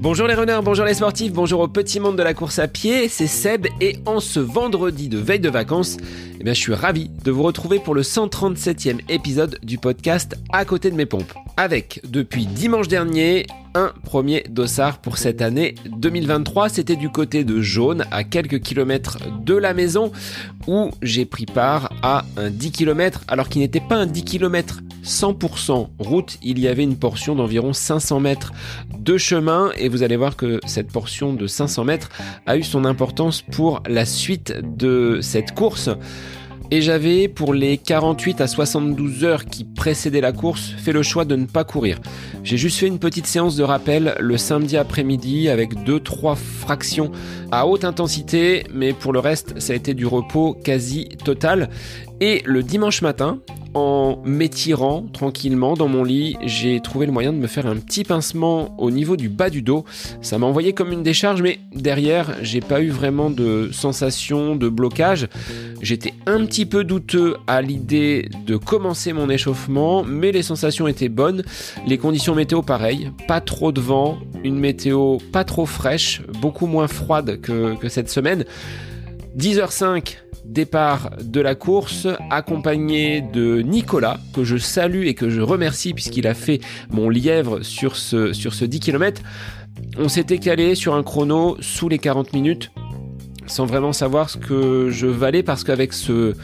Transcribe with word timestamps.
Bonjour 0.00 0.26
les 0.28 0.34
runners, 0.34 0.60
bonjour 0.62 0.86
les 0.86 0.94
sportifs, 0.94 1.32
bonjour 1.32 1.60
au 1.60 1.68
petit 1.68 2.00
monde 2.00 2.16
de 2.16 2.22
la 2.22 2.32
course 2.32 2.58
à 2.58 2.68
pied, 2.68 3.08
c'est 3.08 3.26
Seb 3.26 3.66
et 3.80 3.96
en 4.06 4.20
ce 4.20 4.40
vendredi 4.40 5.08
de 5.08 5.18
veille 5.18 5.40
de 5.40 5.50
vacances, 5.50 5.96
eh 6.40 6.44
bien, 6.44 6.54
je 6.54 6.60
suis 6.60 6.74
ravi 6.74 7.10
de 7.24 7.32
vous 7.32 7.42
retrouver 7.42 7.80
pour 7.80 7.94
le 7.94 8.02
137e 8.02 9.00
épisode 9.08 9.58
du 9.64 9.76
podcast 9.76 10.36
À 10.52 10.64
côté 10.64 10.90
de 10.90 10.94
mes 10.94 11.04
pompes. 11.04 11.34
Avec, 11.56 12.00
depuis 12.08 12.46
dimanche 12.46 12.86
dernier, 12.86 13.44
un 13.74 13.92
premier 14.04 14.44
dossard 14.48 14.98
pour 14.98 15.18
cette 15.18 15.42
année 15.42 15.74
2023. 15.86 16.68
C'était 16.68 16.94
du 16.94 17.10
côté 17.10 17.42
de 17.42 17.60
Jaune, 17.60 18.04
à 18.12 18.22
quelques 18.22 18.60
kilomètres 18.60 19.18
de 19.44 19.54
la 19.54 19.74
maison, 19.74 20.12
où 20.68 20.90
j'ai 21.02 21.24
pris 21.24 21.46
part 21.46 21.92
à 22.02 22.24
un 22.36 22.50
10 22.50 22.70
km, 22.70 23.24
alors 23.26 23.48
qu'il 23.48 23.62
n'était 23.62 23.80
pas 23.80 23.96
un 23.96 24.06
10 24.06 24.22
km 24.22 24.80
100% 25.04 25.88
route, 25.98 26.38
il 26.42 26.58
y 26.58 26.68
avait 26.68 26.82
une 26.82 26.96
portion 26.96 27.34
d'environ 27.34 27.72
500 27.72 28.20
mètres 28.20 28.52
de 28.98 29.16
chemin, 29.16 29.70
et 29.76 29.88
vous 29.88 30.02
allez 30.02 30.16
voir 30.16 30.36
que 30.36 30.60
cette 30.66 30.90
portion 30.90 31.32
de 31.32 31.46
500 31.46 31.84
mètres 31.84 32.10
a 32.46 32.56
eu 32.56 32.62
son 32.62 32.84
importance 32.84 33.42
pour 33.42 33.82
la 33.88 34.04
suite 34.04 34.54
de 34.62 35.20
cette 35.22 35.54
course. 35.54 35.90
Et 36.70 36.82
j'avais, 36.82 37.28
pour 37.28 37.54
les 37.54 37.78
48 37.78 38.42
à 38.42 38.46
72 38.46 39.24
heures 39.24 39.46
qui 39.46 39.64
précédaient 39.64 40.20
la 40.20 40.32
course, 40.32 40.74
fait 40.76 40.92
le 40.92 41.02
choix 41.02 41.24
de 41.24 41.34
ne 41.34 41.46
pas 41.46 41.64
courir. 41.64 41.98
J'ai 42.44 42.58
juste 42.58 42.78
fait 42.78 42.86
une 42.86 42.98
petite 42.98 43.26
séance 43.26 43.56
de 43.56 43.62
rappel 43.62 44.14
le 44.20 44.36
samedi 44.36 44.76
après-midi 44.76 45.48
avec 45.48 45.74
2-3 45.74 46.36
fractions 46.36 47.10
à 47.50 47.66
haute 47.66 47.84
intensité, 47.84 48.64
mais 48.74 48.92
pour 48.92 49.14
le 49.14 49.18
reste, 49.18 49.58
ça 49.58 49.72
a 49.72 49.76
été 49.76 49.94
du 49.94 50.04
repos 50.04 50.52
quasi 50.62 51.08
total. 51.24 51.70
Et 52.20 52.42
le 52.44 52.64
dimanche 52.64 53.02
matin, 53.02 53.38
en 53.74 54.20
m'étirant 54.24 55.06
tranquillement 55.12 55.74
dans 55.74 55.86
mon 55.86 56.02
lit, 56.02 56.36
j'ai 56.42 56.80
trouvé 56.80 57.06
le 57.06 57.12
moyen 57.12 57.32
de 57.32 57.38
me 57.38 57.46
faire 57.46 57.66
un 57.66 57.76
petit 57.76 58.02
pincement 58.02 58.74
au 58.78 58.90
niveau 58.90 59.16
du 59.16 59.28
bas 59.28 59.50
du 59.50 59.62
dos. 59.62 59.84
Ça 60.20 60.36
m'a 60.36 60.46
envoyé 60.46 60.72
comme 60.72 60.90
une 60.90 61.04
décharge, 61.04 61.42
mais 61.42 61.60
derrière, 61.72 62.34
j'ai 62.42 62.60
pas 62.60 62.80
eu 62.80 62.88
vraiment 62.88 63.30
de 63.30 63.70
sensation 63.72 64.56
de 64.56 64.68
blocage. 64.68 65.28
J'étais 65.80 66.12
un 66.26 66.44
petit 66.44 66.66
peu 66.66 66.82
douteux 66.82 67.36
à 67.46 67.62
l'idée 67.62 68.28
de 68.46 68.56
commencer 68.56 69.12
mon 69.12 69.30
échauffement, 69.30 70.02
mais 70.02 70.32
les 70.32 70.42
sensations 70.42 70.88
étaient 70.88 71.08
bonnes. 71.08 71.44
Les 71.86 71.98
conditions 71.98 72.34
météo 72.34 72.62
pareilles, 72.62 73.12
pas 73.28 73.40
trop 73.40 73.70
de 73.70 73.80
vent, 73.80 74.18
une 74.42 74.58
météo 74.58 75.18
pas 75.32 75.44
trop 75.44 75.66
fraîche, 75.66 76.22
beaucoup 76.40 76.66
moins 76.66 76.88
froide 76.88 77.40
que, 77.40 77.76
que 77.76 77.88
cette 77.88 78.10
semaine. 78.10 78.44
10h05, 79.38 80.16
départ 80.44 81.10
de 81.22 81.40
la 81.40 81.54
course, 81.54 82.08
accompagné 82.28 83.20
de 83.20 83.62
Nicolas, 83.62 84.18
que 84.34 84.42
je 84.42 84.56
salue 84.56 85.06
et 85.06 85.14
que 85.14 85.30
je 85.30 85.40
remercie 85.40 85.94
puisqu'il 85.94 86.26
a 86.26 86.34
fait 86.34 86.58
mon 86.90 87.08
lièvre 87.08 87.62
sur 87.62 87.94
ce, 87.94 88.32
sur 88.32 88.52
ce 88.52 88.64
10 88.64 88.80
km. 88.80 89.22
On 89.96 90.08
s'était 90.08 90.38
calé 90.38 90.74
sur 90.74 90.96
un 90.96 91.04
chrono 91.04 91.56
sous 91.60 91.88
les 91.88 91.98
40 91.98 92.32
minutes, 92.32 92.72
sans 93.46 93.64
vraiment 93.64 93.92
savoir 93.92 94.28
ce 94.28 94.38
que 94.38 94.90
je 94.90 95.06
valais, 95.06 95.44
parce 95.44 95.62
qu'avec 95.62 95.92
ce 95.92 96.34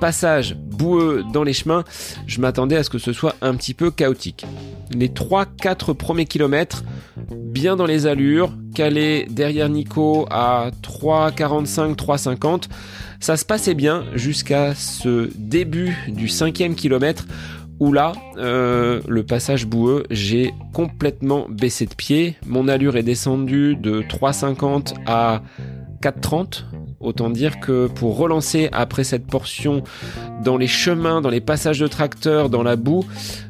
passage 0.00 0.54
boueux 0.56 1.24
dans 1.32 1.44
les 1.44 1.52
chemins, 1.52 1.84
je 2.26 2.40
m'attendais 2.40 2.76
à 2.76 2.82
ce 2.82 2.90
que 2.90 2.98
ce 2.98 3.12
soit 3.12 3.36
un 3.40 3.54
petit 3.54 3.74
peu 3.74 3.90
chaotique. 3.90 4.44
Les 4.92 5.08
3-4 5.08 5.94
premiers 5.94 6.26
kilomètres, 6.26 6.84
bien 7.30 7.76
dans 7.76 7.86
les 7.86 8.06
allures, 8.06 8.52
calé 8.74 9.26
derrière 9.30 9.68
Nico 9.68 10.26
à 10.30 10.70
3,45, 10.82 11.94
3,50. 11.96 12.64
Ça 13.20 13.36
se 13.36 13.44
passait 13.44 13.74
bien 13.74 14.04
jusqu'à 14.14 14.74
ce 14.74 15.30
début 15.36 15.96
du 16.08 16.28
cinquième 16.28 16.74
kilomètre 16.74 17.26
où 17.80 17.92
là, 17.92 18.12
euh, 18.36 19.00
le 19.08 19.24
passage 19.24 19.66
boueux, 19.66 20.04
j'ai 20.10 20.54
complètement 20.72 21.46
baissé 21.48 21.86
de 21.86 21.94
pied. 21.94 22.36
Mon 22.46 22.68
allure 22.68 22.96
est 22.96 23.02
descendue 23.02 23.74
de 23.74 24.02
3,50 24.02 24.94
à 25.06 25.42
4,30 26.02 26.64
Autant 27.04 27.30
dire 27.30 27.60
que 27.60 27.86
pour 27.86 28.16
relancer 28.16 28.68
après 28.72 29.04
cette 29.04 29.26
portion 29.26 29.82
dans 30.42 30.56
les 30.56 30.66
chemins, 30.66 31.20
dans 31.20 31.30
les 31.30 31.40
passages 31.40 31.78
de 31.78 31.86
tracteurs, 31.86 32.48
dans 32.48 32.62
la 32.62 32.76
boue, 32.76 33.04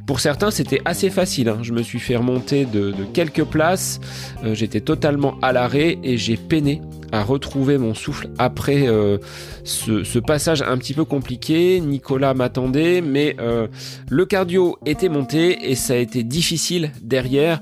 pour 0.07 0.21
certains 0.21 0.51
c'était 0.51 0.81
assez 0.85 1.09
facile. 1.09 1.49
Hein. 1.49 1.59
Je 1.63 1.73
me 1.73 1.83
suis 1.83 2.01
fait 2.01 2.17
remonter 2.17 2.65
de, 2.65 2.93
quelques 3.13 3.45
places, 3.45 4.01
euh, 4.45 4.55
j'étais 4.55 4.81
totalement 4.81 5.37
à 5.41 5.53
l'arrêt 5.53 5.99
et 6.03 6.17
j'ai 6.17 6.37
peiné 6.37 6.83
à 7.13 7.23
retrouver 7.23 7.79
mon 7.79 7.95
souffle 7.95 8.29
après 8.39 8.89
euh, 8.89 9.19
ce, 9.63 10.19
passage 10.19 10.63
un 10.63 10.77
petit 10.79 10.95
peu 10.95 11.05
compliqué. 11.05 11.81
Nicolas 11.81 12.35
m'attendait, 12.35 13.01
mais 13.01 13.37
euh, 13.39 13.69
le 14.11 14.27
cardio 14.27 14.79
était 14.85 15.09
monté 15.09 15.71
et 15.71 15.77
ça 15.77 15.95
a 15.95 15.97
été 15.97 16.25
difficile 16.25 16.91
derrière 17.03 17.61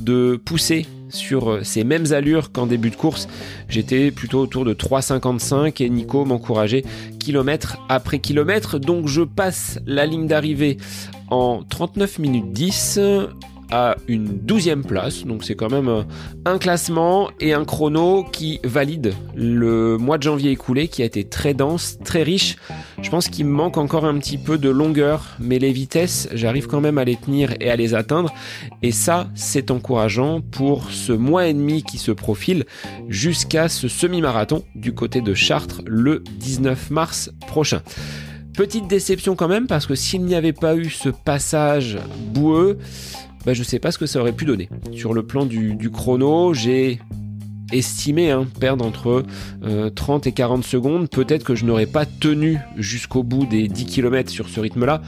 de 0.00 0.40
pousser 0.42 0.86
sur 1.08 1.50
euh, 1.50 1.62
ces 1.62 1.84
mêmes 1.84 2.12
allures 2.12 2.52
qu'en 2.52 2.66
début 2.66 2.90
de 2.90 2.96
course. 2.96 3.28
J'étais 3.68 4.10
plutôt 4.10 4.40
autour 4.40 4.64
de 4.64 4.74
3,55 4.74 5.82
et 5.82 5.88
Nico 5.88 6.24
m'encourageait 6.24 6.84
kilomètre 7.18 7.78
après 7.88 8.18
kilomètre. 8.18 8.78
Donc 8.78 9.08
je 9.08 9.22
passe 9.22 9.78
la 9.86 10.06
ligne 10.06 10.26
d'arrivée 10.26 10.76
en 11.30 11.62
39 11.62 12.18
minutes 12.18 12.52
10 12.52 13.00
à 13.70 13.96
une 14.08 14.38
douzième 14.38 14.84
place, 14.84 15.24
donc 15.24 15.44
c'est 15.44 15.54
quand 15.54 15.70
même 15.70 15.88
euh, 15.88 16.02
un 16.44 16.58
classement 16.58 17.30
et 17.40 17.52
un 17.52 17.64
chrono 17.64 18.24
qui 18.24 18.60
valide 18.64 19.14
le 19.34 19.98
mois 19.98 20.18
de 20.18 20.22
janvier 20.22 20.50
écoulé 20.50 20.88
qui 20.88 21.02
a 21.02 21.04
été 21.04 21.24
très 21.24 21.54
dense, 21.54 21.98
très 22.04 22.22
riche. 22.22 22.56
Je 23.02 23.10
pense 23.10 23.28
qu'il 23.28 23.46
me 23.46 23.52
manque 23.52 23.76
encore 23.76 24.04
un 24.04 24.18
petit 24.18 24.38
peu 24.38 24.58
de 24.58 24.68
longueur, 24.68 25.36
mais 25.40 25.58
les 25.58 25.72
vitesses, 25.72 26.28
j'arrive 26.32 26.66
quand 26.66 26.80
même 26.80 26.98
à 26.98 27.04
les 27.04 27.16
tenir 27.16 27.54
et 27.60 27.70
à 27.70 27.76
les 27.76 27.94
atteindre. 27.94 28.32
Et 28.82 28.92
ça, 28.92 29.28
c'est 29.34 29.70
encourageant 29.70 30.40
pour 30.40 30.90
ce 30.90 31.12
mois 31.12 31.46
et 31.46 31.54
demi 31.54 31.82
qui 31.82 31.98
se 31.98 32.12
profile 32.12 32.64
jusqu'à 33.08 33.68
ce 33.68 33.88
semi-marathon 33.88 34.64
du 34.74 34.94
côté 34.94 35.20
de 35.20 35.34
Chartres 35.34 35.82
le 35.86 36.22
19 36.38 36.90
mars 36.90 37.30
prochain. 37.46 37.82
Petite 38.54 38.86
déception 38.86 39.34
quand 39.34 39.48
même 39.48 39.66
parce 39.66 39.84
que 39.84 39.96
s'il 39.96 40.22
n'y 40.22 40.36
avait 40.36 40.52
pas 40.52 40.76
eu 40.76 40.88
ce 40.88 41.08
passage 41.08 41.98
boueux, 42.32 42.78
bah, 43.44 43.52
je 43.52 43.62
sais 43.62 43.78
pas 43.78 43.90
ce 43.90 43.98
que 43.98 44.06
ça 44.06 44.20
aurait 44.20 44.32
pu 44.32 44.44
donner. 44.44 44.68
Sur 44.92 45.14
le 45.14 45.24
plan 45.24 45.46
du, 45.46 45.90
chrono, 45.90 46.54
j'ai 46.54 47.00
estimé 47.72 48.30
hein, 48.30 48.46
perdre 48.60 48.84
entre 48.84 49.24
30 49.94 50.26
euh, 50.26 50.30
et 50.30 50.32
40 50.32 50.64
secondes. 50.64 51.08
Peut-être 51.10 51.44
que 51.44 51.54
je 51.54 51.64
n'aurais 51.64 51.86
pas 51.86 52.06
tenu 52.06 52.58
jusqu'au 52.76 53.22
bout 53.22 53.46
des 53.46 53.68
10 53.68 53.86
km 53.86 54.30
sur 54.30 54.48
ce 54.48 54.60
rythme-là, 54.60 55.02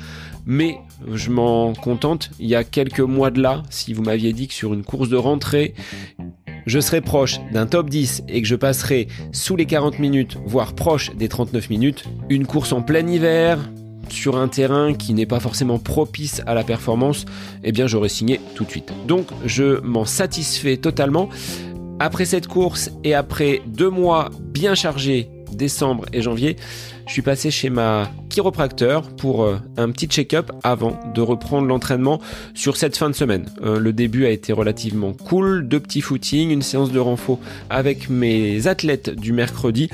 mais 0.45 0.79
je 1.13 1.31
m'en 1.31 1.73
contente. 1.75 2.31
Il 2.39 2.49
y 2.49 2.55
a 2.55 2.65
quelques 2.65 3.01
mois 3.01 3.31
de 3.31 3.41
là, 3.41 3.63
si 3.71 3.93
vous 3.93 4.03
m'aviez 4.03 4.33
dit 4.33 4.49
que 4.49 4.55
sur 4.55 4.75
une 4.75 4.85
course 4.85 5.09
de 5.09 5.17
rentrée, 5.17 5.75
je 6.67 6.81
serais 6.81 7.01
proche 7.01 7.39
d'un 7.53 7.67
top 7.67 7.89
10 7.89 8.25
et 8.29 8.43
que 8.43 8.49
je 8.49 8.57
passerais 8.57 9.07
sous 9.33 9.57
les 9.57 9.67
40 9.67 9.99
minutes, 9.99 10.37
voire 10.47 10.75
proche 10.75 11.15
des 11.15 11.29
39 11.29 11.71
minutes, 11.71 12.05
une 12.29 12.47
course 12.47 12.73
en 12.73 12.83
plein 12.83 13.07
hiver, 13.07 13.59
sur 14.09 14.37
un 14.37 14.49
terrain 14.49 14.95
qui 14.95 15.15
n'est 15.15 15.27
pas 15.27 15.41
forcément 15.41 15.79
propice 15.79 16.43
à 16.47 16.55
la 16.55 16.65
performance, 16.65 17.25
eh 17.65 17.73
bien 17.73 17.87
j'aurais 17.87 18.09
signé 18.09 18.41
tout 18.55 18.65
de 18.65 18.71
suite. 18.71 18.93
Donc 19.07 19.29
je 19.45 19.81
m'en 19.81 20.05
satisfais 20.05 20.77
totalement. 20.77 21.29
Après 21.99 22.25
cette 22.25 22.47
course 22.47 22.91
et 23.05 23.15
après 23.15 23.63
deux 23.67 23.91
mois 23.91 24.31
bien 24.41 24.75
chargés, 24.75 25.31
décembre 25.53 26.05
et 26.13 26.23
janvier, 26.23 26.57
je 27.07 27.13
suis 27.13 27.23
passé 27.23 27.51
chez 27.51 27.71
ma 27.71 28.11
chiropracteur 28.29 29.03
pour 29.17 29.45
euh, 29.45 29.59
un 29.77 29.91
petit 29.91 30.07
check-up 30.07 30.51
avant 30.65 30.99
de 31.15 31.21
reprendre 31.21 31.67
l'entraînement 31.67 32.21
sur 32.55 32.77
cette 32.77 32.97
fin 32.97 33.09
de 33.09 33.15
semaine. 33.15 33.47
Euh, 33.63 33.79
le 33.79 33.93
début 33.93 34.27
a 34.27 34.31
été 34.31 34.53
relativement 34.53 35.13
cool, 35.13 35.69
deux 35.69 35.81
petits 35.81 36.01
footings, 36.01 36.51
une 36.51 36.63
séance 36.63 36.91
de 36.91 36.99
renfort 36.99 37.39
avec 37.71 38.11
mes 38.11 38.67
athlètes 38.67 39.11
du 39.11 39.33
mercredi. 39.33 39.89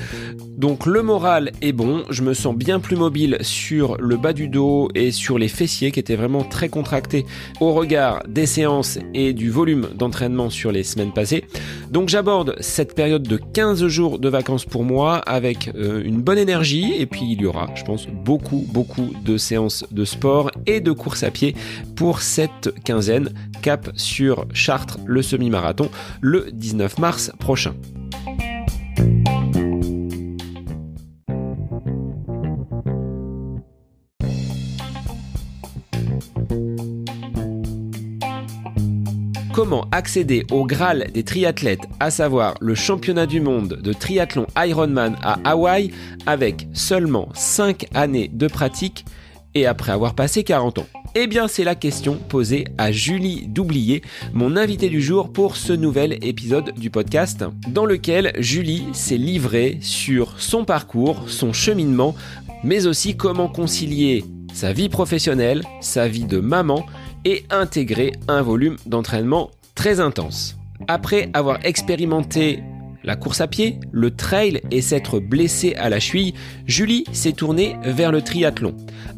Donc 0.57 0.85
le 0.85 1.01
moral 1.01 1.51
est 1.61 1.71
bon, 1.71 2.03
je 2.09 2.21
me 2.21 2.33
sens 2.33 2.55
bien 2.55 2.79
plus 2.79 2.95
mobile 2.95 3.37
sur 3.41 3.97
le 3.99 4.17
bas 4.17 4.33
du 4.33 4.47
dos 4.47 4.89
et 4.95 5.11
sur 5.11 5.37
les 5.37 5.47
fessiers 5.47 5.91
qui 5.91 5.99
étaient 5.99 6.15
vraiment 6.15 6.43
très 6.43 6.69
contractés 6.69 7.25
au 7.59 7.73
regard 7.73 8.23
des 8.27 8.45
séances 8.45 8.99
et 9.13 9.33
du 9.33 9.49
volume 9.49 9.89
d'entraînement 9.95 10.49
sur 10.49 10.71
les 10.71 10.83
semaines 10.83 11.11
passées. 11.11 11.43
Donc 11.89 12.09
j'aborde 12.09 12.55
cette 12.59 12.95
période 12.95 13.23
de 13.23 13.37
15 13.37 13.87
jours 13.87 14.19
de 14.19 14.29
vacances 14.29 14.65
pour 14.65 14.83
moi 14.83 15.17
avec 15.17 15.71
euh, 15.75 16.01
une 16.03 16.21
bonne 16.21 16.37
énergie 16.37 16.93
et 17.03 17.05
puis 17.05 17.25
il 17.29 17.41
y 17.41 17.45
aura, 17.45 17.67
je 17.75 17.83
pense, 17.83 18.07
beaucoup, 18.07 18.65
beaucoup 18.69 19.11
de 19.25 19.35
séances 19.35 19.85
de 19.91 20.05
sport 20.05 20.49
et 20.65 20.79
de 20.79 20.93
course 20.93 21.23
à 21.23 21.31
pied 21.31 21.53
pour 21.97 22.21
cette 22.21 22.73
quinzaine. 22.85 23.33
Cap 23.61 23.91
sur 23.95 24.45
Chartres, 24.53 24.99
le 25.05 25.21
semi-marathon, 25.21 25.89
le 26.21 26.49
19 26.53 26.99
mars 26.99 27.33
prochain. 27.39 27.73
Comment 39.53 39.85
accéder 39.91 40.45
au 40.49 40.65
Graal 40.65 41.11
des 41.13 41.23
triathlètes, 41.23 41.87
à 41.99 42.09
savoir 42.09 42.55
le 42.59 42.73
championnat 42.73 43.27
du 43.27 43.39
monde 43.39 43.79
de 43.83 43.93
triathlon 43.93 44.47
Ironman 44.57 45.15
à 45.21 45.37
Hawaï, 45.43 45.91
avec 46.25 46.67
seulement 46.73 47.29
5 47.35 47.85
années 47.93 48.31
de 48.33 48.47
pratique 48.47 49.05
et 49.53 49.67
après 49.67 49.91
avoir 49.91 50.15
passé 50.15 50.43
40 50.43 50.79
ans? 50.79 50.87
Eh 51.13 51.27
bien, 51.27 51.47
c'est 51.47 51.63
la 51.63 51.75
question 51.75 52.15
posée 52.15 52.65
à 52.79 52.91
Julie 52.91 53.45
Doublier, 53.47 54.01
mon 54.33 54.57
invité 54.57 54.89
du 54.89 55.03
jour 55.03 55.31
pour 55.31 55.55
ce 55.55 55.71
nouvel 55.71 56.17
épisode 56.25 56.73
du 56.73 56.89
podcast, 56.89 57.45
dans 57.67 57.85
lequel 57.85 58.33
Julie 58.39 58.87
s'est 58.93 59.17
livrée 59.17 59.77
sur 59.81 60.41
son 60.41 60.65
parcours, 60.65 61.25
son 61.29 61.53
cheminement, 61.53 62.15
mais 62.63 62.87
aussi 62.87 63.15
comment 63.15 63.49
concilier 63.49 64.25
sa 64.51 64.73
vie 64.73 64.89
professionnelle, 64.89 65.61
sa 65.79 66.07
vie 66.07 66.25
de 66.25 66.39
maman 66.39 66.87
et 67.25 67.45
intégrer 67.49 68.11
un 68.27 68.41
volume 68.41 68.77
d'entraînement 68.85 69.51
très 69.75 69.99
intense. 69.99 70.57
Après 70.87 71.29
avoir 71.33 71.65
expérimenté 71.65 72.61
la 73.03 73.15
course 73.15 73.41
à 73.41 73.47
pied, 73.47 73.79
le 73.91 74.11
trail 74.11 74.61
et 74.71 74.81
s'être 74.81 75.19
blessée 75.19 75.75
à 75.75 75.89
la 75.89 75.99
cheville, 75.99 76.33
Julie 76.65 77.03
s'est 77.11 77.33
tournée 77.33 77.75
vers 77.83 78.11
le 78.11 78.21
triathlon. 78.21 78.75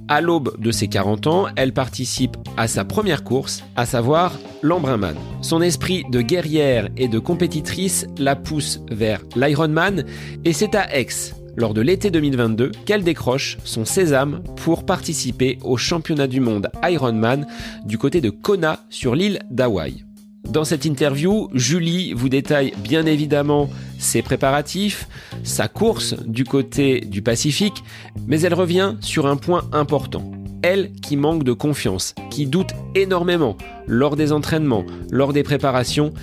À 0.07 0.21
l'aube 0.21 0.59
de 0.59 0.71
ses 0.71 0.87
40 0.87 1.27
ans, 1.27 1.45
elle 1.55 1.73
participe 1.73 2.37
à 2.57 2.67
sa 2.67 2.83
première 2.83 3.23
course, 3.23 3.63
à 3.75 3.85
savoir 3.85 4.37
l'Embrunman. 4.61 5.15
Son 5.41 5.61
esprit 5.61 6.03
de 6.09 6.21
guerrière 6.21 6.89
et 6.97 7.07
de 7.07 7.19
compétitrice 7.19 8.07
la 8.17 8.35
pousse 8.35 8.81
vers 8.91 9.21
l'Ironman 9.35 10.03
et 10.43 10.53
c'est 10.53 10.75
à 10.75 10.95
Aix, 10.95 11.07
lors 11.55 11.73
de 11.73 11.81
l'été 11.81 12.11
2022, 12.11 12.71
qu'elle 12.85 13.03
décroche 13.03 13.57
son 13.63 13.85
sésame 13.85 14.41
pour 14.55 14.85
participer 14.85 15.57
au 15.63 15.77
championnat 15.77 16.27
du 16.27 16.39
monde 16.39 16.69
Ironman 16.83 17.47
du 17.85 17.97
côté 17.97 18.21
de 18.21 18.29
Kona 18.29 18.79
sur 18.89 19.15
l'île 19.15 19.39
d'Hawaï. 19.49 20.05
Dans 20.49 20.63
cette 20.63 20.85
interview, 20.85 21.49
Julie 21.53 22.13
vous 22.13 22.29
détaille 22.29 22.73
bien 22.77 23.05
évidemment 23.05 23.69
ses 23.97 24.21
préparatifs, 24.21 25.07
sa 25.43 25.67
course 25.67 26.15
du 26.25 26.43
côté 26.43 27.01
du 27.01 27.21
Pacifique, 27.21 27.83
mais 28.27 28.41
elle 28.41 28.53
revient 28.53 28.95
sur 29.01 29.25
un 29.25 29.37
point 29.37 29.63
important. 29.71 30.31
Elle 30.61 30.91
qui 30.93 31.17
manque 31.17 31.43
de 31.43 31.53
confiance, 31.53 32.15
qui 32.29 32.45
doute 32.45 32.71
énormément 32.93 33.57
lors 33.87 34.15
des 34.15 34.31
entraînements, 34.31 34.85
lors 35.11 35.33
des 35.33 35.43
préparations, 35.43 36.13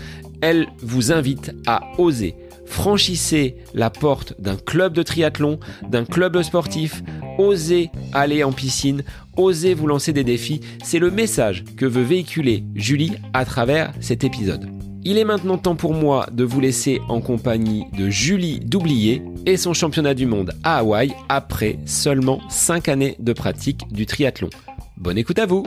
elle 0.41 0.67
vous 0.81 1.13
invite 1.13 1.53
à 1.67 1.83
oser. 1.99 2.35
Franchissez 2.73 3.57
la 3.75 3.91
porte 3.91 4.35
d'un 4.41 4.57
club 4.57 4.95
de 4.95 5.03
triathlon, 5.03 5.61
d'un 5.89 6.07
club 6.07 6.41
sportif, 6.43 7.03
osez 7.39 7.91
aller 8.15 8.43
en 8.43 8.51
piscine, 8.51 9.05
osez 9.37 9.75
vous 9.75 9.87
lancer 9.87 10.15
des 10.15 10.25
défis, 10.25 10.63
c'est 10.83 10.99
le 10.99 11.11
message 11.11 11.65
que 11.77 11.85
veut 11.85 12.03
véhiculer 12.03 12.65
Julie 12.75 13.13
à 13.35 13.45
travers 13.45 13.93
cet 14.01 14.25
épisode. 14.25 14.71
Il 15.05 15.19
est 15.19 15.25
maintenant 15.25 15.59
temps 15.59 15.77
pour 15.77 15.93
moi 15.93 16.27
de 16.33 16.45
vous 16.45 16.61
laisser 16.61 17.03
en 17.11 17.21
compagnie 17.21 17.85
de 17.97 18.09
Julie 18.09 18.59
Doublier 18.59 19.23
et 19.45 19.59
son 19.59 19.75
championnat 19.75 20.15
du 20.15 20.25
monde 20.25 20.55
à 20.65 20.79
Hawaï 20.79 21.13
après 21.29 21.79
seulement 21.85 22.41
5 22.49 22.89
années 22.89 23.17
de 23.19 23.35
pratique 23.35 23.83
du 23.93 24.07
triathlon. 24.07 24.49
Bonne 24.97 25.19
écoute 25.19 25.39
à 25.39 25.47
vous 25.47 25.67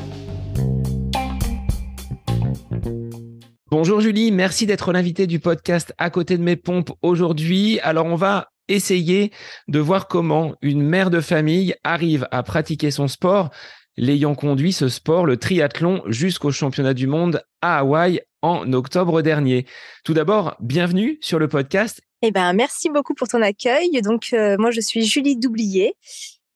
Bonjour 3.77 3.99
Julie, 3.99 4.31
merci 4.31 4.65
d'être 4.65 4.93
l'invité 4.93 5.27
du 5.27 5.41
podcast 5.41 5.93
à 5.97 6.09
côté 6.09 6.37
de 6.37 6.41
mes 6.41 6.55
pompes 6.55 6.93
aujourd'hui. 7.01 7.77
Alors 7.81 8.05
on 8.05 8.15
va 8.15 8.53
essayer 8.69 9.33
de 9.67 9.79
voir 9.79 10.07
comment 10.07 10.55
une 10.61 10.81
mère 10.81 11.09
de 11.09 11.19
famille 11.19 11.75
arrive 11.83 12.25
à 12.31 12.41
pratiquer 12.41 12.89
son 12.89 13.09
sport, 13.09 13.49
l'ayant 13.97 14.33
conduit 14.33 14.71
ce 14.71 14.87
sport, 14.87 15.25
le 15.25 15.35
triathlon, 15.35 16.03
jusqu'au 16.07 16.51
championnat 16.51 16.93
du 16.93 17.05
monde 17.05 17.43
à 17.61 17.79
Hawaï 17.79 18.21
en 18.41 18.71
octobre 18.71 19.21
dernier. 19.21 19.65
Tout 20.05 20.13
d'abord, 20.13 20.55
bienvenue 20.61 21.17
sur 21.19 21.37
le 21.37 21.49
podcast. 21.49 22.01
Eh 22.21 22.31
ben, 22.31 22.53
merci 22.53 22.89
beaucoup 22.89 23.13
pour 23.13 23.27
ton 23.27 23.41
accueil. 23.41 24.01
Donc, 24.01 24.29
euh, 24.31 24.55
moi, 24.57 24.71
je 24.71 24.79
suis 24.79 25.03
Julie 25.03 25.35
Doublier 25.35 25.95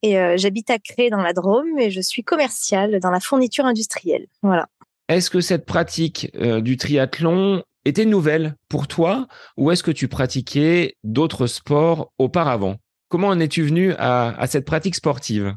et 0.04 0.18
euh, 0.18 0.38
j'habite 0.38 0.69
à 0.69 0.80
Cré 0.80 1.10
dans 1.10 1.21
la 1.21 1.33
Drôme 1.33 1.77
et 1.80 1.92
je 1.92 2.00
suis 2.00 2.24
commerciale 2.24 3.01
dans 3.01 3.12
la 3.12 3.19
fourniture 3.19 3.66
industrielle. 3.66 4.27
Voilà. 4.42 4.69
Est-ce 5.10 5.32
que 5.32 5.42
cette 5.42 5.66
pratique 5.66 6.32
euh, 6.36 6.62
du 6.62 6.78
triathlon 6.78 7.64
était 7.84 8.06
nouvelle 8.06 8.54
pour 8.70 8.88
toi 8.88 9.28
ou 9.58 9.72
est-ce 9.72 9.82
que 9.82 9.90
tu 9.90 10.08
pratiquais 10.08 10.98
d'autres 11.04 11.48
sports 11.48 12.14
auparavant? 12.20 12.76
Comment 13.10 13.30
en 13.30 13.40
es-tu 13.40 13.64
venu 13.64 13.92
à, 13.98 14.46
cette 14.46 14.66
pratique 14.66 14.94
sportive? 14.94 15.56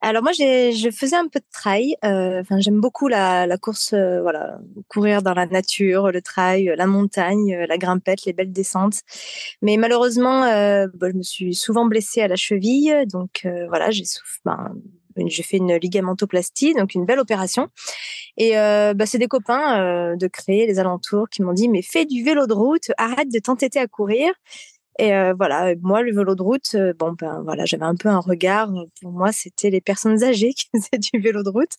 Alors 0.00 0.24
moi, 0.24 0.32
je 0.32 0.90
faisais 0.90 1.14
un 1.14 1.28
peu 1.28 1.38
de 1.38 1.44
trail. 1.52 1.94
Euh, 2.04 2.42
j'aime 2.58 2.80
beaucoup 2.80 3.06
la, 3.06 3.46
course, 3.58 3.92
euh, 3.92 4.20
voilà, 4.20 4.58
courir 4.88 5.22
dans 5.22 5.34
la 5.34 5.46
nature, 5.46 6.10
le 6.10 6.20
trail, 6.20 6.72
la 6.76 6.86
montagne, 6.88 7.56
la 7.68 7.78
grimpette, 7.78 8.24
les 8.24 8.32
belles 8.32 8.52
descentes. 8.52 9.02
Mais 9.62 9.76
malheureusement, 9.76 10.40
bah, 10.40 11.08
je 11.08 11.16
me 11.16 11.22
suis 11.22 11.54
souvent 11.54 11.86
blessée 11.86 12.20
à 12.20 12.26
la 12.26 12.36
cheville, 12.36 13.04
donc 13.06 13.46
voilà, 13.68 13.92
j'ai 13.92 14.04
ben, 14.44 14.74
j'ai 15.26 15.42
fait 15.42 15.58
une 15.58 15.74
ligamentoplastie, 15.76 16.74
donc 16.74 16.94
une 16.94 17.04
belle 17.04 17.18
opération. 17.18 17.68
Et 18.36 18.58
euh, 18.58 18.94
bah, 18.94 19.06
c'est 19.06 19.18
des 19.18 19.26
copains 19.26 19.80
euh, 19.80 20.16
de 20.16 20.26
créer 20.28 20.66
les 20.66 20.78
alentours 20.78 21.28
qui 21.28 21.42
m'ont 21.42 21.52
dit 21.52 21.68
mais 21.68 21.82
fais 21.82 22.06
du 22.06 22.22
vélo 22.22 22.46
de 22.46 22.54
route, 22.54 22.90
arrête 22.96 23.32
de 23.32 23.38
t'entêter 23.38 23.80
à 23.80 23.86
courir. 23.86 24.32
Et 25.00 25.14
euh, 25.14 25.32
voilà, 25.36 25.74
moi 25.80 26.02
le 26.02 26.12
vélo 26.12 26.34
de 26.34 26.42
route, 26.42 26.76
bon 26.98 27.12
ben 27.12 27.40
voilà, 27.44 27.64
j'avais 27.64 27.84
un 27.84 27.94
peu 27.94 28.08
un 28.08 28.18
regard. 28.18 28.68
Pour 29.00 29.12
moi, 29.12 29.30
c'était 29.30 29.70
les 29.70 29.80
personnes 29.80 30.24
âgées 30.24 30.52
qui 30.52 30.66
faisaient 30.74 30.98
du 30.98 31.20
vélo 31.20 31.42
de 31.42 31.50
route. 31.50 31.76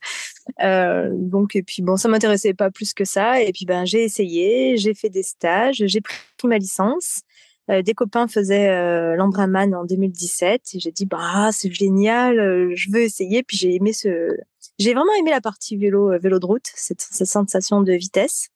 donc 1.29 1.55
et 1.55 1.63
puis 1.63 1.81
bon, 1.81 1.97
ça 1.97 2.07
m'intéressait 2.07 2.53
pas 2.53 2.71
plus 2.71 2.93
que 2.93 3.05
ça. 3.05 3.41
Et 3.41 3.51
puis 3.51 3.65
ben 3.65 3.85
j'ai 3.85 4.03
essayé, 4.03 4.77
j'ai 4.77 4.93
fait 4.93 5.09
des 5.09 5.23
stages, 5.23 5.83
j'ai 5.85 6.01
pris 6.01 6.17
ma 6.45 6.57
licence. 6.57 7.21
Euh, 7.69 7.83
des 7.83 7.93
copains 7.93 8.27
faisaient 8.27 8.69
euh, 8.69 9.15
l'Embraman 9.15 9.75
en 9.75 9.85
2017 9.85 10.61
et 10.73 10.79
j'ai 10.79 10.91
dit 10.91 11.05
bah 11.05 11.51
c'est 11.51 11.71
génial, 11.71 12.39
euh, 12.39 12.71
je 12.75 12.89
veux 12.91 13.01
essayer. 13.01 13.43
Puis 13.43 13.57
j'ai 13.57 13.75
aimé 13.75 13.93
ce, 13.93 14.35
j'ai 14.79 14.93
vraiment 14.93 15.13
aimé 15.19 15.29
la 15.29 15.41
partie 15.41 15.77
vélo 15.77 16.11
vélo 16.19 16.39
de 16.39 16.45
route, 16.45 16.71
cette, 16.75 17.01
sensation 17.01 17.81
de 17.81 17.93
vitesse. 17.93 18.49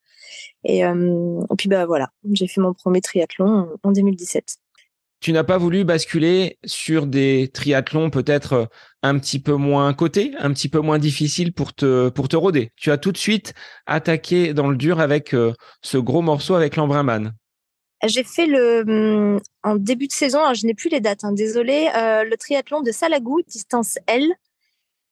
Et, 0.63 0.83
puis 1.57 1.69
bah 1.69 1.85
voilà, 1.85 2.09
j'ai 2.31 2.47
fait 2.47 2.61
mon 2.61 2.73
premier 2.73 3.01
triathlon 3.01 3.69
en 3.83 3.91
2017 3.91 4.57
tu 5.19 5.31
n'as 5.31 5.45
pas 5.45 5.57
voulu 5.57 5.85
basculer 5.85 6.57
sur 6.65 7.07
des 7.07 7.49
triathlons 7.53 8.09
peut-être 8.09 8.67
un 9.03 9.17
petit 9.19 9.39
peu 9.39 9.53
moins 9.53 9.93
cotés, 9.93 10.33
un 10.37 10.51
petit 10.51 10.67
peu 10.67 10.79
moins 10.79 10.99
difficiles 10.99 11.53
pour 11.53 11.73
te 11.73 12.09
pour 12.09 12.27
te 12.27 12.35
roder. 12.35 12.71
Tu 12.75 12.91
as 12.91 12.97
tout 12.97 13.13
de 13.13 13.17
suite 13.17 13.53
attaqué 13.85 14.53
dans 14.53 14.67
le 14.67 14.75
dur 14.75 14.99
avec 14.99 15.33
ce 15.81 15.97
gros 15.97 16.21
morceau 16.21 16.55
avec 16.55 16.75
l'Embraman. 16.75 17.33
J'ai 18.05 18.23
fait 18.23 18.45
le 18.45 18.81
hum, 18.81 19.39
en 19.63 19.75
début 19.75 20.07
de 20.07 20.11
saison, 20.11 20.53
je 20.53 20.65
n'ai 20.65 20.73
plus 20.73 20.89
les 20.89 20.99
dates, 20.99 21.23
hein, 21.23 21.31
désolé, 21.31 21.89
euh, 21.95 22.23
le 22.23 22.35
triathlon 22.35 22.81
de 22.81 22.91
Salagou, 22.91 23.41
distance 23.47 23.97
L. 24.07 24.33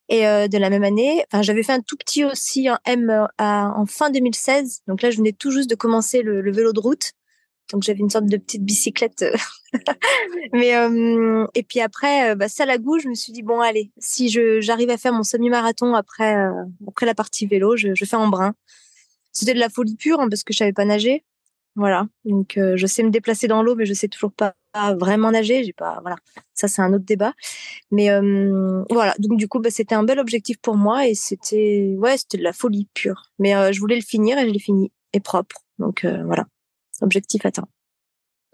Et 0.08 0.26
euh, 0.26 0.46
de 0.46 0.58
la 0.58 0.68
même 0.68 0.84
année, 0.84 1.24
j'avais 1.40 1.62
fait 1.62 1.72
un 1.72 1.80
tout 1.80 1.96
petit 1.96 2.24
aussi 2.24 2.68
en 2.68 2.76
M 2.84 3.08
euh, 3.08 3.24
en 3.38 3.86
fin 3.86 4.10
2016. 4.10 4.82
Donc 4.86 5.00
là, 5.00 5.10
je 5.10 5.16
venais 5.16 5.32
tout 5.32 5.50
juste 5.50 5.70
de 5.70 5.74
commencer 5.74 6.20
le, 6.22 6.50
vélo 6.50 6.72
de 6.72 6.80
route. 6.80 7.12
Donc 7.72 7.82
j'avais 7.82 8.00
une 8.00 8.10
sorte 8.10 8.26
de 8.26 8.36
petite 8.36 8.62
bicyclette. 8.62 9.24
Mais 10.52 10.76
hum, 10.76 11.48
et 11.54 11.62
puis 11.62 11.80
après, 11.80 12.36
bah, 12.36 12.48
Salagou, 12.48 12.98
je 12.98 13.08
me 13.08 13.14
suis 13.14 13.32
dit 13.32 13.42
bon 13.42 13.60
allez, 13.60 13.90
si 13.96 14.28
j'arrive 14.60 14.90
à 14.90 14.98
faire 14.98 15.14
mon 15.14 15.22
semi-marathon 15.22 15.94
après 15.94 16.36
après 16.86 17.06
la 17.06 17.14
partie 17.14 17.46
vélo, 17.46 17.76
je, 17.76 17.94
je 17.94 18.04
fais 18.04 18.16
en 18.16 18.28
brun. 18.28 18.54
C'était 19.32 19.54
de 19.54 19.60
la 19.60 19.70
folie 19.70 19.96
pure 19.96 20.20
hein, 20.20 20.28
parce 20.28 20.44
que 20.44 20.52
je 20.52 20.58
savais 20.58 20.74
pas 20.74 20.84
nager. 20.84 21.24
Voilà. 21.74 22.06
Donc, 22.24 22.58
euh, 22.58 22.76
je 22.76 22.86
sais 22.86 23.02
me 23.02 23.10
déplacer 23.10 23.48
dans 23.48 23.62
l'eau, 23.62 23.74
mais 23.74 23.86
je 23.86 23.94
sais 23.94 24.08
toujours 24.08 24.32
pas 24.32 24.54
vraiment 24.74 25.30
nager. 25.30 25.64
J'ai 25.64 25.72
pas, 25.72 25.98
voilà. 26.02 26.16
Ça, 26.54 26.68
c'est 26.68 26.82
un 26.82 26.92
autre 26.92 27.04
débat. 27.04 27.32
Mais 27.90 28.10
euh, 28.10 28.84
voilà. 28.90 29.14
Donc, 29.18 29.38
du 29.38 29.48
coup, 29.48 29.58
bah, 29.58 29.70
c'était 29.70 29.94
un 29.94 30.02
bel 30.02 30.18
objectif 30.18 30.58
pour 30.58 30.76
moi 30.76 31.06
et 31.06 31.14
c'était, 31.14 31.94
ouais, 31.98 32.16
c'était 32.18 32.38
de 32.38 32.42
la 32.42 32.52
folie 32.52 32.88
pure. 32.94 33.30
Mais 33.38 33.54
euh, 33.54 33.72
je 33.72 33.80
voulais 33.80 33.96
le 33.96 34.02
finir 34.02 34.38
et 34.38 34.46
je 34.46 34.52
l'ai 34.52 34.58
fini 34.58 34.92
et 35.12 35.20
propre. 35.20 35.56
Donc, 35.78 36.04
voilà. 36.04 36.46
Objectif 37.00 37.44
atteint. 37.44 37.66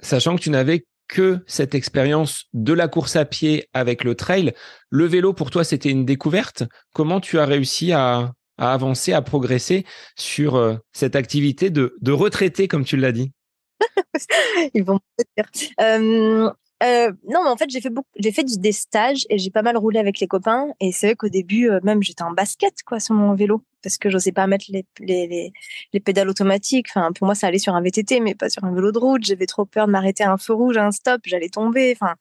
Sachant 0.01 0.37
que 0.37 0.41
tu 0.41 0.51
n'avais 0.51 0.87
que 1.09 1.41
cette 1.47 1.75
expérience 1.75 2.45
de 2.53 2.73
la 2.73 2.87
course 2.87 3.17
à 3.17 3.25
pied 3.25 3.69
avec 3.73 4.05
le 4.05 4.15
trail, 4.15 4.53
le 4.91 5.07
vélo 5.07 5.33
pour 5.33 5.51
toi 5.51 5.65
c'était 5.65 5.91
une 5.91 6.05
découverte. 6.05 6.65
Comment 6.93 7.21
tu 7.21 7.39
as 7.39 7.47
réussi 7.47 7.93
à, 7.93 8.33
à 8.59 8.73
avancer, 8.73 9.13
à 9.13 9.23
progresser 9.23 9.87
sur 10.17 10.57
euh, 10.57 10.77
cette 10.93 11.17
activité 11.17 11.71
de, 11.71 11.97
de 12.01 12.13
retraité, 12.13 12.69
comme 12.69 12.85
tu 12.85 12.97
l'as 12.97 13.13
dit 13.13 13.33
Ils 14.75 14.85
vont 14.85 14.95
me. 14.95 15.43
Euh, 15.81 16.51
euh, 16.83 17.13
non, 17.29 17.43
mais 17.43 17.51
en 17.51 17.57
fait, 17.57 17.71
j'ai 17.71 17.81
fait 17.81 17.93
j'ai 18.17 18.31
fait 18.31 18.45
des 18.45 18.73
stages 18.73 19.27
et 19.31 19.39
j'ai 19.39 19.51
pas 19.51 19.63
mal 19.63 19.77
roulé 19.77 19.99
avec 19.99 20.21
les 20.21 20.27
copains. 20.27 20.69
Et 20.81 20.93
c'est 20.93 21.09
vrai 21.09 21.17
qu'au 21.17 21.29
début, 21.29 21.71
même 21.83 22.03
j'étais 22.03 22.23
en 22.23 22.33
basket, 22.33 22.83
quoi, 22.85 23.01
sur 23.01 23.15
mon 23.15 23.35
vélo, 23.35 23.63
parce 23.83 23.99
que 23.99 24.11
j'osais 24.11 24.31
pas 24.31 24.47
mettre 24.47 24.67
les, 24.69 24.85
les, 25.01 25.53
les, 25.93 26.01
pédales 26.01 26.29
automatiques. 26.29 26.87
Enfin, 26.91 27.11
pour 27.13 27.27
moi, 27.27 27.35
ça 27.35 27.49
allait 27.49 27.59
sur 27.59 27.75
un 27.75 27.81
VTT, 27.83 28.21
mais 28.21 28.37
pas 28.37 28.49
sur 28.49 28.63
un 28.65 28.73
vélo 28.73 28.93
de 28.93 28.99
route. 28.99 29.25
J'avais 29.25 29.47
trop 29.47 29.65
peur 29.65 29.87
de 29.87 29.93
m'arrêter 29.93 30.23
à 30.23 30.33
un 30.33 30.39
feu 30.39 30.55
rouge, 30.55 30.77
à 30.77 30.87
un 30.87 30.93
stop, 30.93 31.21
j'allais 31.25 31.49
tomber. 31.49 31.97
Enfin, 32.01 32.15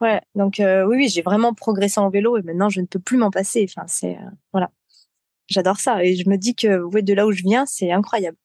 ouais. 0.00 0.20
Donc, 0.34 0.56
oui, 0.58 0.96
oui, 0.96 1.08
j'ai 1.08 1.22
vraiment 1.22 1.52
progressé 1.52 2.00
en 2.00 2.08
vélo 2.08 2.38
et 2.38 2.42
maintenant, 2.42 2.70
je 2.70 2.80
ne 2.80 2.86
peux 2.86 3.00
plus 3.00 3.18
m'en 3.18 3.30
passer. 3.30 3.66
Enfin, 3.68 3.86
c'est, 3.88 4.16
voilà 4.52 4.70
j'adore 5.48 5.78
ça. 5.78 6.04
Et 6.04 6.16
je 6.16 6.28
me 6.28 6.36
dis 6.36 6.54
que 6.54 6.80
ouais, 6.82 7.02
de 7.02 7.14
là 7.14 7.26
où 7.26 7.32
je 7.32 7.42
viens, 7.42 7.66
c'est 7.66 7.90
incroyable. 7.90 8.36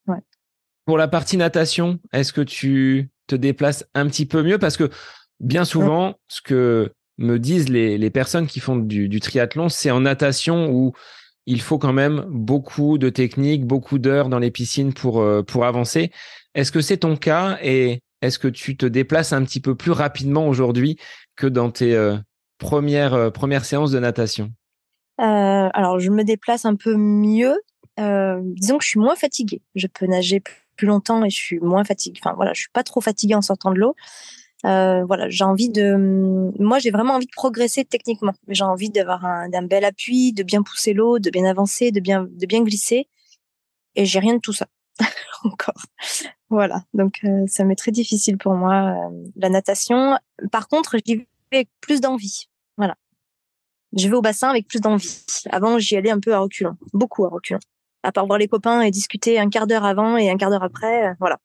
Pour 0.86 0.98
la 0.98 1.08
partie 1.08 1.38
natation, 1.38 2.00
est-ce 2.12 2.34
que 2.34 2.42
tu 2.42 3.10
te 3.28 3.36
déplaces 3.36 3.86
un 3.94 4.08
petit 4.08 4.26
peu 4.26 4.44
mieux? 4.44 4.58
Parce 4.58 4.76
que 4.76 4.90
bien 5.40 5.66
souvent, 5.66 6.16
ce 6.28 6.42
que 6.42 6.92
me 7.18 7.38
disent 7.38 7.70
les, 7.70 7.98
les 7.98 8.10
personnes 8.10 8.48
qui 8.48 8.60
font 8.60 8.76
du, 8.76 9.08
du 9.08 9.20
triathlon, 9.20 9.70
c'est 9.70 9.92
en 9.92 10.02
natation 10.02 10.72
où 10.72 10.94
il 11.46 11.62
faut 11.62 11.78
quand 11.78 11.94
même 11.94 12.26
beaucoup 12.30 12.98
de 12.98 13.10
techniques, 13.10 13.66
beaucoup 13.66 14.00
d'heures 14.00 14.30
dans 14.30 14.40
les 14.40 14.52
piscines 14.52 14.94
pour, 14.94 15.22
euh, 15.22 15.44
pour 15.44 15.66
avancer. 15.66 16.12
Est-ce 16.56 16.72
que 16.72 16.82
c'est 16.82 16.98
ton 16.98 17.16
cas? 17.16 17.58
Et 17.62 18.02
est-ce 18.22 18.40
que 18.40 18.48
tu 18.48 18.78
te 18.78 18.86
déplaces 18.86 19.34
un 19.34 19.44
petit 19.44 19.60
peu 19.60 19.76
plus 19.76 19.92
rapidement 19.92 20.48
aujourd'hui 20.48 20.98
que 21.36 21.48
dans 21.48 21.70
tes 21.70 21.96
euh, 21.96 22.18
premières, 22.58 23.14
euh, 23.14 23.30
premières 23.30 23.66
séances 23.66 23.92
de 23.92 24.00
natation? 24.00 24.52
Alors, 25.18 26.00
je 26.00 26.10
me 26.10 26.24
déplace 26.24 26.66
un 26.66 26.76
peu 26.76 26.96
mieux. 26.96 27.56
disons 27.98 28.78
que 28.78 28.84
je 28.84 28.90
suis 28.90 29.00
moins 29.00 29.16
fatiguée. 29.16 29.62
Je 29.76 29.88
peux 29.88 30.06
nager 30.06 30.42
plus 30.76 30.88
longtemps 30.88 31.24
et 31.24 31.30
je 31.30 31.36
suis 31.36 31.60
moins 31.60 31.84
fatiguée. 31.84 32.20
Enfin, 32.24 32.36
voilà, 32.36 32.54
je 32.54 32.62
suis 32.62 32.72
pas 32.72 32.84
trop 32.84 33.02
fatiguée 33.02 33.36
en 33.36 33.42
sortant 33.42 33.72
de 33.72 33.80
l'eau. 33.80 33.96
Euh, 34.66 35.04
voilà, 35.06 35.30
j'ai 35.30 35.44
envie 35.44 35.70
de, 35.70 36.54
moi 36.58 36.80
j'ai 36.80 36.90
vraiment 36.90 37.16
envie 37.16 37.26
de 37.26 37.32
progresser 37.36 37.84
techniquement. 37.84 38.34
J'ai 38.48 38.64
envie 38.64 38.90
d'avoir 38.90 39.26
un, 39.26 39.50
bel 39.64 39.84
appui, 39.84 40.32
de 40.32 40.44
bien 40.44 40.64
pousser 40.64 40.94
l'eau, 40.94 41.20
de 41.20 41.30
bien 41.30 41.46
avancer, 41.46 41.92
de 41.92 42.00
bien, 42.00 42.28
de 42.30 42.46
bien 42.46 42.64
glisser. 42.64 43.08
Et 43.96 44.06
j'ai 44.06 44.20
rien 44.20 44.36
de 44.36 44.40
tout 44.40 44.54
ça 44.54 44.68
encore. 45.44 45.84
Voilà, 46.50 46.84
donc 46.94 47.20
euh, 47.26 47.46
ça 47.48 47.66
m'est 47.66 47.76
très 47.76 47.92
difficile 47.92 48.38
pour 48.38 48.54
moi 48.54 48.96
euh, 48.96 49.26
la 49.36 49.50
natation. 49.50 50.18
Par 50.52 50.68
contre, 50.68 50.98
j'y 51.06 51.16
vais 51.16 51.28
avec 51.52 51.70
plus 51.82 52.00
d'envie. 52.00 52.48
Je 53.96 54.08
vais 54.08 54.16
au 54.16 54.22
bassin 54.22 54.50
avec 54.50 54.68
plus 54.68 54.82
d'envie. 54.82 55.24
Avant, 55.50 55.78
j'y 55.78 55.96
allais 55.96 56.10
un 56.10 56.20
peu 56.20 56.34
à 56.34 56.40
reculons, 56.40 56.76
beaucoup 56.94 57.26
à 57.26 57.30
reculons. 57.30 57.60
À 58.02 58.12
part 58.12 58.26
voir 58.26 58.40
les 58.40 58.48
copains 58.48 58.82
et 58.82 58.92
discuter 58.92 59.40
un 59.40 59.50
quart 59.50 59.68
d'heure 59.68 59.86
avant 59.86 60.18
et 60.18 60.30
un 60.30 60.38
quart 60.38 60.50
d'heure 60.50 60.64
après, 60.64 61.14
voilà. 61.20 61.38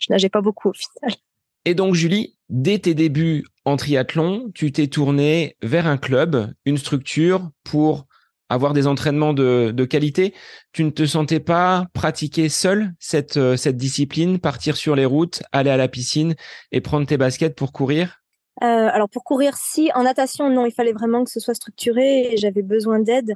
Je 0.00 0.06
nageais 0.10 0.30
pas 0.30 0.40
beaucoup 0.40 0.70
au 0.70 0.72
final. 0.72 1.18
Et 1.66 1.74
donc, 1.74 1.94
Julie, 1.94 2.36
dès 2.48 2.78
tes 2.78 2.94
débuts 2.94 3.44
en 3.64 3.76
triathlon, 3.76 4.50
tu 4.54 4.72
t'es 4.72 4.86
tournée 4.86 5.56
vers 5.62 5.86
un 5.86 5.98
club, 5.98 6.54
une 6.64 6.78
structure 6.78 7.50
pour 7.64 8.06
avoir 8.48 8.72
des 8.72 8.86
entraînements 8.86 9.34
de, 9.34 9.84
qualité. 9.84 10.34
Tu 10.72 10.84
ne 10.84 10.90
te 10.90 11.06
sentais 11.06 11.40
pas 11.40 11.86
pratiquer 11.92 12.48
seule 12.48 12.94
cette, 12.98 13.36
euh, 13.36 13.56
cette 13.56 13.76
discipline, 13.76 14.38
partir 14.38 14.76
sur 14.76 14.96
les 14.96 15.04
routes, 15.04 15.42
aller 15.52 15.70
à 15.70 15.76
la 15.76 15.88
piscine 15.88 16.34
et 16.72 16.80
prendre 16.80 17.06
tes 17.06 17.16
baskets 17.16 17.54
pour 17.54 17.72
courir? 17.72 18.19
euh, 18.19 18.19
Alors, 18.60 19.08
pour 19.08 19.24
courir, 19.24 19.56
si. 19.56 19.90
En 19.94 20.02
natation, 20.04 20.50
non, 20.50 20.66
il 20.66 20.72
fallait 20.72 20.92
vraiment 20.92 21.24
que 21.24 21.30
ce 21.30 21.40
soit 21.40 21.54
structuré 21.54 22.32
et 22.32 22.36
j'avais 22.36 22.62
besoin 22.62 23.00
d'aide. 23.00 23.34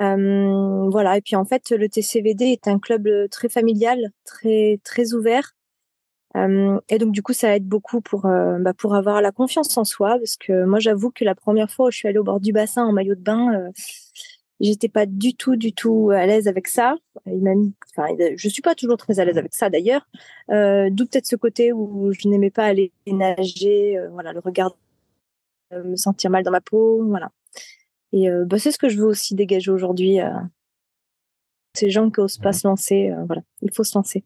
Euh, 0.00 0.88
voilà. 0.90 1.16
Et 1.16 1.20
puis, 1.20 1.36
en 1.36 1.44
fait, 1.44 1.70
le 1.70 1.88
TCVD 1.88 2.46
est 2.46 2.68
un 2.68 2.78
club 2.78 3.08
très 3.30 3.48
familial, 3.48 4.12
très, 4.24 4.80
très 4.84 5.12
ouvert. 5.14 5.54
Euh, 6.36 6.78
et 6.88 6.98
donc 6.98 7.12
du 7.12 7.22
coup, 7.22 7.32
ça 7.32 7.56
aide 7.56 7.66
beaucoup 7.66 8.00
pour 8.00 8.26
euh, 8.26 8.58
bah, 8.58 8.74
pour 8.74 8.94
avoir 8.94 9.22
la 9.22 9.32
confiance 9.32 9.76
en 9.78 9.84
soi, 9.84 10.18
parce 10.18 10.36
que 10.36 10.64
moi, 10.64 10.78
j'avoue 10.78 11.10
que 11.10 11.24
la 11.24 11.34
première 11.34 11.70
fois 11.70 11.86
où 11.86 11.90
je 11.90 11.96
suis 11.96 12.08
allée 12.08 12.18
au 12.18 12.24
bord 12.24 12.40
du 12.40 12.52
bassin 12.52 12.84
en 12.84 12.92
maillot 12.92 13.14
de 13.14 13.20
bain, 13.20 13.54
euh, 13.54 13.70
j'étais 14.60 14.88
pas 14.88 15.06
du 15.06 15.34
tout 15.34 15.56
du 15.56 15.72
tout 15.72 16.10
à 16.10 16.26
l'aise 16.26 16.48
avec 16.48 16.68
ça. 16.68 16.96
Il 17.26 17.42
m'a 17.42 17.54
mis, 17.54 17.74
enfin, 17.96 18.08
je 18.36 18.48
suis 18.48 18.62
pas 18.62 18.74
toujours 18.74 18.96
très 18.96 19.20
à 19.20 19.24
l'aise 19.24 19.38
avec 19.38 19.54
ça 19.54 19.70
d'ailleurs. 19.70 20.06
D'où 20.48 21.06
peut-être 21.06 21.26
ce 21.26 21.36
côté 21.36 21.72
où 21.72 22.12
je 22.12 22.28
n'aimais 22.28 22.50
pas 22.50 22.64
aller 22.64 22.92
nager, 23.06 23.98
voilà, 24.12 24.32
le 24.32 24.40
regard, 24.40 24.76
me 25.72 25.96
sentir 25.96 26.30
mal 26.30 26.44
dans 26.44 26.50
ma 26.50 26.60
peau, 26.60 27.04
voilà. 27.06 27.30
Et 28.12 28.28
bah, 28.46 28.58
c'est 28.58 28.72
ce 28.72 28.78
que 28.78 28.88
je 28.88 28.98
veux 28.98 29.06
aussi 29.06 29.34
dégager 29.34 29.70
aujourd'hui. 29.70 30.18
ces 31.74 31.90
gens 31.90 32.10
qui 32.10 32.20
osent 32.20 32.38
pas 32.38 32.52
se 32.52 32.66
lancer, 32.66 33.12
voilà, 33.26 33.42
il 33.62 33.72
faut 33.72 33.84
se 33.84 33.96
lancer 33.96 34.24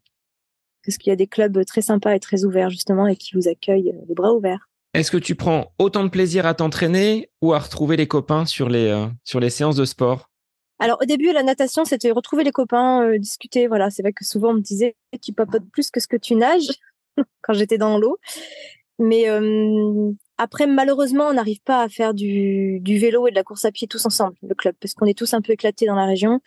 parce 0.85 0.99
qu'il 0.99 1.11
y 1.11 1.13
a 1.13 1.17
des 1.17 1.27
clubs 1.27 1.65
très 1.65 1.83
sympas 1.83 2.15
et 2.15 2.21
très 2.21 2.45
ouverts 2.45 2.71
justement 2.71 3.07
et 3.07 3.17
qui 3.17 3.35
vous 3.35 3.49
accueillent 3.49 3.91
euh, 3.91 4.05
les 4.09 4.15
bras 4.15 4.33
ouverts. 4.35 4.69
Est-ce 4.95 5.11
que 5.11 5.17
tu 5.17 5.35
prends 5.35 5.73
autant 5.79 6.05
de 6.05 6.09
plaisir 6.09 6.47
à 6.47 6.55
t'entraîner 6.55 7.31
ou 7.41 7.55
à 7.55 7.59
retrouver 7.59 7.97
les 7.97 8.07
copains 8.07 8.45
sur 8.45 8.69
les, 8.69 8.89
euh, 8.89 9.49
séances 9.49 9.77
de 9.77 9.85
sport? 9.85 10.31
Alors 10.79 10.99
au 11.01 11.05
début, 11.05 11.33
la 11.33 11.43
natation, 11.43 11.85
c'était 11.85 12.11
retrouver 12.11 12.45
les 12.45 12.53
copains, 12.53 13.05
euh, 13.05 13.19
discuter. 13.19 13.69
Voilà, 13.69 13.91
c'est 13.91 14.03
vrai 14.03 14.13
que 14.13 14.25
souvent 14.25 14.51
on 14.51 14.55
me 14.55 14.61
disait 14.61 14.97
tu 15.23 15.33
papotes 15.33 15.69
plus 15.73 15.91
que 15.91 16.01
ce 16.01 16.09
que 16.09 16.17
tu 16.17 16.35
nages 16.35 16.73
quand 17.43 17.53
j'étais 17.53 17.79
dans 17.79 17.99
l'eau. 17.99 18.19
Mais 18.99 19.27
après, 20.39 20.67
malheureusement, 20.67 21.29
on 21.29 21.35
n'arrive 21.35 21.61
pas 21.63 21.83
à 21.83 21.89
faire 21.89 22.15
du, 22.15 22.81
vélo 22.85 23.29
et 23.29 23.31
de 23.31 23.37
la 23.37 23.45
course 23.45 23.65
à 23.65 23.71
pied 23.71 23.87
tous 23.87 24.05
ensemble, 24.07 24.35
le 24.43 24.55
club, 24.55 24.75
parce 24.81 24.95
qu'on 24.95 25.07
est 25.07 25.17
tous 25.17 25.35
un 25.35 25.41
peu 25.41 25.53
éclatés 25.53 25.87
dans 25.87 25.95
la 25.95 26.05
région. 26.05 26.41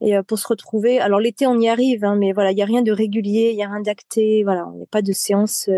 Et 0.00 0.16
euh, 0.16 0.22
pour 0.22 0.38
se 0.38 0.46
retrouver, 0.46 1.00
alors 1.00 1.18
l'été 1.18 1.46
on 1.46 1.58
y 1.58 1.68
arrive, 1.68 2.04
hein, 2.04 2.16
mais 2.16 2.32
voilà, 2.32 2.52
il 2.52 2.58
y 2.58 2.62
a 2.62 2.66
rien 2.66 2.82
de 2.82 2.92
régulier, 2.92 3.50
il 3.52 3.56
y 3.56 3.62
a 3.62 3.68
rien 3.68 3.80
d'acté, 3.80 4.44
voilà, 4.44 4.68
il 4.72 4.78
n'y 4.78 4.82
a 4.84 4.88
pas 4.90 5.02
de 5.02 5.12
séances 5.12 5.68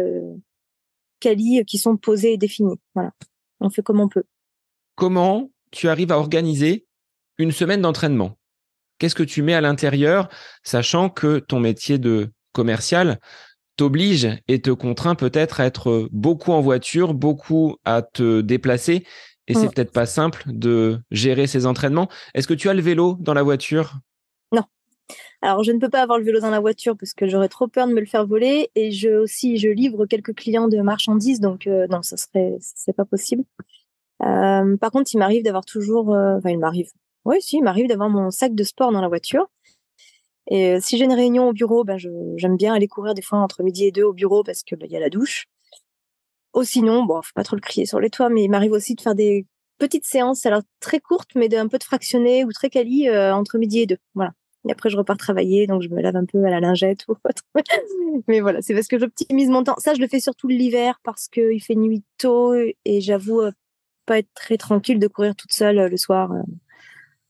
euh, 1.27 1.65
qui 1.65 1.79
sont 1.79 1.97
posées 1.97 2.35
et 2.35 2.39
définies. 2.39 2.79
Voilà, 2.95 3.13
on 3.61 3.71
fait 3.71 3.83
comme 3.83 4.01
on 4.01 4.09
peut. 4.09 4.25
Comment 4.95 5.51
tu 5.71 5.89
arrives 5.89 6.13
à 6.13 6.19
organiser 6.19 6.87
une 7.39 7.53
semaine 7.53 7.83
d'entraînement? 7.83 8.39
Qu'est-ce 8.99 9.15
que 9.15 9.23
tu 9.23 9.43
mets 9.43 9.55
à 9.55 9.61
l'intérieur, 9.61 10.29
sachant 10.63 11.11
que 11.11 11.39
ton 11.39 11.61
métier 11.61 11.99
de 11.99 12.31
commercial 12.53 13.21
t'oblige 13.77 14.29
et 14.49 14.63
te 14.63 14.71
contraint 14.71 15.15
peut-être 15.15 15.61
à 15.61 15.67
être 15.67 16.09
beaucoup 16.11 16.53
en 16.53 16.63
voiture, 16.63 17.13
beaucoup 17.13 17.77
à 17.85 18.01
te 18.01 18.41
déplacer, 18.41 19.05
et 19.49 19.55
c'est 19.55 19.73
peut-être 19.73 19.93
pas 19.93 20.07
simple 20.07 20.43
de 20.47 20.99
gérer 21.11 21.47
ces 21.47 21.67
entraînements? 21.67 22.09
Est-ce 22.35 22.49
que 22.49 22.55
tu 22.55 22.69
as 22.69 22.75
le 22.75 22.81
vélo 22.81 23.17
dans 23.21 23.35
la 23.35 23.43
voiture? 23.43 23.99
Alors, 25.43 25.63
je 25.63 25.73
ne 25.73 25.79
peux 25.79 25.89
pas 25.89 26.03
avoir 26.03 26.19
le 26.19 26.25
vélo 26.25 26.41
dans 26.41 26.51
la 26.51 26.61
voiture 26.61 26.97
parce 26.97 27.13
que 27.13 27.27
j'aurais 27.27 27.49
trop 27.49 27.69
peur 27.69 27.87
de 27.87 27.93
me 27.93 28.01
le 28.01 28.07
faire 28.07 28.27
voler. 28.27 28.71
Et 28.75 28.91
je 28.91 29.11
aussi, 29.11 29.59
je 29.59 29.69
livre 29.69 30.07
quelques 30.07 30.35
clients 30.35 30.69
de 30.69 30.81
marchandises, 30.81 31.41
donc 31.41 31.67
euh, 31.67 31.87
non, 31.89 32.03
ça 32.03 32.17
serait, 32.17 32.57
c'est 32.61 32.95
pas 32.95 33.05
possible. 33.05 33.45
Euh, 34.23 34.77
par 34.79 34.91
contre, 34.91 35.11
il 35.15 35.19
m'arrive 35.19 35.45
d'avoir 35.45 35.65
toujours, 35.65 36.15
euh, 36.15 36.39
enfin, 36.39 36.51
il 36.51 36.59
m'arrive, 36.59 36.91
oui, 37.25 37.43
si, 37.43 37.59
il 37.59 37.63
m'arrive 37.63 37.89
d'avoir 37.89 38.09
mon 38.11 38.31
sac 38.31 38.55
de 38.55 38.65
sport 38.65 38.93
dans 38.93 39.01
la 39.03 39.09
voiture. 39.09 39.49
Et 40.49 40.81
si 40.81 40.97
j'ai 40.99 41.05
une 41.05 41.13
réunion 41.13 41.49
au 41.49 41.53
bureau, 41.53 41.85
ben, 41.85 41.99
j'aime 41.99 42.57
bien 42.57 42.75
aller 42.75 42.89
courir 42.89 43.15
des 43.15 43.23
fois 43.23 43.39
entre 43.41 43.63
midi 43.63 43.85
et 43.87 43.93
deux 43.93 44.05
au 44.05 44.13
bureau 44.13 44.45
parce 44.45 44.63
que 44.63 44.77
ben, 44.77 44.87
il 44.89 44.93
y 44.93 44.97
a 44.97 45.01
la 45.01 45.11
douche. 45.11 45.47
Ou 46.55 46.65
sinon, 46.65 47.05
bon, 47.05 47.21
faut 47.23 47.33
pas 47.35 47.45
trop 47.45 47.57
le 47.57 47.61
crier 47.61 47.87
sur 47.87 48.01
les 48.01 48.11
toits, 48.11 48.31
mais 48.31 48.45
il 48.45 48.51
m'arrive 48.51 48.73
aussi 48.73 48.95
de 48.95 49.01
faire 49.01 49.15
des 49.15 49.47
petites 49.79 50.07
séances, 50.07 50.47
alors 50.47 50.63
très 50.81 51.01
courtes, 51.01 51.33
mais 51.35 51.49
d'un 51.49 51.69
peu 51.69 51.79
de 51.79 51.85
fractionné 51.85 52.45
ou 52.45 52.53
très 52.53 52.71
quali 52.71 53.11
entre 53.11 53.59
midi 53.59 53.81
et 53.81 53.87
deux. 53.87 53.99
Voilà. 54.15 54.33
Et 54.67 54.73
après, 54.73 54.91
je 54.91 54.97
repars 54.97 55.17
travailler, 55.17 55.67
donc 55.67 55.83
je 55.83 55.89
me 55.89 56.01
lave 56.01 56.17
un 56.17 56.25
peu 56.25 56.45
à 56.45 56.51
la 56.51 56.61
lingette 56.61 57.05
ou 57.09 57.13
autre. 57.13 57.43
Mais 58.29 58.41
voilà, 58.41 58.63
c'est 58.63 58.75
parce 58.75 58.89
que 58.89 58.99
j'optimise 58.99 59.49
mon 59.49 59.63
temps. 59.63 59.77
Ça, 59.79 59.95
je 59.95 60.01
le 60.01 60.09
fais 60.09 60.21
surtout 60.21 60.49
l'hiver 60.49 60.99
parce 61.05 61.29
qu'il 61.29 61.63
fait 61.63 61.75
nuit 61.75 62.03
tôt 62.19 62.55
et 62.55 63.01
j'avoue 63.01 63.41
euh, 63.41 63.53
pas 64.07 64.19
être 64.19 64.31
très 64.35 64.57
tranquille 64.57 64.99
de 64.99 65.07
courir 65.07 65.37
toute 65.37 65.53
seule 65.53 65.79
euh, 65.79 65.89
le 65.89 65.97
soir. 65.97 66.33
Euh, 66.33 66.43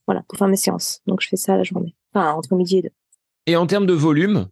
voilà, 0.07 0.23
pour 0.27 0.37
faire 0.37 0.47
mes 0.47 0.57
séances. 0.57 1.01
Donc, 1.05 1.21
je 1.21 1.27
fais 1.27 1.35
ça 1.35 1.57
la 1.57 1.63
journée. 1.63 1.95
Enfin, 2.13 2.31
entre 2.31 2.55
midi 2.55 2.77
et 2.77 2.81
deux. 2.83 2.93
Et 3.45 3.55
en 3.55 3.67
termes 3.67 3.85
de 3.85 3.93
volume, 3.93 4.47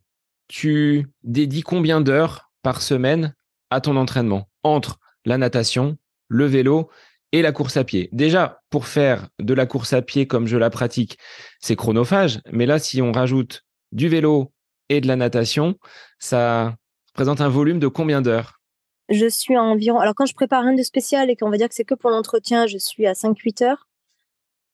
tu 0.47 1.07
dédies 1.23 1.63
combien 1.63 2.01
d'heures 2.01 2.51
par 2.61 2.81
semaine 2.81 3.33
à 3.69 3.81
ton 3.81 3.95
entraînement? 3.95 4.49
Entre 4.63 4.99
la 5.25 5.37
natation, 5.37 5.97
le 6.27 6.45
vélo 6.45 6.89
et 7.35 7.41
la 7.41 7.51
course 7.51 7.75
à 7.75 7.83
pied. 7.83 8.07
Déjà, 8.13 8.61
pour 8.69 8.87
faire 8.87 9.27
de 9.39 9.53
la 9.53 9.65
course 9.65 9.91
à 9.91 10.01
pied 10.01 10.25
comme 10.25 10.47
je 10.47 10.55
la 10.55 10.69
pratique, 10.69 11.17
c'est 11.59 11.75
chronophage. 11.75 12.39
Mais 12.53 12.65
là, 12.65 12.79
si 12.79 13.01
on 13.01 13.11
rajoute 13.11 13.65
du 13.91 14.07
vélo 14.07 14.53
et 14.87 15.01
de 15.01 15.07
la 15.07 15.17
natation, 15.17 15.75
ça 16.17 16.75
présente 17.13 17.41
un 17.41 17.49
volume 17.49 17.79
de 17.79 17.87
combien 17.87 18.21
d'heures? 18.21 18.61
Je 19.09 19.27
suis 19.27 19.53
à 19.53 19.61
environ. 19.61 19.99
Alors, 19.99 20.15
quand 20.15 20.25
je 20.25 20.33
prépare 20.33 20.63
rien 20.63 20.75
de 20.75 20.81
spécial 20.81 21.29
et 21.29 21.35
qu'on 21.35 21.49
va 21.49 21.57
dire 21.57 21.67
que 21.67 21.75
c'est 21.75 21.83
que 21.83 21.93
pour 21.93 22.09
l'entretien, 22.09 22.67
je 22.67 22.77
suis 22.77 23.05
à 23.05 23.11
5-8 23.11 23.65
heures. 23.65 23.89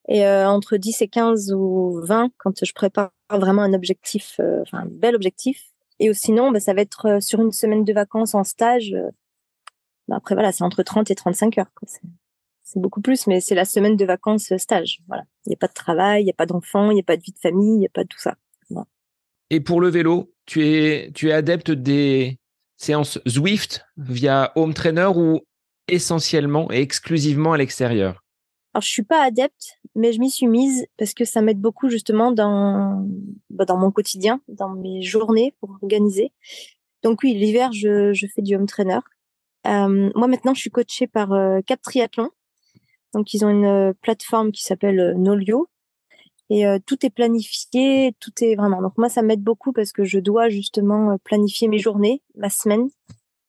Et 0.08 0.24
euh, 0.24 0.48
entre 0.48 0.78
10 0.78 1.02
et 1.02 1.08
15 1.08 1.54
ou 1.54 2.00
20 2.04 2.30
quand 2.38 2.64
je 2.64 2.74
prépare 2.74 3.10
vraiment 3.32 3.64
un 3.64 3.74
objectif, 3.74 4.36
euh, 4.40 4.64
un 4.72 4.86
bel 4.86 5.16
objectif. 5.16 5.64
Et 5.98 6.14
sinon, 6.14 6.52
bah, 6.52 6.60
ça 6.60 6.76
va 6.76 6.82
être 6.82 7.08
euh, 7.08 7.20
sur 7.20 7.42
une 7.42 7.52
semaine 7.52 7.84
de 7.86 7.94
vacances 7.94 8.36
en 8.36 8.44
stage. 8.44 8.96
Bah, 10.08 10.18
après, 10.18 10.36
voilà, 10.36 10.52
c'est 10.52 10.64
entre 10.64 10.84
30 10.84 11.10
et 11.10 11.16
35 11.16 11.58
heures. 11.58 11.72
C'est 12.72 12.80
beaucoup 12.80 13.02
plus, 13.02 13.28
mais 13.28 13.42
c'est 13.42 13.56
la 13.56 13.66
semaine 13.66 13.98
de 13.98 14.06
vacances 14.06 14.52
euh, 14.52 14.58
stage. 14.58 15.00
Voilà. 15.08 15.24
Il 15.46 15.50
n'y 15.50 15.56
a 15.56 15.58
pas 15.58 15.68
de 15.68 15.74
travail, 15.74 16.22
il 16.22 16.26
n'y 16.26 16.32
a 16.32 16.36
pas 16.36 16.46
d'enfants, 16.46 16.90
il 16.90 16.94
n'y 16.94 17.02
a 17.02 17.04
pas 17.04 17.18
de 17.18 17.22
vie 17.22 17.34
de 17.34 17.40
famille, 17.40 17.76
il 17.76 17.80
n'y 17.80 17.86
a 17.86 17.90
pas 17.94 18.04
de 18.04 18.08
tout 18.08 18.20
ça. 18.20 18.36
Et 19.54 19.60
pour 19.60 19.82
le 19.82 19.90
vélo, 19.90 20.34
tu 20.46 20.66
es, 20.66 21.12
tu 21.14 21.28
es 21.28 21.34
adepte 21.34 21.72
des 21.72 22.40
séances 22.78 23.20
Zwift 23.28 23.86
via 23.98 24.54
Home 24.56 24.74
Trainer 24.74 25.10
ou 25.14 25.42
essentiellement 25.90 26.72
et 26.72 26.80
exclusivement 26.80 27.52
à 27.52 27.58
l'extérieur? 27.58 28.24
Alors, 28.74 28.82
je 28.82 28.88
suis 28.88 29.04
pas 29.04 29.22
adepte, 29.22 29.78
mais 29.94 30.14
je 30.14 30.22
m'y 30.22 30.32
suis 30.32 30.48
mise 30.48 30.88
parce 30.98 31.14
que 31.14 31.26
ça 31.26 31.42
m'aide 31.42 31.60
beaucoup 31.60 31.90
justement 31.90 32.32
dans, 32.32 33.06
bah, 33.50 33.66
dans 33.66 33.78
mon 33.78 33.92
quotidien, 33.92 34.40
dans 34.48 34.70
mes 34.70 35.02
journées 35.02 35.54
pour 35.60 35.72
organiser. 35.72 36.32
Donc 37.04 37.20
oui, 37.22 37.34
l'hiver, 37.34 37.74
je, 37.74 38.14
je 38.14 38.28
fais 38.34 38.42
du 38.42 38.56
Home 38.56 38.68
Trainer. 38.68 39.00
Euh, 39.68 40.10
moi 40.16 40.28
maintenant, 40.28 40.54
je 40.54 40.62
suis 40.62 40.72
coachée 40.72 41.08
par 41.08 41.34
euh, 41.34 41.60
Cap 41.68 41.82
Triathlon 41.82 42.30
donc 43.14 43.34
ils 43.34 43.46
ont 43.46 43.50
une 43.50 43.66
euh, 43.66 43.94
plateforme 44.02 44.52
qui 44.52 44.64
s'appelle 44.64 45.00
euh, 45.00 45.14
Nolio 45.16 45.70
et 46.50 46.66
euh, 46.68 46.80
tout 46.86 47.06
est 47.06 47.10
planifié, 47.10 48.14
tout 48.20 48.32
est 48.42 48.56
vraiment. 48.56 48.82
Donc 48.82 48.98
moi 48.98 49.10
ça 49.10 49.22
m'aide 49.22 49.42
beaucoup 49.42 49.72
parce 49.72 49.94
que 49.94 50.04
je 50.04 50.20
dois 50.20 50.50
justement 50.50 51.18
planifier 51.24 51.68
mes 51.70 51.80
journées, 51.80 52.22
ma 52.36 52.50
semaine 52.50 52.90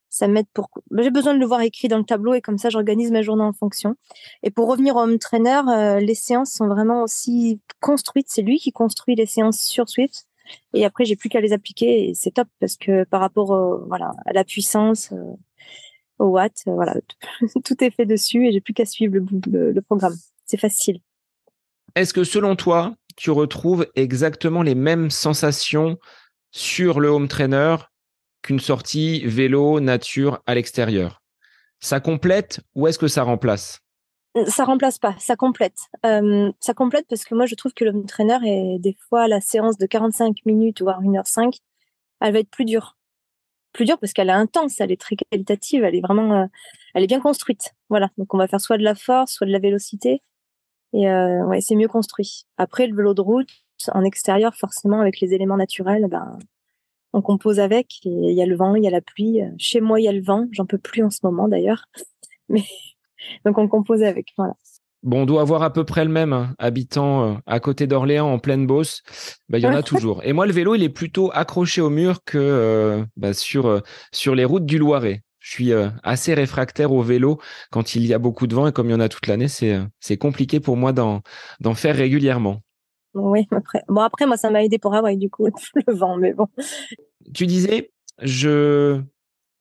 Ça 0.09 0.29
m'aide 0.29 0.47
pour. 0.55 0.71
Bah, 0.91 1.03
j'ai 1.03 1.11
besoin 1.11 1.35
de 1.35 1.41
le 1.41 1.47
voir 1.47 1.63
écrit 1.63 1.89
dans 1.89 1.99
le 1.99 2.05
tableau 2.05 2.35
et 2.35 2.41
comme 2.41 2.59
ça, 2.59 2.71
j'organise 2.71 3.11
ma 3.11 3.23
journée 3.23 3.43
en 3.43 3.53
fonction. 3.53 3.97
Et 4.45 4.51
pour 4.51 4.69
revenir 4.69 4.97
au 4.97 5.01
home 5.01 5.19
trainer, 5.19 5.63
euh, 5.69 6.01
les 6.01 6.15
séances 6.15 6.53
sont 6.53 6.69
vraiment 6.69 7.03
aussi 7.03 7.61
construites. 7.81 8.29
C'est 8.29 8.43
lui 8.43 8.59
qui 8.59 8.73
construit 8.73 9.17
les 9.17 9.27
séances 9.27 9.61
sur 9.61 9.89
Swift. 9.89 10.27
Et 10.75 10.85
après, 10.85 11.05
j'ai 11.05 11.17
plus 11.17 11.29
qu'à 11.29 11.41
les 11.41 11.53
appliquer 11.53 12.11
et 12.11 12.15
c'est 12.15 12.33
top 12.33 12.49
parce 12.61 12.77
que 12.77 13.05
par 13.05 13.21
rapport 13.21 13.49
voilà, 13.89 14.13
à 14.27 14.33
la 14.33 14.45
puissance, 14.45 15.13
euh, 15.13 15.35
au 16.19 16.27
watt, 16.27 16.53
euh, 16.67 16.75
voilà, 16.75 16.95
tout 17.65 17.83
est 17.83 17.91
fait 17.91 18.07
dessus 18.07 18.47
et 18.47 18.53
j'ai 18.53 18.61
plus 18.61 18.75
qu'à 18.75 18.87
suivre 18.87 19.17
le, 19.51 19.73
le 19.73 19.83
programme. 19.83 20.15
C'est 20.47 20.59
facile. 20.59 21.01
Est-ce 21.95 22.15
que 22.15 22.25
selon 22.25 22.57
toi, 22.57 22.95
tu 23.17 23.31
retrouves 23.31 23.87
exactement 23.95 24.63
les 24.63 24.75
mêmes 24.75 25.11
sensations 25.11 25.99
sur 26.51 27.01
le 27.01 27.09
home 27.09 27.29
trainer 27.29 27.77
qu'une 28.43 28.61
sortie 28.61 29.25
vélo 29.27 29.81
nature 29.81 30.43
à 30.47 30.55
l'extérieur? 30.55 31.23
Ça 31.81 32.01
complète 32.01 32.61
ou 32.75 32.87
est-ce 32.87 32.99
que 32.99 33.09
ça 33.09 33.25
remplace? 33.25 33.81
Ça 34.47 34.65
remplace 34.65 34.99
pas, 34.99 35.15
ça 35.19 35.37
complète. 35.37 35.77
Euh, 36.07 36.51
ça 36.59 36.73
complète 36.73 37.07
parce 37.09 37.25
que 37.25 37.35
moi 37.35 37.45
je 37.45 37.55
trouve 37.55 37.75
que 37.75 37.85
le 37.85 37.91
home 37.91 38.07
trainer 38.07 38.39
est 38.45 38.79
des 38.79 38.97
fois 39.09 39.29
la 39.29 39.41
séance 39.41 39.77
de 39.77 39.87
45 39.87 40.37
minutes 40.47 40.81
voire 40.81 41.03
1h05, 41.03 41.59
elle 42.21 42.33
va 42.33 42.39
être 42.39 42.51
plus 42.51 42.65
dure. 42.65 42.97
Plus 43.73 43.85
dure 43.85 43.99
parce 43.99 44.13
qu'elle 44.13 44.29
est 44.29 44.33
intense, 44.33 44.81
elle 44.81 44.93
est 44.93 45.01
très 45.01 45.17
qualitative, 45.17 45.85
elle 45.85 45.95
est 45.95 46.01
vraiment 46.01 46.43
euh, 46.43 46.47
elle 46.95 47.05
est 47.05 47.07
bien 47.07 47.21
construite. 47.21 47.75
Voilà, 47.89 48.11
donc 48.19 48.33
on 48.35 48.39
va 48.39 48.49
faire 48.49 48.61
soit 48.61 48.79
de 48.79 48.83
la 48.85 48.95
force, 48.95 49.33
soit 49.33 49.47
de 49.47 49.53
la 49.53 49.59
vélocité 49.59 50.23
et 50.93 51.09
euh, 51.09 51.45
ouais, 51.47 51.61
c'est 51.61 51.75
mieux 51.75 51.89
construit. 51.89 52.45
Après 52.59 52.87
le 52.87 52.95
vélo 52.95 53.15
de 53.15 53.23
route 53.23 53.49
en 53.93 54.05
extérieur 54.05 54.55
forcément 54.55 55.01
avec 55.01 55.21
les 55.21 55.35
éléments 55.35 55.57
naturels, 55.57 56.07
ben 56.09 56.39
on 57.13 57.23
compose 57.23 57.61
avec. 57.61 58.05
Il 58.05 58.33
y 58.33 58.43
a 58.43 58.47
le 58.47 58.57
vent, 58.57 58.75
il 58.75 58.85
y 58.85 58.87
a 58.87 58.91
la 58.91 59.01
pluie. 59.01 59.41
Chez 59.59 59.81
moi, 59.81 60.01
il 60.01 60.05
y 60.05 60.09
a 60.09 60.13
le 60.13 60.23
vent. 60.23 60.47
J'en 60.53 60.67
peux 60.67 60.79
plus 60.79 61.03
en 61.03 61.11
ce 61.11 61.21
moment 61.25 61.49
d'ailleurs. 61.49 61.87
Mais 62.49 62.63
donc 63.45 63.59
on 63.59 63.69
compose 63.69 64.03
avec. 64.03 64.33
Voilà. 64.37 64.55
Bon, 65.03 65.23
on 65.23 65.27
doit 65.27 65.41
avoir 65.41 65.63
à 65.63 65.73
peu 65.73 65.85
près 65.85 66.05
le 66.05 66.11
même, 66.11 66.33
hein, 66.33 66.55
habitant 66.59 67.25
euh, 67.25 67.35
à 67.47 67.59
côté 67.59 67.89
d'Orléans 67.89 68.33
en 68.33 68.39
pleine 68.39 68.67
Beauce. 68.67 69.03
Bah, 69.49 69.59
il 69.59 69.65
y 69.65 69.67
en 69.67 69.75
a 69.75 69.83
toujours. 69.83 70.23
Et 70.23 70.33
moi, 70.33 70.47
le 70.47 70.53
vélo, 70.53 70.77
il 70.77 70.83
est 70.85 70.89
plutôt 70.89 71.31
accroché 71.35 71.81
au 71.81 71.91
mur 71.91 72.21
que 72.25 72.39
euh, 72.39 73.05
bah, 73.17 73.35
sur, 73.35 73.67
euh, 73.67 73.81
sur 74.13 74.37
les 74.37 74.45
routes 74.45 74.65
du 74.65 74.79
Loiret. 74.79 75.23
Je 75.41 75.51
suis 75.51 75.73
assez 76.05 76.35
réfractaire 76.35 76.93
au 76.93 77.03
vélo 77.03 77.41
quand 77.73 77.97
il 77.97 78.07
y 78.07 78.15
a 78.15 78.21
beaucoup 78.21 78.47
de 78.47 78.55
vent 78.55 78.69
et 78.69 78.73
comme 78.73 78.91
il 78.91 78.93
y 78.93 78.95
en 78.95 79.01
a 79.01 79.09
toute 79.09 79.27
l'année, 79.27 79.49
c'est, 79.49 79.77
c'est 79.99 80.17
compliqué 80.17 80.61
pour 80.61 80.77
moi 80.77 80.93
d'en, 80.93 81.21
d'en 81.59 81.75
faire 81.75 81.97
régulièrement. 81.97 82.61
Oui, 83.15 83.49
après, 83.51 83.83
bon, 83.89 84.03
après, 84.03 84.27
moi, 84.27 84.37
ça 84.37 84.51
m'a 84.51 84.63
aidé 84.63 84.79
pour 84.79 84.95
avoir 84.95 85.17
du 85.17 85.29
coup 85.31 85.49
le 85.87 85.95
vent, 85.95 86.17
mais 86.17 86.33
bon. 86.33 86.47
Tu 87.35 87.47
disais, 87.49 87.91
je 88.21 89.03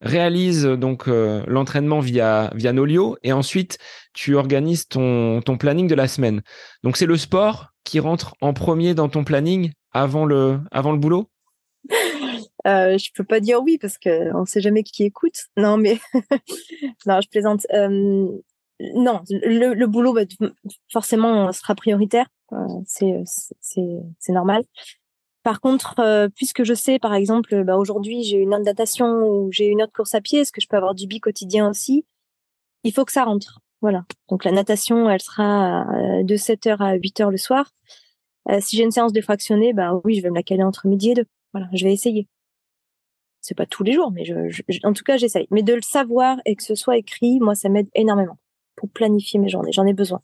réalise 0.01 0.65
donc 0.65 1.07
euh, 1.07 1.43
l'entraînement 1.47 1.99
via 1.99 2.51
via 2.55 2.73
Nolio 2.73 3.17
et 3.23 3.33
ensuite 3.33 3.77
tu 4.13 4.35
organises 4.35 4.87
ton 4.87 5.41
ton 5.41 5.57
planning 5.57 5.87
de 5.87 5.95
la 5.95 6.07
semaine. 6.07 6.41
Donc 6.83 6.97
c'est 6.97 7.05
le 7.05 7.17
sport 7.17 7.67
qui 7.83 7.99
rentre 7.99 8.35
en 8.41 8.53
premier 8.53 8.93
dans 8.93 9.09
ton 9.09 9.23
planning 9.23 9.71
avant 9.91 10.25
le 10.25 10.59
avant 10.71 10.91
le 10.91 10.97
boulot? 10.97 11.29
Euh, 12.67 12.95
je 12.95 13.09
peux 13.15 13.23
pas 13.23 13.39
dire 13.39 13.59
oui 13.63 13.79
parce 13.79 13.97
que 13.97 14.31
on 14.35 14.45
sait 14.45 14.61
jamais 14.61 14.83
qui 14.83 15.03
écoute. 15.03 15.47
Non 15.57 15.77
mais 15.77 15.99
non, 17.07 17.19
je 17.19 17.27
plaisante. 17.27 17.65
Euh, 17.73 18.27
non, 18.95 19.21
le, 19.31 19.85
boulot 19.85 20.15
forcément 20.91 21.51
sera 21.51 21.73
prioritaire. 21.73 22.27
Euh, 22.51 22.67
c'est 22.85 24.29
normal. 24.29 24.63
Par 25.43 25.59
contre, 25.59 25.99
euh, 25.99 26.29
puisque 26.29 26.63
je 26.63 26.73
sais, 26.73 26.99
par 26.99 27.13
exemple, 27.13 27.63
bah, 27.63 27.77
aujourd'hui 27.77 28.23
j'ai 28.23 28.37
une 28.37 28.53
autre 28.53 28.63
natation 28.63 29.07
ou 29.07 29.51
j'ai 29.51 29.65
une 29.65 29.81
autre 29.81 29.93
course 29.93 30.13
à 30.13 30.21
pied, 30.21 30.39
est-ce 30.39 30.51
que 30.51 30.61
je 30.61 30.67
peux 30.67 30.77
avoir 30.77 30.93
du 30.93 31.07
bi 31.07 31.19
quotidien 31.19 31.69
aussi? 31.69 32.05
Il 32.83 32.93
faut 32.93 33.05
que 33.05 33.11
ça 33.11 33.23
rentre. 33.23 33.59
Voilà. 33.81 34.05
Donc 34.29 34.45
la 34.45 34.51
natation, 34.51 35.09
elle 35.09 35.21
sera 35.21 35.87
euh, 35.89 36.23
de 36.23 36.35
7h 36.35 36.77
à 36.77 36.95
8h 36.95 37.31
le 37.31 37.37
soir. 37.37 37.71
Euh, 38.49 38.59
si 38.61 38.77
j'ai 38.77 38.83
une 38.83 38.91
séance 38.91 39.13
de 39.13 39.21
fractionné, 39.21 39.73
bah 39.73 39.99
oui, 40.03 40.15
je 40.15 40.21
vais 40.21 40.29
me 40.29 40.35
la 40.35 40.43
caler 40.43 40.63
entre 40.63 40.87
midi 40.87 41.11
et 41.11 41.13
deux. 41.15 41.25
Voilà, 41.53 41.67
je 41.73 41.83
vais 41.83 41.93
essayer. 41.93 42.27
C'est 43.41 43.55
pas 43.55 43.65
tous 43.65 43.83
les 43.83 43.93
jours, 43.93 44.11
mais 44.11 44.23
en 44.83 44.93
tout 44.93 45.03
cas, 45.03 45.17
j'essaye. 45.17 45.47
Mais 45.49 45.63
de 45.63 45.73
le 45.73 45.81
savoir 45.81 46.37
et 46.45 46.55
que 46.55 46.61
ce 46.61 46.75
soit 46.75 46.97
écrit, 46.97 47.39
moi, 47.39 47.55
ça 47.55 47.69
m'aide 47.69 47.89
énormément 47.95 48.37
pour 48.75 48.89
planifier 48.89 49.39
mes 49.39 49.49
journées. 49.49 49.71
J'en 49.71 49.87
ai 49.87 49.93
besoin. 49.93 50.21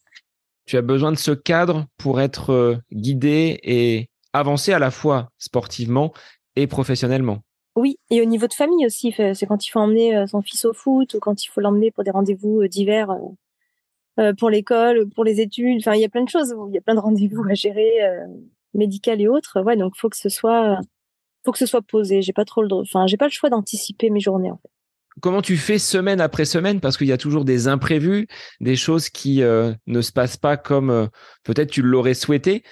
Tu 0.65 0.77
as 0.77 0.83
besoin 0.83 1.11
de 1.11 1.17
ce 1.17 1.31
cadre 1.31 1.87
pour 1.97 2.21
être 2.21 2.79
guidé 2.91 3.59
et 3.63 4.09
avancer 4.33 4.73
à 4.73 4.79
la 4.79 4.91
fois 4.91 5.29
sportivement 5.37 6.13
et 6.55 6.67
professionnellement. 6.67 7.43
Oui, 7.77 7.99
et 8.09 8.21
au 8.21 8.25
niveau 8.25 8.47
de 8.47 8.53
famille 8.53 8.87
aussi, 8.87 9.13
c'est 9.15 9.45
quand 9.45 9.63
il 9.63 9.69
faut 9.69 9.79
emmener 9.79 10.17
euh, 10.17 10.25
son 10.25 10.41
fils 10.41 10.65
au 10.65 10.73
foot 10.73 11.13
ou 11.13 11.19
quand 11.19 11.43
il 11.43 11.47
faut 11.47 11.61
l'emmener 11.61 11.91
pour 11.91 12.03
des 12.03 12.09
rendez-vous 12.09 12.61
euh, 12.61 12.67
divers 12.67 13.15
euh, 14.19 14.33
pour 14.33 14.49
l'école, 14.49 15.07
pour 15.09 15.23
les 15.23 15.41
études. 15.41 15.77
Enfin, 15.81 15.93
il 15.93 16.01
y 16.01 16.05
a 16.05 16.09
plein 16.09 16.23
de 16.23 16.29
choses. 16.29 16.55
Il 16.69 16.73
y 16.73 16.77
a 16.79 16.81
plein 16.81 16.95
de 16.95 16.99
rendez-vous 16.99 17.43
à 17.47 17.53
gérer, 17.53 17.91
médical 18.73 19.21
et 19.21 19.27
autres. 19.27 19.61
Ouais, 19.61 19.77
donc 19.77 19.95
faut 19.95 20.09
que 20.09 20.17
ce 20.17 20.27
soit, 20.27 20.79
faut 21.45 21.51
que 21.51 21.59
ce 21.59 21.67
soit 21.67 21.83
posé. 21.83 22.23
J'ai 22.23 22.33
pas 22.33 22.45
trop 22.45 22.63
le, 22.63 22.73
enfin, 22.73 23.05
j'ai 23.05 23.17
pas 23.17 23.27
le 23.27 23.31
choix 23.31 23.51
d'anticiper 23.51 24.09
mes 24.09 24.19
journées 24.19 24.49
en 24.49 24.57
fait. 24.57 24.71
Comment 25.21 25.43
tu 25.43 25.55
fais 25.55 25.77
semaine 25.77 26.19
après 26.19 26.45
semaine? 26.45 26.79
Parce 26.79 26.97
qu'il 26.97 27.05
y 27.05 27.11
a 27.11 27.17
toujours 27.17 27.45
des 27.45 27.67
imprévus, 27.67 28.27
des 28.59 28.75
choses 28.75 29.09
qui 29.09 29.41
ne 29.41 30.01
se 30.01 30.11
passent 30.11 30.37
pas 30.37 30.57
comme 30.57 31.09
peut-être 31.43 31.69
tu 31.69 31.83
l'aurais 31.83 32.15
souhaité. 32.15 32.63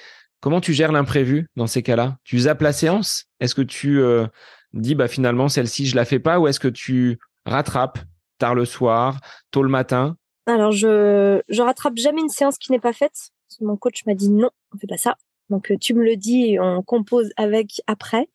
Comment 0.41 0.61
tu 0.61 0.73
gères 0.73 0.91
l'imprévu 0.91 1.47
dans 1.55 1.67
ces 1.67 1.81
cas-là? 1.81 2.17
Tu 2.23 2.39
zappes 2.39 2.61
la 2.61 2.73
séance? 2.73 3.25
Est-ce 3.39 3.55
que 3.55 3.61
tu 3.61 3.99
euh, 3.99 4.27
dis 4.73 4.93
bah 4.93 5.07
finalement 5.07 5.49
celle-ci 5.49 5.87
je 5.87 5.95
la 5.95 6.05
fais 6.05 6.19
pas? 6.19 6.39
Ou 6.39 6.47
est-ce 6.47 6.59
que 6.59 6.67
tu 6.67 7.17
rattrapes 7.45 7.99
tard 8.37 8.53
le 8.53 8.65
soir, 8.65 9.19
tôt 9.51 9.63
le 9.63 9.69
matin? 9.69 10.17
Alors 10.45 10.71
je 10.71 11.41
je 11.49 11.61
rattrape 11.61 11.97
jamais 11.97 12.21
une 12.21 12.29
séance 12.29 12.57
qui 12.57 12.71
n'est 12.71 12.79
pas 12.79 12.93
faite. 12.93 13.31
Mon 13.61 13.77
coach 13.77 14.05
m'a 14.05 14.13
dit 14.13 14.29
non, 14.29 14.49
on 14.73 14.77
fait 14.77 14.87
pas 14.87 14.97
ça. 14.97 15.15
Donc 15.49 15.71
euh, 15.71 15.77
tu 15.79 15.93
me 15.93 16.03
le 16.03 16.15
dis 16.15 16.57
on 16.59 16.83
compose 16.83 17.31
avec 17.37 17.81
après. 17.87 18.29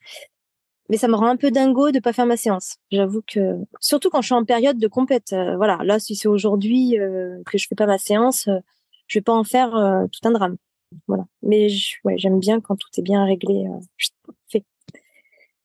Mais 0.89 0.97
ça 0.97 1.07
me 1.07 1.15
rend 1.15 1.29
un 1.29 1.37
peu 1.37 1.53
dingo 1.53 1.93
de 1.93 2.01
pas 2.01 2.13
faire 2.13 2.27
ma 2.27 2.37
séance. 2.37 2.79
J'avoue 2.91 3.23
que 3.25 3.55
surtout 3.79 4.11
quand 4.11 4.23
je 4.23 4.27
suis 4.27 4.35
en 4.35 4.45
période 4.45 4.79
de 4.79 4.89
compète. 4.89 5.33
Euh, 5.33 5.57
voilà, 5.57 5.79
là 5.85 6.01
si 6.01 6.17
c'est 6.17 6.27
aujourd'hui 6.27 6.97
que 7.47 7.57
je 7.57 7.69
fais 7.69 7.77
pas 7.77 7.87
ma 7.87 7.99
séance, 7.99 8.49
je 9.07 9.19
vais 9.19 9.23
pas 9.23 9.33
en 9.33 9.45
faire 9.45 9.71
tout 9.71 10.29
un 10.29 10.33
drame. 10.33 10.57
Voilà. 11.07 11.25
Mais 11.43 11.69
j'aime 11.69 12.39
bien 12.39 12.61
quand 12.61 12.77
tout 12.77 12.89
est 12.99 13.03
bien 13.03 13.25
réglé, 13.25 13.67
euh. 13.67 13.79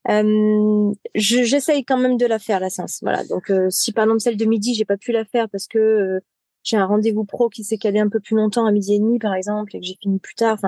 Euh, 0.10 0.94
J'essaye 1.16 1.84
quand 1.84 1.98
même 1.98 2.18
de 2.18 2.26
la 2.26 2.40
faire 2.40 2.60
la 2.60 2.70
séance. 2.70 3.00
Voilà. 3.02 3.24
Donc 3.26 3.50
euh, 3.50 3.70
si 3.70 3.92
par 3.92 4.04
exemple 4.04 4.22
celle 4.22 4.38
de 4.38 4.46
midi, 4.46 4.76
j'ai 4.76 4.86
pas 4.86 4.98
pu 4.98 5.12
la 5.12 5.26
faire 5.26 5.50
parce 5.50 5.68
que 5.68 5.80
euh, 5.80 6.20
j'ai 6.64 6.78
un 6.78 6.86
rendez-vous 6.86 7.26
pro 7.26 7.50
qui 7.50 7.64
s'est 7.64 7.78
calé 7.78 8.00
un 8.00 8.10
peu 8.10 8.20
plus 8.20 8.36
longtemps 8.36 8.66
à 8.66 8.72
midi 8.72 8.96
et 8.96 9.00
demi 9.00 9.20
par 9.20 9.34
exemple 9.34 9.76
et 9.76 9.80
que 9.80 9.86
j'ai 9.86 9.98
fini 10.02 10.20
plus 10.20 10.36
tard. 10.36 10.60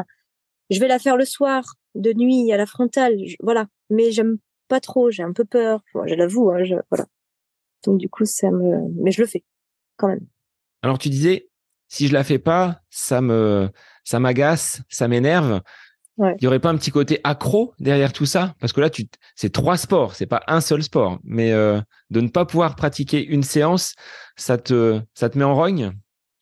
Je 0.69 0.79
vais 0.79 0.87
la 0.87 0.99
faire 0.99 1.17
le 1.17 1.25
soir, 1.25 1.75
de 1.95 2.13
nuit 2.13 2.51
à 2.51 2.57
la 2.57 2.65
frontale. 2.65 3.15
voilà. 3.41 3.67
Mais 3.89 4.11
j'aime 4.11 4.37
pas 4.67 4.79
trop. 4.79 5.11
J'ai 5.11 5.23
un 5.23 5.33
peu 5.33 5.45
peur. 5.45 5.81
je 6.05 6.15
l'avoue. 6.15 6.51
Hein, 6.51 6.63
voilà. 6.89 7.05
Donc 7.85 7.99
du 7.99 8.09
coup, 8.09 8.25
ça 8.25 8.51
me. 8.51 8.89
Mais 9.01 9.11
je 9.11 9.21
le 9.21 9.27
fais 9.27 9.43
quand 9.97 10.07
même. 10.07 10.25
Alors 10.81 10.97
tu 10.97 11.09
disais, 11.09 11.49
si 11.87 12.07
je 12.07 12.13
la 12.13 12.23
fais 12.23 12.39
pas, 12.39 12.81
ça 12.89 13.21
me 13.21 13.69
ça 14.07 14.21
m'agace, 14.21 14.81
ça 14.87 15.09
m'énerve. 15.09 15.59
Il 16.17 16.43
y 16.43 16.47
aurait 16.47 16.61
pas 16.61 16.69
un 16.69 16.77
petit 16.77 16.91
côté 16.91 17.19
accro 17.25 17.73
derrière 17.77 18.13
tout 18.13 18.25
ça? 18.25 18.55
Parce 18.61 18.71
que 18.71 18.79
là, 18.79 18.89
tu, 18.89 19.03
c'est 19.35 19.51
trois 19.51 19.75
sports, 19.75 20.15
c'est 20.15 20.25
pas 20.25 20.43
un 20.47 20.61
seul 20.61 20.81
sport. 20.81 21.19
Mais 21.25 21.51
euh, 21.51 21.81
de 22.09 22.21
ne 22.21 22.29
pas 22.29 22.45
pouvoir 22.45 22.77
pratiquer 22.77 23.23
une 23.23 23.43
séance, 23.43 23.95
ça 24.37 24.57
te, 24.57 25.01
ça 25.13 25.29
te 25.29 25.37
met 25.37 25.43
en 25.43 25.55
rogne? 25.55 25.91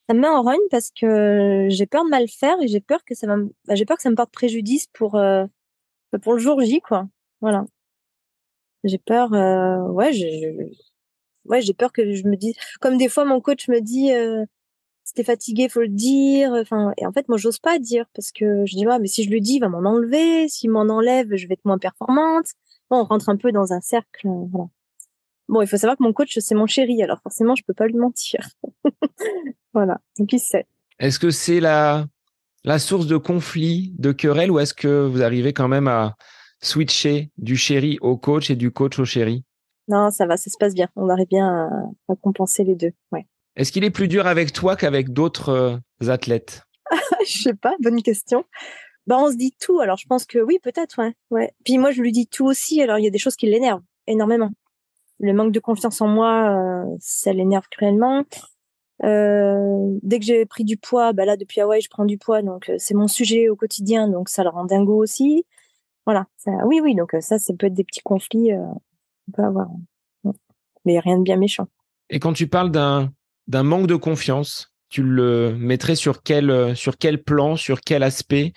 Ça 0.07 0.13
me 0.13 0.21
met 0.21 0.27
en 0.27 0.43
rogne 0.43 0.67
parce 0.69 0.91
que 0.91 1.65
j'ai 1.71 1.87
peur 1.87 2.05
de 2.05 2.09
mal 2.09 2.27
faire 2.29 2.55
et 2.61 2.67
j'ai 2.67 2.81
peur 2.81 3.03
que 3.03 3.15
ça 3.15 3.25
bah, 3.25 3.73
j'ai 3.73 3.85
peur 3.85 3.97
que 3.97 4.03
ça 4.03 4.11
me 4.11 4.15
porte 4.15 4.31
préjudice 4.31 4.85
pour, 4.93 5.15
euh, 5.15 5.45
pour 6.21 6.33
le 6.33 6.39
jour 6.39 6.61
J, 6.61 6.81
quoi. 6.81 7.07
Voilà. 7.41 7.65
J'ai 8.83 8.99
peur, 8.99 9.33
euh, 9.33 9.79
ouais, 9.87 10.13
j'ai, 10.13 10.55
ouais, 11.45 11.61
j'ai 11.61 11.73
peur 11.73 11.91
que 11.91 12.13
je 12.13 12.27
me 12.27 12.35
dise, 12.37 12.53
comme 12.79 12.99
des 12.99 13.09
fois 13.09 13.25
mon 13.25 13.41
coach 13.41 13.67
me 13.69 13.81
dit, 13.81 14.11
t'es 15.13 15.23
fatigué, 15.23 15.69
faut 15.69 15.81
le 15.81 15.87
dire. 15.87 16.51
Enfin, 16.53 16.93
et 16.97 17.05
en 17.05 17.11
fait, 17.11 17.27
moi, 17.29 17.37
j'ose 17.37 17.59
pas 17.59 17.79
dire 17.79 18.05
parce 18.13 18.31
que 18.31 18.65
je 18.65 18.75
dis, 18.75 18.87
ouais, 18.87 18.99
mais 18.99 19.07
si 19.07 19.23
je 19.23 19.29
lui 19.29 19.41
dis, 19.41 19.55
il 19.55 19.59
va 19.59 19.69
m'en 19.69 19.87
enlever. 19.89 20.47
S'il 20.47 20.71
m'en 20.71 20.81
enlève, 20.81 21.27
je 21.35 21.47
vais 21.47 21.53
être 21.53 21.65
moins 21.65 21.77
performante. 21.77 22.47
Bon, 22.89 23.01
on 23.01 23.03
rentre 23.03 23.29
un 23.29 23.37
peu 23.37 23.51
dans 23.51 23.73
un 23.73 23.81
cercle. 23.81 24.27
Voilà. 24.51 24.67
Bon, 25.47 25.61
il 25.61 25.67
faut 25.67 25.77
savoir 25.77 25.97
que 25.97 26.03
mon 26.03 26.13
coach, 26.13 26.37
c'est 26.39 26.55
mon 26.55 26.65
chéri, 26.65 27.03
alors 27.03 27.19
forcément, 27.21 27.55
je 27.55 27.63
peux 27.63 27.73
pas 27.73 27.85
lui 27.85 27.97
mentir. 27.97 28.39
voilà. 29.73 29.99
Donc, 30.17 30.33
il 30.33 30.39
sait. 30.39 30.65
Est-ce 30.99 31.19
que 31.19 31.29
c'est 31.29 31.59
la, 31.59 32.07
la 32.63 32.79
source 32.79 33.05
de 33.05 33.17
conflit, 33.17 33.93
de 33.99 34.11
querelle, 34.11 34.49
ou 34.49 34.59
est-ce 34.59 34.73
que 34.73 35.05
vous 35.05 35.21
arrivez 35.21 35.53
quand 35.53 35.67
même 35.67 35.87
à 35.87 36.15
switcher 36.61 37.31
du 37.37 37.57
chéri 37.57 37.99
au 38.01 38.17
coach 38.17 38.49
et 38.49 38.55
du 38.55 38.71
coach 38.71 38.97
au 38.97 39.05
chéri? 39.05 39.43
Non, 39.87 40.09
ça 40.09 40.25
va, 40.25 40.35
ça 40.35 40.49
se 40.49 40.57
passe 40.57 40.73
bien. 40.73 40.87
On 40.95 41.09
arrive 41.09 41.27
bien 41.27 41.47
à, 41.47 42.11
à 42.11 42.15
compenser 42.15 42.63
les 42.63 42.75
deux. 42.75 42.91
Ouais. 43.11 43.27
Est-ce 43.55 43.71
qu'il 43.71 43.83
est 43.83 43.91
plus 43.91 44.07
dur 44.07 44.27
avec 44.27 44.51
toi 44.53 44.75
qu'avec 44.75 45.13
d'autres 45.13 45.49
euh, 45.49 46.09
athlètes? 46.09 46.63
Je 47.25 47.43
sais 47.43 47.53
pas, 47.53 47.75
bonne 47.79 48.01
question. 48.01 48.45
Bah, 49.07 49.17
on 49.19 49.31
se 49.31 49.37
dit 49.37 49.55
tout, 49.59 49.79
alors 49.79 49.97
je 49.97 50.07
pense 50.07 50.25
que 50.25 50.39
oui, 50.39 50.57
peut-être, 50.63 50.99
ouais. 50.99 51.13
ouais. 51.29 51.53
Puis 51.63 51.77
moi, 51.77 51.91
je 51.91 52.01
lui 52.01 52.11
dis 52.11 52.27
tout 52.27 52.45
aussi, 52.45 52.81
alors 52.81 52.97
il 52.97 53.03
y 53.03 53.07
a 53.07 53.11
des 53.11 53.19
choses 53.19 53.35
qui 53.35 53.45
l'énervent 53.45 53.83
énormément. 54.07 54.49
le 55.19 55.31
manque 55.31 55.51
de 55.51 55.59
confiance 55.59 56.01
en 56.01 56.07
moi, 56.07 56.85
ça 56.99 57.31
l'énerve 57.31 57.65
cruellement. 57.69 58.23
dès 59.01 60.19
que 60.19 60.25
j'ai 60.25 60.45
pris 60.47 60.63
du 60.63 60.77
poids, 60.77 61.13
bah 61.13 61.25
là 61.25 61.37
depuis 61.37 61.61
Hawaï, 61.61 61.81
je 61.81 61.89
prends 61.89 62.05
du 62.05 62.17
poids, 62.17 62.41
donc 62.41 62.71
c'est 62.79 62.95
mon 62.95 63.07
sujet 63.07 63.47
au 63.47 63.55
quotidien, 63.55 64.07
donc 64.07 64.27
ça 64.27 64.43
le 64.43 64.49
rend 64.49 64.65
dingo 64.65 64.97
aussi. 64.97 65.45
Voilà. 66.07 66.25
oui, 66.65 66.79
oui, 66.81 66.95
donc 66.95 67.15
ça, 67.19 67.37
ça 67.37 67.53
peut 67.53 67.67
être 67.67 67.75
des 67.75 67.83
petits 67.83 68.01
conflits 68.01 68.51
on 69.27 69.31
peut 69.31 69.43
avoir, 69.43 69.67
mais 70.85 70.99
rien 70.99 71.17
de 71.17 71.23
bien 71.23 71.37
méchant. 71.37 71.67
Et 72.09 72.19
quand 72.19 72.33
tu 72.33 72.47
parles 72.47 72.71
d'un 72.71 73.11
d'un 73.47 73.63
manque 73.63 73.87
de 73.87 73.95
confiance, 73.95 74.71
tu 74.89 75.03
le 75.03 75.55
mettrais 75.55 75.95
sur 75.95 76.23
quel 76.23 76.75
sur 76.75 76.97
quel 76.97 77.23
plan, 77.23 77.55
sur 77.55 77.81
quel 77.81 78.03
aspect? 78.03 78.53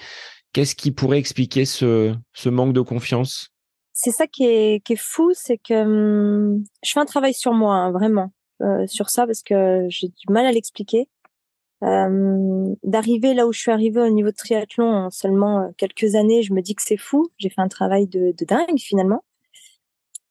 Qu'est-ce 0.53 0.75
qui 0.75 0.93
pourrait 0.93 1.19
expliquer 1.19 1.65
ce, 1.65 2.15
ce 2.33 2.49
manque 2.49 2.73
de 2.73 2.81
confiance? 2.81 3.51
C'est 3.93 4.13
ça 4.13 4.27
qui 4.27 4.45
est, 4.45 4.85
qui 4.85 4.93
est 4.93 5.01
fou, 5.01 5.33
c'est 5.35 5.59
que 5.59 5.75
hum, 5.75 6.65
je 6.85 6.93
fais 6.93 7.01
un 7.01 7.05
travail 7.05 7.35
sur 7.35 7.53
moi, 7.53 7.75
hein, 7.75 7.91
vraiment, 7.91 8.33
euh, 8.63 8.87
sur 8.87 9.11
ça, 9.11 9.27
parce 9.27 9.43
que 9.43 9.87
j'ai 9.89 10.09
du 10.09 10.33
mal 10.33 10.47
à 10.47 10.53
l'expliquer. 10.53 11.09
Euh, 11.85 12.75
D'arriver 12.83 13.35
là 13.35 13.47
où 13.47 13.53
je 13.53 13.59
suis 13.61 13.71
arrivée 13.71 14.01
au 14.01 14.09
niveau 14.09 14.31
de 14.31 14.37
triathlon 14.37 14.89
en 14.89 15.11
seulement 15.11 15.61
euh, 15.61 15.69
quelques 15.77 16.15
années, 16.15 16.43
je 16.43 16.53
me 16.53 16.61
dis 16.61 16.75
que 16.75 16.83
c'est 16.83 16.97
fou. 16.97 17.29
J'ai 17.39 17.51
fait 17.51 17.61
un 17.61 17.69
travail 17.69 18.07
de, 18.07 18.35
de, 18.37 18.45
dingue 18.45 18.79
finalement. 18.79 19.25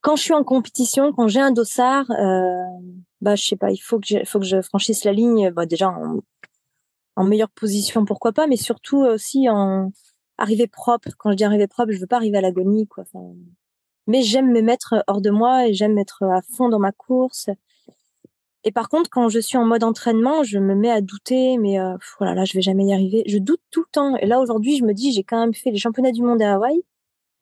Quand 0.02 0.16
je 0.16 0.24
suis 0.24 0.34
en 0.34 0.44
compétition, 0.44 1.14
quand 1.14 1.28
j'ai 1.28 1.40
un 1.40 1.52
dossard, 1.52 2.10
euh, 2.12 2.64
bah 3.22 3.36
je 3.36 3.44
sais 3.44 3.56
pas, 3.56 3.72
il 3.72 3.78
faut 3.78 4.00
que 4.00 4.08
je, 4.08 4.24
faut 4.26 4.40
que 4.40 4.46
je 4.46 4.62
franchisse 4.62 5.04
la 5.04 5.14
ligne. 5.14 5.52
Bah 5.52 5.66
déjà 5.66 5.90
en, 7.16 7.24
meilleure 7.24 7.50
position, 7.50 8.06
pourquoi 8.06 8.32
pas, 8.32 8.48
mais 8.48 8.58
surtout 8.58 9.00
aussi 9.00 9.50
en 9.50 9.92
arriver 10.38 10.68
propre. 10.68 11.10
Quand 11.18 11.32
je 11.32 11.36
dis 11.38 11.44
arriver 11.44 11.68
propre, 11.68 11.92
je 11.92 12.00
veux 12.00 12.08
pas 12.08 12.18
arriver 12.18 12.38
à 12.38 12.42
l'agonie, 12.42 12.88
quoi. 12.88 13.06
mais 14.08 14.22
j'aime 14.22 14.52
me 14.52 14.62
mettre 14.62 15.04
hors 15.08 15.22
de 15.22 15.32
moi 15.32 15.68
et 15.68 15.74
j'aime 15.74 15.98
être 15.98 16.24
à 16.24 16.42
fond 16.42 16.70
dans 16.70 16.80
ma 16.80 16.92
course. 16.92 17.50
Et 18.68 18.72
par 18.72 18.90
contre, 18.90 19.10
quand 19.10 19.30
je 19.30 19.40
suis 19.40 19.58
en 19.58 19.66
mode 19.66 19.86
entraînement, 19.86 20.44
je 20.44 20.60
me 20.60 20.76
mets 20.76 20.92
à 20.92 21.00
douter, 21.00 21.58
mais 21.58 21.80
euh, 21.80 21.96
voilà, 22.18 22.36
là, 22.36 22.44
je 22.44 22.54
vais 22.54 22.62
jamais 22.62 22.86
y 22.86 22.94
arriver. 22.94 23.24
Je 23.26 23.38
doute 23.38 23.62
tout 23.72 23.80
le 23.80 23.88
temps. 23.90 24.18
Et 24.18 24.26
là, 24.26 24.42
aujourd'hui, 24.42 24.78
je 24.78 24.84
me 24.84 24.94
dis, 24.94 25.14
j'ai 25.14 25.24
quand 25.24 25.40
même 25.40 25.54
fait 25.54 25.72
les 25.72 25.78
championnats 25.78 26.12
du 26.12 26.22
monde 26.22 26.42
à 26.42 26.56
Hawaï 26.56 26.84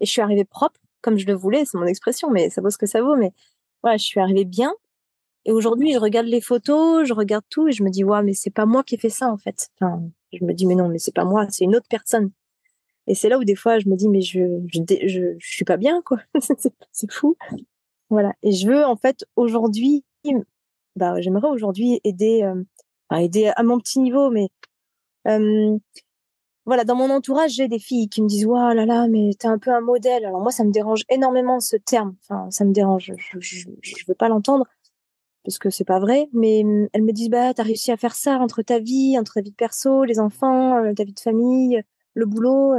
et 0.02 0.06
je 0.06 0.12
suis 0.12 0.22
arrivée 0.22 0.46
propre, 0.46 0.80
comme 1.02 1.18
je 1.18 1.26
le 1.26 1.34
voulais. 1.34 1.66
C'est 1.66 1.80
mon 1.80 1.88
expression, 1.88 2.30
mais 2.30 2.52
ça 2.52 2.62
vaut 2.62 2.70
ce 2.70 2.78
que 2.78 2.86
ça 2.86 3.02
vaut. 3.02 3.16
Mais 3.16 3.34
voilà, 3.82 3.98
je 3.98 4.04
suis 4.04 4.20
arrivée 4.20 4.46
bien. 4.46 4.72
Et 5.46 5.52
aujourd'hui, 5.52 5.94
je 5.94 6.00
regarde 6.00 6.28
les 6.28 6.42
photos, 6.42 7.08
je 7.08 7.14
regarde 7.14 7.46
tout 7.50 7.68
et 7.68 7.72
je 7.72 7.84
me 7.84 7.90
dis, 7.90 8.04
ouais, 8.04 8.24
mais 8.24 8.34
c'est 8.34 8.50
pas 8.50 8.66
moi 8.66 8.84
qui 8.84 8.96
ai 8.96 8.98
fait 8.98 9.10
ça, 9.10 9.32
en 9.32 9.38
fait. 9.38 9.70
Je 10.34 10.44
me 10.44 10.54
dis, 10.54 10.66
mais 10.66 10.76
non, 10.76 10.90
mais 10.90 10.98
c'est 11.00 11.14
pas 11.14 11.26
moi, 11.26 11.46
c'est 11.50 11.66
une 11.66 11.76
autre 11.76 11.88
personne. 11.90 12.32
Et 13.08 13.16
c'est 13.16 13.30
là 13.30 13.38
où 13.38 13.44
des 13.44 13.56
fois 13.56 13.80
je 13.80 13.88
me 13.88 13.96
dis 13.96 14.10
mais 14.10 14.22
je 14.22 14.40
je 14.74 14.82
je, 15.08 15.36
je 15.38 15.48
suis 15.48 15.66
pas 15.66 15.78
bien 15.78 16.02
quoi. 16.04 16.18
c'est 16.92 17.12
fou. 17.12 17.38
Voilà. 18.10 18.34
Et 18.44 18.52
je 18.52 18.68
veux 18.68 18.86
en 18.86 18.96
fait 18.96 19.26
aujourd'hui, 19.36 20.04
bah 20.96 21.20
j'aimerais 21.22 21.50
aujourd'hui 21.50 22.00
aider, 22.04 22.44
euh, 22.44 22.64
aider 23.18 23.52
à 23.56 23.64
mon 23.64 23.80
petit 23.80 24.00
niveau, 24.00 24.30
mais 24.32 24.50
voilà, 26.66 26.84
dans 26.84 26.96
mon 26.96 27.10
entourage, 27.12 27.52
j'ai 27.52 27.68
des 27.68 27.80
filles 27.80 28.10
qui 28.10 28.22
me 28.24 28.28
disent 28.28 28.46
"Waouh 28.46 28.74
là 28.74 28.86
là, 28.86 29.08
mais 29.08 29.32
t'es 29.38 29.48
un 29.48 29.60
peu 29.60 29.72
un 29.72 29.82
modèle." 29.82 30.26
Alors 30.26 30.42
moi, 30.42 30.52
ça 30.52 30.64
me 30.64 30.72
dérange 30.72 31.04
énormément 31.10 31.60
ce 31.60 31.76
terme. 31.78 32.16
Enfin, 32.24 32.50
ça 32.52 32.66
me 32.66 32.74
dérange. 32.74 33.14
Je, 33.18 33.40
je, 33.40 33.70
je 33.82 34.06
veux 34.08 34.16
pas 34.16 34.30
l'entendre 34.30 34.66
parce 35.46 35.60
que 35.60 35.70
c'est 35.70 35.86
pas 35.86 36.00
vrai. 36.00 36.28
Mais 36.34 36.60
elles 36.94 37.04
me 37.04 37.12
disent 37.14 37.30
"Bah, 37.30 37.54
t'as 37.54 37.64
réussi 37.64 37.92
à 37.92 37.98
faire 37.98 38.16
ça 38.16 38.38
entre 38.38 38.62
ta 38.64 38.80
vie, 38.80 39.18
entre 39.20 39.36
ta 39.36 39.42
vie 39.42 39.52
de 39.52 39.56
perso, 39.56 40.04
les 40.04 40.20
enfants, 40.20 40.84
euh, 40.84 40.94
ta 40.94 41.04
vie 41.04 41.14
de 41.14 41.20
famille, 41.20 41.82
le 42.16 42.26
boulot 42.26 42.76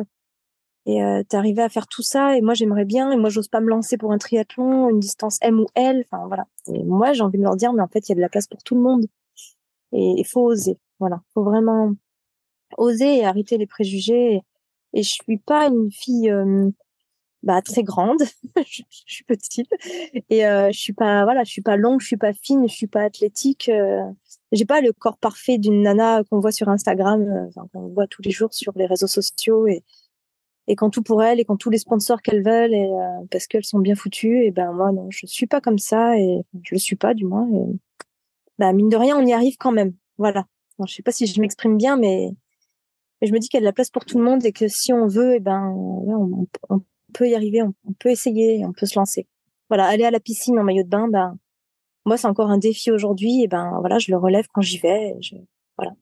et 0.86 1.02
euh, 1.02 1.22
t'es 1.28 1.36
à 1.36 1.68
faire 1.68 1.88
tout 1.88 2.02
ça 2.02 2.36
et 2.36 2.40
moi 2.40 2.54
j'aimerais 2.54 2.84
bien 2.84 3.10
et 3.10 3.16
moi 3.16 3.28
j'ose 3.28 3.48
pas 3.48 3.60
me 3.60 3.68
lancer 3.68 3.98
pour 3.98 4.12
un 4.12 4.18
triathlon 4.18 4.88
une 4.88 5.00
distance 5.00 5.38
M 5.42 5.58
ou 5.60 5.66
L 5.74 6.04
enfin 6.06 6.26
voilà. 6.28 6.46
Et 6.68 6.84
moi 6.84 7.12
j'ai 7.12 7.22
envie 7.22 7.38
de 7.38 7.42
leur 7.42 7.56
dire 7.56 7.72
mais 7.72 7.82
en 7.82 7.88
fait 7.88 8.08
il 8.08 8.10
y 8.10 8.14
a 8.14 8.16
de 8.16 8.20
la 8.20 8.28
place 8.28 8.46
pour 8.46 8.62
tout 8.62 8.76
le 8.76 8.80
monde. 8.82 9.06
Et 9.92 10.14
il 10.18 10.24
faut 10.24 10.42
oser 10.42 10.78
voilà. 11.00 11.22
Faut 11.34 11.42
vraiment 11.42 11.92
oser 12.78 13.18
et 13.18 13.26
arrêter 13.26 13.58
les 13.58 13.66
préjugés. 13.66 14.42
Et, 14.94 15.02
je 15.02 15.10
suis 15.10 15.38
pas 15.38 15.66
une 15.68 15.90
fille 15.92 16.30
euh, 16.30 16.70
bah 17.46 17.62
très 17.62 17.84
grande. 17.84 18.22
Je, 18.66 18.82
suis 18.90 19.24
petite. 19.24 19.70
Et 20.30 20.44
euh, 20.46 20.70
je 20.72 20.78
suis 20.78 20.92
pas 20.92 21.24
voilà 21.24 21.44
je 21.44 21.50
suis 21.50 21.62
pas 21.62 21.76
longue 21.76 22.00
je 22.00 22.06
suis 22.06 22.16
pas 22.16 22.32
fine 22.32 22.68
je 22.68 22.74
suis 22.74 22.88
pas 22.88 23.02
athlétique 23.02 23.68
euh, 23.68 24.02
j'ai 24.52 24.64
pas 24.64 24.80
le 24.80 24.92
corps 24.92 25.16
parfait 25.16 25.56
d'une 25.56 25.82
nana 25.82 26.22
qu'on 26.24 26.40
voit 26.40 26.52
sur 26.52 26.68
Instagram 26.68 27.22
euh, 27.22 27.62
qu'on 27.72 27.88
voit 27.88 28.08
tous 28.08 28.22
les 28.22 28.32
jours 28.32 28.52
sur 28.52 28.72
les 28.76 28.86
réseaux 28.86 29.06
sociaux 29.06 29.66
et 29.68 29.84
et 30.68 30.74
quand 30.74 30.90
tout 30.90 31.02
pour 31.02 31.22
elle 31.22 31.38
et 31.38 31.44
quand 31.44 31.56
tous 31.56 31.70
les 31.70 31.78
sponsors 31.78 32.20
qu'elles 32.22 32.42
veulent 32.42 32.74
et 32.74 32.90
euh, 32.90 33.24
parce 33.30 33.46
qu'elles 33.46 33.64
sont 33.64 33.78
bien 33.78 33.94
foutues. 33.94 34.44
Et 34.44 34.50
ben 34.50 34.72
moi 34.72 34.90
non 34.90 35.08
je 35.10 35.26
suis 35.26 35.46
pas 35.46 35.60
comme 35.60 35.78
ça 35.78 36.18
et 36.18 36.42
je 36.64 36.74
le 36.74 36.78
suis 36.78 36.96
pas 36.96 37.14
du 37.14 37.24
moins. 37.24 37.48
Et 37.52 37.78
bah 38.58 38.72
mine 38.72 38.88
de 38.88 38.96
rien 38.96 39.16
on 39.16 39.24
y 39.24 39.32
arrive 39.32 39.56
quand 39.58 39.72
même. 39.72 39.94
Voilà. 40.18 40.46
Je 40.80 40.86
je 40.86 40.94
sais 40.94 41.02
pas 41.02 41.12
si 41.12 41.26
je 41.26 41.40
m'exprime 41.40 41.76
bien 41.78 41.96
mais, 41.96 42.30
je 43.22 43.32
me 43.32 43.38
dis 43.38 43.48
qu'il 43.48 43.58
y 43.58 43.60
a 43.60 43.62
de 43.62 43.66
la 43.66 43.72
place 43.72 43.90
pour 43.90 44.04
tout 44.04 44.18
le 44.18 44.24
monde 44.24 44.44
et 44.44 44.52
que 44.52 44.68
si 44.68 44.92
on 44.92 45.06
veut 45.06 45.36
et 45.36 45.40
ben 45.40 45.72
on, 45.74 46.46
on, 46.68 46.82
y 47.24 47.34
arriver 47.34 47.62
on, 47.62 47.74
peut 47.98 48.10
essayer 48.10 48.64
on 48.66 48.72
peut 48.72 48.86
se 48.86 48.98
lancer 48.98 49.26
voilà 49.68 49.86
aller 49.86 50.04
à 50.04 50.10
la 50.10 50.20
piscine 50.20 50.58
en 50.58 50.64
maillot 50.64 50.82
de 50.82 50.88
bain 50.88 51.08
ben 51.08 51.38
moi 52.04 52.16
c'est 52.16 52.26
encore 52.26 52.50
un 52.50 52.58
défi 52.58 52.90
aujourd'hui 52.90 53.42
et 53.42 53.48
ben 53.48 53.78
voilà 53.80 53.98
je 53.98 54.10
le 54.10 54.18
relève 54.18 54.46
quand 54.52 54.62
j'y 54.62 54.78
vais 54.78 55.14
voilà 55.78 55.92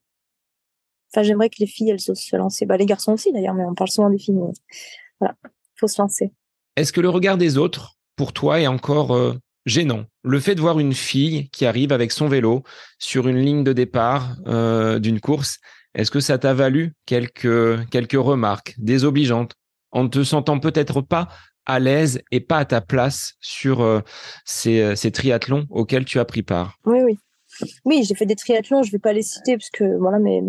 Enfin, 1.15 1.23
j'aimerais 1.23 1.49
que 1.49 1.55
les 1.59 1.67
filles, 1.67 1.91
elles 1.91 2.11
osent 2.11 2.19
se 2.19 2.35
lancer. 2.35 2.65
Bah, 2.65 2.75
les 2.75 2.85
garçons 2.85 3.13
aussi, 3.13 3.31
d'ailleurs, 3.31 3.53
mais 3.53 3.63
on 3.63 3.73
parle 3.73 3.89
souvent 3.89 4.09
des 4.09 4.17
filles. 4.17 4.35
Voilà, 5.21 5.35
faut 5.75 5.87
se 5.87 6.01
lancer. 6.01 6.33
Est-ce 6.75 6.91
que 6.91 6.99
le 6.99 7.07
regard 7.07 7.37
des 7.37 7.57
autres, 7.57 7.97
pour 8.17 8.33
toi, 8.33 8.59
est 8.59 8.67
encore 8.67 9.15
euh, 9.15 9.33
gênant? 9.65 10.03
Le 10.23 10.41
fait 10.41 10.55
de 10.55 10.61
voir 10.61 10.77
une 10.77 10.93
fille 10.93 11.49
qui 11.51 11.65
arrive 11.65 11.93
avec 11.93 12.11
son 12.11 12.27
vélo 12.27 12.63
sur 12.99 13.29
une 13.29 13.37
ligne 13.37 13.63
de 13.63 13.71
départ 13.71 14.35
euh, 14.47 14.99
d'une 14.99 15.21
course, 15.21 15.59
est-ce 15.93 16.11
que 16.11 16.19
ça 16.19 16.37
t'a 16.37 16.53
valu 16.53 16.93
quelques, 17.05 17.87
quelques 17.89 18.19
remarques 18.19 18.75
désobligeantes? 18.77 19.53
En 19.95 20.03
ne 20.03 20.09
te 20.09 20.23
sentant 20.23 20.59
peut-être 20.59 21.01
pas 21.01 21.29
à 21.65 21.79
l'aise 21.79 22.21
et 22.31 22.41
pas 22.41 22.57
à 22.57 22.65
ta 22.65 22.81
place 22.81 23.33
sur 23.39 23.81
euh, 23.81 24.01
ces, 24.43 24.95
ces 24.95 25.11
triathlons 25.11 25.65
auxquels 25.69 26.05
tu 26.05 26.19
as 26.19 26.25
pris 26.25 26.43
part 26.43 26.77
Oui, 26.85 26.99
oui. 27.01 27.17
Oui, 27.85 28.03
j'ai 28.03 28.13
fait 28.13 28.25
des 28.25 28.35
triathlons, 28.35 28.83
je 28.83 28.91
vais 28.91 28.99
pas 28.99 29.13
les 29.13 29.21
citer 29.21 29.57
parce 29.57 29.69
que 29.69 29.97
voilà, 29.97 30.19
mais 30.19 30.41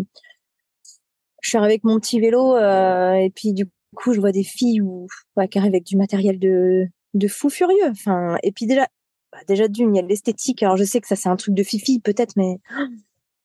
je 1.41 1.49
suis 1.49 1.57
avec 1.57 1.85
mon 1.85 1.97
petit 1.99 2.19
vélo 2.19 2.55
euh, 2.55 3.13
et 3.13 3.29
puis 3.29 3.53
du 3.53 3.69
coup 3.95 4.13
je 4.13 4.19
vois 4.19 4.33
des 4.33 4.43
filles 4.43 4.81
ou 4.81 5.07
qui 5.49 5.57
arrivent 5.57 5.71
avec 5.71 5.85
du 5.85 5.95
matériel 5.95 6.37
de 6.39 7.27
fou 7.29 7.49
furieux. 7.49 7.89
Enfin 7.89 8.35
et 8.43 8.51
puis 8.51 8.67
déjà 8.67 8.87
bah, 9.31 9.39
déjà 9.47 9.69
d'une 9.69 9.95
il 9.95 9.99
y 9.99 10.03
a 10.03 10.05
l'esthétique. 10.05 10.61
Alors 10.61 10.75
je 10.75 10.83
sais 10.83 10.99
que 10.99 11.07
ça 11.07 11.15
c'est 11.15 11.29
un 11.29 11.37
truc 11.37 11.55
de 11.55 11.63
fifi 11.63 12.01
peut-être, 12.01 12.33
mais 12.35 12.59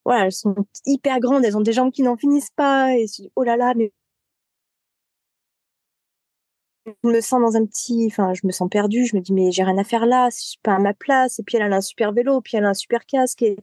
voilà 0.04 0.26
elles 0.26 0.32
sont 0.32 0.56
hyper 0.84 1.20
grandes, 1.20 1.44
elles 1.44 1.56
ont 1.56 1.60
des 1.62 1.72
jambes 1.72 1.92
qui 1.92 2.02
n'en 2.02 2.16
finissent 2.16 2.52
pas 2.56 2.92
et 2.96 3.06
oh 3.36 3.44
là 3.44 3.56
là 3.56 3.72
mais 3.76 3.92
je 6.86 7.08
me 7.08 7.20
sens 7.20 7.40
dans 7.40 7.56
un 7.56 7.64
petit, 7.66 8.06
enfin, 8.06 8.34
je 8.34 8.46
me 8.46 8.52
sens 8.52 8.68
perdue. 8.70 9.06
Je 9.06 9.16
me 9.16 9.22
dis, 9.22 9.32
mais 9.32 9.50
j'ai 9.52 9.64
rien 9.64 9.78
à 9.78 9.84
faire 9.84 10.06
là, 10.06 10.28
je 10.30 10.36
suis 10.36 10.58
pas 10.62 10.74
à 10.74 10.78
ma 10.78 10.94
place. 10.94 11.38
Et 11.38 11.42
puis 11.42 11.56
elle 11.56 11.72
a 11.72 11.76
un 11.76 11.80
super 11.80 12.12
vélo, 12.12 12.40
puis 12.40 12.56
elle 12.56 12.64
a 12.64 12.70
un 12.70 12.74
super 12.74 13.06
casque. 13.06 13.42
Et 13.42 13.56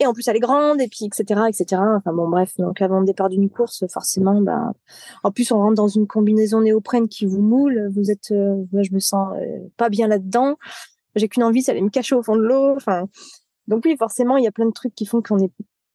et 0.00 0.06
en 0.06 0.14
plus 0.14 0.26
elle 0.28 0.36
est 0.36 0.40
grande. 0.40 0.80
Et 0.80 0.88
puis 0.88 1.04
etc 1.04 1.42
etc 1.48 1.82
enfin 1.96 2.12
bon 2.12 2.28
bref. 2.28 2.56
Donc 2.58 2.80
avant 2.82 3.00
le 3.00 3.06
départ 3.06 3.28
d'une 3.28 3.50
course 3.50 3.84
forcément 3.88 4.40
ben 4.40 4.72
en 5.22 5.30
plus 5.30 5.52
on 5.52 5.58
rentre 5.58 5.74
dans 5.74 5.88
une 5.88 6.06
combinaison 6.06 6.62
néoprène 6.62 7.08
qui 7.08 7.26
vous 7.26 7.42
moule. 7.42 7.88
Vous 7.94 8.10
êtes 8.10 8.32
euh, 8.32 8.64
moi 8.72 8.82
je 8.82 8.92
me 8.92 8.98
sens 8.98 9.34
euh, 9.36 9.68
pas 9.76 9.88
bien 9.90 10.08
là 10.08 10.18
dedans 10.18 10.56
j'ai 11.16 11.28
qu'une 11.28 11.42
envie 11.44 11.62
c'est 11.62 11.72
d'aller 11.72 11.82
me 11.82 11.90
cacher 11.90 12.14
au 12.14 12.22
fond 12.22 12.36
de 12.36 12.42
l'eau. 12.42 12.74
Enfin 12.76 13.08
donc 13.68 13.84
oui 13.84 13.96
forcément 13.98 14.36
il 14.36 14.44
y 14.44 14.48
a 14.48 14.52
plein 14.52 14.66
de 14.66 14.72
trucs 14.72 14.94
qui 14.94 15.06
font 15.06 15.22
qu'on 15.22 15.50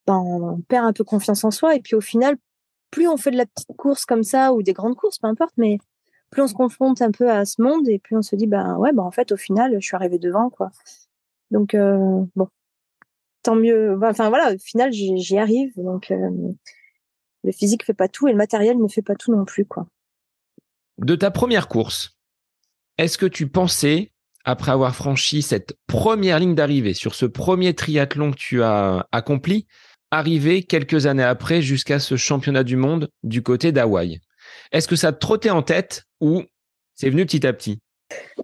ben, 0.08 0.60
perd 0.68 0.86
un 0.86 0.94
peu 0.94 1.04
confiance 1.04 1.44
en 1.44 1.52
soi. 1.52 1.76
Et 1.76 1.82
puis 1.82 1.96
au 1.96 2.02
final 2.02 2.38
plus 2.92 3.08
on 3.08 3.18
fait 3.18 3.32
de 3.32 3.38
la 3.38 3.46
petite 3.46 3.76
course 3.78 4.06
comme 4.06 4.24
ça 4.24 4.54
ou 4.54 4.62
des 4.64 4.74
grandes 4.74 4.96
courses 4.96 5.20
peu 5.20 5.28
importe 5.28 5.54
mais 5.58 5.80
plus 6.36 6.44
on 6.44 6.48
se 6.48 6.54
confronte 6.54 7.02
un 7.02 7.12
peu 7.12 7.32
à 7.32 7.46
ce 7.46 7.62
monde 7.62 7.88
et 7.88 7.98
plus 7.98 8.18
on 8.18 8.22
se 8.22 8.36
dit 8.36 8.46
ben 8.46 8.76
ouais 8.78 8.92
ben 8.92 9.04
en 9.04 9.12
fait 9.12 9.32
au 9.32 9.38
final 9.38 9.76
je 9.80 9.86
suis 9.86 9.96
arrivée 9.96 10.20
devant 10.20 10.50
quoi 10.50 10.72
donc 11.50 11.74
euh, 11.74 12.26
bon 12.36 12.50
tant 13.46 13.56
mieux. 13.56 13.98
Enfin 14.04 14.30
voilà, 14.30 14.54
au 14.54 14.58
final, 14.58 14.92
j'y 14.92 15.38
arrive. 15.38 15.72
Donc 15.78 16.12
euh, 16.12 16.30
le 17.44 17.52
physique 17.52 17.86
fait 17.86 17.94
pas 17.94 18.10
tout 18.10 18.28
et 18.28 18.32
le 18.32 18.38
matériel 18.38 18.78
ne 18.78 18.88
fait 18.88 19.02
pas 19.02 19.16
tout 19.16 19.32
non 19.34 19.46
plus, 19.46 19.66
quoi. 19.66 19.88
De 20.98 21.16
ta 21.16 21.32
première 21.32 21.68
course, 21.68 22.18
est-ce 22.98 23.18
que 23.18 23.26
tu 23.26 23.48
pensais, 23.48 24.12
après 24.44 24.72
avoir 24.72 24.96
franchi 24.96 25.42
cette 25.42 25.78
première 25.88 26.40
ligne 26.40 26.56
d'arrivée 26.56 26.94
sur 26.94 27.16
ce 27.16 27.26
premier 27.26 27.74
triathlon 27.74 28.32
que 28.32 28.38
tu 28.38 28.64
as 28.64 29.08
accompli, 29.12 29.68
arriver 30.12 30.64
quelques 30.64 31.06
années 31.06 31.24
après 31.24 31.62
jusqu'à 31.62 32.00
ce 32.00 32.16
championnat 32.16 32.64
du 32.64 32.78
monde 32.78 33.10
du 33.24 33.44
côté 33.44 33.72
d'Hawaï? 33.72 34.22
Est-ce 34.72 34.88
que 34.88 34.96
ça 34.96 35.12
te 35.12 35.20
trottait 35.20 35.50
en 35.50 35.62
tête 35.62 36.04
ou 36.22 36.44
c'est 36.96 37.10
venu 37.10 37.26
petit 37.26 37.46
à 37.46 37.54
petit? 37.54 37.80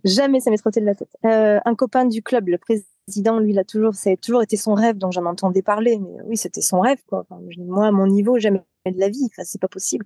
Jamais 0.03 0.39
ça 0.39 0.49
m'est 0.49 0.57
trotté 0.57 0.81
de 0.81 0.85
la 0.85 0.95
tête. 0.95 1.15
Euh, 1.25 1.59
un 1.63 1.75
copain 1.75 2.05
du 2.05 2.23
club, 2.23 2.47
le 2.47 2.57
président 2.57 3.39
lui, 3.39 3.51
il 3.51 3.59
a 3.59 3.63
toujours, 3.63 3.93
ça 3.93 4.11
a 4.11 4.17
toujours 4.17 4.41
été 4.41 4.57
son 4.57 4.73
rêve, 4.73 4.97
donc 4.97 5.11
j'en 5.11 5.25
entendais 5.25 5.61
parler, 5.61 5.97
mais 5.97 6.21
oui, 6.25 6.37
c'était 6.37 6.61
son 6.61 6.79
rêve, 6.79 6.99
quoi. 7.07 7.25
moi, 7.57 7.87
à 7.87 7.91
mon 7.91 8.07
niveau, 8.07 8.39
jamais 8.39 8.61
de 8.85 8.99
la 8.99 9.09
vie, 9.09 9.27
enfin, 9.31 9.43
c'est 9.45 9.61
pas 9.61 9.67
possible. 9.67 10.05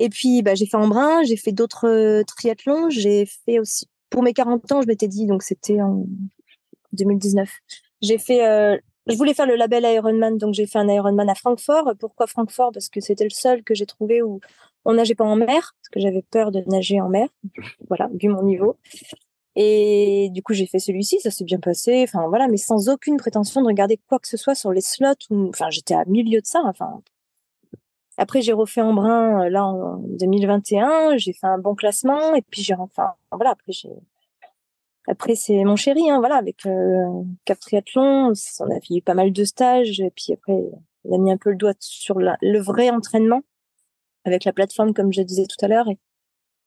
Et 0.00 0.08
puis, 0.08 0.42
bah, 0.42 0.54
j'ai 0.54 0.66
fait 0.66 0.76
Embrun, 0.76 1.24
j'ai 1.24 1.36
fait 1.36 1.52
d'autres 1.52 1.88
euh, 1.88 2.22
triathlons, 2.24 2.88
j'ai 2.90 3.26
fait 3.26 3.58
aussi 3.58 3.88
pour 4.10 4.22
mes 4.22 4.32
40 4.32 4.72
ans, 4.72 4.82
je 4.82 4.86
m'étais 4.86 5.08
dit, 5.08 5.26
donc 5.26 5.42
c'était 5.42 5.80
en 5.80 6.06
2019. 6.92 7.50
J'ai 8.00 8.18
fait, 8.18 8.46
euh, 8.46 8.76
je 9.06 9.16
voulais 9.16 9.34
faire 9.34 9.46
le 9.46 9.56
label 9.56 9.84
Ironman, 9.84 10.38
donc 10.38 10.54
j'ai 10.54 10.66
fait 10.66 10.78
un 10.78 10.88
Ironman 10.88 11.28
à 11.28 11.34
Francfort. 11.34 11.94
Pourquoi 11.98 12.26
Francfort? 12.26 12.70
Parce 12.72 12.88
que 12.88 13.00
c'était 13.00 13.24
le 13.24 13.30
seul 13.30 13.62
que 13.64 13.74
j'ai 13.74 13.86
trouvé 13.86 14.22
où 14.22 14.40
on 14.84 14.94
nageait 14.94 15.14
pas 15.14 15.24
en 15.24 15.36
mer, 15.36 15.74
parce 15.76 15.88
que 15.92 16.00
j'avais 16.00 16.22
peur 16.22 16.50
de 16.50 16.62
nager 16.66 17.00
en 17.00 17.08
mer. 17.08 17.28
Voilà, 17.88 18.08
vu 18.14 18.28
mon 18.28 18.42
niveau. 18.42 18.76
Et 19.56 20.28
du 20.30 20.42
coup, 20.42 20.54
j'ai 20.54 20.66
fait 20.66 20.78
celui-ci, 20.78 21.20
ça 21.20 21.30
s'est 21.30 21.44
bien 21.44 21.58
passé. 21.58 22.04
Enfin 22.04 22.28
voilà, 22.28 22.48
mais 22.48 22.56
sans 22.56 22.88
aucune 22.88 23.16
prétention 23.16 23.60
de 23.60 23.66
regarder 23.66 23.98
quoi 24.08 24.18
que 24.18 24.28
ce 24.28 24.36
soit 24.36 24.54
sur 24.54 24.72
les 24.72 24.80
slots. 24.80 25.14
Ou, 25.30 25.48
enfin, 25.48 25.68
j'étais 25.70 25.94
à 25.94 26.04
milieu 26.06 26.40
de 26.40 26.46
ça. 26.46 26.60
Enfin, 26.64 27.02
après, 28.18 28.42
j'ai 28.42 28.52
refait 28.52 28.80
en 28.80 28.94
brun 28.94 29.46
euh, 29.46 29.48
là 29.48 29.64
en 29.64 29.98
2021. 29.98 31.16
J'ai 31.16 31.32
fait 31.32 31.46
un 31.46 31.58
bon 31.58 31.74
classement 31.74 32.34
et 32.34 32.42
puis 32.42 32.62
j'ai 32.62 32.74
enfin 32.74 33.14
voilà. 33.32 33.50
Après, 33.50 33.72
j'ai 33.72 33.90
après 35.08 35.34
c'est 35.36 35.64
mon 35.64 35.76
chéri, 35.76 36.10
hein, 36.10 36.18
voilà, 36.18 36.36
avec 36.36 36.66
euh, 36.66 37.06
Cap 37.46 37.58
Triathlon, 37.58 38.32
on 38.60 38.70
a 38.70 38.80
fait 38.80 39.00
pas 39.00 39.14
mal 39.14 39.32
de 39.32 39.44
stages 39.44 40.00
et 40.00 40.10
puis 40.10 40.34
après 40.34 40.62
il 41.04 41.14
a 41.14 41.18
mis 41.18 41.32
un 41.32 41.38
peu 41.38 41.50
le 41.50 41.56
doigt 41.56 41.72
sur 41.80 42.18
le 42.18 42.58
vrai 42.58 42.90
entraînement 42.90 43.42
avec 44.24 44.44
la 44.44 44.52
plateforme 44.52 44.94
comme 44.94 45.12
je 45.12 45.22
disais 45.22 45.46
tout 45.46 45.62
à 45.64 45.68
l'heure 45.68 45.88
et, 45.88 45.98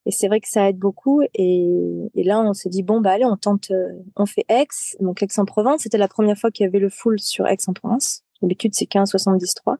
c'est 0.09 0.27
vrai 0.27 0.41
que 0.41 0.49
ça 0.49 0.67
aide 0.67 0.79
beaucoup 0.79 1.21
et, 1.35 2.09
là 2.15 2.41
on 2.41 2.53
s'est 2.53 2.69
dit 2.69 2.81
bon 2.81 3.01
bah 3.01 3.11
allez 3.11 3.25
on 3.25 3.37
tente, 3.37 3.69
euh, 3.69 3.87
on 4.15 4.25
fait 4.25 4.45
Aix, 4.49 4.67
donc 4.99 5.21
Aix-en-Provence, 5.21 5.81
c'était 5.83 5.99
la 5.99 6.07
première 6.07 6.37
fois 6.37 6.49
qu'il 6.49 6.63
y 6.63 6.67
avait 6.67 6.79
le 6.79 6.89
full 6.89 7.19
sur 7.19 7.45
Aix-en-Provence. 7.47 8.23
D'habitude 8.41 8.73
c'est 8.73 8.87
15 8.87 9.11
73 9.11 9.77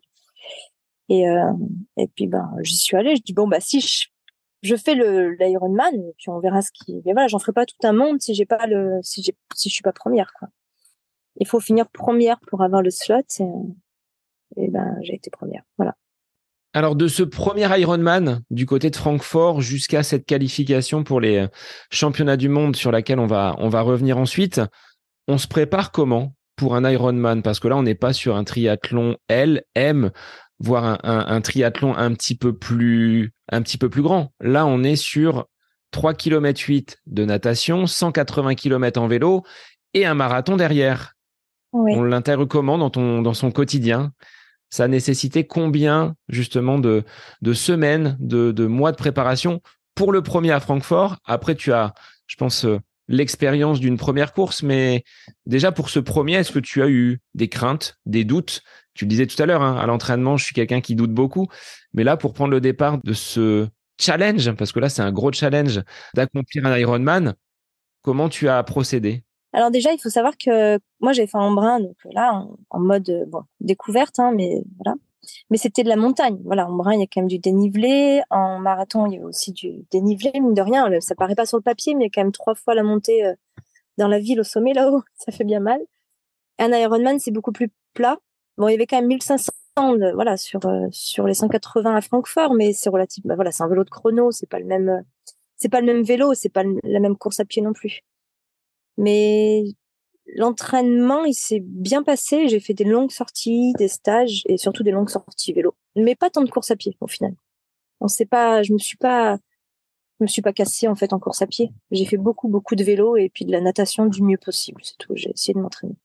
et, 1.11 1.27
euh, 1.27 1.51
et 1.97 2.07
puis 2.07 2.27
ben 2.27 2.49
j'y 2.61 2.77
suis 2.77 2.95
allée. 2.95 3.15
Je 3.15 3.21
dis 3.21 3.33
bon 3.33 3.47
bah 3.47 3.59
si 3.59 3.81
je, 3.81 4.75
fais 4.75 4.95
le 4.95 5.31
l'Ironman, 5.31 6.13
puis 6.17 6.29
on 6.29 6.39
verra 6.39 6.61
ce 6.61 6.71
qui. 6.71 7.01
Mais 7.05 7.13
voilà, 7.13 7.27
j'en 7.27 7.39
ferai 7.39 7.51
pas 7.53 7.65
tout 7.65 7.75
un 7.83 7.93
monde 7.93 8.21
si 8.21 8.33
j'ai 8.33 8.45
pas 8.45 8.65
le 8.67 8.99
si 9.03 9.21
si 9.55 9.69
je 9.69 9.73
suis 9.73 9.83
pas 9.83 9.91
première 9.91 10.31
quoi. 10.39 10.49
Il 11.37 11.47
faut 11.47 11.59
finir 11.59 11.89
première 11.89 12.39
pour 12.47 12.61
avoir 12.61 12.81
le 12.81 12.91
slot 12.91 13.23
et, 13.39 13.43
et 14.57 14.69
ben 14.69 14.97
j'ai 15.01 15.15
été 15.15 15.29
première. 15.29 15.63
Voilà. 15.77 15.95
Alors 16.73 16.95
de 16.95 17.07
ce 17.07 17.23
premier 17.23 17.67
Ironman 17.79 18.43
du 18.49 18.65
côté 18.65 18.89
de 18.89 18.95
Francfort 18.95 19.61
jusqu'à 19.61 20.03
cette 20.03 20.25
qualification 20.25 21.03
pour 21.03 21.19
les 21.19 21.47
championnats 21.91 22.37
du 22.37 22.47
monde 22.47 22.75
sur 22.77 22.91
laquelle 22.91 23.19
on 23.19 23.27
va 23.27 23.55
on 23.57 23.67
va 23.67 23.81
revenir 23.81 24.17
ensuite, 24.17 24.61
on 25.27 25.37
se 25.37 25.47
prépare 25.47 25.91
comment 25.91 26.33
pour 26.55 26.75
un 26.75 26.89
Ironman? 26.89 27.41
Parce 27.41 27.59
que 27.59 27.67
là 27.67 27.75
on 27.75 27.83
n'est 27.83 27.95
pas 27.95 28.13
sur 28.13 28.37
un 28.37 28.45
triathlon 28.45 29.17
L 29.27 29.63
M 29.75 30.11
voire 30.59 30.99
un, 31.03 31.25
un, 31.27 31.41
triathlon 31.41 31.95
un 31.95 32.13
petit 32.13 32.35
peu 32.35 32.55
plus 32.55 33.33
un 33.51 33.61
petit 33.61 33.77
peu 33.77 33.89
plus 33.89 34.01
grand. 34.01 34.31
Là, 34.39 34.65
on 34.65 34.83
est 34.83 34.95
sur 34.95 35.47
3 35.91 36.13
km 36.13 36.61
8 36.61 36.99
de 37.07 37.25
natation, 37.25 37.87
180 37.87 38.55
km 38.55 39.01
en 39.01 39.07
vélo 39.07 39.43
et 39.93 40.05
un 40.05 40.13
marathon 40.13 40.55
derrière. 40.55 41.13
On 41.73 42.03
l'intègre 42.03 42.45
comment 42.45 42.77
dans 42.77 42.89
ton 42.89 43.21
dans 43.21 43.33
son 43.33 43.51
quotidien 43.51 44.13
Ça 44.71 44.85
a 44.85 44.87
nécessité 44.87 45.45
combien 45.45 46.15
justement 46.29 46.79
de 46.79 47.03
semaines, 47.53 48.17
de, 48.19 48.51
de 48.51 48.65
mois 48.65 48.91
de 48.91 48.97
préparation 48.97 49.61
pour 49.93 50.11
le 50.11 50.23
premier 50.23 50.51
à 50.51 50.59
Francfort? 50.59 51.17
Après, 51.25 51.55
tu 51.55 51.71
as, 51.71 51.93
je 52.27 52.35
pense, 52.37 52.65
euh, 52.65 52.79
l'expérience 53.07 53.79
d'une 53.79 53.97
première 53.97 54.33
course, 54.33 54.63
mais 54.63 55.03
déjà 55.45 55.71
pour 55.71 55.89
ce 55.89 55.99
premier, 55.99 56.35
est-ce 56.35 56.51
que 56.51 56.59
tu 56.59 56.81
as 56.81 56.87
eu 56.87 57.19
des 57.35 57.49
craintes, 57.49 57.97
des 58.05 58.23
doutes? 58.23 58.61
Tu 58.93 59.05
le 59.05 59.09
disais 59.09 59.27
tout 59.27 59.41
à 59.41 59.45
l'heure, 59.45 59.61
hein, 59.61 59.77
à 59.77 59.85
l'entraînement, 59.85 60.37
je 60.37 60.45
suis 60.45 60.55
quelqu'un 60.55 60.81
qui 60.81 60.95
doute 60.95 61.13
beaucoup. 61.13 61.47
Mais 61.93 62.03
là, 62.03 62.17
pour 62.17 62.33
prendre 62.33 62.51
le 62.51 62.61
départ 62.61 62.99
de 63.03 63.13
ce 63.13 63.67
challenge, 63.99 64.51
parce 64.53 64.71
que 64.71 64.79
là, 64.79 64.89
c'est 64.89 65.01
un 65.01 65.11
gros 65.11 65.31
challenge 65.31 65.81
d'accomplir 66.15 66.65
un 66.65 66.77
Ironman, 66.77 67.35
comment 68.01 68.29
tu 68.29 68.47
as 68.47 68.63
procédé? 68.63 69.23
Alors 69.53 69.71
déjà, 69.71 69.91
il 69.93 69.99
faut 69.99 70.09
savoir 70.09 70.37
que 70.37 70.79
moi 71.01 71.13
j'ai 71.13 71.27
fait 71.27 71.37
en 71.37 71.51
brun, 71.51 71.79
donc 71.79 71.97
là 72.13 72.45
en, 72.69 72.79
mode 72.79 73.25
bon 73.27 73.43
découverte, 73.59 74.19
hein, 74.19 74.31
mais 74.35 74.63
voilà. 74.77 74.97
Mais 75.49 75.57
c'était 75.57 75.83
de 75.83 75.89
la 75.89 75.97
montagne. 75.97 76.39
Voilà, 76.45 76.67
en 76.67 76.73
brun 76.73 76.93
il 76.93 76.99
y 76.99 77.03
a 77.03 77.05
quand 77.05 77.21
même 77.21 77.27
du 77.27 77.39
dénivelé. 77.39 78.21
En 78.29 78.59
marathon 78.59 79.05
il 79.07 79.19
y 79.19 79.21
a 79.21 79.25
aussi 79.25 79.51
du 79.51 79.85
dénivelé, 79.91 80.31
mine 80.35 80.53
de 80.53 80.61
rien. 80.61 80.89
Ça 81.01 81.15
paraît 81.15 81.35
pas 81.35 81.45
sur 81.45 81.57
le 81.57 81.63
papier, 81.63 81.95
mais 81.95 82.05
il 82.05 82.07
y 82.07 82.09
a 82.09 82.11
quand 82.13 82.23
même 82.23 82.31
trois 82.31 82.55
fois 82.55 82.75
la 82.75 82.83
montée 82.83 83.25
euh, 83.25 83.33
dans 83.97 84.07
la 84.07 84.19
ville 84.19 84.39
au 84.39 84.43
sommet 84.43 84.73
là-haut. 84.73 85.03
Ça 85.15 85.31
fait 85.31 85.43
bien 85.43 85.59
mal. 85.59 85.81
Un 86.59 86.71
Ironman 86.71 87.19
c'est 87.19 87.31
beaucoup 87.31 87.51
plus 87.51 87.69
plat. 87.93 88.17
Bon, 88.57 88.67
il 88.67 88.71
y 88.73 88.75
avait 88.75 88.87
quand 88.87 88.97
même 88.97 89.07
1500 89.07 89.51
voilà 90.13 90.37
sur 90.37 90.65
euh, 90.65 90.87
sur 90.91 91.25
les 91.27 91.33
180 91.33 91.95
à 91.95 92.01
Francfort, 92.01 92.53
mais 92.53 92.73
c'est 92.73 92.89
relatif. 92.89 93.25
Bah, 93.25 93.35
voilà, 93.35 93.51
c'est 93.51 93.63
un 93.63 93.67
vélo 93.67 93.83
de 93.83 93.89
chrono, 93.89 94.31
c'est 94.31 94.49
pas 94.49 94.59
le 94.59 94.65
même, 94.65 94.89
euh, 94.89 95.01
c'est 95.55 95.69
pas 95.69 95.81
le 95.81 95.87
même 95.87 96.03
vélo, 96.03 96.33
c'est 96.33 96.49
pas 96.49 96.63
la 96.83 96.99
même 96.99 97.17
course 97.17 97.39
à 97.39 97.45
pied 97.45 97.61
non 97.61 97.73
plus. 97.73 98.01
Mais 98.97 99.63
l'entraînement, 100.35 101.25
il 101.25 101.33
s'est 101.33 101.61
bien 101.61 102.03
passé. 102.03 102.47
J'ai 102.47 102.59
fait 102.59 102.73
des 102.73 102.83
longues 102.83 103.11
sorties, 103.11 103.73
des 103.77 103.87
stages 103.87 104.43
et 104.47 104.57
surtout 104.57 104.83
des 104.83 104.91
longues 104.91 105.09
sorties 105.09 105.53
vélo, 105.53 105.75
mais 105.95 106.15
pas 106.15 106.29
tant 106.29 106.43
de 106.43 106.49
course 106.49 106.71
à 106.71 106.75
pied 106.75 106.97
au 107.01 107.07
final. 107.07 107.33
On 107.99 108.07
sait 108.07 108.25
pas, 108.25 108.63
je 108.63 108.73
me 108.73 108.77
suis 108.77 108.97
pas, 108.97 109.37
je 110.19 110.25
me 110.25 110.27
suis 110.27 110.41
pas 110.41 110.53
cassée 110.53 110.87
en 110.87 110.95
fait 110.95 111.13
en 111.13 111.19
course 111.19 111.41
à 111.41 111.47
pied. 111.47 111.71
J'ai 111.91 112.05
fait 112.05 112.17
beaucoup 112.17 112.47
beaucoup 112.47 112.75
de 112.75 112.83
vélo 112.83 113.17
et 113.17 113.29
puis 113.29 113.45
de 113.45 113.51
la 113.51 113.61
natation 113.61 114.05
du 114.05 114.23
mieux 114.23 114.37
possible, 114.37 114.81
c'est 114.83 114.97
tout. 114.97 115.15
J'ai 115.15 115.31
essayé 115.31 115.53
de 115.53 115.59
m'entraîner 115.59 115.95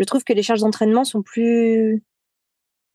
je 0.00 0.04
trouve 0.04 0.24
que 0.24 0.32
les 0.32 0.42
charges 0.42 0.60
d'entraînement 0.60 1.04
sont 1.04 1.22
plus 1.22 2.02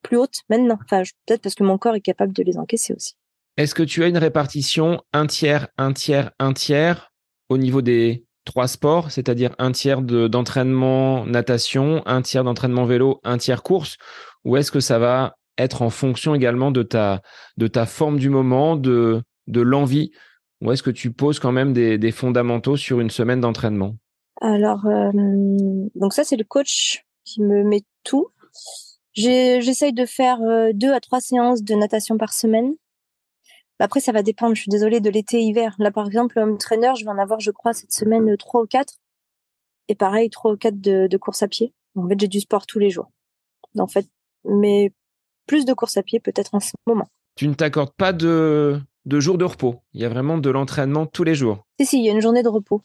plus 0.01 0.17
hautes 0.17 0.41
maintenant. 0.49 0.77
Enfin, 0.83 1.03
peut-être 1.25 1.41
parce 1.41 1.55
que 1.55 1.63
mon 1.63 1.77
corps 1.77 1.95
est 1.95 2.01
capable 2.01 2.33
de 2.33 2.43
les 2.43 2.57
encaisser 2.57 2.93
aussi. 2.93 3.13
Est-ce 3.57 3.73
que 3.73 3.83
tu 3.83 4.03
as 4.03 4.07
une 4.07 4.17
répartition 4.17 5.01
un 5.13 5.27
tiers, 5.27 5.67
un 5.77 5.93
tiers, 5.93 6.31
un 6.39 6.53
tiers 6.53 7.13
au 7.49 7.57
niveau 7.57 7.81
des 7.81 8.24
trois 8.45 8.67
sports, 8.67 9.11
c'est-à-dire 9.11 9.55
un 9.59 9.71
tiers 9.71 10.01
d'entraînement 10.01 11.25
natation, 11.25 12.01
un 12.05 12.21
tiers 12.21 12.43
d'entraînement 12.43 12.85
vélo, 12.85 13.19
un 13.23 13.37
tiers 13.37 13.63
course, 13.63 13.97
ou 14.43 14.57
est-ce 14.57 14.71
que 14.71 14.79
ça 14.79 14.99
va 14.99 15.35
être 15.57 15.81
en 15.81 15.89
fonction 15.89 16.35
également 16.35 16.71
de 16.71 16.83
ta, 16.83 17.21
forme 17.85 18.19
du 18.19 18.29
moment, 18.29 18.75
de, 18.75 19.21
de 19.47 19.61
l'envie, 19.61 20.11
ou 20.61 20.71
est-ce 20.71 20.83
que 20.83 20.91
tu 20.91 21.11
poses 21.11 21.39
quand 21.39 21.51
même 21.51 21.73
des 21.73 22.11
fondamentaux 22.11 22.77
sur 22.77 22.99
une 22.99 23.09
semaine 23.09 23.41
d'entraînement? 23.41 23.95
Alors, 24.41 24.85
euh, 24.85 25.11
donc 25.95 26.13
ça, 26.13 26.23
c'est 26.23 26.35
le 26.35 26.43
coach 26.43 27.05
qui 27.23 27.41
me 27.41 27.63
met 27.63 27.83
tout. 28.03 28.27
J'essaye 29.13 29.93
de 29.93 30.05
faire 30.05 30.41
euh, 30.41 30.71
deux 30.73 30.93
à 30.93 30.99
trois 30.99 31.21
séances 31.21 31.63
de 31.63 31.73
natation 31.73 32.17
par 32.17 32.33
semaine. 32.33 32.73
Après, 33.79 33.99
ça 33.99 34.11
va 34.11 34.23
dépendre. 34.23 34.55
Je 34.55 34.61
suis 34.61 34.69
désolée 34.69 35.01
de 35.01 35.09
l'été-hiver. 35.09 35.75
Là, 35.79 35.91
par 35.91 36.05
exemple, 36.05 36.39
home 36.39 36.57
trainer, 36.57 36.93
je 36.97 37.03
vais 37.03 37.11
en 37.11 37.17
avoir, 37.17 37.39
je 37.39 37.51
crois, 37.51 37.73
cette 37.73 37.91
semaine 37.91 38.35
trois 38.37 38.61
ou 38.61 38.67
quatre. 38.67 38.95
Et 39.87 39.95
pareil, 39.95 40.29
trois 40.29 40.53
ou 40.53 40.57
quatre 40.57 40.79
de, 40.79 41.07
de 41.07 41.17
course 41.17 41.43
à 41.43 41.47
pied. 41.47 41.73
En 41.95 42.07
fait, 42.07 42.19
j'ai 42.19 42.27
du 42.27 42.39
sport 42.39 42.65
tous 42.65 42.79
les 42.79 42.89
jours. 42.89 43.11
En 43.77 43.87
fait, 43.87 44.07
mais 44.45 44.93
plus 45.47 45.65
de 45.65 45.73
course 45.73 45.97
à 45.97 46.03
pied 46.03 46.19
peut-être 46.19 46.55
en 46.55 46.59
ce 46.59 46.71
moment. 46.87 47.07
Tu 47.35 47.47
ne 47.47 47.53
t'accordes 47.53 47.93
pas 47.93 48.13
de, 48.13 48.79
de 49.05 49.19
jours 49.19 49.37
de 49.37 49.45
repos. 49.45 49.81
Il 49.93 50.01
y 50.01 50.05
a 50.05 50.09
vraiment 50.09 50.37
de 50.37 50.49
l'entraînement 50.49 51.05
tous 51.05 51.23
les 51.23 51.35
jours. 51.35 51.65
Si, 51.79 51.85
si, 51.85 51.99
il 51.99 52.05
y 52.05 52.09
a 52.09 52.13
une 52.13 52.21
journée 52.21 52.43
de 52.43 52.49
repos. 52.49 52.81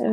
Euh, 0.00 0.04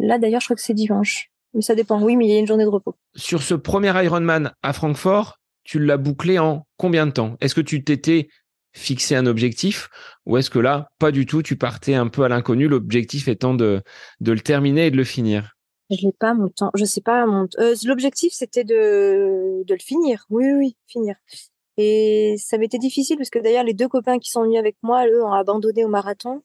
là, 0.00 0.18
d'ailleurs, 0.18 0.40
je 0.40 0.46
crois 0.46 0.56
que 0.56 0.62
c'est 0.62 0.74
dimanche. 0.74 1.30
Mais 1.54 1.62
ça 1.62 1.74
dépend. 1.74 2.00
Oui, 2.00 2.16
mais 2.16 2.26
il 2.26 2.32
y 2.32 2.36
a 2.36 2.38
une 2.38 2.46
journée 2.46 2.64
de 2.64 2.68
repos. 2.68 2.94
Sur 3.16 3.42
ce 3.42 3.54
premier 3.54 3.92
Ironman 4.04 4.52
à 4.62 4.72
Francfort, 4.72 5.38
tu 5.64 5.80
l'as 5.80 5.96
bouclé 5.96 6.38
en 6.38 6.66
combien 6.76 7.06
de 7.06 7.12
temps? 7.12 7.36
Est-ce 7.40 7.54
que 7.54 7.60
tu 7.60 7.82
t'étais 7.82 8.28
fixé 8.76 9.16
un 9.16 9.26
objectif 9.26 9.88
ou 10.26 10.36
est-ce 10.36 10.50
que 10.50 10.58
là, 10.58 10.90
pas 10.98 11.10
du 11.10 11.26
tout, 11.26 11.42
tu 11.42 11.56
partais 11.56 11.94
un 11.94 12.08
peu 12.08 12.22
à 12.22 12.28
l'inconnu, 12.28 12.68
l'objectif 12.68 13.28
étant 13.28 13.54
de, 13.54 13.82
de 14.20 14.32
le 14.32 14.40
terminer 14.40 14.86
et 14.86 14.90
de 14.90 14.96
le 14.96 15.04
finir? 15.04 15.56
Je 15.90 16.04
n'ai 16.04 16.12
pas 16.12 16.34
mon 16.34 16.48
temps. 16.48 16.70
Je 16.74 16.84
sais 16.84 17.00
pas 17.00 17.26
mon. 17.26 17.46
Euh, 17.58 17.74
l'objectif, 17.84 18.32
c'était 18.32 18.64
de, 18.64 19.62
de 19.64 19.74
le 19.74 19.80
finir. 19.80 20.26
Oui, 20.30 20.44
oui, 20.52 20.76
finir. 20.88 21.14
Et 21.76 22.34
ça 22.38 22.58
m'était 22.58 22.78
difficile 22.78 23.16
parce 23.16 23.30
que 23.30 23.38
d'ailleurs, 23.38 23.64
les 23.64 23.74
deux 23.74 23.88
copains 23.88 24.18
qui 24.18 24.30
sont 24.30 24.42
venus 24.42 24.58
avec 24.58 24.76
moi, 24.82 25.06
eux, 25.06 25.22
ont 25.22 25.32
abandonné 25.32 25.84
au 25.84 25.88
marathon. 25.88 26.42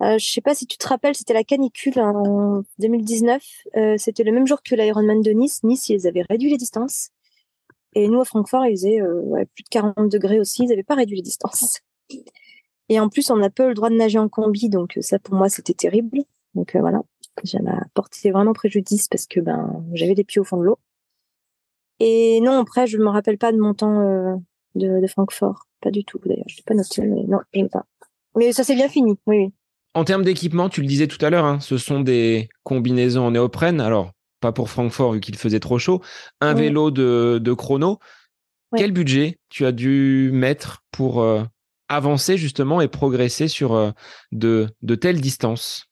Euh, 0.00 0.16
je 0.18 0.30
sais 0.30 0.40
pas 0.40 0.54
si 0.54 0.66
tu 0.66 0.78
te 0.78 0.86
rappelles, 0.86 1.16
c'était 1.16 1.34
la 1.34 1.42
canicule 1.42 1.98
en 1.98 2.62
2019. 2.78 3.42
Euh, 3.76 3.94
c'était 3.98 4.22
le 4.22 4.30
même 4.30 4.46
jour 4.46 4.62
que 4.62 4.76
l'Ironman 4.76 5.22
de 5.22 5.32
Nice. 5.32 5.64
Nice, 5.64 5.88
ils 5.88 6.06
avaient 6.06 6.24
réduit 6.28 6.50
les 6.50 6.56
distances. 6.56 7.10
Et 7.94 8.08
nous, 8.08 8.20
à 8.20 8.24
Francfort, 8.24 8.66
il 8.66 8.72
faisait 8.72 9.00
euh, 9.00 9.44
plus 9.54 9.64
de 9.64 9.68
40 9.70 10.10
degrés 10.10 10.40
aussi. 10.40 10.64
Ils 10.64 10.68
n'avaient 10.68 10.82
pas 10.82 10.94
réduit 10.94 11.16
les 11.16 11.22
distances. 11.22 11.80
Et 12.88 13.00
en 13.00 13.08
plus, 13.08 13.30
on 13.30 13.36
n'a 13.36 13.50
pas 13.50 13.64
eu 13.64 13.68
le 13.68 13.74
droit 13.74 13.90
de 13.90 13.96
nager 13.96 14.18
en 14.18 14.28
combi. 14.28 14.68
Donc 14.68 14.98
ça, 15.00 15.18
pour 15.18 15.34
moi, 15.34 15.48
c'était 15.48 15.74
terrible. 15.74 16.22
Donc 16.54 16.74
euh, 16.74 16.80
voilà, 16.80 17.02
ça 17.44 17.60
m'a 17.60 17.84
porté 17.94 18.30
vraiment 18.30 18.52
préjudice 18.52 19.08
parce 19.08 19.26
que 19.26 19.40
ben 19.40 19.84
j'avais 19.92 20.14
des 20.14 20.24
pieds 20.24 20.40
au 20.40 20.44
fond 20.44 20.56
de 20.56 20.64
l'eau. 20.64 20.78
Et 22.00 22.40
non, 22.40 22.52
après, 22.60 22.86
je 22.86 22.98
me 22.98 23.08
rappelle 23.08 23.38
pas 23.38 23.52
de 23.52 23.58
mon 23.58 23.74
temps 23.74 24.00
euh, 24.00 24.36
de, 24.74 25.06
Francfort. 25.06 25.66
Pas 25.80 25.90
du 25.90 26.04
tout, 26.04 26.20
d'ailleurs. 26.24 26.44
Je 26.48 26.56
l'ai 26.56 26.62
pas 26.64 26.74
noté, 26.74 27.02
mais 27.02 27.24
non, 27.24 27.40
je 27.52 27.64
pas. 27.66 27.84
Mais 28.36 28.52
ça 28.52 28.64
s'est 28.64 28.74
bien 28.74 28.88
fini, 28.88 29.16
oui, 29.26 29.36
oui. 29.36 29.52
En 29.94 30.04
termes 30.04 30.22
d'équipement, 30.22 30.68
tu 30.68 30.80
le 30.80 30.86
disais 30.86 31.08
tout 31.08 31.24
à 31.24 31.30
l'heure, 31.30 31.44
hein, 31.44 31.60
ce 31.60 31.76
sont 31.76 32.00
des 32.00 32.48
combinaisons 32.62 33.26
en 33.26 33.30
néoprène. 33.32 33.80
Alors, 33.80 34.12
pas 34.40 34.52
pour 34.52 34.70
Francfort 34.70 35.12
vu 35.12 35.20
qu'il 35.20 35.36
faisait 35.36 35.60
trop 35.60 35.78
chaud. 35.78 36.00
Un 36.40 36.54
vélo 36.54 36.90
de, 36.90 37.52
chrono. 37.52 37.98
Quel 38.76 38.92
budget 38.92 39.38
tu 39.48 39.64
as 39.64 39.72
dû 39.72 40.30
mettre 40.32 40.84
pour 40.90 41.22
euh, 41.22 41.42
avancer 41.88 42.36
justement 42.36 42.80
et 42.80 42.88
progresser 42.88 43.48
sur 43.48 43.74
euh, 43.74 43.90
de, 44.32 44.68
telles 45.00 45.20
distances? 45.20 45.86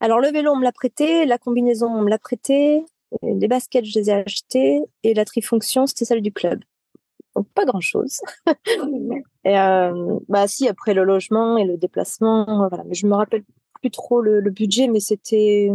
Alors 0.00 0.20
le 0.20 0.28
vélo, 0.28 0.52
on 0.52 0.56
me 0.56 0.64
l'a 0.64 0.72
prêté, 0.72 1.26
la 1.26 1.38
combinaison, 1.38 1.86
on 1.86 2.02
me 2.02 2.10
l'a 2.10 2.18
prêté, 2.18 2.84
les 3.22 3.48
baskets, 3.48 3.84
je 3.84 3.98
les 3.98 4.10
ai 4.10 4.12
achetées, 4.12 4.80
et 5.02 5.14
la 5.14 5.24
trifonction, 5.24 5.86
c'était 5.86 6.04
celle 6.04 6.22
du 6.22 6.32
club. 6.32 6.60
Donc 7.34 7.48
pas 7.54 7.64
grand-chose. 7.64 8.20
et 9.44 9.58
euh, 9.58 10.18
bah 10.28 10.48
si, 10.48 10.68
après 10.68 10.94
le 10.94 11.04
logement 11.04 11.56
et 11.56 11.64
le 11.64 11.76
déplacement, 11.76 12.68
voilà. 12.68 12.84
Mais 12.84 12.94
je 12.94 13.06
me 13.06 13.14
rappelle 13.14 13.44
plus 13.80 13.90
trop 13.90 14.20
le, 14.20 14.50
budget, 14.50 14.88
mais 14.88 15.00
c'était... 15.00 15.70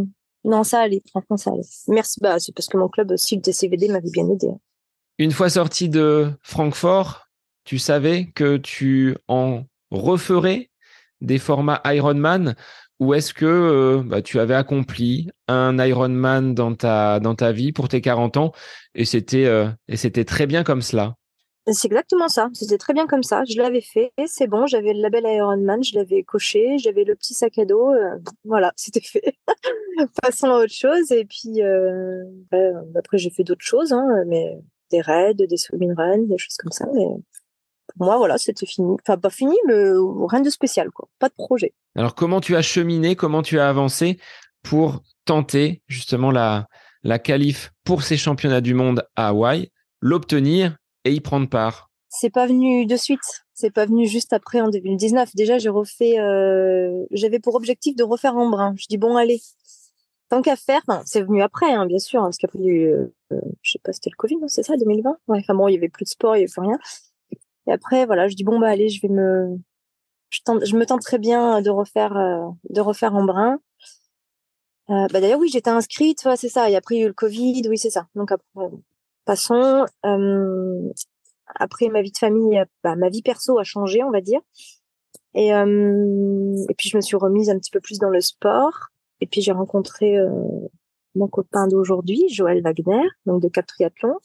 Non, 0.46 0.64
ça 0.64 0.82
allait, 0.82 1.02
franchement, 1.10 1.38
ça 1.38 1.52
allait. 1.52 1.64
Merci, 1.88 2.20
bah 2.22 2.40
c'est 2.40 2.54
parce 2.54 2.68
que 2.68 2.78
mon 2.78 2.90
club 2.90 3.12
aussi, 3.12 3.36
le 3.36 3.42
TCVD, 3.42 3.88
m'avait 3.88 4.10
bien 4.12 4.30
aidé. 4.30 4.48
Une 5.18 5.32
fois 5.32 5.50
sorti 5.50 5.90
de 5.90 6.32
Francfort, 6.42 7.28
tu 7.64 7.80
savais 7.80 8.32
que 8.34 8.58
tu 8.58 9.16
en 9.28 9.64
referais 9.92 10.70
des 11.22 11.38
formats 11.38 11.82
Ironman 11.86 12.56
ou 13.00 13.14
est-ce 13.14 13.34
que 13.34 13.46
euh, 13.46 14.04
bah, 14.04 14.22
tu 14.22 14.40
avais 14.40 14.56
accompli 14.56 15.30
un 15.48 15.78
Ironman 15.78 16.54
dans 16.54 16.76
ta, 16.76 17.20
dans 17.20 17.36
ta 17.36 17.52
vie 17.52 17.72
pour 17.72 17.88
tes 17.90 18.02
40 18.02 18.38
ans 18.38 18.52
et 18.96 19.06
c'était 19.06 19.46
euh, 19.46 19.70
et 19.88 19.98
c'était 19.98 20.26
très 20.26 20.48
bien 20.48 20.64
comme 20.64 20.82
cela? 20.82 21.16
C'est 21.68 21.88
exactement 21.88 22.28
ça. 22.28 22.50
C'était 22.54 22.78
très 22.78 22.94
bien 22.94 23.08
comme 23.08 23.24
ça. 23.24 23.44
Je 23.46 23.58
l'avais 23.58 23.82
fait. 23.82 24.12
C'est 24.28 24.48
bon. 24.48 24.68
J'avais 24.68 24.94
le 24.94 25.02
label 25.02 25.24
Ironman. 25.26 25.82
Je 25.84 25.96
l'avais 25.96 26.24
coché. 26.24 26.78
J'avais 26.78 27.06
le 27.06 27.16
petit 27.16 27.34
sac 27.34 27.58
à 27.58 27.66
dos. 27.66 27.92
Euh, 27.94 28.18
voilà, 28.44 28.74
c'était 28.76 29.02
fait. 29.02 29.36
Passons 30.22 30.48
à 30.48 30.60
autre 30.60 30.74
chose. 30.74 31.12
Et 31.12 31.26
puis 31.26 31.62
bah, 32.52 32.58
après, 32.96 33.18
j'ai 33.18 33.30
fait 33.30 33.44
d'autres 33.44 33.66
choses, 33.66 33.94
hein, 33.94 34.06
mais 34.28 34.60
des 34.92 35.02
raids, 35.02 35.34
des 35.34 35.58
swim 35.58 35.94
runs, 35.96 36.28
des 36.28 36.38
choses 36.38 36.58
comme 36.58 36.72
ça. 36.72 36.86
Mais 36.94 37.06
pour 37.98 38.06
moi, 38.08 38.18
voilà, 38.18 38.38
c'était 38.38 38.66
fini. 38.66 38.98
Enfin, 39.02 39.18
pas 39.18 39.30
fini, 39.30 39.56
mais 39.66 39.92
rien 40.30 40.42
de 40.42 40.50
spécial, 40.50 40.92
quoi. 40.92 41.08
Pas 41.20 41.30
de 41.30 41.34
projet. 41.34 41.74
Alors, 41.96 42.16
comment 42.16 42.42
tu 42.42 42.56
as 42.56 42.62
cheminé, 42.62 43.16
comment 43.16 43.42
tu 43.42 43.60
as 43.60 43.70
avancé 43.70 44.20
pour 44.64 45.02
tenter 45.26 45.82
justement 45.88 46.32
la, 46.32 46.68
la 47.04 47.20
qualif 47.20 47.72
pour 47.84 48.04
ces 48.04 48.18
championnats 48.18 48.62
du 48.62 48.74
monde 48.74 49.06
à 49.16 49.30
Hawaï, 49.30 49.72
l'obtenir 50.02 50.76
et 51.06 51.12
y 51.12 51.20
prendre 51.20 51.50
part 51.50 51.90
C'est 52.10 52.30
pas 52.30 52.48
venu 52.48 52.86
de 52.86 52.96
suite. 52.96 53.46
C'est 53.54 53.72
pas 53.72 53.86
venu 53.86 54.08
juste 54.08 54.34
après 54.34 54.62
en 54.62 54.70
2019. 54.70 55.36
Déjà, 55.36 55.58
j'ai 55.58 55.70
refait. 55.70 56.20
Euh, 56.20 57.06
j'avais 57.12 57.40
pour 57.40 57.56
objectif 57.56 57.96
de 57.96 58.04
refaire 58.04 58.36
en 58.36 58.50
brun. 58.50 58.74
Je 58.78 58.88
dis 58.90 58.98
bon, 58.98 59.16
allez, 59.16 59.42
tant 60.30 60.42
qu'à 60.42 60.56
faire. 60.56 60.82
c'est 61.06 61.22
venu 61.22 61.42
après, 61.42 61.72
hein, 61.72 61.86
bien 61.86 62.00
sûr, 62.00 62.22
hein, 62.22 62.26
parce 62.26 62.38
qu'après, 62.38 62.60
euh, 62.60 63.14
je 63.62 63.72
sais 63.72 63.80
pas, 63.84 63.94
c'était 63.94 64.10
le 64.10 64.18
Covid, 64.18 64.38
c'est 64.48 64.64
ça, 64.64 64.76
2020. 64.78 65.18
Ouais. 65.28 65.40
Enfin 65.40 65.54
bon, 65.54 65.68
il 65.68 65.74
y 65.74 65.78
avait 65.78 65.90
plus 65.90 66.06
de 66.06 66.10
sport, 66.10 66.36
il 66.36 66.40
y 66.40 66.44
avait 66.44 66.52
plus 66.52 66.62
rien. 66.62 66.80
Et 67.68 67.72
après, 67.72 68.06
voilà, 68.06 68.28
je 68.28 68.36
dis 68.36 68.44
bon 68.44 68.60
bah 68.60 68.68
allez, 68.70 68.90
je 68.90 69.02
vais 69.02 69.10
me, 69.10 69.58
je 70.30 70.76
me 70.76 70.86
tente 70.86 71.02
très 71.02 71.20
bien 71.20 71.62
de 71.62 71.70
refaire, 71.70 72.18
euh, 72.18 72.50
de 72.70 72.82
refaire 72.82 73.16
en 73.16 73.24
brun. 73.24 73.60
Euh, 74.90 75.08
bah 75.12 75.22
d'ailleurs 75.22 75.40
oui, 75.40 75.50
j'étais 75.50 75.70
inscrite, 75.70 76.28
c'est 76.36 76.50
ça. 76.50 76.70
Et 76.70 76.76
après 76.76 76.96
il 76.96 77.00
y 77.00 77.02
a 77.02 77.06
eu 77.06 77.08
le 77.08 77.14
Covid, 77.14 77.62
oui 77.70 77.78
c'est 77.78 77.90
ça. 77.90 78.08
Donc 78.16 78.32
après, 78.32 78.66
passons. 79.26 79.86
Euh, 80.06 80.90
après 81.56 81.90
ma 81.90 82.02
vie 82.02 82.12
de 82.12 82.18
famille, 82.18 82.64
bah, 82.84 82.96
ma 82.96 83.10
vie 83.10 83.22
perso 83.22 83.60
a 83.60 83.64
changé, 83.64 84.04
on 84.04 84.12
va 84.12 84.22
dire. 84.22 84.42
Et, 85.36 85.50
et 85.50 86.74
puis 86.78 86.90
je 86.90 86.96
me 86.96 87.02
suis 87.02 87.18
remise 87.18 87.50
un 87.50 87.58
petit 87.58 87.72
peu 87.72 87.80
plus 87.80 88.00
dans 88.00 88.10
le 88.10 88.22
sport. 88.22 88.90
Et 89.20 89.28
puis 89.28 89.42
j'ai 89.42 89.52
rencontré 89.52 90.18
mon 91.16 91.28
copain 91.28 91.68
d'aujourd'hui, 91.68 92.28
Joël 92.30 92.62
Wagner, 92.62 93.08
donc 93.26 93.42
de 93.42 93.48
Cap 93.48 93.66
Triathlon. 93.66 94.18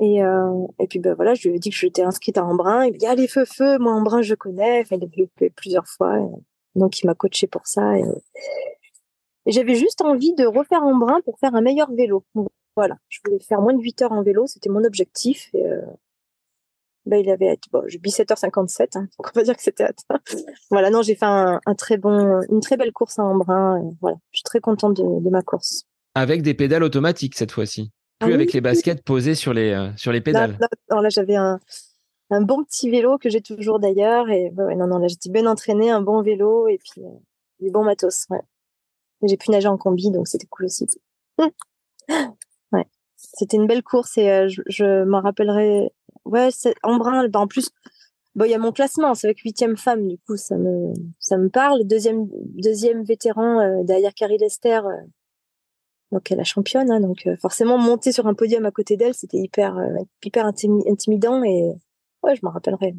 Et, 0.00 0.22
euh, 0.22 0.66
et 0.80 0.86
puis 0.88 0.98
ben 0.98 1.14
voilà, 1.14 1.34
je 1.34 1.48
lui 1.48 1.56
ai 1.56 1.58
dit 1.58 1.70
que 1.70 1.76
j'étais 1.76 2.02
inscrite 2.02 2.38
à 2.38 2.44
Embrun. 2.44 2.86
Il 2.86 2.94
me 2.94 2.98
dit 2.98 3.06
allez 3.06 3.28
feu 3.28 3.44
feu, 3.44 3.78
moi 3.78 3.92
Embrun 3.92 4.22
je 4.22 4.34
connais. 4.34 4.80
Enfin, 4.80 4.96
il 4.96 5.04
a 5.04 5.26
fait 5.38 5.50
plusieurs 5.50 5.86
fois, 5.86 6.18
donc 6.74 7.00
il 7.00 7.06
m'a 7.06 7.14
coaché 7.14 7.46
pour 7.46 7.66
ça. 7.66 7.98
Et, 7.98 8.02
j'avais 9.46 9.74
juste 9.74 10.02
envie 10.02 10.34
de 10.34 10.46
refaire 10.46 10.82
Embrun 10.82 11.20
pour 11.24 11.38
faire 11.38 11.54
un 11.54 11.60
meilleur 11.60 11.92
vélo. 11.92 12.24
Voilà, 12.76 12.96
je 13.08 13.18
voulais 13.24 13.38
faire 13.40 13.60
moins 13.60 13.74
de 13.74 13.82
8 13.82 14.02
heures 14.02 14.12
en 14.12 14.22
vélo, 14.22 14.46
c'était 14.46 14.70
mon 14.70 14.84
objectif. 14.84 15.50
Et 15.54 15.64
euh, 15.64 15.82
ben, 17.04 17.18
il 17.18 17.28
avait 17.30 17.58
bon, 17.72 17.82
j'ai 17.86 17.98
7h57, 17.98 18.96
hein, 18.96 19.08
donc 19.18 19.30
on 19.34 19.38
va 19.38 19.42
dire 19.42 19.56
que 19.56 19.62
c'était 19.62 19.84
atteint. 19.84 20.20
voilà, 20.70 20.90
non, 20.90 21.02
j'ai 21.02 21.14
fait 21.14 21.26
un, 21.26 21.60
très 21.76 21.96
bon, 21.96 22.40
une 22.48 22.60
très 22.60 22.76
belle 22.76 22.92
course 22.92 23.18
à 23.18 23.24
Embrun. 23.24 23.94
voilà, 24.00 24.16
je 24.30 24.38
suis 24.38 24.44
très 24.44 24.60
contente 24.60 24.96
de, 24.96 25.20
de 25.20 25.30
ma 25.30 25.42
course. 25.42 25.84
Avec 26.14 26.42
des 26.42 26.54
pédales 26.54 26.82
automatiques 26.82 27.34
cette 27.34 27.52
fois-ci. 27.52 27.90
Ah 28.20 28.26
plus 28.26 28.34
avec 28.34 28.52
les 28.52 28.60
baskets 28.60 29.02
posées 29.02 29.34
sur 29.34 29.52
les, 29.52 29.72
euh, 29.72 29.90
sur 29.96 30.12
les 30.12 30.20
pédales. 30.20 30.56
là, 30.88 31.08
j'avais 31.08 31.34
un, 31.34 31.58
un, 32.30 32.40
bon 32.40 32.62
petit 32.62 32.88
vélo 32.88 33.18
que 33.18 33.28
j'ai 33.28 33.40
toujours 33.40 33.80
d'ailleurs. 33.80 34.30
Et 34.30 34.52
non, 34.52 34.86
non, 34.86 34.98
là, 34.98 35.08
j'étais 35.08 35.28
bien 35.28 35.46
entraînée, 35.46 35.90
un 35.90 36.02
bon 36.02 36.22
vélo 36.22 36.68
et 36.68 36.78
puis 36.78 37.02
euh, 37.04 37.10
du 37.58 37.72
bon 37.72 37.82
matos. 37.82 38.26
Ouais. 38.30 38.42
J'ai 39.24 39.36
pu 39.36 39.50
nager 39.50 39.66
en 39.66 39.76
combi, 39.76 40.12
donc 40.12 40.28
c'était 40.28 40.46
cool 40.46 40.66
aussi. 40.66 40.86
C'était 43.34 43.56
une 43.56 43.66
belle 43.66 43.82
course 43.82 44.18
et 44.18 44.30
euh, 44.30 44.48
je, 44.48 45.04
m'en 45.04 45.20
rappellerai. 45.20 45.92
Ouais, 46.24 46.48
en. 46.82 46.98
Bah, 47.28 47.40
en 47.40 47.46
plus, 47.46 47.70
il 48.36 48.50
y 48.50 48.54
a 48.54 48.58
mon 48.58 48.72
classement, 48.72 49.14
c'est 49.14 49.26
avec 49.26 49.40
huitième 49.40 49.76
femme, 49.76 50.08
du 50.08 50.18
coup, 50.18 50.36
ça 50.36 50.56
me, 50.56 50.92
ça 51.18 51.36
me 51.36 51.48
parle. 51.48 51.84
Deuxième, 51.84 52.26
deuxième 52.30 53.04
vétéran 53.04 53.82
derrière 53.84 54.14
Carrie 54.14 54.38
Lester 54.38 54.80
donc 56.12 56.30
elle 56.30 56.38
la 56.38 56.44
championne. 56.44 56.90
Hein, 56.90 57.00
donc 57.00 57.26
euh, 57.26 57.36
forcément 57.40 57.78
monter 57.78 58.12
sur 58.12 58.26
un 58.26 58.34
podium 58.34 58.64
à 58.66 58.70
côté 58.70 58.96
d'elle, 58.96 59.14
c'était 59.14 59.38
hyper 59.38 59.76
euh, 59.76 60.04
hyper 60.24 60.46
intimidant 60.46 61.42
et 61.42 61.72
ouais, 62.22 62.36
je 62.36 62.40
m'en 62.42 62.50
rappellerai. 62.50 62.94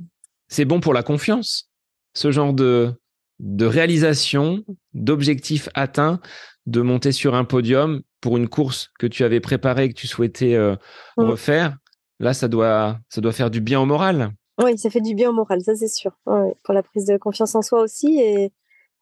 C'est 0.49 0.65
bon 0.65 0.81
pour 0.81 0.93
la 0.93 1.03
confiance, 1.03 1.69
ce 2.13 2.31
genre 2.31 2.53
de 2.53 2.93
de 3.39 3.65
réalisation, 3.65 4.63
d'objectifs 4.93 5.69
atteints, 5.73 6.19
de 6.65 6.81
monter 6.81 7.11
sur 7.11 7.35
un 7.35 7.43
podium 7.43 8.01
pour 8.21 8.37
une 8.37 8.47
course 8.47 8.91
que 8.99 9.07
tu 9.07 9.23
avais 9.23 9.39
préparée, 9.39 9.89
que 9.89 9.93
tu 9.93 10.07
souhaitais 10.07 10.55
euh, 10.55 10.75
mmh. 11.17 11.23
refaire. 11.23 11.77
Là, 12.19 12.33
ça 12.33 12.47
doit 12.47 12.99
ça 13.09 13.21
doit 13.21 13.33
faire 13.33 13.49
du 13.49 13.61
bien 13.61 13.79
au 13.79 13.85
moral. 13.85 14.31
Oui, 14.61 14.77
ça 14.77 14.89
fait 14.89 15.01
du 15.01 15.15
bien 15.15 15.29
au 15.29 15.33
moral, 15.33 15.61
ça 15.61 15.75
c'est 15.75 15.87
sûr. 15.87 16.11
pour 16.25 16.73
la 16.73 16.83
prise 16.83 17.05
de 17.05 17.17
confiance 17.17 17.55
en 17.55 17.61
soi 17.61 17.81
aussi 17.81 18.19
et 18.19 18.51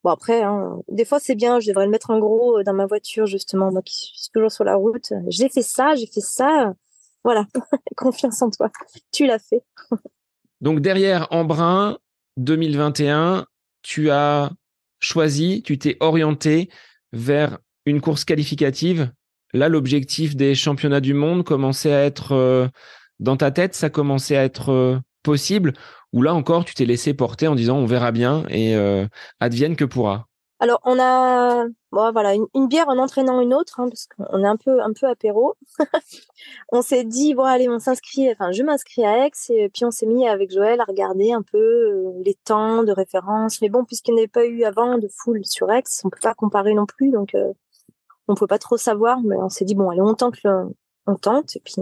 Bon 0.03 0.09
après, 0.09 0.41
hein, 0.41 0.79
des 0.87 1.05
fois 1.05 1.19
c'est 1.19 1.35
bien, 1.35 1.59
je 1.59 1.67
devrais 1.67 1.85
le 1.85 1.91
mettre 1.91 2.09
en 2.09 2.17
gros 2.17 2.57
euh, 2.57 2.63
dans 2.63 2.73
ma 2.73 2.87
voiture 2.87 3.27
justement, 3.27 3.71
moi 3.71 3.83
qui 3.83 3.93
suis 3.93 4.31
toujours 4.33 4.51
sur 4.51 4.63
la 4.63 4.75
route. 4.75 5.13
J'ai 5.27 5.47
fait 5.47 5.61
ça, 5.61 5.93
j'ai 5.95 6.07
fait 6.07 6.21
ça. 6.21 6.73
Voilà, 7.23 7.45
confiance 7.95 8.41
en 8.41 8.49
toi. 8.49 8.71
Tu 9.11 9.27
l'as 9.27 9.37
fait. 9.37 9.63
Donc 10.61 10.79
derrière 10.79 11.27
Embrun 11.29 11.99
2021, 12.37 13.45
tu 13.83 14.09
as 14.09 14.51
choisi, 14.99 15.61
tu 15.61 15.77
t'es 15.77 15.97
orienté 15.99 16.69
vers 17.13 17.59
une 17.85 18.01
course 18.01 18.25
qualificative. 18.25 19.11
Là, 19.53 19.69
l'objectif 19.69 20.35
des 20.35 20.55
championnats 20.55 21.01
du 21.01 21.13
monde 21.13 21.43
commençait 21.43 21.93
à 21.93 22.03
être 22.03 22.33
euh, 22.33 22.67
dans 23.19 23.37
ta 23.37 23.51
tête, 23.51 23.75
ça 23.75 23.89
commençait 23.89 24.37
à 24.37 24.43
être 24.43 24.69
euh, 24.69 24.99
possible 25.23 25.73
ou 26.13 26.21
là 26.21 26.33
encore 26.33 26.65
tu 26.65 26.73
t'es 26.73 26.85
laissé 26.85 27.13
porter 27.13 27.47
en 27.47 27.55
disant 27.55 27.77
on 27.77 27.85
verra 27.85 28.11
bien 28.11 28.43
et 28.49 28.75
euh, 28.75 29.07
advienne 29.39 29.75
que 29.75 29.85
pourra 29.85 30.27
alors 30.61 30.79
on 30.85 30.99
a 30.99 31.65
bon, 31.91 32.11
voilà 32.11 32.35
une, 32.35 32.67
bière 32.67 32.87
en 32.87 32.97
entraînant 32.97 33.41
une 33.41 33.53
autre 33.53 33.79
hein, 33.79 33.89
parce 33.89 34.07
qu'on 34.07 34.43
est 34.43 34.47
un 34.47 34.55
peu 34.55 34.81
un 34.81 34.93
peu 34.93 35.07
apéro 35.07 35.55
on 36.71 36.81
s'est 36.81 37.03
dit 37.03 37.33
bon 37.33 37.43
allez 37.43 37.67
on 37.67 37.79
s'inscrit 37.79 38.31
enfin 38.31 38.51
je 38.51 38.63
m'inscris 38.63 39.03
à 39.03 39.25
Aix 39.25 39.31
et 39.49 39.69
puis 39.69 39.83
on 39.85 39.91
s'est 39.91 40.05
mis 40.05 40.27
avec 40.27 40.51
Joël 40.51 40.79
à 40.79 40.85
regarder 40.85 41.33
un 41.33 41.41
peu 41.41 41.57
euh, 41.57 42.13
les 42.23 42.35
temps 42.35 42.83
de 42.83 42.91
référence 42.91 43.59
mais 43.61 43.69
bon 43.69 43.83
puisqu'il 43.83 44.13
n'y 44.13 44.21
avait 44.21 44.27
pas 44.27 44.45
eu 44.45 44.63
avant 44.63 44.97
de 44.97 45.09
foule 45.09 45.43
sur 45.43 45.71
Aix 45.71 45.83
on 46.03 46.09
peut 46.09 46.19
pas 46.21 46.35
comparer 46.35 46.73
non 46.73 46.85
plus 46.85 47.11
donc 47.11 47.35
euh, 47.35 47.51
on 48.27 48.35
peut 48.35 48.47
pas 48.47 48.59
trop 48.59 48.77
savoir 48.77 49.19
mais 49.21 49.35
on 49.35 49.49
s'est 49.49 49.65
dit 49.65 49.75
bon 49.75 49.89
allez 49.89 50.01
on 50.01 50.13
tente 50.13 50.35
on 51.07 51.15
tente 51.15 51.55
et 51.55 51.59
puis 51.59 51.81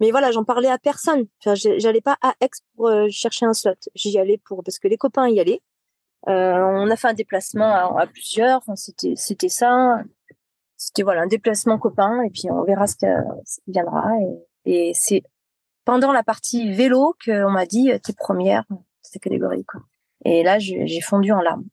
mais 0.00 0.10
voilà, 0.10 0.32
j'en 0.32 0.44
parlais 0.44 0.70
à 0.70 0.78
personne. 0.78 1.26
Enfin, 1.40 1.54
j'allais 1.54 2.00
pas 2.00 2.16
à 2.22 2.34
Aix 2.40 2.48
pour 2.74 2.88
euh, 2.88 3.08
chercher 3.10 3.44
un 3.44 3.52
slot. 3.52 3.74
J'y 3.94 4.18
allais 4.18 4.38
pour 4.38 4.64
parce 4.64 4.78
que 4.78 4.88
les 4.88 4.96
copains 4.96 5.28
y 5.28 5.38
allaient. 5.38 5.60
Euh, 6.28 6.58
on 6.58 6.90
a 6.90 6.96
fait 6.96 7.08
un 7.08 7.14
déplacement 7.14 7.96
à, 7.96 8.06
plusieurs. 8.06 8.58
Enfin, 8.58 8.76
c'était 8.76 9.14
c'était 9.16 9.48
ça. 9.48 10.02
C'était 10.76 11.02
voilà 11.02 11.22
un 11.22 11.26
déplacement 11.26 11.78
copain 11.78 12.22
et 12.22 12.30
puis 12.30 12.50
on 12.50 12.62
verra 12.64 12.86
ce 12.86 12.96
qui 12.96 13.06
viendra. 13.66 14.04
Et, 14.64 14.88
et 14.88 14.92
c'est 14.94 15.22
pendant 15.84 16.12
la 16.12 16.22
partie 16.22 16.72
vélo 16.72 17.14
qu'on 17.24 17.50
m'a 17.50 17.66
dit 17.66 17.90
t'es 18.02 18.12
première 18.12 18.64
cette 19.02 19.22
catégorie 19.22 19.64
quoi. 19.64 19.82
Et 20.24 20.42
là 20.42 20.58
j'ai 20.58 21.00
fondu 21.00 21.32
en 21.32 21.40
larmes 21.40 21.64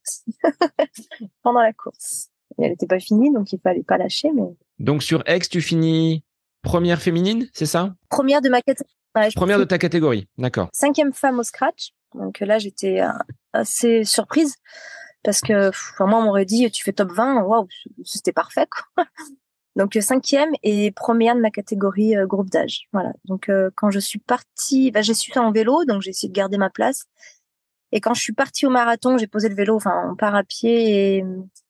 pendant 1.43 1.61
la 1.61 1.73
course. 1.73 2.29
elle 2.57 2.71
n'était 2.71 2.87
pas 2.87 2.99
finie 2.99 3.31
donc 3.31 3.51
il 3.53 3.59
fallait 3.59 3.83
pas 3.83 3.97
lâcher. 3.97 4.31
Mais 4.33 4.43
donc 4.79 5.03
sur 5.03 5.23
Aix 5.25 5.39
tu 5.39 5.61
finis 5.61 6.23
Première 6.67 7.01
féminine, 7.01 7.47
c'est 7.53 7.65
ça? 7.65 7.95
Première 8.09 8.41
de 8.41 8.49
ma 8.49 8.61
catégorie. 8.61 8.93
Première 9.35 9.57
de 9.57 9.63
ta 9.63 9.77
catégorie, 9.77 10.27
d'accord. 10.37 10.69
Cinquième 10.73 11.13
femme 11.13 11.39
au 11.39 11.43
scratch. 11.43 11.93
Donc 12.13 12.39
là, 12.39 12.59
j'étais 12.59 13.01
euh, 13.01 13.11
assez 13.53 14.03
surprise 14.03 14.55
parce 15.23 15.41
que 15.41 15.71
moi, 15.99 16.19
on 16.19 16.23
m'aurait 16.23 16.45
dit 16.45 16.69
tu 16.71 16.83
fais 16.83 16.93
top 16.93 17.11
20, 17.11 17.43
waouh, 17.43 17.67
c'était 18.03 18.33
parfait. 18.33 18.67
Donc 19.75 19.95
euh, 19.95 20.01
cinquième 20.01 20.51
et 20.63 20.91
première 20.91 21.35
de 21.35 21.41
ma 21.41 21.51
catégorie 21.51 22.17
euh, 22.17 22.25
groupe 22.25 22.49
d'âge. 22.49 22.87
Voilà. 22.93 23.13
Donc 23.25 23.51
quand 23.75 23.91
je 23.91 23.99
suis 23.99 24.19
partie, 24.19 24.91
bah, 24.91 25.01
j'ai 25.01 25.13
su 25.13 25.37
en 25.37 25.51
vélo, 25.51 25.85
donc 25.85 26.01
j'ai 26.01 26.11
essayé 26.11 26.29
de 26.29 26.35
garder 26.35 26.57
ma 26.57 26.69
place. 26.69 27.05
Et 27.91 28.01
quand 28.01 28.13
je 28.13 28.21
suis 28.21 28.33
partie 28.33 28.65
au 28.65 28.69
marathon, 28.69 29.17
j'ai 29.17 29.27
posé 29.27 29.49
le 29.49 29.55
vélo, 29.55 29.75
enfin 29.75 30.09
on 30.11 30.15
part 30.15 30.35
à 30.35 30.43
pied 30.43 31.17
et 31.17 31.25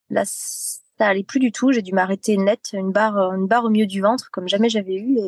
Là, 0.10 0.24
ça 0.26 1.08
allait 1.08 1.24
plus 1.24 1.40
du 1.40 1.52
tout. 1.52 1.72
J'ai 1.72 1.82
dû 1.82 1.94
m'arrêter 1.94 2.38
net, 2.38 2.70
une 2.74 2.92
barre, 2.92 3.34
une 3.34 3.48
barre 3.48 3.66
au 3.66 3.70
milieu 3.70 3.88
du 3.88 4.02
ventre, 4.02 4.30
comme 4.32 4.48
jamais 4.48 4.70
j'avais 4.70 4.96
eu. 4.96 5.20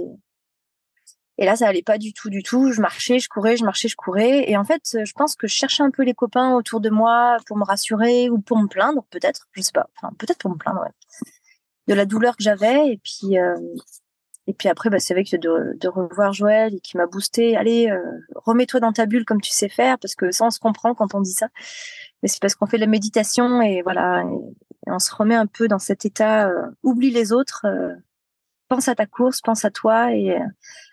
Et 1.42 1.46
là, 1.46 1.56
ça 1.56 1.68
allait 1.70 1.82
pas 1.82 1.98
du 1.98 2.12
tout, 2.12 2.30
du 2.30 2.44
tout. 2.44 2.74
Je 2.74 2.82
marchais, 2.82 3.18
je 3.20 3.30
courais, 3.30 3.56
je 3.56 3.64
marchais, 3.64 3.88
je 3.88 3.96
courais. 3.96 4.50
Et 4.52 4.58
en 4.58 4.66
fait, 4.66 4.82
je 5.06 5.14
pense 5.14 5.38
que 5.38 5.48
je 5.48 5.54
cherchais 5.54 5.82
un 5.82 5.90
peu 5.90 6.04
les 6.04 6.14
copains 6.14 6.54
autour 6.54 6.82
de 6.82 6.90
moi 6.90 7.38
pour 7.48 7.56
me 7.56 7.64
rassurer 7.64 8.30
ou 8.30 8.40
pour 8.40 8.58
me 8.58 8.68
plaindre, 8.68 9.06
peut-être. 9.10 9.48
Je 9.54 9.62
sais 9.62 9.72
pas. 9.74 9.90
Enfin, 9.96 10.14
peut-être 10.18 10.38
pour 10.38 10.52
me 10.52 10.58
plaindre, 10.58 10.82
ouais. 10.82 10.92
De 11.88 11.94
la 11.94 12.06
douleur 12.06 12.36
que 12.36 12.44
j'avais. 12.44 12.92
Et 12.92 13.00
puis, 13.02 13.40
euh, 13.40 13.56
et 14.48 14.54
puis 14.54 14.68
après, 14.68 14.90
bah, 14.90 15.00
c'est 15.00 15.14
vrai 15.14 15.24
que 15.24 15.38
de, 15.38 15.88
revoir 15.88 16.34
Joël 16.34 16.76
et 16.76 16.82
qui 16.82 16.98
m'a 16.98 17.08
boosté. 17.08 17.56
Allez, 17.56 17.90
euh, 17.90 18.02
remets-toi 18.36 18.82
dans 18.82 18.92
ta 18.92 19.06
bulle 19.06 19.24
comme 19.24 19.40
tu 19.40 19.52
sais 19.52 19.70
faire, 19.70 19.98
parce 19.98 20.16
que 20.16 20.32
ça, 20.32 20.44
on 20.44 20.50
se 20.50 20.60
comprend 20.60 20.94
quand 20.94 21.16
on 21.16 21.22
dit 21.22 21.32
ça. 21.32 21.48
Mais 22.22 22.28
c'est 22.28 22.42
parce 22.42 22.56
qu'on 22.56 22.66
fait 22.66 22.78
de 22.78 22.82
la 22.82 22.88
méditation 22.88 23.62
et 23.62 23.82
voilà, 23.82 24.26
on 24.88 25.00
se 25.00 25.16
remet 25.16 25.36
un 25.36 25.48
peu 25.48 25.70
dans 25.70 25.80
cet 25.80 26.04
état. 26.04 26.50
Euh, 26.50 26.68
oublie 26.84 27.12
les 27.12 27.32
autres. 27.32 27.66
Pense 28.70 28.88
à 28.88 28.96
ta 28.96 29.06
course, 29.06 29.42
pense 29.42 29.66
à 29.66 29.72
toi 29.72 30.14
et 30.14 30.32
euh, 30.32 30.40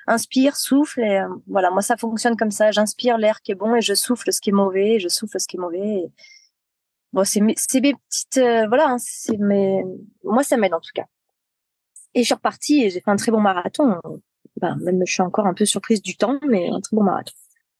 inspire, 0.06 0.56
souffle 0.56 1.00
euh, 1.00 1.28
voilà, 1.46 1.70
moi 1.70 1.82
ça 1.82 1.96
fonctionne 1.96 2.36
comme 2.36 2.50
ça, 2.50 2.70
j'inspire 2.70 3.18
l'air 3.18 3.42
qui 3.42 3.52
est 3.52 3.54
bon 3.54 3.74
et 3.74 3.82
je 3.82 3.94
souffle 3.94 4.32
ce 4.32 4.40
qui 4.40 4.50
est 4.50 4.54
mauvais, 4.54 4.98
je 4.98 5.08
souffle 5.08 5.38
ce 5.38 5.46
qui 5.46 5.56
est 5.56 5.60
mauvais. 5.60 6.10
Bon, 7.12 7.24
c'est 7.24 7.40
mes, 7.40 7.54
petites 7.54 8.38
euh, 8.38 8.66
voilà, 8.66 8.88
hein, 8.88 8.96
c'est 8.98 9.36
mes 9.36 9.84
moi 10.24 10.42
ça 10.42 10.56
m'aide 10.56 10.74
en 10.74 10.80
tout 10.80 10.90
cas. 10.94 11.04
Et 12.14 12.20
je 12.20 12.24
suis 12.24 12.34
repartie 12.34 12.82
et 12.82 12.90
j'ai 12.90 13.00
fait 13.00 13.10
un 13.10 13.16
très 13.16 13.30
bon 13.30 13.40
marathon. 13.40 14.00
Ben, 14.58 14.76
même 14.76 15.02
je 15.06 15.12
suis 15.12 15.22
encore 15.22 15.46
un 15.46 15.54
peu 15.54 15.66
surprise 15.66 16.00
du 16.00 16.16
temps, 16.16 16.38
mais 16.48 16.68
un 16.70 16.80
très 16.80 16.96
bon 16.96 17.02
marathon. 17.02 17.34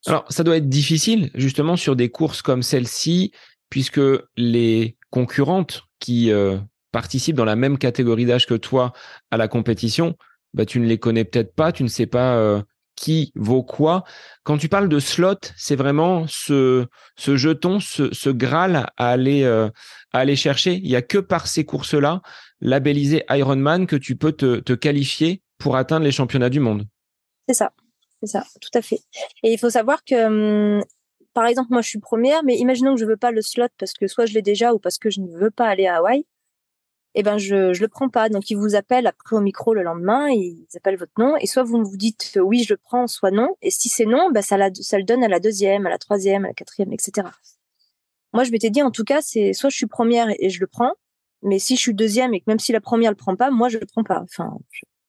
Alors, 0.07 0.31
ça 0.31 0.45
doit 0.45 0.59
être 0.59 0.69
difficile, 0.69 1.31
justement, 1.35 1.75
sur 1.75 1.97
des 1.97 2.11
courses 2.11 2.43
comme 2.43 2.63
celle-ci, 2.63 3.33
puisque 3.71 4.01
les 4.37 4.97
concurrentes 5.11 5.85
qui 5.99 6.31
participent 6.93 7.37
dans 7.37 7.45
la 7.45 7.57
même 7.57 7.79
catégorie 7.79 8.27
d'âge 8.27 8.47
que 8.47 8.55
toi 8.55 8.93
à 9.31 9.37
la 9.37 9.49
compétition, 9.49 10.17
bah, 10.55 10.65
tu 10.65 10.81
ne 10.81 10.87
les 10.87 10.99
connais 10.99 11.25
peut-être 11.25 11.55
pas, 11.55 11.73
tu 11.73 11.83
ne 11.83 11.89
sais 11.89 12.07
pas 12.07 12.37
euh, 12.37 12.63
qui 12.97 13.31
vaut 13.35 13.63
quoi. 13.63 14.05
Quand 14.43 14.59
tu 14.59 14.69
parles 14.69 14.89
de 14.89 14.99
slot, 14.99 15.53
c'est 15.57 15.77
vraiment 15.77 16.27
ce, 16.27 16.87
ce 17.17 17.37
jeton, 17.37 17.79
ce, 17.79 18.13
ce 18.13 18.31
graal 18.31 18.87
à 18.97 19.11
aller, 19.11 19.45
euh, 19.45 19.69
à 20.13 20.21
aller 20.21 20.35
chercher. 20.35 20.75
Il 20.75 20.89
n'y 20.89 20.97
a 20.97 21.03
que 21.03 21.19
par 21.19 21.47
ces 21.47 21.65
courses-là, 21.65 22.23
labellisées 22.61 23.25
Ironman, 23.29 23.87
que 23.87 23.97
tu 23.97 24.17
peux 24.17 24.33
te, 24.33 24.61
te 24.61 24.73
qualifier 24.73 25.43
pour 25.59 25.77
atteindre 25.77 26.05
les 26.05 26.13
championnats 26.13 26.51
du 26.51 26.61
monde. 26.61 26.87
C'est 27.49 27.55
ça, 27.55 27.73
c'est 28.23 28.31
ça, 28.31 28.45
tout 28.61 28.77
à 28.77 28.83
fait. 28.83 29.01
Et 29.43 29.53
il 29.53 29.59
faut 29.59 29.71
savoir 29.71 30.03
que, 30.05 30.79
hum, 30.79 30.83
par 31.35 31.47
exemple, 31.47 31.69
moi 31.71 31.83
je 31.83 31.89
suis 31.89 32.01
première, 32.01 32.43
mais 32.45 32.57
imaginons 32.57 32.95
que 32.95 33.01
je 33.01 33.07
veux 33.07 33.19
pas 33.19 33.31
le 33.31 33.43
slot 33.43 33.69
parce 33.79 33.93
que 33.93 34.07
soit 34.07 34.25
je 34.25 34.33
l'ai 34.33 34.43
déjà 34.43 34.73
ou 34.73 34.79
parce 34.79 34.97
que 34.99 35.11
je 35.11 35.21
ne 35.21 35.29
veux 35.39 35.51
pas 35.51 35.67
aller 35.69 35.87
à 35.87 35.97
Hawaï 35.97 36.25
eh 37.19 37.23
ben 37.23 37.39
je 37.39 37.73
je 37.73 37.81
le 37.83 37.89
prends 37.89 38.09
pas. 38.09 38.29
Donc 38.29 38.51
ils 38.51 38.57
vous 38.57 38.77
appellent 38.77 39.07
après 39.07 39.37
au 39.37 39.41
micro 39.41 39.75
le 39.75 39.83
lendemain, 39.83 40.29
ils 40.31 40.67
appellent 40.77 40.99
votre 40.99 41.19
nom 41.19 41.37
et 41.39 41.47
soit 41.47 41.63
vous 41.63 41.83
vous 41.83 41.97
dites 41.97 42.39
oui 42.43 42.63
je 42.63 42.75
le 42.75 42.77
prends, 42.77 43.07
soit 43.07 43.31
non. 43.31 43.57
Et 43.63 43.71
si 43.71 43.89
c'est 43.89 44.05
non, 44.05 44.31
ben 44.31 44.43
ça 44.43 44.57
le 44.59 45.03
donne 45.03 45.25
à 45.25 45.29
la 45.29 45.41
deuxième, 45.41 45.87
à 45.87 45.91
la 45.91 45.99
troisième, 45.99 46.45
à 46.45 46.49
la 46.49 46.55
quatrième, 46.55 46.93
etc. 46.93 47.27
Moi 48.33 48.45
je 48.45 48.51
m'étais 48.53 48.71
dit 48.71 48.83
en 48.83 48.91
tout 48.91 49.05
cas 49.05 49.23
c'est 49.23 49.55
soit 49.55 49.71
je 49.71 49.77
suis 49.77 49.87
première 49.87 50.29
et, 50.39 50.51
je 50.51 50.61
le 50.61 50.67
prends, 50.67 50.93
mais 51.43 51.59
si 51.59 51.77
je 51.77 51.81
suis 51.81 51.95
deuxième 51.95 52.35
et 52.35 52.41
que 52.41 52.45
même 52.49 52.59
si 52.59 52.73
la 52.73 52.81
première 52.81 53.11
le 53.11 53.17
prend 53.17 53.35
pas, 53.37 53.51
moi 53.51 53.69
je 53.71 53.79
le 53.79 53.87
prends 53.87 54.05
pas. 54.05 54.21
Enfin 54.23 54.59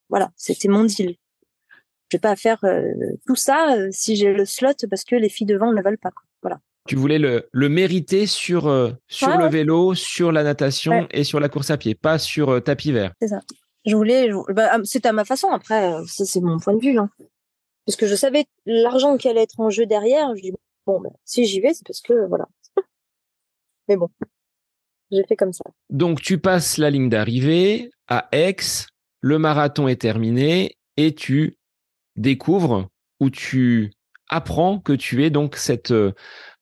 voilà, 0.08 0.32
c'était 0.36 0.68
mon 0.68 0.84
deal. 0.84 1.16
Je 2.10 2.16
vais 2.16 2.20
pas 2.20 2.36
faire 2.36 2.64
euh, 2.64 2.94
tout 3.26 3.36
ça 3.36 3.76
euh, 3.76 3.88
si 3.92 4.16
j'ai 4.16 4.32
le 4.32 4.44
slot 4.46 4.72
parce 4.88 5.04
que 5.04 5.14
les 5.16 5.28
filles 5.28 5.46
devant 5.46 5.70
ne 5.70 5.76
le 5.76 5.82
veulent 5.82 5.98
pas. 5.98 6.12
Voilà 6.42 6.60
tu 6.88 6.96
voulais 6.96 7.18
le, 7.18 7.48
le 7.52 7.68
mériter 7.68 8.26
sur, 8.26 8.66
euh, 8.66 8.90
sur 9.06 9.36
le 9.36 9.46
vélo, 9.48 9.94
sur 9.94 10.32
la 10.32 10.42
natation 10.42 11.06
et 11.10 11.22
sur 11.22 11.38
la 11.38 11.48
course 11.48 11.70
à 11.70 11.76
pied, 11.76 11.94
pas 11.94 12.18
sur 12.18 12.48
euh, 12.48 12.60
tapis 12.60 12.92
vert. 12.92 13.12
C'est 13.20 13.28
ça. 13.28 13.40
Je 13.84 13.94
voulais, 13.94 14.30
bah, 14.48 14.70
ah, 14.72 14.78
c'était 14.84 15.08
à 15.08 15.12
ma 15.12 15.24
façon. 15.24 15.48
Après, 15.48 15.92
euh, 15.92 16.04
ça 16.06 16.24
c'est 16.24 16.40
mon 16.40 16.58
point 16.58 16.74
de 16.74 16.80
vue. 16.80 16.98
Hein. 16.98 17.10
Parce 17.86 17.96
que 17.96 18.06
je 18.06 18.14
savais 18.14 18.46
l'argent 18.66 19.16
qui 19.18 19.28
allait 19.28 19.42
être 19.42 19.60
en 19.60 19.70
jeu 19.70 19.86
derrière. 19.86 20.34
Je 20.34 20.42
dis 20.42 20.52
bon, 20.86 21.00
ben, 21.00 21.10
si 21.24 21.44
j'y 21.44 21.60
vais, 21.60 21.74
c'est 21.74 21.86
parce 21.86 22.00
que 22.00 22.26
voilà. 22.26 22.48
Mais 23.88 23.96
bon, 23.96 24.08
j'ai 25.10 25.24
fait 25.24 25.36
comme 25.36 25.52
ça. 25.52 25.64
Donc 25.90 26.22
tu 26.22 26.38
passes 26.38 26.78
la 26.78 26.90
ligne 26.90 27.10
d'arrivée 27.10 27.90
à 28.08 28.28
Aix, 28.32 28.56
le 29.20 29.38
marathon 29.38 29.88
est 29.88 30.00
terminé 30.00 30.76
et 30.96 31.14
tu 31.14 31.58
découvres 32.16 32.88
ou 33.20 33.30
tu 33.30 33.92
apprends 34.28 34.78
que 34.78 34.92
tu 34.92 35.24
es 35.24 35.30
donc 35.30 35.56
cette 35.56 35.92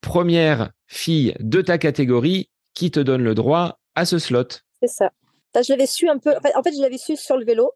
première 0.01 0.71
fille 0.87 1.35
de 1.41 1.61
ta 1.63 1.79
catégorie 1.79 2.51
qui 2.75 2.91
te 2.91 3.01
donne 3.01 3.23
le 3.23 3.35
droit 3.35 3.79
à 3.95 4.05
ce 4.05 4.19
slot. 4.19 4.61
C'est 4.81 4.89
ça. 4.89 5.11
je 5.55 5.73
l'avais 5.73 5.87
su 5.87 6.09
un 6.09 6.19
peu. 6.19 6.35
En 6.55 6.63
fait, 6.63 6.75
je 6.75 6.81
l'avais 6.81 6.99
su 6.99 7.17
sur 7.17 7.37
le 7.37 7.45
vélo. 7.45 7.73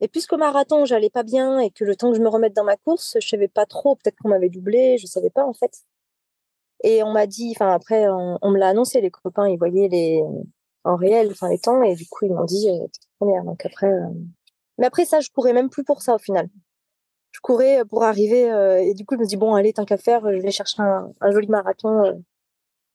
Et 0.00 0.08
puisqu'au 0.08 0.36
marathon, 0.36 0.84
j'allais 0.84 1.10
pas 1.10 1.24
bien 1.24 1.58
et 1.58 1.70
que 1.70 1.84
le 1.84 1.96
temps 1.96 2.10
que 2.10 2.16
je 2.16 2.22
me 2.22 2.28
remette 2.28 2.54
dans 2.54 2.64
ma 2.64 2.76
course, 2.76 3.16
je 3.20 3.26
savais 3.28 3.48
pas 3.48 3.66
trop. 3.66 3.96
Peut-être 3.96 4.16
qu'on 4.16 4.28
m'avait 4.28 4.48
doublé, 4.48 4.96
je 4.98 5.06
savais 5.06 5.30
pas 5.30 5.44
en 5.44 5.52
fait. 5.52 5.82
Et 6.84 7.02
on 7.02 7.12
m'a 7.12 7.26
dit, 7.26 7.52
enfin 7.56 7.72
après, 7.72 8.06
on, 8.08 8.50
me 8.50 8.58
l'a 8.58 8.68
annoncé. 8.68 9.00
Les 9.00 9.10
copains, 9.10 9.48
ils 9.48 9.58
voyaient 9.58 9.88
les 9.88 10.22
en 10.84 10.96
réel, 10.96 11.28
enfin 11.32 11.48
les 11.48 11.58
temps, 11.58 11.82
et 11.82 11.96
du 11.96 12.06
coup 12.06 12.24
ils 12.26 12.32
m'ont 12.32 12.44
dit 12.44 12.70
euh, 12.70 12.86
première. 13.18 13.42
Donc 13.42 13.66
après, 13.66 13.88
euh, 13.88 14.06
mais 14.78 14.86
après 14.86 15.04
ça, 15.04 15.20
je 15.20 15.28
courais 15.30 15.52
même 15.52 15.68
plus 15.68 15.84
pour 15.84 16.00
ça 16.02 16.14
au 16.14 16.18
final 16.18 16.48
je 17.32 17.40
courais 17.40 17.82
pour 17.88 18.04
arriver 18.04 18.50
euh, 18.50 18.78
et 18.78 18.94
du 18.94 19.04
coup 19.04 19.14
je 19.14 19.20
me 19.20 19.26
dis 19.26 19.36
bon 19.36 19.54
allez 19.54 19.72
tant 19.72 19.84
qu'à 19.84 19.96
faire 19.96 20.20
je 20.24 20.40
vais 20.40 20.50
chercher 20.50 20.82
un, 20.82 21.30
joli 21.30 21.48
marathon 21.48 22.04
euh, 22.04 22.12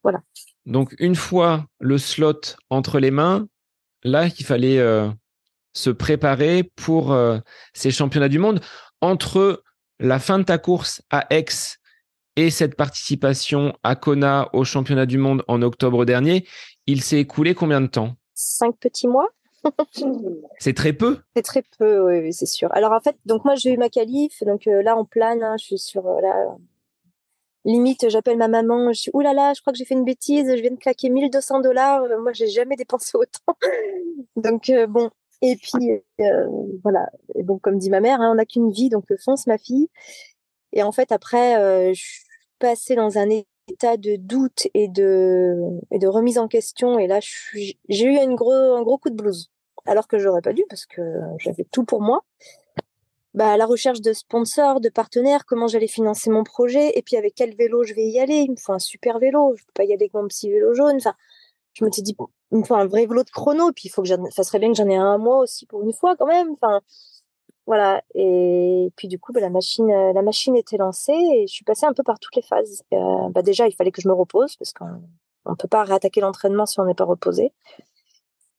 voilà. 0.03 0.21
Donc 0.65 0.95
une 0.99 1.15
fois 1.15 1.65
le 1.79 1.97
slot 1.97 2.41
entre 2.69 2.99
les 2.99 3.11
mains 3.11 3.47
là 4.03 4.27
il 4.27 4.45
fallait 4.45 4.79
euh, 4.79 5.09
se 5.73 5.89
préparer 5.89 6.63
pour 6.75 7.17
ces 7.73 7.89
championnats 7.89 8.29
du 8.29 8.37
monde. 8.37 8.59
Entre 9.01 9.63
la 9.99 10.19
fin 10.19 10.37
de 10.37 10.43
ta 10.43 10.57
course 10.57 11.01
à 11.09 11.25
Aix 11.31 11.45
et 12.35 12.49
cette 12.49 12.75
participation 12.75 13.73
à 13.81 13.95
Kona 13.95 14.49
au 14.53 14.65
championnat 14.65 15.05
du 15.05 15.17
monde 15.17 15.43
en 15.47 15.61
octobre 15.61 16.05
dernier 16.05 16.45
il 16.85 17.01
s'est 17.01 17.19
écoulé 17.19 17.55
combien 17.55 17.81
de 17.81 17.87
temps? 17.87 18.15
Cinq 18.33 18.75
petits 18.79 19.07
mois 19.07 19.29
c'est 20.59 20.73
très 20.73 20.93
peu. 20.93 21.19
C'est 21.35 21.41
très 21.41 21.63
peu, 21.77 22.01
oui, 22.01 22.33
c'est 22.33 22.45
sûr. 22.45 22.69
Alors 22.73 22.91
en 22.91 22.99
fait, 22.99 23.15
donc 23.25 23.45
moi 23.45 23.55
j'ai 23.55 23.73
eu 23.73 23.77
ma 23.77 23.89
qualif, 23.89 24.43
donc 24.43 24.67
euh, 24.67 24.81
là 24.81 24.97
en 24.97 25.05
plane, 25.05 25.43
hein, 25.43 25.55
je 25.59 25.65
suis 25.65 25.79
sur 25.79 26.07
euh, 26.07 26.21
la 26.21 26.57
limite, 27.65 28.09
j'appelle 28.09 28.37
ma 28.37 28.47
maman, 28.47 28.91
je 28.91 29.01
suis 29.01 29.11
oulala, 29.13 29.33
là 29.33 29.47
là, 29.47 29.53
je 29.53 29.61
crois 29.61 29.71
que 29.71 29.79
j'ai 29.79 29.85
fait 29.85 29.93
une 29.93 30.03
bêtise, 30.03 30.47
je 30.47 30.61
viens 30.61 30.71
de 30.71 30.77
claquer 30.77 31.09
1200 31.09 31.61
dollars, 31.61 32.03
euh, 32.03 32.21
moi 32.21 32.33
j'ai 32.33 32.47
jamais 32.47 32.75
dépensé 32.75 33.17
autant. 33.17 33.57
donc 34.35 34.71
bon, 34.89 35.09
et 35.41 35.55
puis 35.55 36.03
voilà, 36.83 37.09
bon 37.43 37.57
comme 37.59 37.77
dit 37.77 37.89
ma 37.89 38.01
mère, 38.01 38.21
hein, 38.21 38.31
on 38.31 38.35
n'a 38.35 38.45
qu'une 38.45 38.71
vie, 38.71 38.89
donc 38.89 39.05
fonce 39.23 39.47
ma 39.47 39.57
fille. 39.57 39.89
Et 40.73 40.83
en 40.83 40.91
fait 40.91 41.11
après, 41.11 41.93
je 41.93 42.01
suis 42.01 42.23
passée 42.59 42.95
dans 42.95 43.17
un 43.17 43.29
état 43.69 43.97
de 43.97 44.17
doute 44.17 44.67
et 44.73 44.87
de 44.87 45.55
et 45.91 45.99
de 45.99 46.07
remise 46.07 46.37
en 46.37 46.47
question, 46.47 46.99
et 46.99 47.07
là 47.07 47.19
j'ai 47.21 48.05
eu 48.05 48.17
une 48.17 48.35
gros, 48.35 48.51
un 48.51 48.81
gros 48.83 48.97
coup 48.97 49.09
de 49.09 49.15
blues 49.15 49.52
alors 49.85 50.07
que 50.07 50.19
j'aurais 50.19 50.41
pas 50.41 50.53
dû 50.53 50.63
parce 50.69 50.85
que 50.85 51.01
j'avais 51.39 51.65
tout 51.71 51.83
pour 51.83 52.01
moi. 52.01 52.23
Bah, 53.33 53.57
la 53.57 53.65
recherche 53.65 54.01
de 54.01 54.13
sponsors, 54.13 54.79
de 54.79 54.89
partenaires, 54.89 55.45
comment 55.45 55.67
j'allais 55.67 55.87
financer 55.87 56.29
mon 56.29 56.43
projet, 56.43 56.97
et 56.97 57.01
puis 57.01 57.17
avec 57.17 57.33
quel 57.33 57.55
vélo 57.55 57.83
je 57.83 57.95
vais 57.95 58.05
y 58.05 58.19
aller. 58.19 58.35
Il 58.35 58.51
me 58.51 58.55
faut 58.55 58.73
un 58.73 58.79
super 58.79 59.17
vélo, 59.17 59.55
je 59.55 59.65
peux 59.65 59.71
pas 59.73 59.83
y 59.83 59.87
aller 59.87 60.03
avec 60.03 60.13
mon 60.13 60.27
petit 60.27 60.51
vélo 60.51 60.73
jaune. 60.75 60.97
Enfin, 60.97 61.15
je 61.73 61.83
me 61.83 61.91
suis 61.91 62.03
dit, 62.03 62.15
il 62.51 62.59
me 62.59 62.63
faut 62.63 62.75
un 62.75 62.85
vrai 62.85 63.07
vélo 63.07 63.23
de 63.23 63.29
chrono, 63.31 63.71
puis 63.71 63.87
il 63.87 63.89
faut 63.89 64.03
que 64.03 64.07
j'en, 64.07 64.23
ça 64.29 64.43
serait 64.43 64.59
bien 64.59 64.69
que 64.71 64.77
j'en 64.77 64.87
ai 64.87 64.95
un 64.95 65.15
à 65.15 65.17
moi 65.17 65.39
aussi 65.39 65.65
pour 65.65 65.81
une 65.81 65.93
fois 65.93 66.15
quand 66.15 66.27
même. 66.27 66.51
Enfin, 66.61 66.81
voilà. 67.65 68.03
Et 68.13 68.91
puis 68.95 69.07
du 69.07 69.17
coup, 69.19 69.33
bah, 69.33 69.41
la 69.41 69.49
machine, 69.49 69.87
la 69.87 70.21
machine 70.21 70.55
était 70.55 70.77
lancée 70.77 71.13
et 71.13 71.47
je 71.47 71.53
suis 71.53 71.65
passée 71.65 71.87
un 71.87 71.93
peu 71.93 72.03
par 72.03 72.19
toutes 72.19 72.35
les 72.35 72.43
phases. 72.43 72.83
Euh, 72.93 73.29
bah, 73.29 73.41
déjà, 73.41 73.67
il 73.67 73.73
fallait 73.73 73.91
que 73.91 74.01
je 74.01 74.07
me 74.07 74.13
repose 74.13 74.55
parce 74.57 74.73
qu'on 74.73 75.01
on 75.45 75.55
peut 75.55 75.67
pas 75.67 75.83
réattaquer 75.83 76.21
l'entraînement 76.21 76.67
si 76.67 76.79
on 76.79 76.85
n'est 76.85 76.93
pas 76.93 77.05
reposé. 77.05 77.51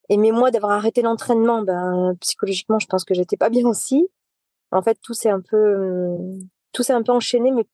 Et 0.09 0.17
mais 0.17 0.31
moi, 0.33 0.51
d'avoir 0.51 0.73
arrêté 0.73 1.03
l'entraînement, 1.03 1.63
ben, 1.63 2.15
psychologiquement, 2.21 2.79
je 2.79 2.87
pense 2.87 3.05
que 3.05 3.15
j'étais 3.15 3.37
pas 3.37 3.49
bien 3.49 3.67
aussi. 3.67 4.09
En 4.73 4.83
fait, 4.83 4.99
tout 5.03 5.15
s'est 5.15 5.31
un 5.31 5.41
peu, 5.41 6.17
tout 6.73 6.83
s'est 6.83 6.93
un 6.93 7.03
peu 7.03 7.13
enchaîné, 7.13 7.51
mais 7.53 7.67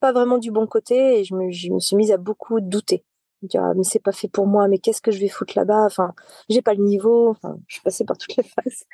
pas 0.00 0.12
vraiment 0.12 0.38
du 0.38 0.50
bon 0.50 0.66
côté. 0.66 1.20
Et 1.20 1.24
je 1.24 1.34
me, 1.34 1.50
je 1.50 1.70
me 1.70 1.80
suis 1.80 1.96
mise 1.96 2.12
à 2.12 2.16
beaucoup 2.16 2.60
douter. 2.60 3.04
Dire, 3.42 3.62
ah, 3.64 3.74
mais 3.74 3.84
c'est 3.84 4.00
pas 4.00 4.12
fait 4.12 4.28
pour 4.28 4.46
moi, 4.46 4.68
mais 4.68 4.78
qu'est-ce 4.78 5.02
que 5.02 5.12
je 5.12 5.20
vais 5.20 5.28
foutre 5.28 5.54
là-bas? 5.56 5.84
Enfin, 5.84 6.14
j'ai 6.48 6.62
pas 6.62 6.74
le 6.74 6.82
niveau. 6.82 7.30
Enfin, 7.30 7.58
je 7.68 7.74
suis 7.76 7.82
passée 7.82 8.04
par 8.04 8.18
toutes 8.18 8.36
les 8.36 8.42
phases. 8.44 8.84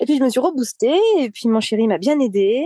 Et 0.00 0.06
puis, 0.06 0.16
je 0.18 0.22
me 0.22 0.28
suis 0.30 0.40
reboostée. 0.40 0.98
Et 1.18 1.30
puis, 1.30 1.48
mon 1.48 1.60
chéri 1.60 1.88
m'a 1.88 1.98
bien 1.98 2.20
aidée. 2.20 2.64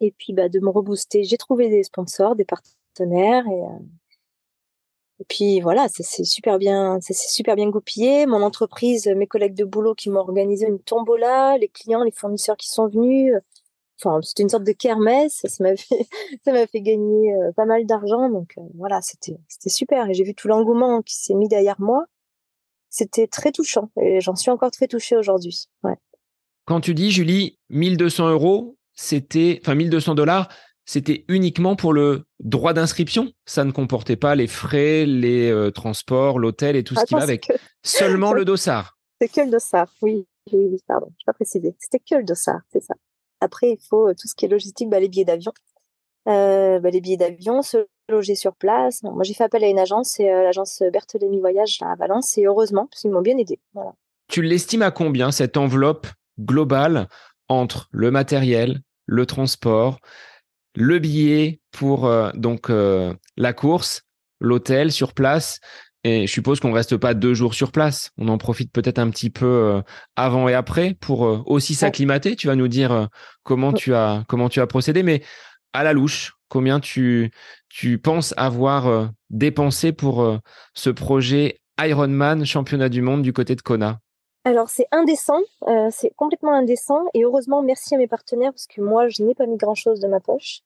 Et 0.00 0.12
puis, 0.12 0.32
bah, 0.32 0.48
de 0.48 0.60
me 0.60 0.70
rebooster, 0.70 1.24
j'ai 1.24 1.36
trouvé 1.36 1.68
des 1.68 1.84
sponsors, 1.84 2.36
des 2.36 2.44
partenaires. 2.44 3.46
Et, 3.46 3.62
euh, 3.62 3.78
et 5.20 5.24
puis 5.28 5.60
voilà, 5.60 5.88
ça 5.88 6.02
s'est 6.02 6.24
super 6.24 6.58
bien, 6.58 6.98
ça 7.00 7.14
super 7.14 7.54
bien 7.54 7.68
goupillé. 7.70 8.26
Mon 8.26 8.42
entreprise, 8.42 9.06
mes 9.06 9.26
collègues 9.26 9.54
de 9.54 9.64
boulot 9.64 9.94
qui 9.94 10.10
m'ont 10.10 10.20
organisé 10.20 10.66
une 10.66 10.80
tombola, 10.80 11.56
les 11.58 11.68
clients, 11.68 12.02
les 12.02 12.10
fournisseurs 12.10 12.56
qui 12.56 12.68
sont 12.68 12.88
venus. 12.88 13.32
Enfin, 14.02 14.20
c'était 14.22 14.42
une 14.42 14.48
sorte 14.48 14.64
de 14.64 14.72
kermesse. 14.72 15.46
Ça 15.48 15.62
m'a 16.52 16.66
fait, 16.66 16.80
gagner 16.80 17.32
euh, 17.34 17.52
pas 17.52 17.64
mal 17.64 17.86
d'argent. 17.86 18.28
Donc 18.28 18.54
euh, 18.58 18.62
voilà, 18.74 19.00
c'était, 19.02 19.38
super. 19.68 20.08
Et 20.10 20.14
j'ai 20.14 20.24
vu 20.24 20.34
tout 20.34 20.48
l'engouement 20.48 21.00
qui 21.02 21.14
s'est 21.14 21.34
mis 21.34 21.48
derrière 21.48 21.80
moi. 21.80 22.06
c'était 22.90 23.28
très 23.28 23.52
touchant 23.52 23.90
et 24.00 24.20
j'en 24.20 24.34
suis 24.34 24.50
encore 24.50 24.72
très 24.72 24.88
touchée 24.88 25.16
aujourd'hui. 25.16 25.68
Quand 26.66 26.80
tu 26.80 26.94
dis, 26.94 27.12
Julie, 27.12 27.58
1200 27.70 28.30
euros, 28.30 28.76
c'était, 28.94 29.60
enfin 29.62 29.74
1200 29.74 30.14
dollars, 30.14 30.48
c'était 30.84 31.24
uniquement 31.28 31.76
pour 31.76 31.92
le 31.92 32.24
droit 32.40 32.72
d'inscription. 32.72 33.32
Ça 33.46 33.64
ne 33.64 33.72
comportait 33.72 34.16
pas 34.16 34.34
les 34.34 34.46
frais, 34.46 35.06
les 35.06 35.50
euh, 35.50 35.70
transports, 35.70 36.38
l'hôtel 36.38 36.76
et 36.76 36.84
tout 36.84 36.94
ce 36.94 37.04
qui 37.04 37.14
va 37.14 37.22
avec. 37.22 37.50
Seulement 37.82 38.32
le 38.34 38.44
dossard. 38.44 38.98
C'est 39.20 39.28
que 39.28 39.40
le 39.40 39.50
dossard, 39.50 39.92
oui. 40.02 40.26
oui 40.52 40.78
pardon, 40.86 41.06
je 41.06 41.12
n'ai 41.12 41.26
pas 41.26 41.32
précisé. 41.32 41.74
C'était 41.78 41.98
que 41.98 42.16
le 42.16 42.24
dossard, 42.24 42.60
c'est 42.72 42.82
ça. 42.82 42.94
Après, 43.40 43.70
il 43.70 43.78
faut 43.88 44.08
euh, 44.08 44.14
tout 44.18 44.28
ce 44.28 44.34
qui 44.34 44.44
est 44.44 44.48
logistique, 44.48 44.88
bah, 44.90 45.00
les 45.00 45.08
billets 45.08 45.24
d'avion. 45.24 45.52
Euh, 46.28 46.78
bah, 46.80 46.90
les 46.90 47.00
billets 47.00 47.16
d'avion, 47.16 47.62
se 47.62 47.86
loger 48.10 48.34
sur 48.34 48.54
place. 48.54 49.02
Moi, 49.02 49.22
j'ai 49.22 49.34
fait 49.34 49.44
appel 49.44 49.64
à 49.64 49.68
une 49.68 49.78
agence, 49.78 50.12
c'est 50.16 50.30
l'agence 50.30 50.82
Berthelemy 50.92 51.40
Voyage 51.40 51.78
à 51.80 51.94
Valence, 51.96 52.36
et 52.36 52.44
heureusement, 52.44 52.86
parce 52.86 53.00
qu'ils 53.00 53.10
m'ont 53.10 53.22
bien 53.22 53.38
aidé. 53.38 53.58
Voilà. 53.72 53.94
Tu 54.28 54.42
l'estimes 54.42 54.82
à 54.82 54.90
combien 54.90 55.30
cette 55.30 55.56
enveloppe 55.56 56.06
globale 56.38 57.08
entre 57.48 57.88
le 57.92 58.10
matériel, 58.10 58.80
le 59.06 59.26
transport, 59.26 60.00
le 60.74 60.98
billet 60.98 61.60
pour 61.70 62.06
euh, 62.06 62.30
donc 62.34 62.70
euh, 62.70 63.14
la 63.36 63.52
course, 63.52 64.02
l'hôtel 64.40 64.92
sur 64.92 65.14
place. 65.14 65.60
Et 66.06 66.26
je 66.26 66.32
suppose 66.32 66.60
qu'on 66.60 66.72
reste 66.72 66.98
pas 66.98 67.14
deux 67.14 67.32
jours 67.32 67.54
sur 67.54 67.72
place. 67.72 68.10
On 68.18 68.28
en 68.28 68.36
profite 68.36 68.70
peut-être 68.72 68.98
un 68.98 69.08
petit 69.08 69.30
peu 69.30 69.46
euh, 69.46 69.82
avant 70.16 70.48
et 70.48 70.54
après 70.54 70.94
pour 71.00 71.20
aussi 71.46 71.74
s'acclimater. 71.74 72.36
Tu 72.36 72.46
vas 72.46 72.56
nous 72.56 72.68
dire 72.68 73.08
comment 73.42 73.72
tu 73.72 73.94
as 73.94 74.22
comment 74.28 74.50
tu 74.50 74.60
as 74.60 74.66
procédé, 74.66 75.02
mais 75.02 75.22
à 75.72 75.82
la 75.82 75.94
louche, 75.94 76.34
combien 76.48 76.78
tu 76.78 77.30
tu 77.70 77.96
penses 77.96 78.34
avoir 78.36 79.10
dépensé 79.30 79.92
pour 79.92 80.38
ce 80.74 80.90
projet 80.90 81.58
Ironman 81.80 82.44
championnat 82.44 82.90
du 82.90 83.00
monde 83.00 83.22
du 83.22 83.32
côté 83.32 83.54
de 83.54 83.62
Kona? 83.62 83.98
Alors 84.44 84.68
c'est 84.68 84.86
indécent, 84.92 85.40
euh, 85.68 85.88
c'est 85.90 86.10
complètement 86.16 86.52
indécent 86.52 87.04
et 87.14 87.24
heureusement 87.24 87.62
merci 87.62 87.94
à 87.94 87.98
mes 87.98 88.06
partenaires 88.06 88.52
parce 88.52 88.66
que 88.66 88.82
moi 88.82 89.08
je 89.08 89.22
n'ai 89.22 89.34
pas 89.34 89.46
mis 89.46 89.56
grand 89.56 89.74
chose 89.74 90.00
de 90.00 90.06
ma 90.06 90.20
poche. 90.20 90.60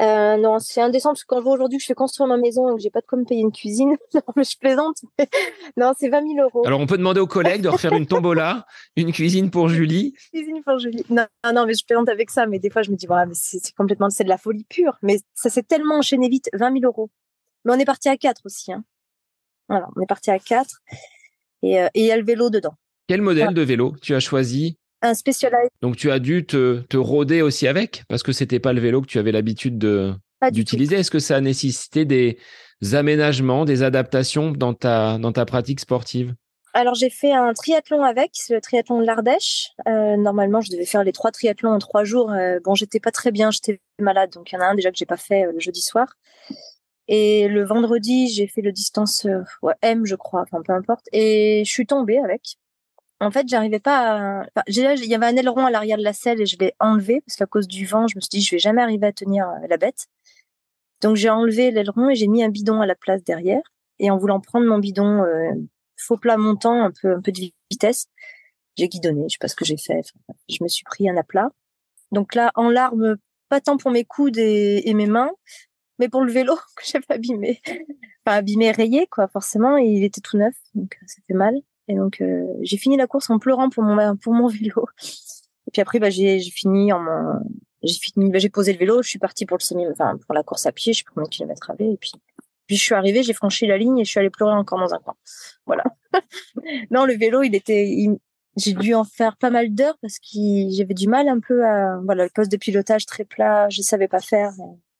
Euh, 0.00 0.36
non, 0.36 0.58
c'est 0.58 0.80
indécent 0.80 1.10
parce 1.10 1.22
que 1.22 1.28
quand 1.28 1.38
je 1.38 1.44
vois 1.44 1.52
aujourd'hui 1.52 1.78
que 1.78 1.82
je 1.82 1.86
fais 1.86 1.94
construire 1.94 2.26
ma 2.26 2.36
maison 2.36 2.68
et 2.68 2.76
que 2.76 2.82
j'ai 2.82 2.90
pas 2.90 3.00
de 3.00 3.06
quoi 3.06 3.16
me 3.16 3.24
payer 3.24 3.42
une 3.42 3.52
cuisine, 3.52 3.96
non, 4.14 4.22
mais 4.36 4.44
je 4.44 4.58
plaisante. 4.58 4.98
non, 5.76 5.92
c'est 5.98 6.08
20 6.08 6.22
000 6.34 6.40
euros. 6.40 6.66
Alors 6.66 6.80
on 6.80 6.86
peut 6.86 6.98
demander 6.98 7.20
aux 7.20 7.28
collègues 7.28 7.62
de 7.62 7.68
refaire 7.68 7.92
une 7.92 8.06
tombola, 8.06 8.66
une 8.96 9.12
cuisine 9.12 9.50
pour 9.50 9.68
Julie. 9.68 10.14
cuisine 10.32 10.62
pour 10.64 10.78
Julie. 10.78 11.04
Non, 11.10 11.26
non, 11.52 11.66
mais 11.66 11.74
je 11.74 11.84
plaisante 11.84 12.08
avec 12.08 12.30
ça, 12.30 12.46
mais 12.46 12.58
des 12.58 12.70
fois 12.70 12.82
je 12.82 12.90
me 12.90 12.96
dis 12.96 13.06
voilà, 13.06 13.26
mais 13.26 13.34
c'est 13.34 13.60
complètement, 13.74 14.10
c'est 14.10 14.24
de 14.24 14.28
la 14.28 14.38
folie 14.38 14.64
pure. 14.64 14.98
Mais 15.02 15.18
ça 15.34 15.50
s'est 15.50 15.62
tellement 15.62 15.96
enchaîné 15.98 16.28
vite, 16.28 16.48
20 16.52 16.80
000 16.80 16.84
euros. 16.84 17.10
Mais 17.64 17.72
on 17.72 17.78
est 17.78 17.84
parti 17.84 18.08
à 18.08 18.16
4 18.16 18.42
aussi. 18.44 18.72
Hein. 18.72 18.84
Voilà, 19.68 19.88
on 19.96 20.00
est 20.00 20.06
parti 20.06 20.30
à 20.30 20.38
4 20.38 20.80
et 21.62 21.80
euh, 21.80 21.88
il 21.94 22.04
y 22.04 22.12
a 22.12 22.16
le 22.16 22.24
vélo 22.24 22.50
dedans. 22.50 22.74
Quel 23.06 23.20
modèle 23.20 23.52
de 23.52 23.62
vélo 23.62 23.94
tu 24.00 24.14
as 24.14 24.20
choisi? 24.20 24.78
Un 25.02 25.12
Specialized. 25.12 25.68
Donc 25.82 25.96
tu 25.96 26.10
as 26.10 26.18
dû 26.18 26.46
te, 26.46 26.80
te 26.88 26.96
rôder 26.96 27.42
aussi 27.42 27.68
avec 27.68 28.04
parce 28.08 28.22
que 28.22 28.32
c'était 28.32 28.60
pas 28.60 28.72
le 28.72 28.80
vélo 28.80 29.02
que 29.02 29.06
tu 29.06 29.18
avais 29.18 29.32
l'habitude 29.32 29.76
de 29.76 30.14
d'utiliser. 30.52 30.96
Est-ce 30.96 31.10
que 31.10 31.18
ça 31.18 31.36
a 31.36 31.40
nécessité 31.40 32.04
des 32.04 32.38
aménagements, 32.92 33.64
des 33.64 33.82
adaptations 33.82 34.50
dans 34.50 34.72
ta 34.72 35.18
dans 35.18 35.32
ta 35.32 35.44
pratique 35.44 35.80
sportive? 35.80 36.34
Alors 36.72 36.94
j'ai 36.94 37.10
fait 37.10 37.32
un 37.32 37.52
triathlon 37.52 38.02
avec, 38.02 38.32
le 38.50 38.60
triathlon 38.60 39.00
de 39.00 39.06
l'Ardèche. 39.06 39.70
Euh, 39.86 40.16
normalement, 40.16 40.60
je 40.60 40.70
devais 40.70 40.86
faire 40.86 41.04
les 41.04 41.12
trois 41.12 41.30
triathlons 41.30 41.70
en 41.70 41.78
trois 41.78 42.02
jours. 42.02 42.32
Euh, 42.32 42.58
bon, 42.64 42.74
j'étais 42.74 42.98
pas 42.98 43.12
très 43.12 43.30
bien, 43.30 43.50
j'étais 43.50 43.80
malade, 44.00 44.30
donc 44.32 44.50
il 44.50 44.56
y 44.56 44.58
en 44.58 44.60
a 44.60 44.66
un 44.66 44.74
déjà 44.74 44.90
que 44.90 44.96
j'ai 44.96 45.06
pas 45.06 45.16
fait 45.16 45.44
euh, 45.44 45.52
le 45.52 45.60
jeudi 45.60 45.80
soir. 45.80 46.16
Et 47.06 47.46
le 47.48 47.64
vendredi, 47.64 48.28
j'ai 48.28 48.48
fait 48.48 48.62
le 48.62 48.72
distance 48.72 49.26
M, 49.82 50.04
je 50.04 50.16
crois, 50.16 50.40
enfin 50.40 50.62
peu 50.66 50.72
importe. 50.72 51.06
Et 51.12 51.62
je 51.64 51.70
suis 51.70 51.86
tombée 51.86 52.18
avec 52.18 52.56
en 53.24 53.30
fait, 53.30 53.48
j'arrivais 53.48 53.80
pas 53.80 54.42
à... 54.42 54.64
il 54.66 54.76
y 54.76 55.14
avait 55.14 55.26
un 55.26 55.36
aileron 55.36 55.66
à 55.66 55.70
l'arrière 55.70 55.98
de 55.98 56.02
la 56.02 56.12
selle 56.12 56.40
et 56.40 56.46
je 56.46 56.56
l'ai 56.58 56.74
enlevé 56.80 57.20
parce 57.26 57.36
qu'à 57.36 57.46
cause 57.46 57.68
du 57.68 57.86
vent, 57.86 58.06
je 58.06 58.16
me 58.16 58.20
suis 58.20 58.28
dit, 58.28 58.40
je 58.40 58.54
vais 58.54 58.58
jamais 58.58 58.82
arriver 58.82 59.06
à 59.06 59.12
tenir 59.12 59.48
euh, 59.48 59.66
la 59.68 59.76
bête. 59.76 60.06
Donc, 61.00 61.16
j'ai 61.16 61.30
enlevé 61.30 61.70
l'aileron 61.70 62.10
et 62.10 62.14
j'ai 62.14 62.28
mis 62.28 62.42
un 62.42 62.48
bidon 62.48 62.80
à 62.80 62.86
la 62.86 62.94
place 62.94 63.22
derrière. 63.24 63.62
Et 63.98 64.10
en 64.10 64.18
voulant 64.18 64.40
prendre 64.40 64.66
mon 64.66 64.78
bidon 64.78 65.22
euh, 65.22 65.52
faux 65.96 66.16
plat 66.16 66.36
montant, 66.36 66.84
un 66.84 66.90
peu, 66.90 67.14
un 67.14 67.20
peu 67.20 67.32
de 67.32 67.40
vitesse, 67.70 68.06
j'ai 68.76 68.88
guidonné. 68.88 69.24
Je 69.28 69.34
sais 69.34 69.38
pas 69.40 69.48
ce 69.48 69.56
que 69.56 69.64
j'ai 69.64 69.76
fait. 69.76 70.00
je 70.48 70.62
me 70.62 70.68
suis 70.68 70.84
pris 70.84 71.08
un 71.08 71.16
aplat. 71.16 71.50
Donc 72.12 72.34
là, 72.34 72.50
en 72.54 72.70
larmes, 72.70 73.16
pas 73.48 73.60
tant 73.60 73.76
pour 73.76 73.90
mes 73.90 74.04
coudes 74.04 74.38
et, 74.38 74.94
mes 74.94 75.06
mains, 75.06 75.30
mais 75.98 76.08
pour 76.08 76.22
le 76.22 76.32
vélo 76.32 76.56
que 76.76 76.84
j'avais 76.84 77.04
abîmé. 77.08 77.60
Enfin, 78.26 78.38
abîmé, 78.38 78.70
rayé, 78.70 79.06
quoi, 79.06 79.28
forcément. 79.28 79.76
Et 79.78 79.84
il 79.84 80.04
était 80.04 80.20
tout 80.20 80.36
neuf, 80.36 80.54
donc 80.74 80.98
ça 81.06 81.20
fait 81.26 81.34
mal. 81.34 81.54
Et 81.88 81.94
donc 81.94 82.20
euh, 82.20 82.46
j'ai 82.62 82.76
fini 82.76 82.96
la 82.96 83.06
course 83.06 83.30
en 83.30 83.38
pleurant 83.38 83.68
pour 83.70 83.82
mon 83.82 84.16
pour 84.16 84.32
mon 84.32 84.48
vélo. 84.48 84.86
Et 85.66 85.70
puis 85.72 85.82
après 85.82 85.98
bah 85.98 86.10
j'ai 86.10 86.38
j'ai 86.40 86.50
fini 86.50 86.92
en 86.92 87.04
j'ai 87.82 87.94
fini 87.94 88.30
bah, 88.30 88.38
j'ai 88.38 88.48
posé 88.48 88.72
le 88.72 88.78
vélo, 88.78 89.02
je 89.02 89.08
suis 89.08 89.18
partie 89.18 89.46
pour 89.46 89.58
le 89.58 89.62
semi 89.62 89.86
enfin 89.88 90.16
pour 90.24 90.34
la 90.34 90.42
course 90.42 90.66
à 90.66 90.72
pied, 90.72 90.92
je 90.92 90.98
sais 90.98 91.04
pas 91.04 91.12
combien 91.14 91.28
de 91.28 91.34
kilomètres 91.34 91.70
avait 91.70 91.92
et 91.92 91.96
puis 91.96 92.12
puis 92.66 92.76
je 92.76 92.82
suis 92.82 92.94
arrivée, 92.94 93.22
j'ai 93.22 93.34
franchi 93.34 93.66
la 93.66 93.76
ligne 93.76 93.98
et 93.98 94.04
je 94.04 94.10
suis 94.10 94.18
allée 94.18 94.30
pleurer 94.30 94.54
encore 94.54 94.78
dans 94.78 94.94
un 94.94 94.98
coin. 94.98 95.14
Voilà. 95.66 95.84
non, 96.90 97.04
le 97.04 97.14
vélo, 97.14 97.42
il 97.42 97.54
était 97.54 98.08
j'ai 98.56 98.72
dû 98.72 98.94
en 98.94 99.04
faire 99.04 99.36
pas 99.36 99.50
mal 99.50 99.74
d'heures 99.74 99.98
parce 100.00 100.18
que 100.18 100.38
j'avais 100.70 100.94
du 100.94 101.08
mal 101.08 101.28
un 101.28 101.40
peu 101.40 101.66
à 101.66 102.00
voilà, 102.04 102.24
le 102.24 102.30
poste 102.32 102.52
de 102.52 102.56
pilotage 102.56 103.04
très 103.04 103.24
plat, 103.24 103.68
je 103.68 103.82
savais 103.82 104.08
pas 104.08 104.20
faire 104.20 104.52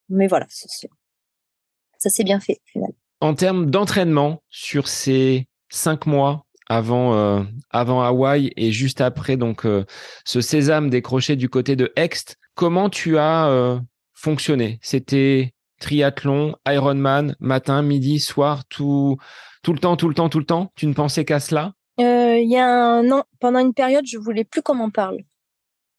mais 0.08 0.26
voilà, 0.26 0.46
ça 0.50 2.10
s'est 2.10 2.24
bien 2.24 2.40
fait 2.40 2.60
finalement. 2.64 2.96
En 3.20 3.34
termes 3.34 3.70
d'entraînement 3.70 4.42
sur 4.50 4.88
ces 4.88 5.48
cinq 5.70 6.06
mois 6.06 6.44
avant, 6.66 7.14
euh, 7.14 7.42
avant 7.70 8.02
Hawaï 8.02 8.52
et 8.56 8.72
juste 8.72 9.00
après 9.00 9.36
donc 9.36 9.66
euh, 9.66 9.84
ce 10.24 10.40
sésame 10.40 10.90
décroché 10.90 11.36
du 11.36 11.48
côté 11.48 11.76
de 11.76 11.92
Ext. 11.96 12.36
Comment 12.54 12.90
tu 12.90 13.18
as 13.18 13.48
euh, 13.48 13.78
fonctionné? 14.14 14.78
C'était 14.82 15.54
triathlon, 15.80 16.56
Ironman, 16.66 17.36
matin, 17.40 17.82
midi, 17.82 18.20
soir, 18.20 18.64
tout, 18.68 19.16
tout 19.62 19.72
le 19.72 19.78
temps, 19.78 19.96
tout 19.96 20.08
le 20.08 20.14
temps, 20.14 20.28
tout 20.28 20.38
le 20.38 20.46
temps? 20.46 20.72
Tu 20.76 20.86
ne 20.86 20.94
pensais 20.94 21.24
qu'à 21.24 21.40
cela? 21.40 21.72
Il 21.98 22.48
y 22.48 22.56
a 22.56 22.66
un 22.66 23.10
an, 23.10 23.24
pendant 23.40 23.60
une 23.60 23.74
période, 23.74 24.06
je 24.06 24.18
voulais 24.18 24.44
plus 24.44 24.62
qu'on 24.62 24.74
m'en 24.74 24.90
parle. 24.90 25.18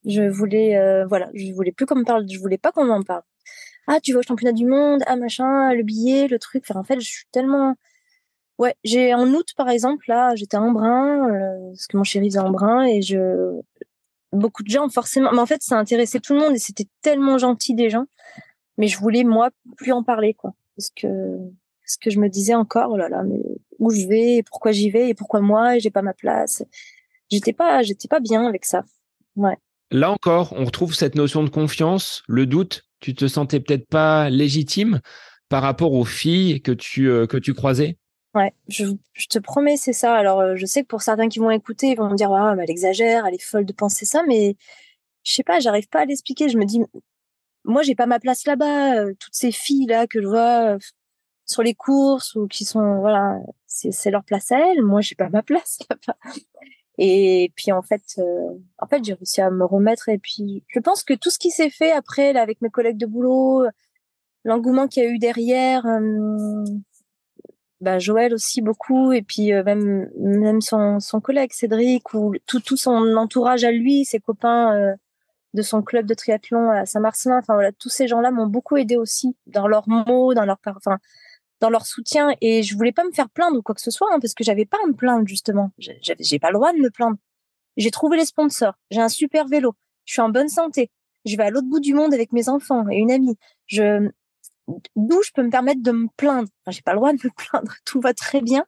Je 0.06 0.22
voulais, 0.30 1.04
voilà, 1.08 1.30
je 1.34 1.52
voulais 1.54 1.72
plus 1.72 1.86
qu'on 1.86 1.96
me 1.96 2.04
parle. 2.04 2.26
Je 2.30 2.40
voulais 2.40 2.58
pas 2.58 2.72
qu'on 2.72 2.86
m'en 2.86 3.04
parle. 3.04 3.24
Ah, 3.88 4.00
tu 4.02 4.14
vas 4.14 4.20
au 4.20 4.24
championnat 4.24 4.54
du 4.54 4.66
monde, 4.66 5.04
ah 5.06 5.16
machin, 5.16 5.74
le 5.74 5.84
billet, 5.84 6.28
le 6.28 6.40
truc. 6.40 6.64
En 6.74 6.84
fait, 6.84 7.00
je 7.00 7.08
suis 7.08 7.26
tellement 7.32 7.76
Ouais, 8.58 8.76
j'ai 8.84 9.14
en 9.14 9.28
août 9.34 9.50
par 9.58 9.70
exemple 9.70 10.06
là, 10.08 10.34
j'étais 10.36 10.58
en 10.58 10.72
brun 10.72 11.30
euh, 11.30 11.70
parce 11.72 11.88
que 11.88 11.98
mon 11.98 12.04
chéri 12.04 12.28
est 12.28 12.38
en 12.38 12.52
brun 12.52 12.84
et 12.86 13.02
je 13.02 13.60
beaucoup 14.32 14.64
de 14.64 14.70
gens 14.70 14.90
forcément 14.90 15.32
mais 15.32 15.40
en 15.40 15.46
fait 15.46 15.62
ça 15.62 15.78
intéressait 15.78 16.20
tout 16.20 16.34
le 16.34 16.40
monde 16.40 16.56
et 16.56 16.60
c'était 16.60 16.88
tellement 17.02 17.38
gentil 17.38 17.74
des 17.74 17.90
gens 17.90 18.06
mais 18.78 18.88
je 18.88 19.00
voulais 19.00 19.24
moi 19.24 19.50
plus 19.78 19.94
en 19.94 20.04
parler 20.04 20.34
quoi 20.34 20.54
parce 20.76 20.90
que 20.90 21.08
parce 21.82 21.98
que 21.98 22.10
je 22.10 22.20
me 22.20 22.28
disais 22.28 22.56
encore 22.56 22.92
oh 22.92 22.98
là 22.98 23.08
là 23.08 23.24
mais 23.24 23.40
où 23.80 23.92
je 23.92 24.08
vais 24.08 24.36
et 24.38 24.44
pourquoi 24.44 24.72
j'y 24.72 24.90
vais 24.90 25.10
et 25.10 25.14
pourquoi 25.14 25.42
moi 25.42 25.78
et 25.78 25.80
j'ai 25.80 25.92
pas 25.92 26.02
ma 26.02 26.14
place. 26.14 26.64
J'étais 27.32 27.54
pas 27.54 27.84
j'étais 27.84 28.08
pas 28.08 28.20
bien 28.20 28.46
avec 28.46 28.66
ça. 28.66 28.84
Ouais. 29.36 29.58
Là 29.92 30.12
encore, 30.12 30.54
on 30.54 30.66
retrouve 30.66 30.94
cette 30.94 31.16
notion 31.16 31.44
de 31.44 31.50
confiance, 31.50 32.24
le 32.28 32.46
doute, 32.46 32.84
tu 33.00 33.14
te 33.14 33.28
sentais 33.28 33.60
peut-être 33.60 33.88
pas 33.88 34.30
légitime 34.30 35.00
par 35.50 35.62
rapport 35.62 35.94
aux 35.94 36.06
filles 36.06 36.62
que 36.62 36.72
tu 36.72 37.10
euh, 37.10 37.28
que 37.28 37.38
tu 37.38 37.54
croisais? 37.54 37.98
Ouais, 38.36 38.54
je, 38.68 38.86
te 39.30 39.40
promets, 39.40 39.78
c'est 39.78 39.94
ça. 39.94 40.14
Alors, 40.14 40.42
euh, 40.42 40.56
je 40.58 40.66
sais 40.66 40.82
que 40.84 40.88
pour 40.88 41.02
certains 41.02 41.30
qui 41.30 41.40
vont 41.40 41.52
écouter, 41.52 41.92
ils 41.92 41.98
vont 41.98 42.10
me 42.10 42.18
dire, 42.18 42.32
ah, 42.34 42.54
elle 42.62 42.70
exagère, 42.70 43.26
elle 43.26 43.34
est 43.36 43.42
folle 43.42 43.66
de 43.66 43.72
penser 43.72 44.06
ça, 44.06 44.24
mais 44.28 44.58
je 45.24 45.34
sais 45.34 45.44
pas, 45.44 45.60
j'arrive 45.62 45.88
pas 45.88 46.02
à 46.02 46.06
l'expliquer. 46.06 46.50
Je 46.50 46.58
me 46.58 46.66
dis, 46.66 46.82
moi, 47.64 47.82
j'ai 47.84 47.96
pas 47.96 48.08
ma 48.08 48.20
place 48.20 48.46
là-bas. 48.46 49.00
Euh, 49.00 49.14
toutes 49.20 49.36
ces 49.36 49.52
filles 49.54 49.88
là 49.88 50.08
que 50.08 50.22
je 50.22 50.28
vois 50.28 50.76
euh, 50.76 50.80
sur 51.46 51.64
les 51.64 51.76
courses 51.76 52.36
ou 52.36 52.48
qui 52.48 52.66
sont, 52.66 53.00
voilà, 53.00 53.40
c'est 53.68 54.12
leur 54.12 54.24
place 54.26 54.52
à 54.52 54.60
elles. 54.60 54.82
Moi, 54.84 55.02
j'ai 55.02 55.16
pas 55.16 55.30
ma 55.30 55.44
place 55.44 55.80
là-bas. 55.90 56.18
Et 56.98 57.54
puis 57.56 57.72
en 57.72 57.82
fait, 57.82 58.22
en 58.80 58.88
fait, 58.88 59.04
j'ai 59.04 59.14
réussi 59.14 59.42
à 59.42 59.50
me 59.52 59.66
remettre. 59.66 60.10
Et 60.10 60.18
puis, 60.18 60.64
je 60.68 60.80
pense 60.80 61.04
que 61.04 61.14
tout 61.14 61.30
ce 61.30 61.40
qui 61.40 61.52
s'est 61.52 61.70
fait 61.70 61.92
après, 61.92 62.34
là, 62.34 62.42
avec 62.42 62.62
mes 62.62 62.70
collègues 62.70 62.98
de 62.98 63.06
boulot, 63.06 63.66
l'engouement 64.44 64.88
qu'il 64.88 65.04
y 65.04 65.06
a 65.06 65.10
eu 65.10 65.20
derrière, 65.20 65.86
bah, 67.86 68.00
Joël 68.00 68.34
aussi 68.34 68.62
beaucoup 68.62 69.14
et 69.14 69.22
puis 69.22 69.54
euh, 69.54 69.64
même 69.64 70.10
même 70.18 70.60
son, 70.60 71.00
son 71.00 71.22
collègue 71.22 71.54
Cédric 71.54 72.16
ou 72.16 72.34
tout 72.48 72.60
tout 72.60 72.78
son 72.78 73.16
entourage 73.16 73.64
à 73.64 73.72
lui, 73.72 74.06
ses 74.06 74.20
copains 74.20 74.76
euh, 74.76 74.96
de 75.54 75.62
son 75.62 75.84
club 75.84 76.08
de 76.08 76.16
triathlon 76.16 76.72
à 76.72 76.88
Saint-Marcelin, 76.88 77.38
enfin 77.38 77.54
voilà, 77.54 77.72
tous 77.72 77.90
ces 77.90 78.08
gens-là 78.08 78.32
m'ont 78.32 78.48
beaucoup 78.48 78.76
aidé 78.76 78.98
aussi 78.98 79.38
dans 79.46 79.68
leurs 79.68 79.88
mots, 79.88 80.34
dans 80.34 80.46
leur 80.46 80.58
enfin 80.66 80.98
dans 81.62 81.70
leur 81.70 81.86
soutien 81.86 82.36
et 82.42 82.64
je 82.64 82.76
voulais 82.76 82.92
pas 82.92 83.04
me 83.04 83.12
faire 83.12 83.30
plaindre 83.30 83.58
ou 83.58 83.62
quoi 83.62 83.76
que 83.76 83.82
ce 83.82 83.92
soit 83.92 84.10
hein, 84.12 84.18
parce 84.20 84.34
que 84.34 84.44
j'avais 84.44 84.66
pas 84.66 84.78
à 84.84 84.88
me 84.88 84.94
plaindre 84.94 85.28
justement. 85.28 85.72
J'ai 85.78 86.40
pas 86.40 86.50
le 86.50 86.56
droit 86.56 86.74
de 86.74 86.80
me 86.80 86.90
plaindre. 86.90 87.18
J'ai 87.78 87.92
trouvé 87.92 88.18
les 88.18 88.26
sponsors, 88.26 88.74
j'ai 88.90 89.02
un 89.02 89.10
super 89.10 89.48
vélo, 89.48 89.76
je 90.06 90.14
suis 90.14 90.22
en 90.22 90.30
bonne 90.30 90.50
santé, 90.50 90.90
je 91.26 91.38
vais 91.38 91.44
à 91.44 91.50
l'autre 91.52 91.68
bout 91.68 91.80
du 91.80 91.94
monde 91.94 92.16
avec 92.16 92.32
mes 92.32 92.50
enfants 92.50 92.90
et 92.90 92.98
une 92.98 93.12
amie. 93.12 93.38
Je 93.68 94.10
d'où 94.96 95.22
je 95.24 95.32
peux 95.34 95.44
me 95.44 95.50
permettre 95.50 95.82
de 95.82 95.92
me 95.92 96.08
plaindre. 96.18 96.50
Enfin, 96.62 96.72
j'ai 96.72 96.82
pas 96.82 96.94
le 96.94 96.98
droit 96.98 97.14
de 97.14 97.20
me 97.24 97.30
plaindre. 97.36 97.74
Tout 97.86 98.02
va 98.02 98.14
très 98.14 98.42
bien. 98.42 98.66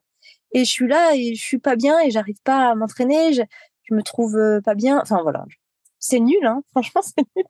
et 0.52 0.66
je 0.66 0.72
suis 0.72 0.88
là 0.88 1.16
et 1.16 1.36
je 1.36 1.42
suis 1.42 1.60
pas 1.60 1.76
bien 1.76 2.00
et 2.00 2.12
j'arrive 2.12 2.42
pas 2.44 2.72
à 2.72 2.76
m'entraîner. 2.76 3.34
Je, 3.34 3.44
je 3.84 3.94
me 3.96 4.04
trouve 4.04 4.36
euh, 4.38 4.62
pas 4.62 4.76
bien. 4.76 5.00
Enfin 5.02 5.22
voilà, 5.22 5.46
c'est 6.00 6.20
nul, 6.20 6.46
hein. 6.46 6.64
Franchement, 6.72 7.02
c'est 7.02 7.26
nul. 7.36 7.46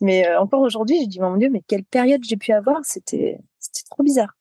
Mais 0.00 0.26
euh, 0.26 0.40
encore 0.40 0.60
aujourd'hui, 0.60 0.98
j'ai 1.00 1.06
dit 1.06 1.20
mon 1.20 1.36
Dieu, 1.36 1.48
mais 1.50 1.62
quelle 1.66 1.84
période 1.84 2.22
j'ai 2.24 2.36
pu 2.36 2.52
avoir 2.52 2.84
C'était, 2.84 3.38
c'était 3.58 3.84
trop 3.90 4.02
bizarre. 4.02 4.34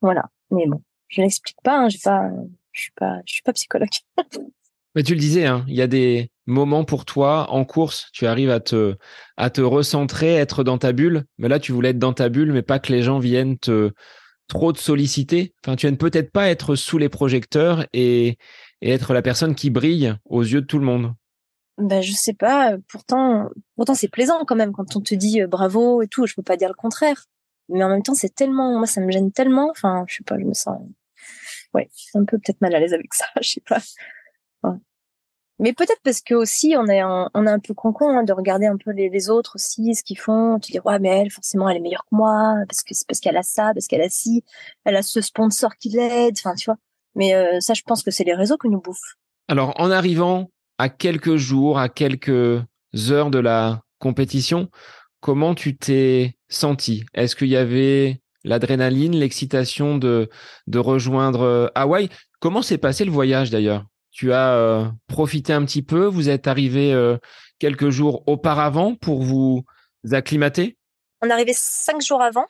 Voilà. 0.00 0.30
Mais 0.50 0.66
bon, 0.66 0.82
je 1.08 1.20
n'explique 1.20 1.60
pas. 1.62 1.78
Hein, 1.78 1.88
j'ai 1.88 1.98
pas, 1.98 2.30
je 2.72 2.80
suis 2.80 2.92
pas, 2.92 3.20
je 3.26 3.32
suis 3.34 3.42
pas 3.42 3.52
psychologue. 3.52 3.88
Mais 4.94 5.02
tu 5.02 5.14
le 5.14 5.20
disais, 5.20 5.46
hein, 5.46 5.64
il 5.68 5.74
y 5.74 5.82
a 5.82 5.86
des 5.86 6.30
moments 6.48 6.84
pour 6.84 7.04
toi 7.04 7.50
en 7.50 7.64
course, 7.64 8.08
tu 8.12 8.26
arrives 8.26 8.50
à 8.50 8.60
te, 8.60 8.96
à 9.36 9.50
te 9.50 9.60
recentrer, 9.60 10.34
être 10.34 10.64
dans 10.64 10.78
ta 10.78 10.92
bulle. 10.92 11.24
Mais 11.38 11.48
là, 11.48 11.58
tu 11.60 11.72
voulais 11.72 11.90
être 11.90 11.98
dans 11.98 12.12
ta 12.12 12.28
bulle, 12.28 12.52
mais 12.52 12.62
pas 12.62 12.78
que 12.78 12.92
les 12.92 13.02
gens 13.02 13.18
viennent 13.18 13.58
te 13.58 13.92
trop 14.48 14.72
te 14.72 14.78
solliciter. 14.78 15.54
Enfin, 15.64 15.76
tu 15.76 15.86
aimes 15.86 15.98
peut-être 15.98 16.32
pas 16.32 16.48
être 16.48 16.74
sous 16.74 16.98
les 16.98 17.08
projecteurs 17.08 17.86
et, 17.92 18.38
et 18.80 18.90
être 18.90 19.12
la 19.12 19.22
personne 19.22 19.54
qui 19.54 19.70
brille 19.70 20.14
aux 20.24 20.42
yeux 20.42 20.62
de 20.62 20.66
tout 20.66 20.78
le 20.78 20.86
monde. 20.86 21.12
Ben, 21.76 22.00
je 22.00 22.12
sais 22.12 22.34
pas. 22.34 22.76
Pourtant, 22.88 23.50
pourtant 23.76 23.94
c'est 23.94 24.08
plaisant 24.08 24.44
quand 24.44 24.56
même 24.56 24.72
quand 24.72 24.96
on 24.96 25.00
te 25.00 25.14
dit 25.14 25.42
euh, 25.42 25.46
bravo 25.46 26.02
et 26.02 26.08
tout. 26.08 26.26
Je 26.26 26.34
peux 26.34 26.42
pas 26.42 26.56
dire 26.56 26.68
le 26.68 26.74
contraire. 26.74 27.26
Mais 27.68 27.84
en 27.84 27.88
même 27.88 28.02
temps, 28.02 28.14
c'est 28.14 28.34
tellement, 28.34 28.78
moi, 28.78 28.86
ça 28.86 29.00
me 29.00 29.10
gêne 29.10 29.30
tellement. 29.30 29.70
Enfin, 29.70 30.04
je 30.08 30.16
sais 30.16 30.24
pas, 30.24 30.38
je 30.38 30.44
me 30.44 30.54
sens, 30.54 30.78
ouais, 31.74 31.90
un 32.14 32.24
peu 32.24 32.38
peut-être 32.38 32.60
mal 32.60 32.74
à 32.74 32.80
l'aise 32.80 32.94
avec 32.94 33.12
ça. 33.14 33.26
Je 33.42 33.50
sais 33.50 33.62
pas. 33.66 33.80
Mais 35.60 35.72
peut-être 35.72 36.00
parce 36.04 36.20
que 36.20 36.34
aussi 36.34 36.76
on 36.78 36.86
est 36.86 37.00
un, 37.00 37.28
on 37.34 37.46
est 37.46 37.50
un 37.50 37.58
peu 37.58 37.74
concon 37.74 38.08
hein, 38.10 38.22
de 38.22 38.32
regarder 38.32 38.66
un 38.66 38.76
peu 38.76 38.92
les, 38.92 39.08
les 39.08 39.28
autres 39.28 39.56
aussi, 39.56 39.94
ce 39.94 40.04
qu'ils 40.04 40.18
font. 40.18 40.58
Tu 40.60 40.72
dis 40.72 40.78
ouais 40.84 40.98
mais 41.00 41.08
elle 41.08 41.30
forcément 41.30 41.68
elle 41.68 41.78
est 41.78 41.80
meilleure 41.80 42.04
que 42.04 42.14
moi 42.16 42.54
parce 42.68 42.82
que 42.82 42.94
c'est 42.94 43.06
parce 43.06 43.18
qu'elle 43.20 43.36
a 43.36 43.42
ça, 43.42 43.72
parce 43.74 43.86
qu'elle 43.88 44.02
a 44.02 44.08
ci, 44.08 44.44
elle 44.84 44.96
a 44.96 45.02
ce 45.02 45.20
sponsor 45.20 45.76
qui 45.76 45.88
l'aide. 45.90 46.36
Enfin 46.38 46.54
tu 46.54 46.66
vois. 46.66 46.76
Mais 47.16 47.34
euh, 47.34 47.60
ça 47.60 47.74
je 47.74 47.82
pense 47.82 48.02
que 48.02 48.10
c'est 48.10 48.24
les 48.24 48.34
réseaux 48.34 48.56
que 48.56 48.68
nous 48.68 48.80
bouffent. 48.80 49.16
Alors 49.48 49.72
en 49.80 49.90
arrivant 49.90 50.50
à 50.78 50.88
quelques 50.88 51.36
jours, 51.36 51.78
à 51.78 51.88
quelques 51.88 52.62
heures 53.10 53.30
de 53.30 53.38
la 53.40 53.82
compétition, 53.98 54.70
comment 55.20 55.56
tu 55.56 55.76
t'es 55.76 56.36
senti 56.48 57.04
Est-ce 57.14 57.34
qu'il 57.34 57.48
y 57.48 57.56
avait 57.56 58.20
l'adrénaline, 58.44 59.16
l'excitation 59.16 59.98
de 59.98 60.30
de 60.68 60.78
rejoindre 60.78 61.40
euh, 61.40 61.66
Hawaï? 61.74 62.10
Comment 62.38 62.62
s'est 62.62 62.78
passé 62.78 63.04
le 63.04 63.10
voyage 63.10 63.50
d'ailleurs? 63.50 63.84
Tu 64.10 64.32
as 64.32 64.54
euh, 64.54 64.84
profité 65.06 65.52
un 65.52 65.64
petit 65.64 65.82
peu, 65.82 66.06
vous 66.06 66.28
êtes 66.28 66.46
arrivé 66.46 66.92
euh, 66.92 67.18
quelques 67.58 67.90
jours 67.90 68.22
auparavant 68.26 68.94
pour 68.94 69.22
vous 69.22 69.64
acclimater? 70.10 70.76
On 71.22 71.28
est 71.28 71.32
arrivé 71.32 71.52
cinq 71.54 72.00
jours 72.00 72.22
avant. 72.22 72.46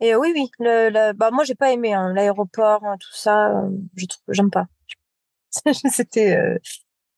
Et 0.00 0.14
oui, 0.14 0.32
oui, 0.34 0.50
le, 0.58 1.12
bah 1.12 1.30
moi 1.30 1.44
j'ai 1.44 1.54
pas 1.54 1.72
aimé 1.72 1.94
hein, 1.94 2.12
l'aéroport, 2.14 2.84
hein, 2.84 2.96
tout 3.00 3.14
ça, 3.14 3.50
euh, 3.50 3.70
je 3.96 4.04
j'aime 4.28 4.50
pas. 4.50 4.66
C'était 5.90 6.38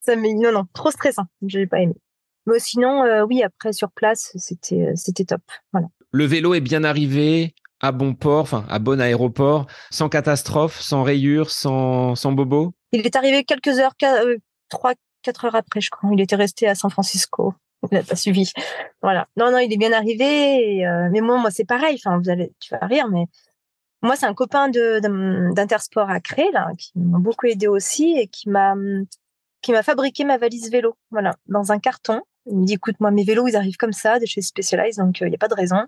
ça 0.00 0.14
mais 0.14 0.32
non 0.34 0.52
non, 0.52 0.64
trop 0.74 0.92
stressant, 0.92 1.24
j'ai 1.44 1.66
pas 1.66 1.80
aimé. 1.80 1.94
Mais 2.46 2.60
sinon 2.60 3.02
oui, 3.24 3.42
après 3.42 3.72
sur 3.72 3.90
place, 3.90 4.30
c'était 4.36 4.92
c'était 4.94 5.24
top. 5.24 5.42
Voilà. 5.72 5.88
Le 6.12 6.24
vélo 6.24 6.54
est 6.54 6.60
bien 6.60 6.84
arrivé 6.84 7.54
à 7.80 7.90
bon 7.90 8.14
port, 8.14 8.42
enfin 8.42 8.64
à 8.68 8.78
bon 8.78 9.00
aéroport, 9.00 9.66
sans 9.90 10.08
catastrophe, 10.08 10.80
sans 10.80 11.02
rayures, 11.02 11.50
sans 11.50 12.14
sans 12.14 12.30
bobo? 12.30 12.74
Il 12.92 13.06
est 13.06 13.16
arrivé 13.16 13.44
quelques 13.44 13.78
heures, 13.78 13.94
euh, 14.02 14.36
trois, 14.68 14.94
quatre 15.22 15.44
heures 15.44 15.54
après, 15.54 15.80
je 15.80 15.90
crois. 15.90 16.10
Il 16.12 16.20
était 16.20 16.36
resté 16.36 16.66
à 16.68 16.74
San 16.74 16.90
Francisco. 16.90 17.54
Il 17.90 17.94
n'a 17.94 18.02
pas 18.02 18.16
suivi. 18.16 18.50
Voilà. 19.02 19.28
Non, 19.36 19.50
non, 19.52 19.58
il 19.58 19.72
est 19.72 19.76
bien 19.76 19.92
arrivé. 19.92 20.86
Euh, 20.86 21.08
mais 21.12 21.20
moi, 21.20 21.38
moi, 21.38 21.50
c'est 21.50 21.64
pareil. 21.64 22.00
Enfin, 22.04 22.18
vous 22.18 22.28
allez, 22.28 22.52
tu 22.60 22.74
vas 22.74 22.84
rire, 22.86 23.08
mais 23.08 23.24
moi, 24.02 24.16
c'est 24.16 24.26
un 24.26 24.34
copain 24.34 24.68
de 24.68 25.00
d'Intersport 25.54 26.10
à 26.10 26.18
là, 26.52 26.70
qui 26.78 26.92
m'a 26.96 27.18
beaucoup 27.18 27.46
aidé 27.46 27.68
aussi 27.68 28.16
et 28.16 28.26
qui 28.28 28.48
m'a 28.48 28.74
qui 29.60 29.72
m'a 29.72 29.82
fabriqué 29.82 30.24
ma 30.24 30.38
valise 30.38 30.70
vélo. 30.70 30.96
Voilà, 31.10 31.36
dans 31.46 31.72
un 31.72 31.78
carton. 31.78 32.22
Il 32.46 32.58
me 32.58 32.64
dit, 32.64 32.74
écoute, 32.74 32.96
moi, 33.00 33.10
mes 33.10 33.24
vélos, 33.24 33.48
ils 33.48 33.56
arrivent 33.56 33.76
comme 33.76 33.92
ça, 33.92 34.18
de 34.18 34.24
chez 34.24 34.40
Specialized, 34.40 35.04
donc 35.04 35.20
il 35.20 35.24
euh, 35.24 35.28
n'y 35.28 35.34
a 35.34 35.38
pas 35.38 35.48
de 35.48 35.54
raison. 35.54 35.84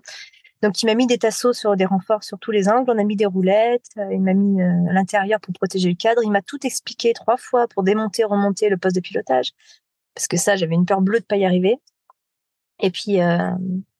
Donc, 0.61 0.81
il 0.83 0.85
m'a 0.85 0.93
mis 0.93 1.07
des 1.07 1.17
tasseaux 1.17 1.53
sur 1.53 1.75
des 1.75 1.85
renforts 1.85 2.23
sur 2.23 2.37
tous 2.37 2.51
les 2.51 2.69
angles. 2.69 2.91
On 2.91 2.97
a 2.99 3.03
mis 3.03 3.15
des 3.15 3.25
roulettes. 3.25 3.87
Euh, 3.97 4.13
il 4.13 4.21
m'a 4.21 4.33
mis 4.33 4.61
euh, 4.61 4.89
à 4.89 4.93
l'intérieur 4.93 5.39
pour 5.39 5.53
protéger 5.53 5.89
le 5.89 5.95
cadre. 5.95 6.21
Il 6.23 6.31
m'a 6.31 6.41
tout 6.41 6.59
expliqué 6.65 7.13
trois 7.13 7.37
fois 7.37 7.67
pour 7.67 7.83
démonter, 7.83 8.23
remonter 8.23 8.69
le 8.69 8.77
poste 8.77 8.95
de 8.95 9.01
pilotage. 9.01 9.51
Parce 10.13 10.27
que 10.27 10.37
ça, 10.37 10.55
j'avais 10.55 10.75
une 10.75 10.85
peur 10.85 11.01
bleue 11.01 11.19
de 11.19 11.25
pas 11.25 11.37
y 11.37 11.45
arriver. 11.45 11.77
Et 12.79 12.91
puis, 12.91 13.21
euh, 13.21 13.51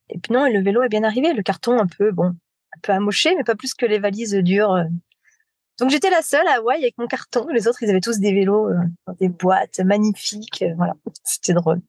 et 0.08 0.20
non, 0.30 0.44
le 0.44 0.62
vélo 0.62 0.82
est 0.82 0.88
bien 0.88 1.02
arrivé. 1.02 1.32
Le 1.32 1.42
carton 1.42 1.80
un 1.80 1.86
peu, 1.86 2.12
bon, 2.12 2.28
un 2.28 2.80
peu 2.82 2.92
amoché, 2.92 3.34
mais 3.34 3.44
pas 3.44 3.56
plus 3.56 3.74
que 3.74 3.86
les 3.86 3.98
valises 3.98 4.34
dures. 4.34 4.84
Donc, 5.80 5.90
j'étais 5.90 6.10
la 6.10 6.22
seule 6.22 6.46
à 6.46 6.58
Hawaï 6.58 6.82
avec 6.82 6.96
mon 6.96 7.08
carton. 7.08 7.48
Les 7.48 7.66
autres, 7.66 7.82
ils 7.82 7.90
avaient 7.90 8.00
tous 8.00 8.20
des 8.20 8.32
vélos 8.32 8.70
dans 9.06 9.14
des 9.14 9.28
boîtes 9.28 9.80
magnifiques. 9.80 10.64
C'était 11.24 11.54
drôle. 11.54 11.80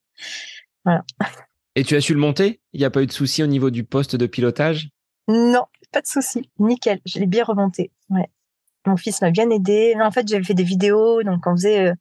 Et 1.76 1.84
tu 1.84 1.96
as 1.96 2.02
su 2.02 2.14
le 2.14 2.20
monter? 2.20 2.62
Il 2.74 2.80
n'y 2.80 2.86
a 2.86 2.92
pas 2.92 3.02
eu 3.02 3.08
de 3.08 3.12
souci 3.12 3.42
au 3.44 3.48
niveau 3.48 3.72
du 3.72 3.84
poste 3.84 4.16
de 4.16 4.28
pilotage? 4.28 4.90
Non, 5.28 5.66
pas 5.92 6.02
de 6.02 6.08
souci. 6.08 6.50
Nickel. 6.60 7.00
Je 7.06 7.20
l'ai 7.20 7.26
bien 7.26 7.44
remonté. 7.44 7.92
Ouais. 8.10 8.30
Mon 8.86 8.98
fils 8.98 9.22
m'a 9.22 9.32
bien 9.32 9.50
aidé. 9.50 9.96
En 10.00 10.12
fait, 10.12 10.28
j'avais 10.28 10.44
fait 10.44 10.54
des 10.54 10.64
vidéos, 10.64 11.24
donc 11.24 11.48
on 11.48 11.56
faisait 11.56 11.90
euh, 11.90 11.94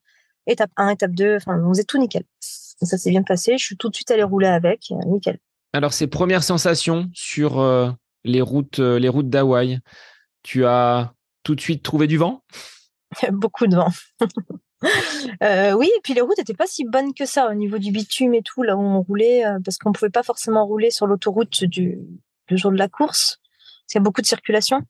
étape 0.47 0.71
1, 0.77 0.91
étape 0.91 1.13
2, 1.13 1.37
enfin, 1.37 1.63
on 1.65 1.69
faisait 1.69 1.85
tout 1.85 1.99
nickel. 1.99 2.25
ça 2.41 2.99
s'est 2.99 3.11
bien 3.11 3.23
passé. 3.23 3.57
Je 3.57 3.65
suis 3.65 3.77
tout 3.77 3.89
de 3.89 3.95
suite 3.95 4.11
allée 4.11 4.23
rouler 4.23 4.49
avec. 4.49 4.91
Euh, 4.91 4.97
nickel. 5.07 5.39
Alors, 5.73 5.93
ces 5.95 6.07
premières 6.07 6.43
sensations 6.43 7.09
sur 7.15 7.61
euh, 7.61 7.91
les 8.25 8.43
routes, 8.43 8.79
les 8.79 9.09
routes 9.09 9.31
d'Hawaï, 9.31 9.79
tu 10.43 10.67
as 10.67 11.15
tout 11.45 11.55
de 11.55 11.61
suite 11.61 11.83
trouvé 11.83 12.07
du 12.07 12.19
vent? 12.19 12.43
Beaucoup 13.33 13.67
de 13.67 13.77
vent. 13.77 13.89
Euh, 15.43 15.73
oui, 15.73 15.91
et 15.97 16.01
puis 16.03 16.15
les 16.15 16.21
routes 16.21 16.39
n'étaient 16.39 16.55
pas 16.55 16.67
si 16.67 16.85
bonnes 16.85 17.15
que 17.15 17.27
ça 17.27 17.49
au 17.49 17.55
niveau 17.55 17.79
du 17.79 17.91
bitume 17.91 18.35
et 18.35 18.43
tout, 18.43 18.63
là 18.63 18.77
où 18.77 18.81
on 18.81 19.03
roulait, 19.03 19.45
euh, 19.45 19.59
parce 19.65 19.79
qu'on 19.79 19.93
pouvait 19.93 20.11
pas 20.11 20.23
forcément 20.23 20.67
rouler 20.67 20.91
sur 20.91 21.07
l'autoroute 21.07 21.65
du, 21.65 21.99
jour 22.51 22.71
de 22.71 22.77
la 22.77 22.89
course, 22.89 23.41
parce 23.53 23.87
qu'il 23.89 23.99
y 23.99 24.03
a 24.03 24.05
beaucoup 24.05 24.21
de 24.21 24.27
circulation. 24.27 24.81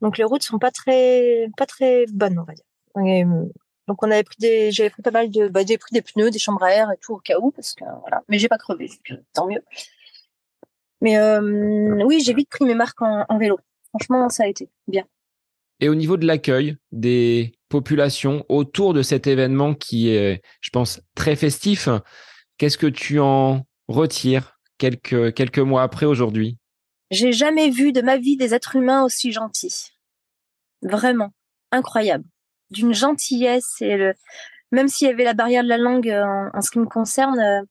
Donc 0.00 0.18
les 0.18 0.24
routes 0.24 0.42
sont 0.42 0.58
pas 0.58 0.70
très, 0.70 1.48
pas 1.56 1.66
très 1.66 2.06
bonnes, 2.12 2.38
on 2.38 2.44
va 2.44 2.54
dire. 2.54 2.64
Euh, 2.96 3.44
donc 3.88 4.02
on 4.02 4.10
avait 4.10 4.22
pris 4.22 4.36
des, 4.38 4.70
j'avais 4.70 4.90
pris 4.90 5.02
pas 5.02 5.10
mal 5.10 5.30
de, 5.30 5.48
bah, 5.48 5.62
j'ai 5.66 5.78
pris 5.78 5.92
des 5.92 6.02
pneus, 6.02 6.30
des 6.30 6.38
chambres 6.38 6.62
à 6.62 6.72
air 6.72 6.90
et 6.92 6.96
tout 6.98 7.14
au 7.14 7.18
cas 7.18 7.38
où, 7.40 7.50
parce 7.50 7.74
que 7.74 7.84
voilà. 8.02 8.22
Mais 8.28 8.38
j'ai 8.38 8.48
pas 8.48 8.58
crevé, 8.58 8.90
tant 9.32 9.46
mieux. 9.46 9.62
Mais 11.00 11.18
oui, 12.04 12.20
j'ai 12.20 12.34
vite 12.34 12.50
pris 12.50 12.64
mes 12.64 12.74
marques 12.74 13.00
en 13.02 13.38
vélo. 13.38 13.58
Franchement, 13.90 14.28
ça 14.28 14.44
a 14.44 14.46
été 14.46 14.68
bien. 14.86 15.04
Et 15.80 15.88
au 15.88 15.94
niveau 15.94 16.16
de 16.16 16.26
l'accueil 16.26 16.76
des 16.92 17.52
populations 17.68 18.44
autour 18.48 18.94
de 18.94 19.02
cet 19.02 19.26
événement 19.26 19.74
qui 19.74 20.10
est, 20.10 20.42
je 20.60 20.70
pense, 20.70 21.00
très 21.14 21.36
festif, 21.36 21.88
qu'est-ce 22.58 22.78
que 22.78 22.86
tu 22.86 23.18
en 23.18 23.64
retires 23.88 24.58
quelques, 24.78 25.34
quelques 25.34 25.58
mois 25.58 25.82
après 25.82 26.06
aujourd'hui? 26.06 26.58
J'ai 27.10 27.32
jamais 27.32 27.70
vu 27.70 27.92
de 27.92 28.02
ma 28.02 28.18
vie 28.18 28.36
des 28.36 28.54
êtres 28.54 28.76
humains 28.76 29.04
aussi 29.04 29.32
gentils. 29.32 29.88
Vraiment. 30.82 31.32
Incroyable. 31.72 32.24
D'une 32.70 32.94
gentillesse 32.94 33.80
et 33.80 34.12
même 34.72 34.88
s'il 34.88 35.08
y 35.08 35.10
avait 35.10 35.24
la 35.24 35.34
barrière 35.34 35.62
de 35.62 35.68
la 35.68 35.78
langue 35.78 36.08
euh, 36.08 36.48
en, 36.52 36.60
ce 36.60 36.70
qui 36.70 36.78
me 36.78 36.86
concerne, 36.86 37.38
euh, 37.38 37.62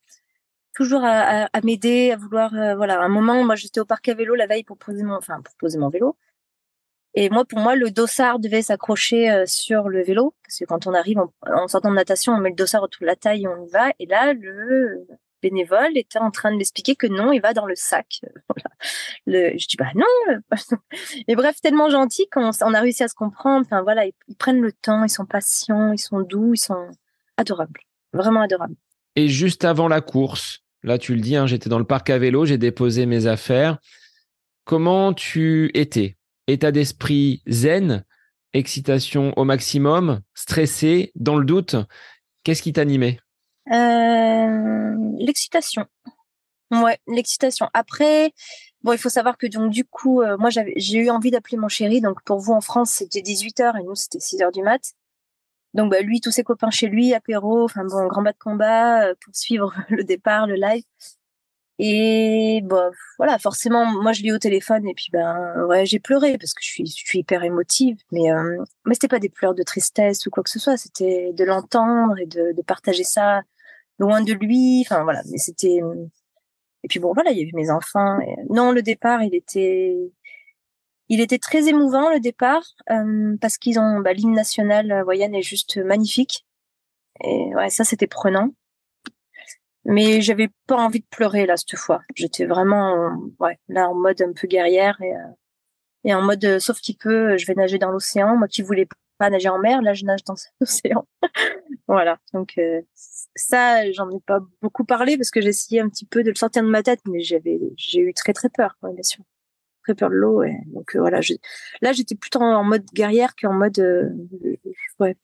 toujours 0.76 1.02
à, 1.04 1.48
m'aider, 1.64 2.12
à 2.12 2.18
vouloir, 2.18 2.54
euh, 2.54 2.76
voilà. 2.76 3.02
Un 3.02 3.10
moment, 3.10 3.44
moi, 3.44 3.56
j'étais 3.56 3.80
au 3.80 3.86
parc 3.86 4.08
à 4.10 4.14
vélo 4.14 4.36
la 4.36 4.48
veille 4.48 4.64
pour 4.64 4.78
poser 4.78 5.04
mon, 5.04 5.16
enfin, 5.16 5.42
pour 5.42 5.56
poser 5.56 5.78
mon 5.78 5.90
vélo. 5.90 6.18
Et 7.16 7.30
moi, 7.30 7.44
pour 7.46 7.60
moi, 7.60 7.76
le 7.76 7.90
dossard 7.90 8.40
devait 8.40 8.62
s'accrocher 8.62 9.32
euh, 9.32 9.44
sur 9.48 9.90
le 9.90 10.04
vélo, 10.04 10.36
parce 10.44 10.60
que 10.60 10.66
quand 10.66 10.86
on 10.86 10.94
arrive 10.94 11.20
en, 11.20 11.68
sortant 11.68 11.90
de 11.90 11.96
natation, 11.96 12.34
on 12.34 12.40
met 12.40 12.50
le 12.50 12.56
dossard 12.56 12.84
autour 12.84 13.02
de 13.02 13.08
la 13.08 13.16
taille 13.16 13.44
et 13.44 13.48
on 13.48 13.66
y 13.66 13.70
va. 13.70 13.92
Et 14.00 14.06
là, 14.06 14.34
le 14.34 15.08
bénévole 15.42 15.98
était 15.98 16.20
en 16.20 16.32
train 16.32 16.52
de 16.52 16.58
m'expliquer 16.58 16.96
que 16.96 17.08
non, 17.08 17.32
il 17.32 17.42
va 17.42 17.54
dans 17.54 17.66
le 17.66 17.76
sac. 17.76 18.22
le, 19.26 19.58
je 19.58 19.68
dis 19.68 19.78
bah 19.78 19.92
non. 19.96 20.40
et 21.28 21.36
bref, 21.36 21.60
tellement 21.62 21.90
gentil 21.90 22.28
qu'on 22.32 22.52
on 22.62 22.74
a 22.74 22.80
réussi 22.80 23.04
à 23.04 23.08
se 23.08 23.16
comprendre. 23.16 23.66
Enfin 23.66 23.82
voilà, 23.82 24.06
ils, 24.06 24.14
ils, 24.28 24.36
prennent 24.36 24.62
le 24.62 24.72
temps, 24.72 25.04
ils 25.04 25.10
sont 25.10 25.26
patients, 25.26 25.92
ils 25.92 26.00
sont 26.00 26.20
doux, 26.20 26.54
ils 26.54 26.60
sont 26.60 26.90
adorables, 27.38 27.82
vraiment 28.14 28.42
adorables. 28.42 28.76
Et 29.16 29.30
juste 29.30 29.66
avant 29.66 29.88
la 29.88 30.02
course, 30.02 30.60
là 30.84 30.98
tu 30.98 31.16
le 31.16 31.22
dis, 31.22 31.36
hein, 31.36 31.48
j'étais 31.48 31.70
dans 31.70 31.80
le 31.80 31.86
parc 31.86 32.10
à 32.10 32.20
vélo, 32.20 32.46
j'ai 32.46 32.58
déposé 32.58 33.06
mes 33.06 33.26
affaires. 33.26 33.80
Comment 34.66 35.14
tu 35.14 35.72
étais? 35.74 36.19
État 36.50 36.72
d'esprit 36.72 37.42
zen, 37.48 38.04
excitation 38.54 39.34
au 39.38 39.44
maximum, 39.44 40.22
stressé, 40.34 41.12
dans 41.16 41.38
le 41.38 41.46
doute. 41.46 41.76
Qu'est-ce 42.44 42.62
qui 42.62 42.74
t'animait? 42.74 43.20
Euh, 43.72 44.96
L'excitation. 45.20 45.86
Ouais, 46.72 47.00
l'excitation. 47.08 47.68
Après, 47.74 48.32
bon, 48.84 48.94
il 48.94 49.00
faut 49.00 49.10
savoir 49.10 49.38
que 49.38 49.48
donc 49.48 49.72
du 49.72 49.86
coup, 49.86 50.22
euh, 50.22 50.38
moi 50.38 50.50
j'ai 50.50 50.98
eu 50.98 51.10
envie 51.10 51.32
d'appeler 51.32 51.58
mon 51.58 51.68
chéri. 51.68 52.00
Donc 52.02 52.24
pour 52.24 52.40
vous 52.40 52.54
en 52.54 52.62
France, 52.62 52.92
c'était 52.92 53.22
18h 53.22 53.80
et 53.80 53.84
nous 53.84 53.96
c'était 53.96 54.20
6h 54.20 54.52
du 54.54 54.62
mat. 54.62 54.94
Donc 55.74 55.92
bah, 55.92 56.02
lui, 56.02 56.22
tous 56.22 56.32
ses 56.32 56.44
copains 56.44 56.72
chez 56.72 56.88
lui, 56.88 57.14
apéro, 57.14 57.64
enfin 57.64 57.84
bon, 57.86 58.08
grand 58.08 58.22
bas 58.22 58.34
de 58.34 58.38
combat 58.38 59.08
euh, 59.08 59.14
pour 59.24 59.36
suivre 59.36 59.74
le 59.90 60.04
départ, 60.04 60.48
le 60.48 60.56
live. 60.56 60.84
Et 61.80 62.60
bon, 62.64 62.92
voilà, 63.18 63.40
forcément, 63.40 63.86
moi 63.86 64.12
je 64.12 64.22
l'ai 64.22 64.34
au 64.34 64.38
téléphone 64.38 64.86
et 64.88 64.94
puis 64.94 65.08
ben 65.14 65.66
ouais, 65.68 65.86
j'ai 65.86 66.00
pleuré 66.00 66.38
parce 66.38 66.54
que 66.54 66.62
je 66.62 66.68
suis, 66.68 66.86
je 66.86 66.94
suis 66.94 67.20
hyper 67.20 67.44
émotive, 67.44 67.98
mais 68.12 68.32
euh, 68.32 68.64
mais 68.86 68.96
c'était 68.96 69.08
pas 69.08 69.20
des 69.20 69.30
pleurs 69.30 69.56
de 69.56 69.64
tristesse 69.64 70.26
ou 70.26 70.30
quoi 70.30 70.44
que 70.44 70.50
ce 70.50 70.60
soit, 70.60 70.76
c'était 70.76 71.32
de 71.34 71.44
l'entendre 71.46 72.18
et 72.20 72.26
de, 72.26 72.52
de 72.52 72.62
partager 72.64 73.06
ça 73.06 73.44
loin 73.98 74.22
de 74.22 74.34
lui. 74.34 74.82
Enfin 74.86 75.04
voilà, 75.04 75.22
mais 75.32 75.38
c'était 75.38 75.80
et 76.84 76.88
puis 76.88 77.00
bon 77.00 77.14
voilà, 77.14 77.32
il 77.32 77.38
y 77.40 77.42
avait 77.42 77.52
mes 77.54 77.70
enfants. 77.72 78.20
Et... 78.22 78.36
Non, 78.50 78.72
le 78.72 78.82
départ, 78.82 79.24
il 79.24 79.34
était 79.36 79.96
il 81.10 81.22
était 81.22 81.40
très 81.40 81.68
émouvant 81.68 82.10
le 82.10 82.20
départ 82.20 82.64
euh, 82.92 83.36
parce 83.42 83.58
qu'ils 83.58 83.80
ont 83.80 84.00
bah, 84.00 84.14
l'hymne 84.14 84.34
national 84.34 84.92
hawaïen 84.92 85.34
est 85.34 85.42
juste 85.42 85.78
magnifique 85.78 86.46
et 87.24 87.54
ouais 87.56 87.70
ça 87.70 87.84
c'était 87.84 88.08
prenant 88.08 88.52
mais 89.90 90.22
j'avais 90.22 90.50
pas 90.68 90.76
envie 90.76 91.00
de 91.00 91.06
pleurer 91.10 91.48
là 91.48 91.58
cette 91.58 91.76
fois. 91.76 92.02
J'étais 92.16 92.46
vraiment 92.46 93.16
ouais, 93.40 93.58
là 93.68 93.90
en 93.90 93.96
mode 93.96 94.22
un 94.22 94.34
peu 94.34 94.48
guerrière 94.48 95.02
et, 95.02 95.16
euh, 95.16 95.34
et 96.04 96.14
en 96.14 96.22
mode 96.22 96.46
euh, 96.46 96.60
sauf 96.60 96.80
qu'il 96.80 96.96
peut, 96.96 97.38
je 97.38 97.48
vais 97.48 97.56
nager 97.56 97.80
dans 97.80 97.90
l'océan. 97.90 98.38
Moi 98.38 98.48
qui 98.48 98.62
voulais 98.62 98.88
pas 99.18 99.32
nager 99.32 99.50
en 99.50 99.58
mer, 99.58 99.82
là 99.82 99.94
je 99.94 100.06
nage 100.06 100.24
dans 100.26 100.36
l'océan. 100.62 101.08
voilà. 101.88 102.20
Donc 102.34 102.54
euh, 102.60 102.82
ça, 102.94 103.92
j'en 103.92 104.12
ai 104.12 104.20
pas 104.20 104.42
beaucoup 104.62 104.86
parlé 104.86 105.18
parce 105.18 105.32
que 105.32 105.40
essayé 105.40 105.82
un 105.82 105.90
petit 105.90 106.06
peu 106.06 106.24
de 106.24 106.30
le 106.30 106.36
sortir 106.36 106.62
de 106.62 106.70
ma 106.70 106.84
tête, 106.84 107.02
mais 107.08 107.22
j'avais 107.22 107.60
j'ai 107.76 108.00
eu 108.00 108.14
très 108.14 108.34
très 108.34 108.50
peur, 108.50 108.78
bien 108.84 109.02
sûr. 109.02 109.24
Très 109.86 109.96
peur 109.96 110.10
de 110.12 110.16
l'eau 110.16 110.44
et 110.44 110.56
donc 110.68 110.96
voilà, 110.96 111.20
là 111.82 111.94
j'étais 111.94 112.14
plutôt 112.14 112.42
en 112.42 112.64
mode 112.64 112.86
guerrière 112.94 113.36
qu'en 113.36 113.54
mode 113.54 113.80
ouais, 115.00 115.18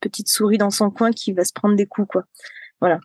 petite 0.00 0.28
souris 0.28 0.58
dans 0.58 0.70
son 0.70 0.90
coin 0.90 1.12
qui 1.12 1.32
va 1.32 1.44
se 1.44 1.52
prendre 1.52 1.76
des 1.76 1.86
coups 1.86 2.08
quoi. 2.08 2.24
Voilà. 2.80 3.00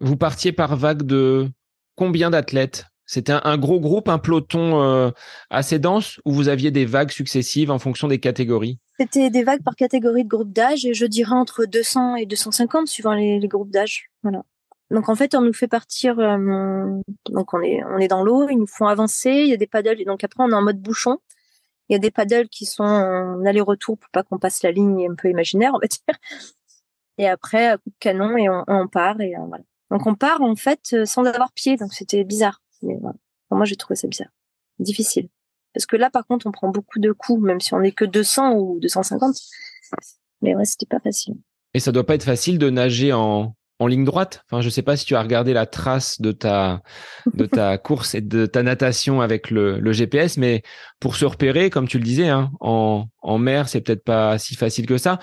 Vous 0.00 0.16
partiez 0.16 0.52
par 0.52 0.76
vague 0.76 1.02
de 1.02 1.48
combien 1.96 2.30
d'athlètes? 2.30 2.86
C'était 3.04 3.34
un, 3.44 3.58
gros 3.58 3.80
groupe, 3.80 4.08
un 4.08 4.18
peloton 4.18 4.82
euh, 4.82 5.10
assez 5.50 5.78
dense 5.78 6.18
ou 6.24 6.32
vous 6.32 6.48
aviez 6.48 6.70
des 6.70 6.86
vagues 6.86 7.10
successives 7.10 7.70
en 7.70 7.78
fonction 7.78 8.08
des 8.08 8.18
catégories? 8.18 8.78
C'était 8.98 9.28
des 9.28 9.42
vagues 9.42 9.62
par 9.62 9.76
catégorie 9.76 10.24
de 10.24 10.28
groupe 10.28 10.52
d'âge 10.52 10.86
et 10.86 10.94
je 10.94 11.04
dirais 11.04 11.34
entre 11.34 11.66
200 11.66 12.16
et 12.16 12.26
250 12.26 12.86
suivant 12.86 13.12
les, 13.12 13.38
groupes 13.48 13.70
d'âge. 13.70 14.10
Voilà. 14.22 14.42
Donc 14.90 15.08
en 15.08 15.14
fait, 15.14 15.34
on 15.34 15.42
nous 15.42 15.52
fait 15.52 15.68
partir. 15.68 16.18
Euh, 16.20 17.00
donc 17.28 17.52
on 17.52 17.60
est 17.60 17.82
on 17.84 17.98
est 17.98 18.08
dans 18.08 18.22
l'eau, 18.22 18.48
ils 18.48 18.58
nous 18.58 18.66
font 18.66 18.86
avancer. 18.86 19.30
Il 19.30 19.48
y 19.48 19.52
a 19.52 19.56
des 19.56 19.66
paddles 19.66 20.04
donc 20.06 20.24
après 20.24 20.42
on 20.44 20.50
est 20.50 20.54
en 20.54 20.62
mode 20.62 20.80
bouchon. 20.80 21.18
Il 21.88 21.92
y 21.92 21.96
a 21.96 21.98
des 21.98 22.10
paddles 22.10 22.48
qui 22.48 22.64
sont 22.64 22.84
en 22.84 23.44
aller-retour 23.44 23.98
pour 23.98 24.08
pas 24.10 24.22
qu'on 24.22 24.38
passe 24.38 24.62
la 24.62 24.70
ligne 24.70 25.06
un 25.10 25.14
peu 25.14 25.28
imaginaire, 25.28 25.72
on 25.74 25.78
va 25.78 25.86
dire. 25.86 26.16
Et 27.18 27.28
après, 27.28 27.76
coup 27.76 27.90
de 27.90 27.96
canon, 28.00 28.36
et 28.36 28.48
on, 28.48 28.88
part. 28.88 29.20
Et 29.20 29.36
euh, 29.36 29.40
voilà. 29.46 29.64
Donc 29.92 30.06
on 30.06 30.14
part 30.14 30.40
en 30.40 30.56
fait 30.56 30.80
euh, 30.94 31.04
sans 31.04 31.24
avoir 31.26 31.52
pied, 31.52 31.76
donc 31.76 31.92
c'était 31.92 32.24
bizarre. 32.24 32.62
Mais 32.80 32.96
voilà. 32.98 33.16
moi, 33.50 33.66
j'ai 33.66 33.76
trouvé 33.76 33.94
ça 33.94 34.08
bizarre, 34.08 34.30
difficile. 34.78 35.28
Parce 35.74 35.84
que 35.84 35.96
là, 35.96 36.08
par 36.08 36.26
contre, 36.26 36.46
on 36.46 36.50
prend 36.50 36.68
beaucoup 36.68 36.98
de 36.98 37.12
coups, 37.12 37.42
même 37.42 37.60
si 37.60 37.74
on 37.74 37.80
n'est 37.80 37.92
que 37.92 38.06
200 38.06 38.54
ou 38.54 38.80
250. 38.80 39.36
Mais 40.40 40.54
ouais, 40.54 40.64
c'était 40.64 40.86
pas 40.86 40.98
facile. 40.98 41.34
Et 41.74 41.80
ça 41.80 41.92
doit 41.92 42.06
pas 42.06 42.14
être 42.14 42.24
facile 42.24 42.58
de 42.58 42.70
nager 42.70 43.12
en, 43.12 43.54
en 43.82 43.86
ligne 43.86 44.04
droite? 44.04 44.44
Enfin, 44.50 44.62
je 44.62 44.70
sais 44.70 44.82
pas 44.82 44.96
si 44.96 45.04
tu 45.04 45.14
as 45.14 45.22
regardé 45.22 45.52
la 45.52 45.66
trace 45.66 46.20
de 46.20 46.32
ta 46.32 46.82
de 47.34 47.44
ta 47.46 47.76
course 47.78 48.14
et 48.14 48.20
de 48.20 48.46
ta 48.46 48.62
natation 48.62 49.20
avec 49.20 49.50
le, 49.50 49.78
le 49.78 49.92
GPS, 49.92 50.38
mais 50.38 50.62
pour 51.00 51.16
se 51.16 51.24
repérer, 51.24 51.68
comme 51.68 51.88
tu 51.88 51.98
le 51.98 52.04
disais, 52.04 52.28
hein, 52.28 52.50
en, 52.60 53.06
en 53.20 53.38
mer, 53.38 53.68
c'est 53.68 53.82
peut-être 53.82 54.04
pas 54.04 54.38
si 54.38 54.54
facile 54.54 54.86
que 54.86 54.98
ça. 54.98 55.18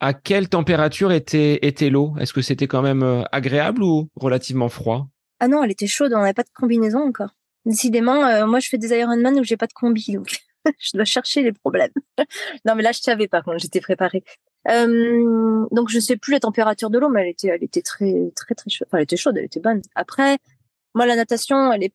À 0.00 0.14
quelle 0.14 0.48
température 0.48 1.12
était, 1.12 1.58
était 1.62 1.90
l'eau? 1.90 2.14
Est-ce 2.18 2.32
que 2.32 2.40
c'était 2.40 2.66
quand 2.66 2.82
même 2.82 3.02
euh, 3.02 3.22
agréable 3.32 3.82
ou 3.82 4.08
relativement 4.16 4.68
froid? 4.68 5.08
Ah 5.40 5.48
non, 5.48 5.62
elle 5.62 5.70
était 5.70 5.86
chaude, 5.86 6.12
on 6.14 6.20
n'avait 6.20 6.32
pas 6.32 6.42
de 6.42 6.50
combinaison 6.54 7.00
encore. 7.00 7.36
Décidément, 7.66 8.24
euh, 8.24 8.46
moi 8.46 8.60
je 8.60 8.68
fais 8.68 8.78
des 8.78 8.90
Ironman 8.90 9.38
où 9.38 9.44
j'ai 9.44 9.58
pas 9.58 9.66
de 9.66 9.72
combi, 9.74 10.12
donc 10.14 10.40
je 10.78 10.90
dois 10.94 11.04
chercher 11.04 11.42
les 11.42 11.52
problèmes. 11.52 11.92
non 12.64 12.74
mais 12.74 12.82
là 12.82 12.92
je 12.92 13.00
savais 13.00 13.28
pas 13.28 13.42
quand 13.42 13.56
j'étais 13.58 13.80
préparée. 13.80 14.24
Euh, 14.70 15.66
donc 15.70 15.90
je 15.90 16.00
sais 16.00 16.16
plus 16.16 16.32
la 16.32 16.40
température 16.40 16.88
de 16.88 16.98
l'eau, 16.98 17.10
mais 17.10 17.22
elle 17.22 17.28
était, 17.28 17.48
elle 17.48 17.64
était 17.64 17.82
très 17.82 18.32
très 18.34 18.54
très 18.54 18.70
chaude. 18.70 18.88
Enfin, 18.88 18.98
elle 18.98 19.04
était 19.04 19.16
chaude, 19.16 19.36
elle 19.36 19.44
était 19.44 19.60
bonne. 19.60 19.82
Après, 19.94 20.38
moi 20.94 21.04
la 21.04 21.16
natation, 21.16 21.72
elle 21.72 21.84
est 21.84 21.94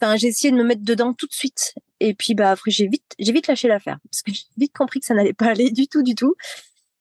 Enfin, 0.00 0.16
j'ai 0.16 0.28
essayé 0.28 0.52
de 0.52 0.58
me 0.58 0.64
mettre 0.64 0.82
dedans 0.82 1.14
tout 1.14 1.26
de 1.26 1.32
suite. 1.32 1.74
Et 2.00 2.12
puis, 2.12 2.34
bah, 2.34 2.50
après, 2.50 2.70
j'ai 2.70 2.86
vite, 2.86 3.14
j'ai 3.18 3.32
vite 3.32 3.46
lâché 3.46 3.66
l'affaire. 3.66 3.98
Parce 4.10 4.22
que 4.22 4.30
j'ai 4.34 4.44
vite 4.58 4.74
compris 4.76 5.00
que 5.00 5.06
ça 5.06 5.14
n'allait 5.14 5.32
pas 5.32 5.46
aller 5.46 5.70
du 5.70 5.88
tout, 5.88 6.02
du 6.02 6.14
tout. 6.14 6.34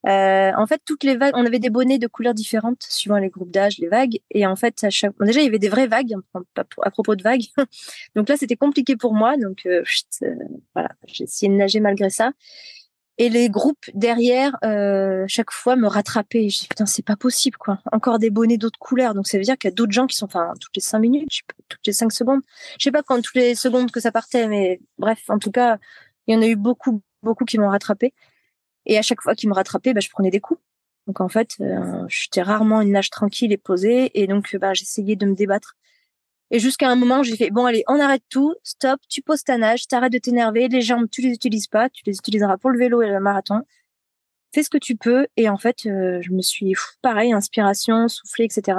Euh, 0.08 0.52
en 0.56 0.68
fait, 0.68 0.82
toutes 0.86 1.04
les 1.04 1.16
vagues, 1.18 1.34
on 1.36 1.46
avait 1.46 1.60
des 1.60 1.70
bonnets 1.70 1.98
de 1.98 2.08
couleurs 2.08 2.34
différentes 2.34 2.84
suivant 2.84 3.18
les 3.18 3.30
groupes 3.30 3.52
d'âge, 3.52 3.80
les 3.80 3.88
vagues. 3.88 4.20
Et 4.32 4.46
en 4.46 4.56
fait, 4.56 4.84
à 4.84 4.90
chaque... 4.90 5.14
déjà, 5.20 5.42
il 5.42 5.46
y 5.46 5.48
avait 5.48 5.60
des 5.60 5.70
vraies 5.70 5.88
vagues 5.88 6.14
à 6.84 6.92
propos 6.92 7.16
de 7.16 7.24
vagues. 7.24 7.46
donc 8.16 8.30
là, 8.30 8.38
c'était 8.38 8.56
compliqué 8.56 8.96
pour 8.96 9.14
moi. 9.14 9.38
Donc 9.38 9.66
euh, 9.66 9.84
euh, 10.24 10.36
voilà, 10.76 10.90
j'ai 11.08 11.24
essayé 11.24 11.52
de 11.52 11.58
nager 11.58 11.80
malgré 11.80 12.10
ça. 12.10 12.32
Et 13.18 13.30
les 13.30 13.50
groupes 13.50 13.86
derrière, 13.94 14.58
euh, 14.66 15.24
chaque 15.28 15.52
fois, 15.52 15.76
me 15.78 15.88
rattrapaient. 15.88 16.50
Je 16.50 16.60
dis 16.60 16.68
putain, 16.68 16.86
c'est 16.86 17.06
pas 17.06 17.16
possible 17.16 17.58
quoi. 17.58 17.80
Encore 17.92 18.20
des 18.20 18.30
bonnets 18.30 18.58
d'autres 18.58 18.80
couleurs. 18.80 19.14
Donc 19.14 19.28
ça 19.28 19.38
veut 19.38 19.44
dire 19.44 19.58
qu'il 19.58 19.70
y 19.70 19.74
a 19.74 19.76
d'autres 19.76 19.94
gens 19.94 20.06
qui 20.06 20.18
sont, 20.18 20.26
enfin, 20.26 20.54
toutes 20.60 20.76
les 20.76 20.82
cinq 20.82 21.00
minutes, 21.00 21.42
toutes 21.70 21.88
les 21.88 21.94
cinq 21.94 22.12
secondes. 22.12 22.42
Je 22.78 22.84
sais 22.84 22.92
pas 22.92 23.04
quand 23.04 23.22
toutes 23.22 23.36
les 23.36 23.56
secondes 23.56 23.90
que 23.90 24.02
ça 24.02 24.12
partait, 24.12 24.48
mais 24.48 24.82
bref, 24.98 25.24
en 25.30 25.40
tout 25.40 25.52
cas, 25.52 25.78
il 26.28 26.36
y 26.36 26.38
en 26.38 26.42
a 26.42 26.48
eu 26.48 26.56
beaucoup, 26.58 27.02
beaucoup 27.24 27.46
qui 27.46 27.58
m'ont 27.58 27.70
rattrapé. 27.70 28.14
Et 28.86 28.98
à 28.98 29.02
chaque 29.02 29.22
fois 29.22 29.36
qu'il 29.36 29.50
me 29.50 29.54
rattrapait, 29.56 29.94
bah, 29.94 30.00
je 30.02 30.10
prenais 30.10 30.30
des 30.30 30.40
coups. 30.40 30.62
Donc 31.08 31.22
en 31.22 31.30
fait, 31.30 31.56
euh, 31.62 32.06
j'étais 32.08 32.42
rarement 32.42 32.82
une 32.82 32.92
nage 32.92 33.10
tranquille 33.10 33.52
et 33.52 33.58
posée. 33.58 34.12
Et 34.20 34.28
donc, 34.28 34.56
bah, 34.58 34.74
j'essayais 34.74 35.16
de 35.16 35.26
me 35.26 35.36
débattre. 35.36 35.76
Et 36.52 36.60
jusqu'à 36.60 36.90
un 36.90 36.96
moment, 36.96 37.24
j'ai 37.24 37.36
fait, 37.36 37.50
bon, 37.50 37.66
allez, 37.66 37.84
on 37.88 38.00
arrête 38.00 38.24
tout, 38.30 38.54
stop, 38.64 39.00
tu 39.10 39.22
poses 39.22 39.44
ta 39.44 39.58
nage, 39.58 39.88
t'arrêtes 39.88 40.14
de 40.14 40.20
t'énerver, 40.20 40.68
les 40.68 40.82
jambes, 40.82 41.08
tu 41.12 41.22
les 41.22 41.32
utilises 41.32 41.68
pas, 41.68 41.90
tu 41.90 42.04
les 42.06 42.14
utiliseras 42.16 42.58
pour 42.58 42.70
le 42.70 42.78
vélo 42.78 43.02
et 43.02 43.08
le 43.08 43.20
marathon. 43.20 43.64
Fais 44.54 44.64
ce 44.64 44.70
que 44.70 44.78
tu 44.78 44.96
peux. 44.96 45.28
Et 45.38 45.50
en 45.50 45.58
fait, 45.58 45.86
euh, 45.86 46.22
je 46.22 46.32
me 46.32 46.42
suis, 46.42 46.74
pareil, 47.02 47.34
inspiration, 47.34 48.08
souffler, 48.08 48.46
etc. 48.46 48.78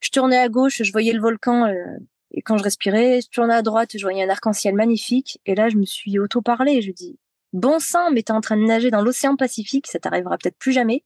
Je 0.00 0.10
tournais 0.10 0.38
à 0.38 0.48
gauche, 0.48 0.82
je 0.82 0.92
voyais 0.92 1.12
le 1.12 1.20
volcan, 1.20 1.66
euh, 1.66 1.98
et 2.32 2.42
quand 2.42 2.56
je 2.56 2.62
respirais, 2.62 3.20
je 3.22 3.28
tournais 3.28 3.54
à 3.54 3.62
droite, 3.62 3.90
je 3.94 4.02
voyais 4.02 4.22
un 4.22 4.30
arc-en-ciel 4.30 4.74
magnifique. 4.74 5.40
Et 5.46 5.54
là, 5.54 5.68
je 5.68 5.76
me 5.76 5.84
suis 5.84 6.18
auto-parlé. 6.18 6.80
Je 6.82 6.92
dis, 6.92 7.18
Bon 7.52 7.78
sang, 7.78 8.10
mais 8.12 8.22
t'es 8.22 8.32
en 8.32 8.40
train 8.40 8.56
de 8.56 8.64
nager 8.64 8.90
dans 8.90 9.02
l'océan 9.02 9.36
Pacifique, 9.36 9.86
ça 9.86 9.98
t'arrivera 9.98 10.38
peut-être 10.38 10.58
plus 10.58 10.72
jamais. 10.72 11.04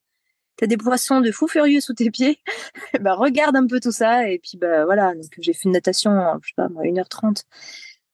T'as 0.57 0.66
des 0.66 0.76
poissons 0.76 1.20
de 1.20 1.32
fou 1.32 1.49
furieux 1.49 1.80
sous 1.80 1.95
tes 1.95 2.11
pieds. 2.11 2.38
bah, 3.01 3.14
regarde 3.14 3.57
un 3.57 3.66
peu 3.66 3.80
tout 3.80 3.92
ça. 3.92 4.28
Et 4.28 4.38
puis, 4.38 4.57
bah, 4.57 4.84
voilà. 4.84 5.14
Donc, 5.14 5.32
j'ai 5.38 5.53
fait 5.53 5.64
une 5.64 5.72
natation, 5.72 6.12
je 6.42 6.49
sais 6.49 6.55
pas, 6.57 6.68
moi, 6.68 6.84
1h30. 6.84 7.42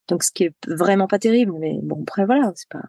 Donc, 0.08 0.22
ce 0.22 0.32
qui 0.32 0.44
est 0.44 0.54
vraiment 0.66 1.06
pas 1.06 1.18
terrible. 1.18 1.52
Mais 1.58 1.78
bon, 1.82 2.02
après, 2.02 2.24
voilà, 2.24 2.52
c'est 2.54 2.68
pas. 2.68 2.82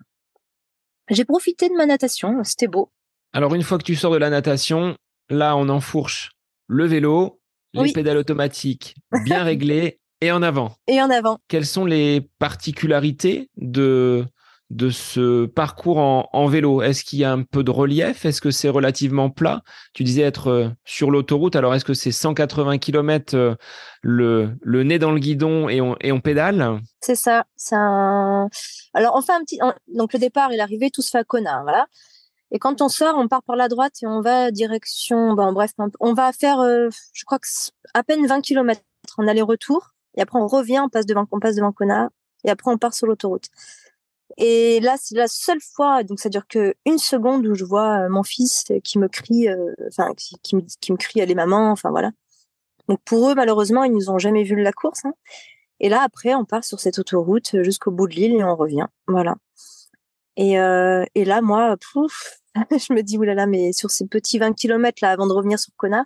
J'ai 1.09 1.25
profité 1.25 1.67
de 1.67 1.73
ma 1.73 1.85
natation. 1.85 2.41
C'était 2.43 2.67
beau. 2.67 2.91
Alors, 3.33 3.53
une 3.53 3.63
fois 3.63 3.77
que 3.77 3.83
tu 3.83 3.95
sors 3.95 4.13
de 4.13 4.17
la 4.17 4.29
natation, 4.29 4.95
là, 5.29 5.57
on 5.57 5.67
enfourche 5.67 6.31
le 6.67 6.85
vélo, 6.85 7.41
les 7.73 7.91
pédales 7.91 8.17
automatiques 8.17 8.95
bien 9.25 9.43
réglées 9.43 9.99
et 10.21 10.31
en 10.31 10.41
avant. 10.41 10.75
Et 10.87 11.01
en 11.01 11.09
avant. 11.09 11.39
Quelles 11.49 11.65
sont 11.65 11.85
les 11.85 12.21
particularités 12.39 13.49
de 13.57 14.25
de 14.71 14.89
ce 14.89 15.45
parcours 15.45 15.97
en, 15.97 16.47
vélo 16.47 16.81
Est-ce 16.81 17.03
qu'il 17.03 17.19
y 17.19 17.25
a 17.25 17.31
un 17.31 17.43
peu 17.43 17.63
de 17.63 17.71
relief? 17.71 18.25
Est-ce 18.25 18.39
que 18.39 18.51
c'est 18.51 18.69
relativement 18.69 19.29
plat? 19.29 19.61
Tu 19.93 20.03
disais 20.03 20.21
être 20.21 20.47
euh, 20.47 20.69
sur 20.85 21.11
l'autoroute, 21.11 21.57
alors 21.57 21.75
est-ce 21.75 21.83
que 21.83 21.93
c'est 21.93 22.11
180 22.11 22.77
km 22.77 23.35
euh, 23.35 23.55
le, 24.01 24.83
nez 24.83 24.97
dans 24.97 25.11
le 25.11 25.19
guidon 25.19 25.67
et 25.67 25.81
on, 25.81 25.97
et 25.99 26.17
pédale? 26.21 26.79
C'est 27.01 27.15
ça. 27.15 27.45
Un... 27.73 28.47
Alors 28.93 29.15
on 29.15 29.21
fait 29.21 29.33
un 29.33 29.41
petit... 29.41 29.59
Donc 29.93 30.13
le 30.13 30.19
départ, 30.19 30.53
il 30.53 30.59
est 30.59 30.63
arrivé, 30.63 30.89
tout 30.89 31.01
se 31.01 31.09
fait 31.09 31.19
à 31.19 31.23
Kona, 31.25 31.61
voilà. 31.63 31.87
Et 32.51 32.59
quand 32.59 32.81
on 32.81 32.87
sort, 32.87 33.15
on 33.17 33.27
part 33.27 33.43
par 33.43 33.57
la 33.57 33.67
droite 33.67 33.95
et 34.01 34.07
on 34.07 34.21
va 34.21 34.51
direction... 34.51 35.33
Ben, 35.33 35.51
bref, 35.51 35.71
on 35.99 36.13
va 36.13 36.31
faire, 36.31 36.61
euh, 36.61 36.89
je 37.13 37.25
crois 37.25 37.39
que 37.39 37.47
à 37.93 38.03
peine 38.03 38.25
20 38.25 38.41
km 38.41 38.81
en 39.17 39.27
aller-retour. 39.27 39.91
Et 40.17 40.21
après, 40.21 40.39
on 40.39 40.47
revient, 40.47 40.79
on 40.79 40.89
passe 40.89 41.05
devant, 41.05 41.25
on 41.31 41.39
passe 41.39 41.55
devant 41.55 41.71
Kona. 41.71 42.09
Et 42.43 42.49
après, 42.49 42.71
on 42.71 42.77
part 42.77 42.93
sur 42.93 43.07
l'autoroute. 43.07 43.47
Et 44.37 44.79
là, 44.79 44.95
c'est 44.99 45.15
la 45.15 45.27
seule 45.27 45.61
fois, 45.75 46.03
donc 46.03 46.19
ça 46.19 46.29
dure 46.29 46.47
que 46.47 46.73
une 46.85 46.97
seconde 46.97 47.45
où 47.47 47.55
je 47.55 47.65
vois 47.65 48.05
euh, 48.05 48.09
mon 48.09 48.23
fils 48.23 48.65
qui 48.83 48.99
me 48.99 49.07
crie, 49.07 49.49
euh, 49.49 49.73
enfin 49.87 50.13
qui, 50.15 50.55
me, 50.55 50.61
qui 50.79 50.91
me 50.91 50.97
crie 50.97 51.21
allez 51.21 51.35
maman, 51.35 51.71
enfin 51.71 51.89
voilà. 51.89 52.11
Donc 52.87 52.99
pour 53.05 53.29
eux, 53.29 53.35
malheureusement, 53.35 53.83
ils 53.83 53.93
nous 53.93 54.09
ont 54.09 54.19
jamais 54.19 54.43
vu 54.43 54.55
la 54.61 54.71
course. 54.73 55.05
Hein. 55.05 55.13
Et 55.79 55.89
là, 55.89 56.01
après, 56.03 56.35
on 56.35 56.45
part 56.45 56.63
sur 56.63 56.79
cette 56.79 56.99
autoroute 56.99 57.61
jusqu'au 57.63 57.91
bout 57.91 58.07
de 58.07 58.13
l'île 58.13 58.35
et 58.35 58.43
on 58.43 58.55
revient, 58.55 58.87
voilà. 59.07 59.35
Et, 60.37 60.59
euh, 60.59 61.05
et 61.15 61.25
là, 61.25 61.41
moi, 61.41 61.75
pouf, 61.91 62.39
je 62.71 62.93
me 62.93 63.01
dis 63.01 63.17
oulala, 63.17 63.47
mais 63.47 63.73
sur 63.73 63.91
ces 63.91 64.07
petits 64.07 64.39
20 64.39 64.53
kilomètres 64.53 64.99
là, 65.01 65.11
avant 65.11 65.27
de 65.27 65.33
revenir 65.33 65.59
sur 65.59 65.73
Kona, 65.77 66.05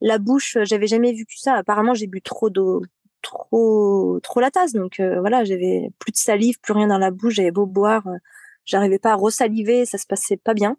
la 0.00 0.18
bouche, 0.18 0.58
j'avais 0.62 0.86
jamais 0.86 1.12
vu 1.12 1.24
ça. 1.36 1.54
Apparemment, 1.54 1.94
j'ai 1.94 2.06
bu 2.06 2.22
trop 2.22 2.50
d'eau, 2.50 2.82
trop 3.22 4.18
trop 4.22 4.40
la 4.40 4.50
tasse 4.50 4.72
donc 4.72 5.00
euh, 5.00 5.20
voilà 5.20 5.44
j'avais 5.44 5.90
plus 5.98 6.12
de 6.12 6.16
salive 6.16 6.58
plus 6.60 6.72
rien 6.72 6.88
dans 6.88 6.98
la 6.98 7.10
bouche 7.10 7.34
j'avais 7.34 7.50
beau 7.50 7.66
boire 7.66 8.06
euh, 8.06 8.16
j'arrivais 8.64 8.98
pas 8.98 9.12
à 9.12 9.16
resaliver 9.16 9.86
ça 9.86 9.98
se 9.98 10.06
passait 10.06 10.36
pas 10.36 10.54
bien 10.54 10.76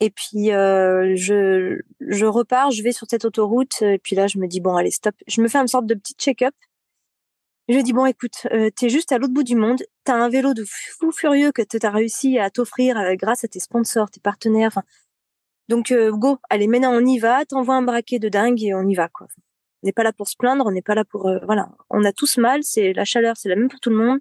Et 0.00 0.10
puis 0.10 0.48
je, 0.48 1.80
je 2.00 2.26
repars, 2.26 2.70
je 2.70 2.82
vais 2.82 2.92
sur 2.92 3.06
cette 3.08 3.24
autoroute. 3.24 3.80
Et 3.82 3.98
puis 3.98 4.16
là, 4.16 4.26
je 4.26 4.38
me 4.38 4.46
dis 4.48 4.60
bon, 4.60 4.76
allez, 4.76 4.90
stop. 4.90 5.14
Je 5.26 5.40
me 5.40 5.48
fais 5.48 5.58
une 5.58 5.68
sorte 5.68 5.86
de 5.86 5.94
petit 5.94 6.14
check-up. 6.18 6.54
Je 7.68 7.78
dis 7.78 7.92
bon, 7.94 8.04
écoute, 8.04 8.46
euh, 8.52 8.68
t'es 8.70 8.90
juste 8.90 9.12
à 9.12 9.18
l'autre 9.18 9.32
bout 9.32 9.42
du 9.42 9.56
monde. 9.56 9.82
T'as 10.04 10.14
un 10.14 10.28
vélo 10.28 10.52
de 10.52 10.64
fou 10.66 11.10
furieux 11.12 11.50
que 11.52 11.62
t'as 11.62 11.90
réussi 11.90 12.38
à 12.38 12.50
t'offrir 12.50 12.96
grâce 13.16 13.44
à 13.44 13.48
tes 13.48 13.60
sponsors, 13.60 14.10
tes 14.10 14.20
partenaires. 14.20 14.82
Donc 15.68 15.92
go, 15.92 16.38
allez, 16.50 16.66
maintenant 16.66 16.92
on 16.92 17.06
y 17.06 17.18
va. 17.18 17.44
T'envoies 17.46 17.76
un 17.76 17.82
braquet 17.82 18.18
de 18.18 18.28
dingue 18.28 18.62
et 18.62 18.74
on 18.74 18.86
y 18.86 18.94
va 18.94 19.08
quoi. 19.08 19.28
N'est 19.84 19.92
pas 19.92 20.02
là 20.02 20.12
pour 20.12 20.28
se 20.28 20.36
plaindre, 20.36 20.64
on 20.66 20.72
n'est 20.72 20.82
pas 20.82 20.94
là 20.94 21.04
pour 21.04 21.30
voilà. 21.44 21.68
On 21.90 22.04
a 22.04 22.12
tous 22.12 22.38
mal. 22.38 22.64
C'est 22.64 22.92
la 22.92 23.04
chaleur, 23.04 23.36
c'est 23.36 23.48
la 23.48 23.56
même 23.56 23.68
pour 23.68 23.80
tout 23.80 23.90
le 23.90 23.96
monde. 23.96 24.18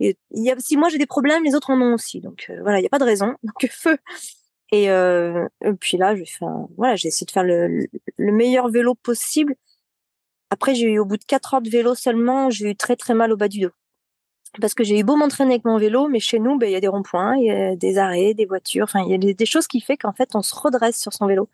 Et 0.00 0.16
il 0.30 0.44
y 0.44 0.50
a, 0.50 0.58
si 0.58 0.76
moi 0.76 0.88
j'ai 0.88 0.98
des 0.98 1.06
problèmes, 1.06 1.44
les 1.44 1.54
autres 1.54 1.70
en 1.70 1.80
ont 1.80 1.94
aussi. 1.94 2.20
Donc 2.20 2.50
voilà, 2.62 2.80
il 2.80 2.82
y 2.82 2.86
a 2.86 2.88
pas 2.88 2.98
de 2.98 3.04
raison. 3.04 3.34
Donc 3.42 3.70
feu. 3.70 3.98
Et, 4.72 4.90
euh, 4.90 5.46
puis 5.80 5.96
là, 5.96 6.14
je 6.14 6.24
fais 6.24 6.44
voilà, 6.76 6.96
j'ai 6.96 7.08
essayé 7.08 7.26
de 7.26 7.30
faire 7.30 7.44
le, 7.44 7.86
le, 8.18 8.32
meilleur 8.32 8.68
vélo 8.68 8.94
possible. 8.94 9.54
Après, 10.50 10.74
j'ai 10.74 10.86
eu 10.92 10.98
au 10.98 11.04
bout 11.04 11.16
de 11.16 11.24
quatre 11.24 11.54
heures 11.54 11.62
de 11.62 11.70
vélo 11.70 11.94
seulement, 11.94 12.50
j'ai 12.50 12.70
eu 12.70 12.76
très 12.76 12.96
très 12.96 13.14
mal 13.14 13.32
au 13.32 13.36
bas 13.36 13.48
du 13.48 13.60
dos. 13.60 13.70
Parce 14.60 14.74
que 14.74 14.82
j'ai 14.82 14.98
eu 14.98 15.04
beau 15.04 15.16
m'entraîner 15.16 15.54
avec 15.54 15.64
mon 15.64 15.78
vélo, 15.78 16.08
mais 16.08 16.20
chez 16.20 16.38
nous, 16.38 16.58
ben, 16.58 16.66
il 16.68 16.72
y 16.72 16.76
a 16.76 16.80
des 16.80 16.88
ronds-points, 16.88 17.36
il 17.36 17.44
y 17.44 17.50
a 17.50 17.76
des 17.76 17.98
arrêts, 17.98 18.34
des 18.34 18.46
voitures, 18.46 18.84
enfin, 18.84 19.02
il 19.04 19.10
y 19.10 19.14
a 19.14 19.34
des, 19.34 19.46
choses 19.46 19.66
qui 19.66 19.80
fait 19.80 19.96
qu'en 19.96 20.12
fait, 20.12 20.34
on 20.34 20.42
se 20.42 20.54
redresse 20.54 20.98
sur 20.98 21.12
son 21.12 21.26
vélo. 21.26 21.48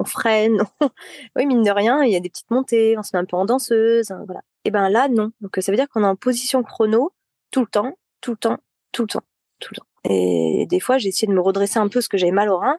On 0.00 0.04
freine, 0.04 0.62
oui, 1.36 1.46
mine 1.46 1.62
de 1.62 1.70
rien, 1.70 2.04
il 2.04 2.12
y 2.12 2.16
a 2.16 2.20
des 2.20 2.28
petites 2.28 2.50
montées, 2.50 2.96
on 2.96 3.02
se 3.02 3.10
met 3.14 3.20
un 3.20 3.24
peu 3.24 3.36
en 3.36 3.44
danseuse, 3.44 4.12
hein, 4.12 4.22
voilà. 4.26 4.42
Et 4.64 4.70
ben 4.70 4.88
là, 4.88 5.08
non. 5.08 5.32
Donc, 5.40 5.56
ça 5.60 5.72
veut 5.72 5.76
dire 5.76 5.88
qu'on 5.88 6.04
est 6.04 6.06
en 6.06 6.14
position 6.14 6.62
chrono 6.62 7.12
tout 7.50 7.60
le 7.60 7.66
temps, 7.66 7.98
tout 8.20 8.30
le 8.30 8.36
temps, 8.36 8.58
tout 8.92 9.02
le 9.02 9.08
temps, 9.08 9.24
tout 9.58 9.70
le 9.72 9.78
temps. 9.78 9.86
Et 10.04 10.66
des 10.68 10.78
fois, 10.78 10.98
j'ai 10.98 11.08
essayé 11.08 11.26
de 11.26 11.32
me 11.32 11.40
redresser 11.40 11.78
un 11.78 11.88
peu 11.88 11.94
parce 11.94 12.08
que 12.08 12.16
j'avais 12.16 12.32
mal 12.32 12.48
au 12.48 12.58
rein. 12.58 12.78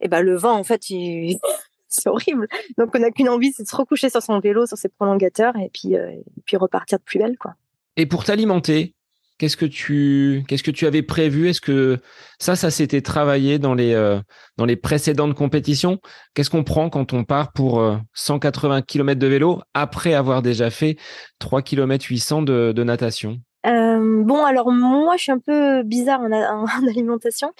Et 0.00 0.08
ben 0.08 0.22
le 0.22 0.34
vent, 0.36 0.58
en 0.58 0.64
fait, 0.64 0.82
c'est 1.88 2.08
horrible. 2.08 2.48
Donc 2.78 2.90
on 2.94 2.98
n'a 2.98 3.10
qu'une 3.10 3.28
envie, 3.28 3.52
c'est 3.52 3.62
de 3.62 3.68
se 3.68 3.76
recoucher 3.76 4.10
sur 4.10 4.22
son 4.22 4.40
vélo, 4.40 4.66
sur 4.66 4.76
ses 4.76 4.88
prolongateurs, 4.88 5.56
et 5.56 5.70
puis, 5.72 5.96
euh, 5.96 6.10
puis 6.44 6.56
repartir 6.56 6.98
de 6.98 7.04
plus 7.04 7.18
belle, 7.18 7.38
quoi. 7.38 7.54
Et 7.96 8.06
pour 8.06 8.24
t'alimenter, 8.24 8.94
qu'est-ce 9.38 9.56
que 9.56 9.66
tu 9.66 10.44
qu'est-ce 10.48 10.62
que 10.62 10.70
tu 10.70 10.86
avais 10.86 11.02
prévu? 11.02 11.48
Est-ce 11.48 11.60
que 11.60 11.98
ça, 12.38 12.56
ça 12.56 12.70
s'était 12.70 13.00
travaillé 13.00 13.58
dans 13.58 13.74
les 13.74 13.94
euh, 13.94 14.20
dans 14.56 14.64
les 14.64 14.76
précédentes 14.76 15.34
compétitions? 15.34 15.98
Qu'est-ce 16.34 16.50
qu'on 16.50 16.64
prend 16.64 16.90
quand 16.90 17.12
on 17.12 17.24
part 17.24 17.52
pour 17.52 17.82
180 18.14 18.78
euh, 18.78 18.80
km 18.82 19.18
de 19.18 19.26
vélo 19.26 19.60
après 19.74 20.14
avoir 20.14 20.42
déjà 20.42 20.70
fait 20.70 20.96
3 21.38 21.62
km 21.62 22.06
800 22.08 22.42
de, 22.42 22.84
natation? 22.84 23.38
Euh, 23.66 24.22
bon, 24.24 24.44
alors 24.44 24.70
moi, 24.70 25.16
je 25.16 25.22
suis 25.22 25.32
un 25.32 25.38
peu 25.38 25.82
bizarre 25.82 26.20
en, 26.20 26.66
alimentation. 26.88 27.50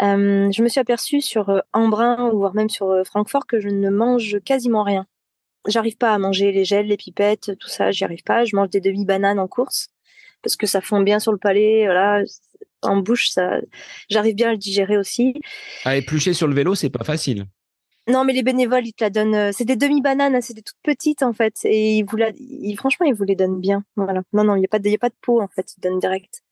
Je 0.00 0.62
me 0.62 0.68
suis 0.68 0.80
aperçue 0.80 1.20
sur 1.20 1.62
Embrun 1.72 2.30
ou 2.30 2.38
voire 2.38 2.54
même 2.54 2.70
sur 2.70 3.02
Francfort 3.04 3.46
que 3.46 3.60
je 3.60 3.68
ne 3.68 3.90
mange 3.90 4.38
quasiment 4.44 4.82
rien. 4.82 5.06
J'arrive 5.66 5.96
pas 5.96 6.12
à 6.12 6.18
manger 6.18 6.52
les 6.52 6.64
gels, 6.64 6.86
les 6.86 6.98
pipettes, 6.98 7.52
tout 7.58 7.68
ça, 7.68 7.90
j'y 7.90 8.04
arrive 8.04 8.22
pas. 8.22 8.44
Je 8.44 8.54
mange 8.54 8.68
des 8.68 8.80
demi-bananes 8.80 9.38
en 9.38 9.48
course 9.48 9.88
parce 10.44 10.56
que 10.56 10.66
ça 10.66 10.80
fond 10.80 11.00
bien 11.00 11.18
sur 11.18 11.32
le 11.32 11.38
palais, 11.38 11.86
voilà, 11.86 12.22
en 12.82 12.98
bouche, 12.98 13.30
ça, 13.30 13.58
j'arrive 14.08 14.34
bien 14.34 14.50
à 14.50 14.52
le 14.52 14.58
digérer 14.58 14.96
aussi. 14.96 15.34
À 15.84 15.96
éplucher 15.96 16.34
sur 16.34 16.46
le 16.46 16.54
vélo, 16.54 16.74
c'est 16.74 16.90
pas 16.90 17.04
facile. 17.04 17.46
Non, 18.06 18.24
mais 18.24 18.34
les 18.34 18.42
bénévoles, 18.42 18.86
ils 18.86 18.92
te 18.92 19.02
la 19.02 19.08
donnent. 19.08 19.34
Euh, 19.34 19.50
c'est 19.52 19.64
des 19.64 19.76
demi-bananes, 19.76 20.34
hein, 20.34 20.40
c'est 20.42 20.52
des 20.52 20.62
toutes 20.62 20.76
petites 20.82 21.22
en 21.22 21.32
fait. 21.32 21.54
Et 21.64 21.96
ils 21.96 22.04
vous 22.04 22.18
la, 22.18 22.32
franchement, 22.76 23.06
ils 23.06 23.14
vous 23.14 23.24
les 23.24 23.34
donnent 23.34 23.60
bien. 23.60 23.82
Voilà. 23.96 24.22
Non, 24.34 24.44
non, 24.44 24.56
il 24.56 24.58
n'y 24.58 24.66
a 24.66 24.68
pas 24.68 24.78
de, 24.78 24.88
y 24.90 24.94
a 24.94 24.98
pas 24.98 25.08
de 25.08 25.14
peau 25.22 25.40
en 25.40 25.48
fait. 25.48 25.74
Ils 25.78 25.80
donnent 25.80 26.00
direct. 26.00 26.43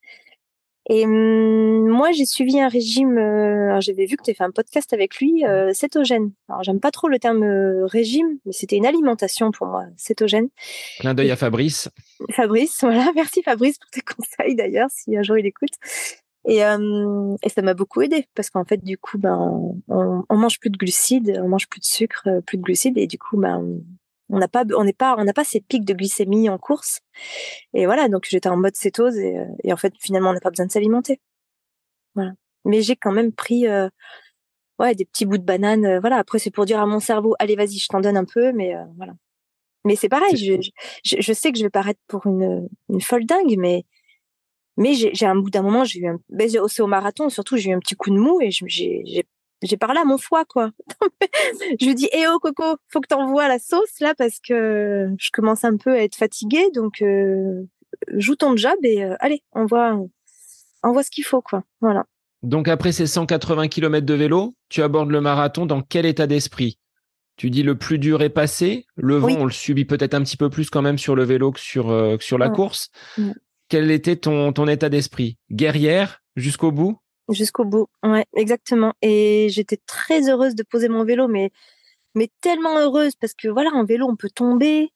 Et 0.88 1.04
hum, 1.04 1.88
moi, 1.88 2.12
j'ai 2.12 2.24
suivi 2.24 2.60
un 2.60 2.68
régime. 2.68 3.18
Euh, 3.18 3.80
j'avais 3.80 4.06
vu 4.06 4.16
que 4.16 4.22
tu 4.24 4.30
as 4.32 4.34
fait 4.34 4.44
un 4.44 4.50
podcast 4.50 4.92
avec 4.92 5.16
lui, 5.16 5.44
euh, 5.46 5.72
cétogène. 5.72 6.32
Alors, 6.48 6.62
j'aime 6.62 6.80
pas 6.80 6.90
trop 6.90 7.08
le 7.08 7.18
terme 7.18 7.44
régime, 7.84 8.38
mais 8.44 8.52
c'était 8.52 8.76
une 8.76 8.86
alimentation 8.86 9.50
pour 9.52 9.66
moi, 9.66 9.84
cétogène. 9.96 10.48
Clin 10.98 11.14
d'œil 11.14 11.30
à 11.30 11.36
Fabrice. 11.36 11.88
Fabrice, 12.30 12.78
voilà. 12.82 13.10
Merci 13.14 13.42
Fabrice 13.42 13.78
pour 13.78 13.90
tes 13.90 14.00
conseils 14.00 14.56
d'ailleurs, 14.56 14.88
si 14.90 15.16
un 15.16 15.22
jour 15.22 15.38
il 15.38 15.46
écoute. 15.46 15.74
Et, 16.44 16.64
euh, 16.64 17.36
et 17.42 17.48
ça 17.48 17.62
m'a 17.62 17.74
beaucoup 17.74 18.02
aidé 18.02 18.26
parce 18.34 18.50
qu'en 18.50 18.64
fait, 18.64 18.82
du 18.82 18.98
coup, 18.98 19.18
ben, 19.18 19.38
on, 19.88 20.24
on, 20.28 20.36
mange 20.36 20.58
plus 20.58 20.70
de 20.70 20.76
glucides, 20.76 21.40
on 21.42 21.48
mange 21.48 21.68
plus 21.68 21.80
de 21.80 21.84
sucre, 21.84 22.26
euh, 22.26 22.40
plus 22.40 22.58
de 22.58 22.62
glucides, 22.62 22.98
et 22.98 23.06
du 23.06 23.18
coup, 23.18 23.36
ben, 23.36 23.80
on 24.32 24.38
n'a 24.38 24.48
pas, 24.48 24.64
on 24.76 24.84
n'est 24.84 24.94
pas, 24.94 25.14
on 25.18 25.24
n'a 25.24 25.34
pas 25.34 25.44
ces 25.44 25.60
pics 25.60 25.84
de 25.84 25.92
glycémie 25.94 26.48
en 26.48 26.58
course. 26.58 27.00
Et 27.74 27.86
voilà, 27.86 28.08
donc 28.08 28.26
j'étais 28.28 28.48
en 28.48 28.56
mode 28.56 28.74
cétose 28.74 29.16
et, 29.18 29.38
euh, 29.38 29.46
et 29.62 29.72
en 29.72 29.76
fait, 29.76 29.92
finalement, 30.00 30.30
on 30.30 30.32
n'a 30.32 30.40
pas 30.40 30.50
besoin 30.50 30.66
de 30.66 30.72
s'alimenter. 30.72 31.20
Voilà. 32.14 32.32
Mais 32.64 32.82
j'ai 32.82 32.96
quand 32.96 33.12
même 33.12 33.32
pris, 33.32 33.68
euh, 33.68 33.88
ouais, 34.78 34.94
des 34.94 35.04
petits 35.04 35.26
bouts 35.26 35.38
de 35.38 35.44
banane. 35.44 35.84
Euh, 35.84 36.00
voilà. 36.00 36.16
Après, 36.16 36.38
c'est 36.38 36.50
pour 36.50 36.64
dire 36.64 36.80
à 36.80 36.86
mon 36.86 37.00
cerveau, 37.00 37.34
allez, 37.38 37.56
vas-y, 37.56 37.78
je 37.78 37.88
t'en 37.88 38.00
donne 38.00 38.16
un 38.16 38.24
peu, 38.24 38.52
mais 38.52 38.74
voilà. 38.96 39.14
Mais 39.84 39.96
c'est 39.96 40.08
pareil. 40.08 40.36
Je, 40.36 40.70
je, 41.04 41.16
je, 41.20 41.32
sais 41.32 41.52
que 41.52 41.58
je 41.58 41.64
vais 41.64 41.70
paraître 41.70 42.00
pour 42.08 42.26
une, 42.26 42.68
une 42.88 43.00
folle 43.00 43.26
dingue, 43.26 43.56
mais 43.58 43.84
mais 44.78 44.94
j'ai 44.94 45.26
un 45.26 45.36
bout 45.36 45.50
d'un 45.50 45.62
moment, 45.62 45.84
j'ai 45.84 46.00
eu 46.00 46.08
un, 46.08 46.18
c'est 46.68 46.80
au 46.80 46.86
marathon, 46.86 47.28
surtout, 47.28 47.58
j'ai 47.58 47.70
eu 47.70 47.74
un 47.74 47.78
petit 47.78 47.94
coup 47.94 48.10
de 48.10 48.16
mou 48.16 48.40
et 48.40 48.50
j'ai, 48.50 49.26
j'ai 49.62 49.76
parlé 49.76 50.00
à 50.00 50.04
mon 50.04 50.18
foie, 50.18 50.44
quoi. 50.44 50.70
je 51.80 51.86
lui 51.86 51.94
dis, 51.94 52.08
eh 52.12 52.26
oh, 52.28 52.38
Coco, 52.40 52.76
faut 52.88 53.00
que 53.00 53.08
t'envoies 53.08 53.48
la 53.48 53.58
sauce, 53.58 54.00
là, 54.00 54.14
parce 54.16 54.38
que 54.40 55.08
je 55.18 55.30
commence 55.32 55.64
un 55.64 55.76
peu 55.76 55.92
à 55.92 56.02
être 56.02 56.16
fatiguée, 56.16 56.70
donc, 56.74 57.02
euh, 57.02 57.62
joue 58.14 58.36
ton 58.36 58.56
job 58.56 58.76
et 58.82 59.04
euh, 59.04 59.14
allez, 59.20 59.42
on 59.52 59.66
voit, 59.66 59.98
on 60.82 60.92
voit 60.92 61.02
ce 61.02 61.10
qu'il 61.10 61.24
faut, 61.24 61.42
quoi. 61.42 61.64
Voilà. 61.80 62.06
Donc, 62.42 62.66
après 62.66 62.92
ces 62.92 63.06
180 63.06 63.68
km 63.68 64.04
de 64.04 64.14
vélo, 64.14 64.56
tu 64.68 64.82
abordes 64.82 65.10
le 65.10 65.20
marathon 65.20 65.64
dans 65.64 65.80
quel 65.80 66.06
état 66.06 66.26
d'esprit? 66.26 66.78
Tu 67.36 67.50
dis 67.50 67.62
le 67.62 67.76
plus 67.76 67.98
dur 67.98 68.22
est 68.22 68.30
passé, 68.30 68.86
le 68.96 69.16
vent 69.16 69.30
on 69.38 69.44
le 69.44 69.52
subit 69.52 69.84
peut-être 69.84 70.14
un 70.14 70.22
petit 70.22 70.36
peu 70.36 70.50
plus 70.50 70.68
quand 70.68 70.82
même 70.82 70.98
sur 70.98 71.16
le 71.16 71.24
vélo 71.24 71.50
que 71.50 71.60
sur, 71.60 71.90
euh, 71.90 72.16
sur 72.20 72.36
la 72.36 72.50
course. 72.50 72.90
Quel 73.68 73.90
était 73.90 74.16
ton, 74.16 74.52
ton 74.52 74.68
état 74.68 74.90
d'esprit? 74.90 75.38
Guerrière 75.50 76.22
jusqu'au 76.36 76.72
bout? 76.72 76.98
Jusqu'au 77.28 77.64
bout, 77.64 77.86
ouais, 78.02 78.26
exactement. 78.36 78.92
Et 79.00 79.48
j'étais 79.50 79.78
très 79.86 80.28
heureuse 80.28 80.54
de 80.54 80.62
poser 80.62 80.88
mon 80.88 81.04
vélo, 81.04 81.28
mais, 81.28 81.50
mais 82.14 82.28
tellement 82.40 82.78
heureuse 82.78 83.14
parce 83.14 83.34
que 83.34 83.48
voilà, 83.48 83.70
en 83.70 83.84
vélo, 83.84 84.06
on 84.08 84.16
peut 84.16 84.30
tomber, 84.30 84.90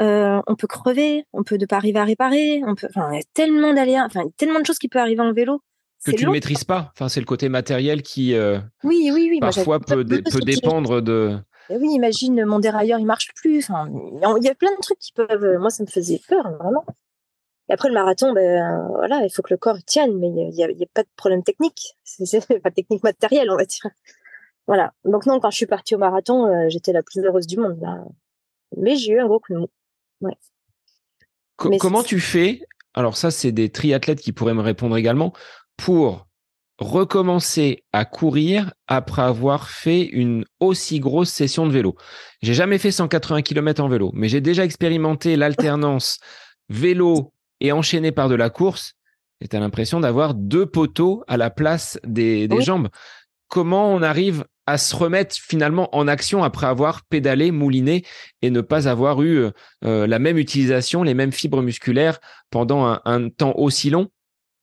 euh, 0.00 0.40
on 0.46 0.54
peut 0.54 0.66
crever, 0.66 1.24
on 1.32 1.42
peut 1.42 1.56
ne 1.56 1.66
pas 1.66 1.76
arriver 1.76 1.98
à 1.98 2.04
réparer, 2.04 2.62
on 2.66 2.74
peut, 2.74 2.86
enfin, 2.88 3.10
il 3.12 3.16
y 3.16 3.20
a 3.20 3.24
tellement 3.34 3.74
d'aléas, 3.74 4.04
enfin, 4.04 4.24
tellement 4.36 4.60
de 4.60 4.66
choses 4.66 4.78
qui 4.78 4.88
peuvent 4.88 5.02
arriver 5.02 5.22
en 5.22 5.32
vélo. 5.32 5.60
Que 6.04 6.12
tu 6.12 6.26
ne 6.26 6.32
maîtrises 6.32 6.64
pas. 6.64 6.92
Enfin, 6.94 7.08
c'est 7.08 7.20
le 7.20 7.26
côté 7.26 7.48
matériel 7.48 8.02
qui, 8.02 8.34
euh, 8.34 8.58
oui, 8.82 9.10
oui, 9.12 9.28
oui, 9.30 9.40
parfois 9.40 9.80
peut, 9.80 10.04
peut 10.04 10.40
dépendre 10.44 11.00
de. 11.00 11.38
oui, 11.70 11.88
imagine 11.92 12.44
mon 12.44 12.58
dérailleur, 12.58 12.98
il 12.98 13.06
marche 13.06 13.30
plus. 13.34 13.58
Enfin, 13.60 13.88
il 13.90 14.44
y 14.44 14.50
a 14.50 14.54
plein 14.54 14.72
de 14.72 14.80
trucs 14.82 14.98
qui 14.98 15.12
peuvent. 15.12 15.58
Moi, 15.58 15.70
ça 15.70 15.82
me 15.82 15.88
faisait 15.88 16.20
peur, 16.28 16.44
vraiment. 16.60 16.84
Et 17.68 17.72
après 17.72 17.88
le 17.88 17.94
marathon, 17.94 18.32
ben 18.32 18.88
voilà, 18.88 19.22
il 19.24 19.30
faut 19.30 19.42
que 19.42 19.54
le 19.54 19.58
corps 19.58 19.82
tienne, 19.86 20.18
mais 20.18 20.28
il 20.28 20.50
n'y 20.50 20.62
a, 20.62 20.66
a, 20.66 20.86
pas 20.92 21.02
de 21.02 21.08
problème 21.16 21.42
technique, 21.42 21.96
c'est 22.04 22.60
pas 22.60 22.70
de 22.70 22.74
technique 22.74 23.02
matérielle, 23.02 23.50
on 23.50 23.56
va 23.56 23.64
dire. 23.64 23.86
Voilà. 24.66 24.92
Donc 25.04 25.26
non, 25.26 25.40
quand 25.40 25.50
je 25.50 25.56
suis 25.56 25.66
partie 25.66 25.94
au 25.94 25.98
marathon, 25.98 26.46
euh, 26.46 26.68
j'étais 26.68 26.92
la 26.92 27.02
plus 27.02 27.20
heureuse 27.22 27.46
du 27.46 27.58
monde. 27.58 27.78
Là. 27.80 28.04
Mais 28.76 28.96
j'ai 28.96 29.12
eu 29.12 29.20
un 29.20 29.26
gros 29.26 29.40
coup 29.40 29.52
de 29.52 29.58
mou. 29.58 29.68
Ouais. 30.20 31.78
comment 31.78 32.02
tu 32.02 32.20
fais? 32.20 32.62
Alors 32.94 33.16
ça, 33.16 33.30
c'est 33.30 33.52
des 33.52 33.70
triathlètes 33.70 34.20
qui 34.20 34.32
pourraient 34.32 34.54
me 34.54 34.62
répondre 34.62 34.96
également 34.96 35.32
pour 35.76 36.26
recommencer 36.78 37.84
à 37.92 38.04
courir 38.04 38.72
après 38.86 39.22
avoir 39.22 39.68
fait 39.68 40.02
une 40.02 40.44
aussi 40.60 40.98
grosse 40.98 41.30
session 41.30 41.66
de 41.66 41.72
vélo. 41.72 41.94
J'ai 42.42 42.54
jamais 42.54 42.78
fait 42.78 42.90
180 42.90 43.42
km 43.42 43.82
en 43.82 43.88
vélo, 43.88 44.10
mais 44.14 44.28
j'ai 44.28 44.40
déjà 44.40 44.64
expérimenté 44.64 45.36
l'alternance 45.36 46.18
vélo 46.68 47.33
et 47.64 47.72
enchaîné 47.72 48.12
par 48.12 48.28
de 48.28 48.34
la 48.34 48.50
course, 48.50 48.94
et 49.40 49.48
tu 49.48 49.56
as 49.56 49.60
l'impression 49.60 49.98
d'avoir 49.98 50.34
deux 50.34 50.66
poteaux 50.66 51.24
à 51.26 51.38
la 51.38 51.48
place 51.48 51.98
des, 52.06 52.46
jambes. 52.60 52.88
Comment 53.48 53.90
on 53.90 54.02
arrive 54.02 54.44
à 54.66 54.76
se 54.76 54.94
remettre 54.94 55.34
finalement 55.34 55.94
en 55.96 56.06
action 56.06 56.44
après 56.44 56.66
avoir 56.66 57.04
pédalé, 57.06 57.50
mouliné 57.50 58.04
et 58.42 58.50
ne 58.50 58.60
pas 58.60 58.86
avoir 58.86 59.22
eu 59.22 59.36
euh, 59.36 59.50
euh, 59.84 60.06
la 60.06 60.18
même 60.18 60.36
utilisation, 60.36 61.02
les 61.02 61.14
mêmes 61.14 61.32
fibres 61.32 61.62
musculaires 61.62 62.20
pendant 62.50 62.98
un, 63.02 63.28
temps 63.30 63.54
aussi 63.56 63.88
long? 63.88 64.08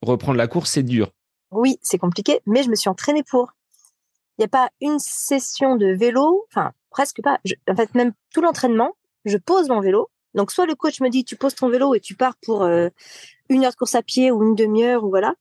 Reprendre 0.04 0.38
la 0.38 0.48
course, 0.48 0.72
c'est 0.72 0.84
dur. 0.84 1.12
Oui, 1.50 1.78
c'est 1.82 1.98
compliqué, 1.98 2.42
mais 2.46 2.62
je 2.62 2.70
me 2.70 2.76
suis 2.76 2.90
entraînée 2.90 3.24
pour. 3.24 3.54
Il 4.38 4.42
n'y 4.42 4.46
a 4.46 4.48
pas 4.48 4.70
une 4.80 5.00
session 5.00 5.76
de 5.76 5.88
vélo, 5.88 6.46
enfin 6.52 6.72
presque 6.92 7.22
pas. 7.24 7.40
en 7.68 7.76
fait, 7.76 7.96
même 7.96 8.14
tout 8.32 8.42
l'entraînement, 8.42 8.96
je 9.26 9.38
pose 9.38 9.70
mon 9.70 9.82
vélo, 9.82 10.10
donc 10.34 10.52
soit 10.52 10.66
le 10.66 10.76
coach 10.76 11.02
me 11.02 11.10
dit 11.10 11.24
tu 11.24 11.36
poses 11.36 11.56
ton 11.56 11.70
vélo 11.70 11.94
et 11.96 12.00
tu 12.00 12.16
pars 12.16 12.36
pour 12.42 12.64
euh, 12.64 12.90
une 13.50 13.66
heure 13.66 13.72
de 13.72 13.76
course 13.76 13.96
à 13.96 14.02
pied 14.04 14.32
ou 14.32 14.44
une 14.44 14.56
demi-heure 14.56 15.04
ou 15.04 15.10
voilà. 15.10 15.36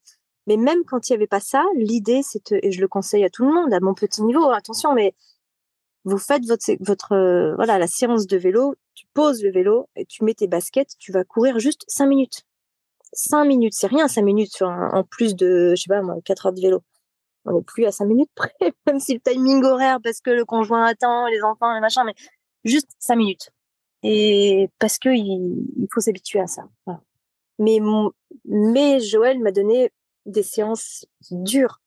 Mais 0.47 0.57
même 0.57 0.85
quand 0.85 1.09
il 1.09 1.13
y 1.13 1.17
avait 1.17 1.27
pas 1.27 1.41
ça, 1.41 1.65
l'idée 1.77 2.23
c'est 2.23 2.53
et 2.53 2.73
je 2.73 2.81
le 2.81 2.89
conseille 2.89 3.25
à 3.25 3.31
tout 3.31 3.45
le 3.45 3.53
monde 3.53 3.73
à 3.73 3.81
mon 3.81 3.95
petit 3.95 4.23
niveau, 4.23 4.51
attention 4.51 4.95
mais 4.95 5.15
vous 6.05 6.19
faites 6.19 6.45
votre 6.47 6.73
votre 6.81 7.13
euh, 7.13 7.55
voilà 7.57 7.79
la 7.79 7.87
séance 7.87 8.27
de 8.27 8.37
vélo, 8.37 8.75
tu 8.95 9.07
poses 9.15 9.43
le 9.43 9.51
vélo 9.53 9.89
et 9.97 10.07
tu 10.07 10.25
mets 10.25 10.35
tes 10.35 10.49
baskets, 10.49 10.97
tu 10.99 11.13
vas 11.13 11.25
courir 11.25 11.59
juste 11.59 11.85
cinq 11.89 12.07
minutes. 12.07 12.43
Cinq 13.13 13.45
minutes, 13.45 13.75
c'est 13.75 13.89
rien 13.89 14.09
cinq 14.09 14.23
minutes 14.23 14.53
sur 14.55 14.69
en 14.69 15.05
plus 15.05 15.35
de 15.37 15.75
je 15.77 15.83
sais 15.83 15.89
pas 15.89 16.03
moi 16.03 16.17
quatre 16.25 16.47
heures 16.47 16.53
de 16.53 16.61
vélo. 16.61 16.83
on 17.47 17.55
n'est 17.55 17.63
plus 17.63 17.87
à 17.87 17.93
cinq 17.93 18.07
minutes 18.07 18.31
près, 18.35 18.53
même 18.87 19.01
si 19.01 19.15
le 19.15 19.21
timing 19.21 19.65
horaire, 19.65 19.99
parce 20.03 20.21
que 20.21 20.31
le 20.31 20.45
conjoint 20.45 20.85
attend, 20.87 21.27
les 21.29 21.43
enfants, 21.43 21.75
les 21.75 21.81
machins, 21.81 22.05
mais 22.07 22.15
juste 22.65 22.89
cinq 22.99 23.17
minutes. 23.17 23.51
Et 24.03 24.71
parce 24.79 24.99
que 24.99 25.11
il, 25.11 25.87
faut 25.93 26.01
s'habituer 26.01 26.41
à 26.41 26.47
ça. 26.47 26.69
Mais, 27.59 27.79
mais 28.45 29.01
Joël 29.01 29.39
m'a 29.39 29.53
donné 29.53 29.93
des 30.27 30.43
séances 30.43 31.07
dures. 31.31 31.81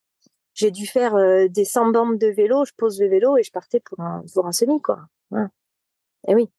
J'ai 0.53 0.69
dû 0.69 0.85
faire 0.85 1.15
euh, 1.15 1.47
des 1.47 1.65
100 1.65 1.91
bandes 1.91 2.19
de 2.19 2.27
vélo, 2.27 2.63
je 2.65 2.73
pose 2.77 3.01
le 3.01 3.07
vélo 3.07 3.37
et 3.37 3.43
je 3.43 3.51
partais 3.51 3.79
pour 3.79 3.99
un, 3.99 4.23
pour 4.33 4.45
un 4.45 4.51
semi, 4.51 4.79
quoi. 4.81 4.99
Et 6.27 6.35
oui. 6.35 6.49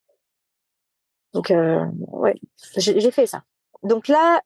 Donc, 1.32 1.50
euh, 1.50 1.84
ouais, 2.08 2.34
j'ai 2.76 3.10
fait 3.10 3.26
ça. 3.26 3.44
Donc 3.82 4.08
là, 4.08 4.40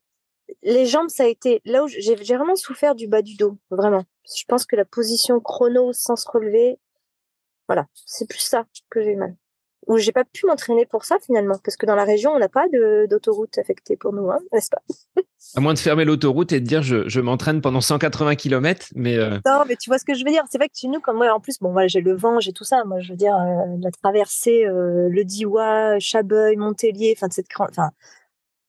les 0.62 0.86
jambes, 0.86 1.09
ça 1.09 1.24
a 1.24 1.26
été 1.26 1.61
là 1.64 1.84
où 1.84 1.88
j'ai 1.88 2.14
vraiment 2.14 2.56
souffert 2.56 2.94
du 2.94 3.09
bas 3.09 3.22
du 3.22 3.36
dos, 3.36 3.59
vraiment. 3.70 4.04
Je 4.36 4.44
pense 4.46 4.66
que 4.66 4.76
la 4.76 4.84
position 4.84 5.40
chrono 5.40 5.92
sans 5.92 6.16
se 6.16 6.28
relever, 6.30 6.78
voilà, 7.68 7.86
c'est 8.06 8.28
plus 8.28 8.40
ça 8.40 8.66
que 8.90 9.02
j'ai 9.02 9.16
mal. 9.16 9.36
Ou 9.89 9.97
j'ai 9.97 10.12
pas 10.12 10.24
pu 10.24 10.47
m'entraîner 10.47 10.84
pour 10.84 11.05
ça 11.05 11.16
finalement, 11.24 11.57
parce 11.64 11.76
que 11.76 11.86
dans 11.86 11.95
la 11.95 12.05
région, 12.05 12.32
on 12.32 12.39
n'a 12.39 12.51
pas 12.51 12.66
d'autoroute 13.09 13.57
affectée 13.57 13.97
pour 13.97 14.12
nous, 14.12 14.30
hein, 14.30 14.39
n'est-ce 14.53 14.70
pas? 14.70 14.82
À 15.55 15.61
moins 15.61 15.72
de 15.72 15.78
fermer 15.78 16.05
l'autoroute 16.05 16.53
et 16.53 16.61
de 16.61 16.66
dire 16.66 16.82
je, 16.82 17.09
je 17.09 17.20
m'entraîne 17.20 17.62
pendant 17.62 17.80
180 17.80 18.34
km, 18.34 18.89
mais 18.95 19.16
euh, 19.16 19.39
non, 19.47 19.62
mais 19.66 19.76
tu 19.76 19.89
vois 19.89 19.99
ce 19.99 20.05
que 20.05 20.12
je 20.12 20.24
veux 20.24 20.30
dire. 20.30 20.43
C'est 20.51 20.59
vrai 20.59 20.68
que 20.68 20.76
chez 20.76 20.89
nous, 20.89 21.01
comme 21.01 21.16
moi, 21.16 21.32
en 21.32 21.41
plus, 21.41 21.59
bon, 21.61 21.72
voilà, 21.72 21.86
j'ai 21.89 22.01
le 22.01 22.14
vent, 22.14 22.41
j'ai 22.41 22.53
tout 22.53 22.64
ça. 22.64 22.84
Moi, 22.84 22.99
je 23.01 23.12
veux 23.12 23.16
dire, 23.16 23.34
euh, 23.34 23.76
la 23.80 23.91
traversée, 23.91 24.66
euh, 24.66 25.09
le 25.09 25.24
Diois, 25.24 25.99
Chabeuil, 26.01 26.57
Montpellier, 26.57 27.14
enfin, 27.16 27.28
cette, 27.30 27.47
enfin, 27.59 27.91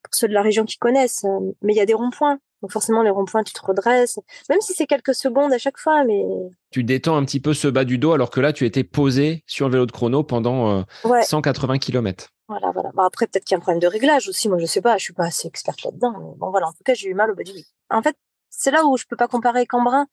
pour 0.03 0.13
ceux 0.13 0.27
de 0.27 0.33
la 0.33 0.41
région 0.41 0.63
qui 0.63 0.77
connaissent. 0.77 1.25
Mais 1.61 1.73
il 1.73 1.77
y 1.77 1.81
a 1.81 1.85
des 1.85 1.95
ronds-points. 1.95 2.39
Donc 2.61 2.71
forcément, 2.71 3.03
les 3.03 3.09
ronds-points, 3.09 3.43
tu 3.43 3.53
te 3.53 3.65
redresses, 3.65 4.19
même 4.49 4.59
si 4.61 4.73
c'est 4.73 4.85
quelques 4.85 5.15
secondes 5.15 5.53
à 5.53 5.57
chaque 5.57 5.77
fois, 5.77 6.03
mais... 6.03 6.23
Tu 6.71 6.83
détends 6.83 7.15
un 7.15 7.23
petit 7.23 7.39
peu 7.39 7.53
ce 7.53 7.67
bas 7.67 7.85
du 7.85 7.97
dos, 7.97 8.11
alors 8.11 8.29
que 8.29 8.41
là, 8.41 8.51
tu 8.51 8.65
étais 8.65 8.83
posé 8.83 9.43
sur 9.47 9.67
le 9.67 9.73
vélo 9.73 9.85
de 9.85 9.91
chrono 9.91 10.23
pendant 10.23 10.83
180 11.03 11.73
euh, 11.73 11.77
km. 11.77 12.29
Voilà, 12.49 12.71
voilà. 12.71 12.89
Bon, 12.93 13.03
après, 13.03 13.27
peut-être 13.27 13.45
qu'il 13.45 13.53
y 13.53 13.55
a 13.55 13.59
un 13.59 13.61
problème 13.61 13.79
de 13.79 13.87
réglage 13.87 14.27
aussi. 14.27 14.49
Moi, 14.49 14.57
je 14.57 14.65
sais 14.65 14.81
pas, 14.81 14.97
je 14.97 15.03
suis 15.03 15.13
pas 15.13 15.25
assez 15.25 15.47
experte 15.47 15.83
là-dedans. 15.83 16.13
Mais 16.19 16.35
bon, 16.37 16.49
voilà. 16.49 16.67
En 16.67 16.71
tout 16.71 16.83
cas, 16.83 16.95
j'ai 16.95 17.07
eu 17.07 17.13
mal 17.13 17.31
au 17.31 17.35
bas 17.35 17.43
du 17.43 17.53
dos. 17.53 17.59
En 17.89 18.01
fait, 18.01 18.15
c'est 18.49 18.71
là 18.71 18.83
où 18.85 18.97
je 18.97 19.05
peux 19.05 19.15
pas 19.15 19.27
comparer 19.27 19.59
avec 19.59 19.73
Embrun. 19.73 20.07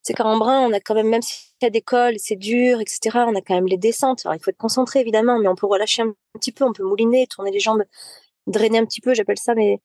C'est 0.00 0.14
qu'en 0.14 0.32
Embrun, 0.32 0.60
on 0.60 0.72
a 0.72 0.80
quand 0.80 0.94
même, 0.94 1.08
même 1.08 1.22
s'il 1.22 1.46
y 1.60 1.66
a 1.66 1.70
des 1.70 1.82
cols, 1.82 2.14
c'est 2.18 2.36
dur, 2.36 2.80
etc., 2.80 3.24
on 3.26 3.34
a 3.34 3.40
quand 3.40 3.54
même 3.54 3.66
les 3.66 3.76
descentes. 3.76 4.22
Alors, 4.24 4.36
il 4.36 4.42
faut 4.42 4.50
être 4.50 4.56
concentré, 4.56 5.00
évidemment, 5.00 5.38
mais 5.38 5.48
on 5.48 5.54
peut 5.54 5.66
relâcher 5.66 6.02
un 6.02 6.12
petit 6.34 6.52
peu, 6.52 6.64
on 6.64 6.72
peut 6.72 6.84
mouliner, 6.84 7.26
tourner 7.28 7.50
les 7.50 7.60
jambes 7.60 7.84
drainer 8.46 8.78
un 8.78 8.84
petit 8.84 9.00
peu, 9.00 9.14
j'appelle 9.14 9.38
ça, 9.38 9.54
mais 9.54 9.80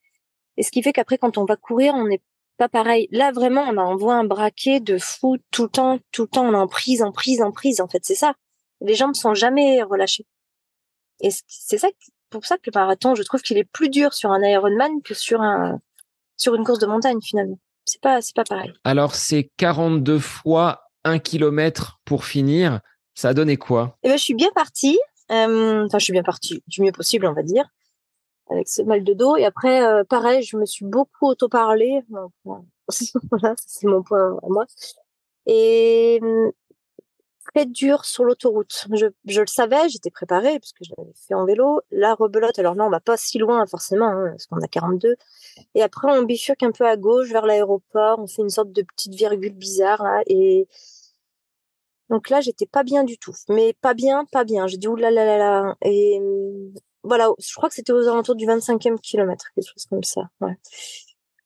et 0.57 0.63
ce 0.63 0.71
qui 0.71 0.81
fait 0.81 0.93
qu'après 0.93 1.17
quand 1.17 1.37
on 1.37 1.45
va 1.45 1.55
courir, 1.55 1.93
on 1.95 2.07
n'est 2.07 2.21
pas 2.57 2.67
pareil. 2.67 3.07
Là 3.11 3.31
vraiment, 3.31 3.61
on 3.61 3.77
a 3.77 3.81
envoie 3.81 4.15
un 4.15 4.23
braquet 4.23 4.79
de 4.79 4.97
fou 4.97 5.37
tout 5.51 5.63
le 5.63 5.69
temps, 5.69 5.99
tout 6.11 6.23
le 6.23 6.27
temps, 6.27 6.45
on 6.45 6.53
est 6.53 6.57
en 6.57 6.67
prise, 6.67 7.01
en 7.03 7.11
prise, 7.11 7.41
en 7.41 7.51
prise. 7.51 7.79
En 7.79 7.87
fait, 7.87 8.03
c'est 8.03 8.15
ça. 8.15 8.33
Les 8.81 8.95
jambes 8.95 9.15
sont 9.15 9.33
jamais 9.33 9.81
relâchées. 9.83 10.25
Et 11.21 11.29
c'est 11.47 11.77
ça, 11.77 11.87
pour 12.29 12.45
ça 12.45 12.57
que 12.57 12.63
le 12.67 12.71
marathon, 12.79 13.15
je 13.15 13.23
trouve 13.23 13.41
qu'il 13.41 13.57
est 13.57 13.63
plus 13.63 13.89
dur 13.89 14.13
sur 14.13 14.31
un 14.31 14.41
Ironman 14.41 15.01
que 15.03 15.13
sur 15.13 15.41
un 15.41 15.79
sur 16.35 16.53
une 16.55 16.63
course 16.63 16.79
de 16.79 16.87
montagne 16.87 17.21
finalement. 17.21 17.59
C'est 17.85 18.01
pas 18.01 18.21
c'est 18.21 18.35
pas 18.35 18.43
pareil. 18.43 18.73
Alors 18.83 19.15
c'est 19.15 19.49
42 19.57 20.19
fois 20.19 20.81
1 21.03 21.19
km 21.19 21.99
pour 22.05 22.25
finir. 22.25 22.81
Ça 23.15 23.29
a 23.29 23.33
donné 23.33 23.57
quoi? 23.57 23.97
Eh 24.03 24.09
ben 24.09 24.17
je 24.17 24.23
suis 24.23 24.35
bien 24.35 24.51
partie. 24.53 24.99
Euh, 25.31 25.85
enfin, 25.85 25.97
je 25.99 26.03
suis 26.03 26.13
bien 26.13 26.23
partie 26.23 26.63
du 26.67 26.81
mieux 26.81 26.91
possible, 26.91 27.25
on 27.25 27.33
va 27.33 27.43
dire 27.43 27.65
avec 28.49 28.67
ce 28.67 28.81
mal 28.81 29.03
de 29.03 29.13
dos. 29.13 29.35
Et 29.37 29.45
après, 29.45 29.83
euh, 29.83 30.03
pareil, 30.03 30.43
je 30.43 30.57
me 30.57 30.65
suis 30.65 30.85
beaucoup 30.85 31.27
auto-parlé. 31.27 32.03
voilà, 33.31 33.55
c'est 33.65 33.87
mon 33.87 34.03
point 34.03 34.37
à 34.43 34.47
moi. 34.47 34.65
Et 35.45 36.19
hum, 36.21 36.51
très 37.53 37.65
dur 37.65 38.05
sur 38.05 38.23
l'autoroute. 38.23 38.87
Je, 38.93 39.07
je, 39.25 39.41
le 39.41 39.47
savais, 39.47 39.89
j'étais 39.89 40.11
préparée 40.11 40.59
parce 40.59 40.73
que 40.73 40.83
je 40.83 40.91
l'avais 40.97 41.13
fait 41.15 41.33
en 41.33 41.45
vélo. 41.45 41.81
La 41.91 42.13
rebelote, 42.15 42.59
alors 42.59 42.75
non, 42.75 42.85
on 42.85 42.89
va 42.89 42.99
pas 42.99 43.17
si 43.17 43.37
loin 43.37 43.65
forcément, 43.65 44.07
hein, 44.07 44.29
parce 44.31 44.47
qu'on 44.47 44.61
a 44.61 44.67
42. 44.67 45.15
Et 45.75 45.81
après, 45.81 46.11
on 46.11 46.23
bifurque 46.23 46.63
un 46.63 46.71
peu 46.71 46.85
à 46.85 46.97
gauche 46.97 47.29
vers 47.31 47.45
l'aéroport. 47.45 48.19
On 48.19 48.27
fait 48.27 48.41
une 48.41 48.49
sorte 48.49 48.71
de 48.71 48.81
petite 48.83 49.15
virgule 49.15 49.53
bizarre 49.53 50.03
là, 50.03 50.21
et 50.27 50.67
donc 52.09 52.29
là, 52.29 52.41
j'étais 52.41 52.65
pas 52.65 52.83
bien 52.83 53.03
du 53.03 53.17
tout. 53.17 53.33
Mais 53.49 53.73
pas 53.81 53.93
bien, 53.93 54.25
pas 54.25 54.43
bien. 54.43 54.67
J'ai 54.67 54.77
dit 54.77 54.87
oulala 54.87 55.25
là 55.25 55.37
là 55.37 55.37
là. 55.37 55.75
Et 55.81 56.19
hum, 56.19 56.73
voilà, 57.03 57.29
je 57.39 57.53
crois 57.55 57.69
que 57.69 57.75
c'était 57.75 57.93
aux 57.93 58.07
alentours 58.07 58.35
du 58.35 58.45
25e 58.45 58.99
kilomètre, 58.99 59.45
quelque 59.55 59.67
chose 59.67 59.85
comme 59.89 60.03
ça. 60.03 60.29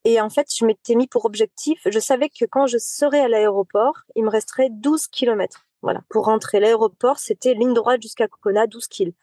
Et 0.03 0.19
en 0.19 0.29
fait, 0.29 0.47
je 0.55 0.65
m'étais 0.65 0.95
mis 0.95 1.07
pour 1.07 1.25
objectif, 1.25 1.79
je 1.85 1.99
savais 1.99 2.29
que 2.29 2.45
quand 2.45 2.67
je 2.67 2.77
serais 2.79 3.19
à 3.19 3.27
l'aéroport, 3.27 3.93
il 4.15 4.23
me 4.23 4.29
resterait 4.29 4.69
12 4.71 5.07
kilomètres. 5.07 5.65
Voilà, 5.81 6.01
pour 6.09 6.25
rentrer. 6.25 6.59
L'aéroport, 6.59 7.19
c'était 7.19 7.53
ligne 7.53 7.73
droite 7.73 8.01
jusqu'à 8.01 8.27
Cocona, 8.27 8.67
12 8.67 8.87
kills. 8.87 9.13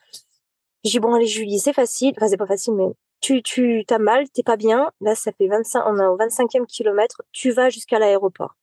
J'ai 0.85 0.91
dit, 0.93 1.01
bon, 1.01 1.15
allez, 1.15 1.27
Julie, 1.27 1.59
c'est 1.59 1.73
facile. 1.73 2.15
Enfin, 2.17 2.29
c'est 2.29 2.37
pas 2.37 2.47
facile, 2.47 2.75
mais 2.75 2.89
tu, 3.21 3.43
tu, 3.43 3.85
t'as 3.87 3.99
mal, 3.99 4.29
t'es 4.31 4.43
pas 4.43 4.57
bien. 4.57 4.91
Là, 5.01 5.15
ça 5.15 5.33
fait 5.33 5.49
25, 5.49 5.85
on 5.87 5.99
est 5.99 6.07
au 6.07 6.17
25e 6.17 6.67
kilomètre. 6.67 7.23
Tu 7.33 7.51
vas 7.51 7.71
jusqu'à 7.71 7.99
l'aéroport. 7.99 8.57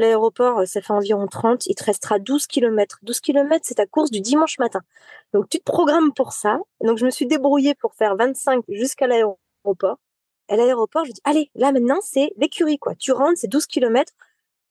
L'aéroport, 0.00 0.60
euh, 0.60 0.64
ça 0.64 0.80
fait 0.80 0.94
environ 0.94 1.26
30. 1.26 1.66
Il 1.66 1.74
te 1.74 1.84
restera 1.84 2.18
12 2.18 2.46
km. 2.46 3.00
12 3.02 3.20
km, 3.20 3.60
c'est 3.62 3.74
ta 3.74 3.86
course 3.86 4.10
du 4.10 4.22
dimanche 4.22 4.58
matin. 4.58 4.80
Donc, 5.34 5.50
tu 5.50 5.58
te 5.58 5.64
programmes 5.64 6.14
pour 6.14 6.32
ça. 6.32 6.58
Donc, 6.82 6.96
je 6.96 7.04
me 7.04 7.10
suis 7.10 7.26
débrouillée 7.26 7.74
pour 7.74 7.94
faire 7.94 8.16
25 8.16 8.64
jusqu'à 8.70 9.06
l'aéroport. 9.06 9.98
À 10.48 10.56
l'aéroport, 10.56 11.04
je 11.04 11.12
dis, 11.12 11.20
allez, 11.24 11.50
là, 11.54 11.70
maintenant, 11.70 11.98
c'est 12.02 12.32
l'écurie, 12.38 12.78
quoi. 12.78 12.94
Tu 12.94 13.12
rentres, 13.12 13.36
c'est 13.36 13.48
12 13.48 13.66
km. 13.66 14.10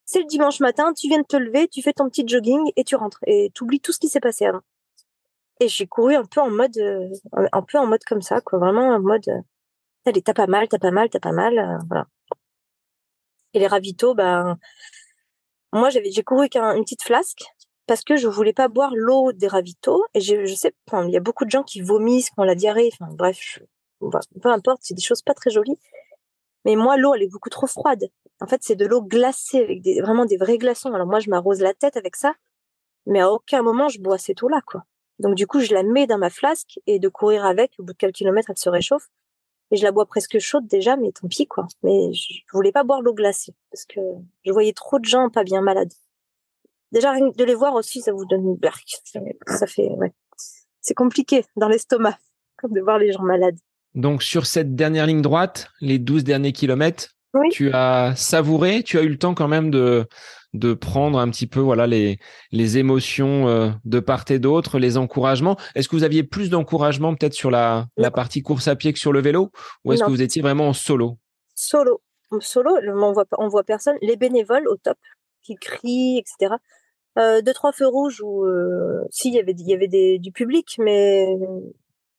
C'est 0.04 0.18
le 0.18 0.26
dimanche 0.26 0.58
matin, 0.58 0.92
tu 0.94 1.06
viens 1.08 1.20
de 1.20 1.26
te 1.26 1.36
lever, 1.36 1.68
tu 1.68 1.80
fais 1.80 1.92
ton 1.92 2.08
petit 2.08 2.26
jogging 2.26 2.72
et 2.74 2.82
tu 2.82 2.96
rentres. 2.96 3.20
Et 3.26 3.52
tu 3.54 3.62
oublies 3.62 3.80
tout 3.80 3.92
ce 3.92 4.00
qui 4.00 4.08
s'est 4.08 4.20
passé 4.20 4.46
avant. 4.46 4.62
Et 5.60 5.68
j'ai 5.68 5.86
couru 5.86 6.16
un 6.16 6.24
peu 6.24 6.40
en 6.40 6.50
mode, 6.50 6.76
euh, 6.78 7.08
un 7.52 7.62
peu 7.62 7.78
en 7.78 7.86
mode 7.86 8.02
comme 8.04 8.22
ça, 8.22 8.40
quoi. 8.40 8.58
Vraiment 8.58 8.88
en 8.88 9.00
mode, 9.00 9.28
euh, 9.28 9.40
allez, 10.06 10.22
t'as 10.22 10.34
pas 10.34 10.48
mal, 10.48 10.68
t'as 10.68 10.78
pas 10.78 10.90
mal, 10.90 11.08
t'as 11.10 11.20
pas 11.20 11.32
mal, 11.32 11.78
voilà. 11.88 12.06
Et 13.54 13.58
les 13.58 13.66
ravitaux, 13.66 14.14
ben, 14.14 14.58
moi, 15.72 15.90
j'avais, 15.90 16.10
j'ai 16.10 16.22
couru 16.22 16.40
avec 16.40 16.56
une 16.56 16.82
petite 16.82 17.02
flasque 17.02 17.44
parce 17.86 18.02
que 18.02 18.16
je 18.16 18.28
voulais 18.28 18.52
pas 18.52 18.68
boire 18.68 18.92
l'eau 18.94 19.32
des 19.32 19.48
ravitaux. 19.48 20.04
Et 20.14 20.20
je, 20.20 20.54
sais, 20.54 20.72
il 20.92 21.10
y 21.10 21.16
a 21.16 21.20
beaucoup 21.20 21.44
de 21.44 21.50
gens 21.50 21.62
qui 21.62 21.80
vomissent, 21.80 22.30
qui 22.30 22.38
ont 22.38 22.44
la 22.44 22.54
diarrhée. 22.54 22.90
Enfin, 22.92 23.12
bref, 23.12 23.60
peu 24.00 24.48
importe, 24.48 24.80
c'est 24.82 24.94
des 24.94 25.02
choses 25.02 25.22
pas 25.22 25.34
très 25.34 25.50
jolies. 25.50 25.78
Mais 26.64 26.76
moi, 26.76 26.96
l'eau, 26.96 27.14
elle 27.14 27.22
est 27.22 27.32
beaucoup 27.32 27.50
trop 27.50 27.66
froide. 27.66 28.08
En 28.40 28.46
fait, 28.46 28.62
c'est 28.62 28.76
de 28.76 28.86
l'eau 28.86 29.02
glacée 29.02 29.62
avec 29.62 29.82
vraiment 30.02 30.24
des 30.24 30.36
vrais 30.36 30.58
glaçons. 30.58 30.92
Alors 30.92 31.06
moi, 31.06 31.20
je 31.20 31.30
m'arrose 31.30 31.60
la 31.60 31.74
tête 31.74 31.96
avec 31.96 32.16
ça, 32.16 32.34
mais 33.06 33.20
à 33.20 33.30
aucun 33.30 33.62
moment 33.62 33.88
je 33.88 34.00
bois 34.00 34.18
cette 34.18 34.42
eau-là, 34.42 34.60
quoi. 34.66 34.84
Donc 35.18 35.34
du 35.34 35.46
coup, 35.46 35.60
je 35.60 35.74
la 35.74 35.82
mets 35.82 36.06
dans 36.06 36.18
ma 36.18 36.30
flasque 36.30 36.80
et 36.86 36.98
de 36.98 37.08
courir 37.08 37.44
avec, 37.44 37.72
au 37.78 37.82
bout 37.82 37.92
de 37.92 37.98
quelques 37.98 38.16
kilomètres, 38.16 38.50
elle 38.50 38.58
se 38.58 38.70
réchauffe 38.70 39.08
et 39.70 39.76
je 39.76 39.84
la 39.84 39.92
bois 39.92 40.06
presque 40.06 40.38
chaude 40.38 40.66
déjà, 40.66 40.96
mais 40.96 41.12
tant 41.12 41.28
pis 41.28 41.46
quoi. 41.46 41.66
Mais 41.82 42.12
je 42.12 42.42
voulais 42.52 42.72
pas 42.72 42.84
boire 42.84 43.02
l'eau 43.02 43.14
glacée 43.14 43.54
parce 43.70 43.84
que 43.84 44.00
je 44.44 44.52
voyais 44.52 44.72
trop 44.72 44.98
de 44.98 45.04
gens 45.04 45.30
pas 45.30 45.44
bien 45.44 45.60
malades. 45.60 45.92
Déjà 46.92 47.14
de 47.18 47.44
les 47.44 47.54
voir 47.54 47.74
aussi, 47.74 48.00
ça 48.00 48.12
vous 48.12 48.24
donne 48.24 48.44
une 48.44 48.56
barque. 48.56 49.00
Ça 49.46 49.66
fait, 49.66 49.88
ouais, 49.90 50.12
c'est 50.80 50.94
compliqué 50.94 51.44
dans 51.56 51.68
l'estomac 51.68 52.18
comme 52.56 52.72
de 52.74 52.80
voir 52.80 52.98
les 52.98 53.12
gens 53.12 53.22
malades. 53.22 53.58
Donc 53.94 54.22
sur 54.22 54.46
cette 54.46 54.74
dernière 54.74 55.06
ligne 55.06 55.22
droite, 55.22 55.68
les 55.80 55.98
12 55.98 56.24
derniers 56.24 56.52
kilomètres, 56.52 57.16
tu 57.52 57.72
as 57.72 58.14
savouré, 58.16 58.82
tu 58.82 58.98
as 58.98 59.02
eu 59.02 59.08
le 59.08 59.18
temps 59.18 59.34
quand 59.34 59.48
même 59.48 59.70
de 59.70 60.06
de 60.52 60.74
prendre 60.74 61.18
un 61.18 61.30
petit 61.30 61.46
peu 61.46 61.60
voilà 61.60 61.86
les 61.86 62.18
les 62.50 62.78
émotions 62.78 63.48
euh, 63.48 63.70
de 63.84 64.00
part 64.00 64.24
et 64.30 64.38
d'autre, 64.38 64.78
les 64.78 64.96
encouragements. 64.96 65.56
Est-ce 65.74 65.88
que 65.88 65.96
vous 65.96 66.04
aviez 66.04 66.22
plus 66.22 66.50
d'encouragement 66.50 67.14
peut-être 67.14 67.34
sur 67.34 67.50
la 67.50 67.86
la 67.96 68.10
partie 68.10 68.42
course 68.42 68.68
à 68.68 68.76
pied 68.76 68.92
que 68.92 68.98
sur 68.98 69.12
le 69.12 69.20
vélo? 69.20 69.50
Ou 69.84 69.92
est-ce 69.92 70.04
que 70.04 70.10
vous 70.10 70.22
étiez 70.22 70.42
vraiment 70.42 70.68
en 70.68 70.72
solo? 70.72 71.18
Solo, 71.54 72.00
solo, 72.40 72.76
on 72.86 73.12
voit 73.12 73.26
on 73.38 73.48
voit 73.48 73.64
personne. 73.64 73.96
Les 74.02 74.16
bénévoles 74.16 74.66
au 74.68 74.76
top 74.76 74.98
qui 75.42 75.56
crient, 75.56 76.18
etc. 76.18 76.56
Euh, 77.18 77.42
deux 77.42 77.52
trois 77.52 77.72
feux 77.72 77.88
rouges 77.88 78.22
où 78.22 78.44
euh, 78.44 79.04
si 79.10 79.28
il 79.28 79.34
y 79.34 79.40
avait 79.40 79.52
il 79.52 79.68
y 79.68 79.74
avait 79.74 79.88
des, 79.88 80.18
du 80.18 80.30
public, 80.32 80.76
mais 80.78 81.26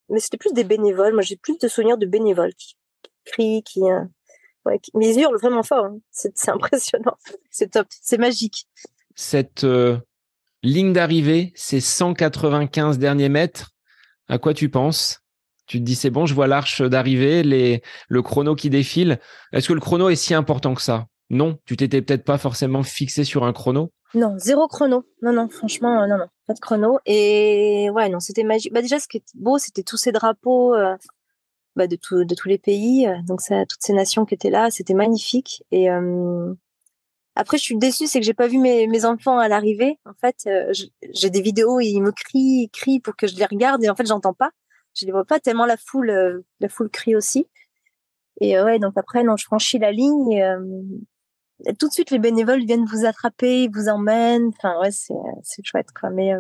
mais 0.09 0.19
c'était 0.19 0.38
plus 0.38 0.53
des 0.53 0.63
bénévoles. 0.63 1.13
Moi 1.13 1.21
j'ai 1.21 1.38
plus 1.38 1.57
de 1.57 1.67
souvenirs 1.67 1.97
de 1.97 2.05
bénévoles 2.05 2.53
qui 2.55 2.75
crient, 3.25 3.63
qui 3.63 3.84
euh, 3.84 4.03
ouais, 4.66 4.80
mais 4.93 5.14
ils 5.14 5.22
hurlent 5.22 5.39
vraiment 5.39 5.64
fort. 5.64 5.86
Hein. 5.86 5.97
C'est 6.12 6.49
impressionnant. 6.49 7.18
C'est 7.51 7.72
top. 7.72 7.88
C'est 7.89 8.18
magique. 8.18 8.68
Cette 9.16 9.64
euh, 9.64 9.97
ligne 10.64 10.93
d'arrivée, 10.93 11.51
ces 11.55 11.80
195 11.80 12.97
derniers 12.97 13.30
mètres, 13.30 13.72
à 14.28 14.38
quoi 14.38 14.53
tu 14.53 14.70
penses? 14.70 15.22
Tu 15.68 15.80
te 15.80 15.84
dis, 15.84 15.95
c'est 15.95 16.09
bon, 16.09 16.26
je 16.26 16.34
vois 16.34 16.47
l'arche 16.47 16.82
d'arrivée, 16.82 17.43
les, 17.43 17.82
le 18.09 18.22
chrono 18.22 18.55
qui 18.55 18.70
défile. 18.70 19.20
Est-ce 19.53 19.70
que 19.70 19.74
le 19.74 19.80
chrono 19.80 20.09
est 20.09 20.16
si 20.16 20.34
important 20.34 20.74
que 20.74 20.82
ça? 20.82 21.05
Non, 21.30 21.57
tu 21.66 21.78
t'étais 21.78 22.01
peut-être 22.01 22.26
pas 22.26 22.38
forcément 22.38 22.84
fixé 22.84 23.24
sur 23.24 23.45
un 23.45 23.53
chrono? 23.53 23.91
Non, 24.14 24.38
zéro 24.38 24.68
chrono. 24.68 25.05
Non, 25.22 25.32
non, 25.32 25.47
franchement, 25.47 26.01
euh, 26.01 26.07
non, 26.07 26.18
non, 26.18 26.28
pas 26.45 26.53
de 26.53 26.59
chrono. 26.59 26.99
Et 27.05 27.89
ouais, 27.91 28.09
non, 28.09 28.20
c'était 28.20 28.43
magique. 28.43 28.74
Bah, 28.74 28.82
déjà, 28.82 28.99
ce 28.99 29.07
qui 29.07 29.18
était 29.18 29.32
beau, 29.36 29.57
c'était 29.57 29.84
tous 29.84 29.95
ces 29.95 30.12
drapeaux. 30.12 30.76
Euh, 30.76 30.95
bah, 31.76 31.88
de, 31.88 31.95
tout, 31.95 32.26
de 32.26 32.36
tous 32.36 32.49
les 32.49 32.57
pays. 32.57 33.07
Donc 33.26 33.41
ça, 33.41 33.65
toutes 33.65 33.82
ces 33.82 33.93
nations 33.93 34.26
qui 34.26 34.34
étaient 34.34 34.49
là, 34.49 34.69
c'était 34.72 34.93
magnifique. 34.93 35.63
Et, 35.72 35.89
euh, 35.89 36.53
Après, 37.36 37.57
je 37.57 37.63
suis 37.63 37.78
déçue, 37.78 38.07
c'est 38.07 38.19
que 38.19 38.26
j'ai 38.26 38.34
pas 38.34 38.47
vu 38.47 38.57
mes, 38.57 38.88
mes 38.88 39.05
enfants 39.05 39.38
à 39.39 39.47
l'arrivée. 39.47 39.99
En 40.05 40.13
fait, 40.13 40.38
euh, 40.47 40.74
j'ai 41.13 41.30
des 41.30 41.41
vidéos, 41.41 41.78
où 41.78 41.80
ils 41.80 42.01
me 42.01 42.11
crient, 42.11 42.63
ils 42.65 42.69
crient 42.69 42.99
pour 42.99 43.15
que 43.15 43.28
je 43.28 43.36
les 43.38 43.45
regarde, 43.45 43.84
et 43.84 43.89
en 43.89 43.95
fait, 43.95 44.05
j'entends 44.07 44.34
pas. 44.34 44.51
Je 44.95 45.05
les 45.05 45.11
vois 45.13 45.26
pas 45.26 45.39
tellement 45.39 45.65
la 45.65 45.78
foule, 45.78 46.09
euh, 46.09 46.45
la 46.59 46.69
foule 46.69 46.89
crie 46.89 47.15
aussi. 47.15 47.47
Et 48.41 48.59
ouais, 48.61 48.80
donc 48.80 48.93
après, 48.97 49.24
non, 49.24 49.38
je 49.38 49.45
franchis 49.45 49.80
la 49.80 49.91
ligne. 49.91 50.32
Et, 51.65 51.76
tout 51.76 51.88
de 51.88 51.93
suite, 51.93 52.11
les 52.11 52.19
bénévoles 52.19 52.65
viennent 52.65 52.86
vous 52.86 53.05
attraper, 53.05 53.69
vous 53.74 53.88
emmènent. 53.89 54.51
Enfin, 54.57 54.80
ouais, 54.82 54.91
c'est 54.91 55.13
c'est 55.43 55.63
chouette, 55.65 55.89
quoi. 55.99 56.09
Mais 56.09 56.34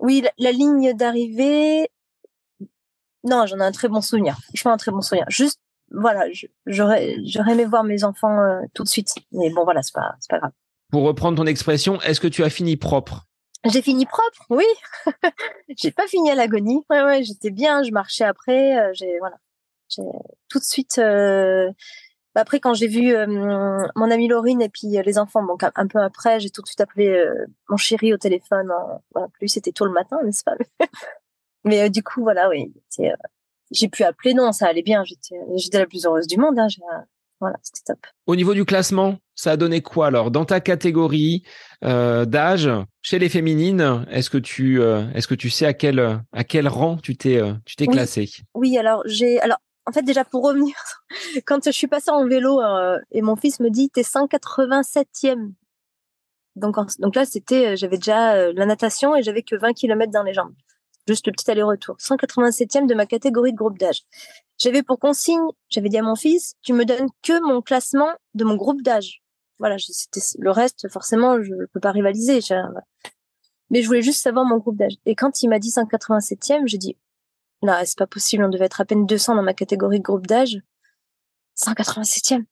oui, 0.00 0.24
la, 0.38 0.52
ligne 0.52 0.92
d'arrivée, 0.94 1.90
non, 3.24 3.46
j'en 3.46 3.58
ai 3.58 3.64
un 3.64 3.72
très 3.72 3.88
bon 3.88 4.00
souvenir. 4.00 4.36
Franchement, 4.48 4.72
un 4.72 4.76
très 4.76 4.90
bon 4.90 5.00
souvenir. 5.00 5.26
Juste, 5.28 5.60
voilà, 5.90 6.26
j'aurais, 6.66 7.16
j'aurais 7.24 7.52
aimé 7.52 7.64
voir 7.64 7.84
mes 7.84 8.04
enfants 8.04 8.40
euh, 8.40 8.60
tout 8.74 8.84
de 8.84 8.88
suite. 8.88 9.14
Mais 9.32 9.50
bon, 9.50 9.64
voilà, 9.64 9.82
c'est 9.82 9.94
pas, 9.94 10.14
c'est 10.20 10.30
pas 10.30 10.38
grave. 10.38 10.52
Pour 10.90 11.02
reprendre 11.02 11.36
ton 11.36 11.46
expression, 11.46 12.00
est-ce 12.02 12.20
que 12.20 12.28
tu 12.28 12.44
as 12.44 12.50
fini 12.50 12.76
propre? 12.76 13.26
J'ai 13.64 13.82
fini 13.82 14.06
propre, 14.06 14.44
oui. 14.50 14.64
j'ai 15.76 15.90
pas 15.90 16.06
fini 16.06 16.30
à 16.30 16.34
l'agonie. 16.34 16.84
Ouais, 16.90 17.02
ouais, 17.02 17.22
j'étais 17.24 17.50
bien. 17.50 17.82
Je 17.82 17.90
marchais 17.90 18.24
après. 18.24 18.78
Euh, 18.78 18.90
j'ai, 18.94 19.18
voilà, 19.18 19.36
j'ai 19.88 20.02
tout 20.48 20.58
de 20.58 20.64
suite. 20.64 20.98
Euh, 20.98 21.70
bah, 22.34 22.42
après, 22.42 22.60
quand 22.60 22.74
j'ai 22.74 22.86
vu 22.86 23.14
mon 23.26 24.10
amie 24.10 24.28
Laurine 24.28 24.62
et 24.62 24.68
puis 24.68 24.88
les 25.04 25.18
enfants, 25.18 25.44
donc 25.44 25.64
un 25.64 25.86
peu 25.88 25.98
après, 25.98 26.38
j'ai 26.38 26.50
tout 26.50 26.62
de 26.62 26.68
suite 26.68 26.80
appelé 26.80 27.20
mon 27.68 27.76
chéri 27.76 28.14
au 28.14 28.18
téléphone. 28.18 28.70
Voilà, 29.12 29.28
plus 29.32 29.48
c'était 29.48 29.72
tôt 29.72 29.86
le 29.86 29.92
matin, 29.92 30.18
n'est-ce 30.22 30.44
pas? 30.44 30.54
Mais 31.68 31.82
euh, 31.82 31.88
du 31.90 32.02
coup, 32.02 32.22
voilà, 32.22 32.48
oui, 32.48 32.72
euh, 33.00 33.10
j'ai 33.70 33.88
pu 33.88 34.02
appeler. 34.02 34.32
Non, 34.32 34.52
ça 34.52 34.66
allait 34.66 34.82
bien. 34.82 35.04
J'étais, 35.04 35.78
la 35.78 35.86
plus 35.86 36.06
heureuse 36.06 36.26
du 36.26 36.38
monde. 36.38 36.58
Hein, 36.58 36.68
voilà, 37.40 37.56
c'était 37.62 37.92
top. 37.92 37.98
Au 38.26 38.36
niveau 38.36 38.54
du 38.54 38.64
classement, 38.64 39.18
ça 39.34 39.52
a 39.52 39.56
donné 39.58 39.82
quoi 39.82 40.06
alors? 40.06 40.30
Dans 40.30 40.46
ta 40.46 40.60
catégorie 40.60 41.42
euh, 41.84 42.24
d'âge 42.24 42.70
chez 43.02 43.18
les 43.18 43.28
féminines 43.28 44.06
Est-ce 44.10 44.30
que 44.30 44.38
tu, 44.38 44.82
est-ce 44.82 45.28
que 45.28 45.34
tu 45.34 45.50
sais 45.50 45.66
à 45.66 45.74
quel 45.74 46.00
à 46.32 46.42
quel 46.42 46.68
rang 46.68 46.96
tu 46.96 47.16
t'es 47.16 47.40
tu 47.66 47.76
t'es 47.76 47.86
classé? 47.86 48.30
Oui, 48.54 48.76
alors 48.78 49.02
j'ai 49.04 49.38
alors 49.40 49.58
en 49.86 49.92
fait 49.92 50.02
déjà 50.02 50.24
pour 50.24 50.42
revenir 50.44 50.74
quand 51.46 51.64
je 51.64 51.70
suis 51.70 51.86
passée 51.86 52.10
en 52.10 52.26
vélo 52.26 52.60
et 53.12 53.22
mon 53.22 53.36
fils 53.36 53.60
me 53.60 53.70
dit 53.70 53.90
t'es 53.90 54.02
187e. 54.02 55.52
Donc 56.56 56.76
donc 56.98 57.14
là 57.14 57.24
c'était 57.24 57.76
j'avais 57.76 57.98
déjà 57.98 58.50
la 58.52 58.66
natation 58.66 59.14
et 59.14 59.22
j'avais 59.22 59.42
que 59.42 59.54
20 59.54 59.74
km 59.74 60.10
dans 60.10 60.24
les 60.24 60.34
jambes 60.34 60.54
juste 61.08 61.26
le 61.26 61.32
petit 61.32 61.50
aller-retour. 61.50 61.96
187e 61.96 62.86
de 62.86 62.94
ma 62.94 63.06
catégorie 63.06 63.52
de 63.52 63.56
groupe 63.56 63.78
d'âge. 63.78 64.02
J'avais 64.58 64.82
pour 64.82 64.98
consigne, 64.98 65.40
j'avais 65.70 65.88
dit 65.88 65.98
à 65.98 66.02
mon 66.02 66.14
fils, 66.14 66.54
tu 66.62 66.72
me 66.72 66.84
donnes 66.84 67.08
que 67.22 67.40
mon 67.40 67.62
classement 67.62 68.10
de 68.34 68.44
mon 68.44 68.56
groupe 68.56 68.82
d'âge. 68.82 69.22
Voilà, 69.58 69.76
le 70.38 70.50
reste, 70.50 70.88
forcément, 70.88 71.42
je 71.42 71.54
ne 71.54 71.66
peux 71.66 71.80
pas 71.80 71.90
rivaliser. 71.90 72.40
Mais 73.70 73.82
je 73.82 73.86
voulais 73.86 74.02
juste 74.02 74.22
savoir 74.22 74.44
mon 74.44 74.58
groupe 74.58 74.76
d'âge. 74.76 74.94
Et 75.06 75.14
quand 75.14 75.42
il 75.42 75.48
m'a 75.48 75.58
dit 75.58 75.70
187e, 75.70 76.66
j'ai 76.66 76.78
dit, 76.78 76.96
non, 77.62 77.74
c'est 77.84 77.98
pas 77.98 78.06
possible, 78.06 78.44
on 78.44 78.48
devait 78.48 78.66
être 78.66 78.80
à 78.80 78.84
peine 78.84 79.06
200 79.06 79.34
dans 79.34 79.42
ma 79.42 79.54
catégorie 79.54 79.98
de 79.98 80.04
groupe 80.04 80.26
d'âge. 80.26 80.58
187e. 81.56 82.44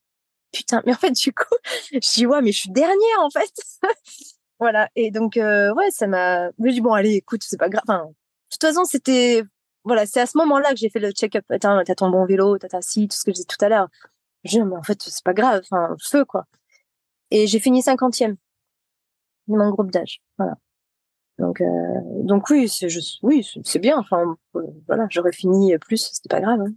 Putain, 0.52 0.82
mais 0.86 0.92
en 0.92 0.98
fait, 0.98 1.12
du 1.12 1.32
coup, 1.32 1.54
je 1.92 2.14
dis, 2.14 2.26
ouais, 2.26 2.42
mais 2.42 2.52
je 2.52 2.60
suis 2.60 2.70
dernière, 2.70 3.20
en 3.20 3.30
fait. 3.30 3.52
voilà. 4.58 4.88
Et 4.96 5.10
donc, 5.10 5.36
euh, 5.36 5.72
ouais, 5.74 5.90
ça 5.90 6.06
m'a, 6.06 6.48
je 6.58 6.70
dis, 6.70 6.80
bon, 6.80 6.92
allez, 6.92 7.14
écoute, 7.14 7.42
c'est 7.44 7.58
pas 7.58 7.68
grave. 7.68 7.84
Enfin, 7.86 8.10
toute 8.50 8.62
façon, 8.62 8.84
c'était 8.84 9.44
voilà, 9.84 10.04
c'est 10.06 10.20
à 10.20 10.26
ce 10.26 10.36
moment-là 10.38 10.70
que 10.70 10.76
j'ai 10.76 10.90
fait 10.90 10.98
le 10.98 11.12
check-up. 11.12 11.44
T'as 11.60 11.84
ton 11.94 12.10
bon 12.10 12.26
vélo, 12.26 12.58
t'as 12.58 12.68
ta 12.68 12.82
scie, 12.82 13.08
tout 13.08 13.16
ce 13.16 13.24
que 13.24 13.30
je 13.30 13.36
disais 13.36 13.46
tout 13.48 13.64
à 13.64 13.68
l'heure. 13.68 13.88
J'ai 14.44 14.62
mais 14.62 14.76
en 14.76 14.82
fait, 14.82 15.00
c'est 15.02 15.24
pas 15.24 15.34
grave, 15.34 15.62
enfin, 15.64 15.96
feu, 16.02 16.24
quoi. 16.24 16.46
Et 17.30 17.46
j'ai 17.46 17.60
fini 17.60 17.82
cinquantième 17.82 18.36
de 19.48 19.56
mon 19.56 19.70
groupe 19.70 19.90
d'âge. 19.90 20.22
Voilà. 20.38 20.56
Donc, 21.38 21.60
euh, 21.60 21.66
donc 22.24 22.48
oui, 22.50 22.68
c'est 22.68 22.88
oui, 23.22 23.46
bien. 23.80 23.98
Enfin, 23.98 24.36
euh, 24.56 24.62
voilà, 24.86 25.06
j'aurais 25.10 25.32
fini 25.32 25.76
plus, 25.78 26.10
c'était 26.12 26.34
pas 26.34 26.40
grave. 26.40 26.60
Hein. 26.60 26.72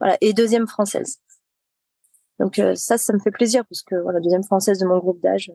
Voilà. 0.00 0.16
Et 0.20 0.32
deuxième 0.32 0.66
française. 0.66 1.20
Donc 2.38 2.58
euh, 2.58 2.74
ça, 2.74 2.98
ça 2.98 3.12
me 3.12 3.18
fait 3.18 3.30
plaisir 3.30 3.64
parce 3.66 3.82
que 3.82 3.96
voilà, 3.96 4.20
deuxième 4.20 4.44
française 4.44 4.78
de 4.78 4.86
mon 4.86 4.98
groupe 4.98 5.20
d'âge, 5.20 5.50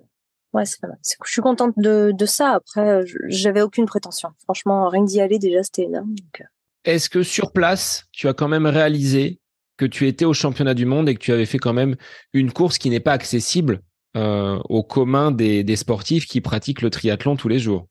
ouais, 0.53 0.65
c'est 0.65 0.79
Je 1.25 1.31
suis 1.31 1.41
contente 1.41 1.73
de, 1.77 2.11
de 2.13 2.25
ça. 2.25 2.51
Après, 2.51 3.01
j'avais 3.27 3.61
aucune 3.61 3.85
prétention. 3.85 4.29
Franchement, 4.43 4.89
rien 4.89 5.03
d'y 5.03 5.21
aller, 5.21 5.39
déjà, 5.39 5.63
c'était 5.63 5.83
énorme. 5.83 6.15
Euh. 6.39 6.43
Est-ce 6.85 7.09
que 7.09 7.23
sur 7.23 7.51
place, 7.51 8.05
tu 8.11 8.27
as 8.27 8.33
quand 8.33 8.47
même 8.47 8.65
réalisé 8.65 9.39
que 9.77 9.85
tu 9.85 10.07
étais 10.07 10.25
au 10.25 10.33
championnat 10.33 10.73
du 10.73 10.85
monde 10.85 11.09
et 11.09 11.15
que 11.15 11.19
tu 11.19 11.31
avais 11.31 11.45
fait 11.45 11.57
quand 11.57 11.73
même 11.73 11.95
une 12.33 12.51
course 12.51 12.77
qui 12.77 12.89
n'est 12.89 12.99
pas 12.99 13.13
accessible 13.13 13.81
euh, 14.15 14.59
au 14.69 14.83
commun 14.83 15.31
des, 15.31 15.63
des, 15.63 15.75
sportifs 15.75 16.27
qui 16.27 16.41
pratiquent 16.41 16.81
le 16.81 16.89
triathlon 16.89 17.35
tous 17.35 17.47
les 17.47 17.59
jours? 17.59 17.87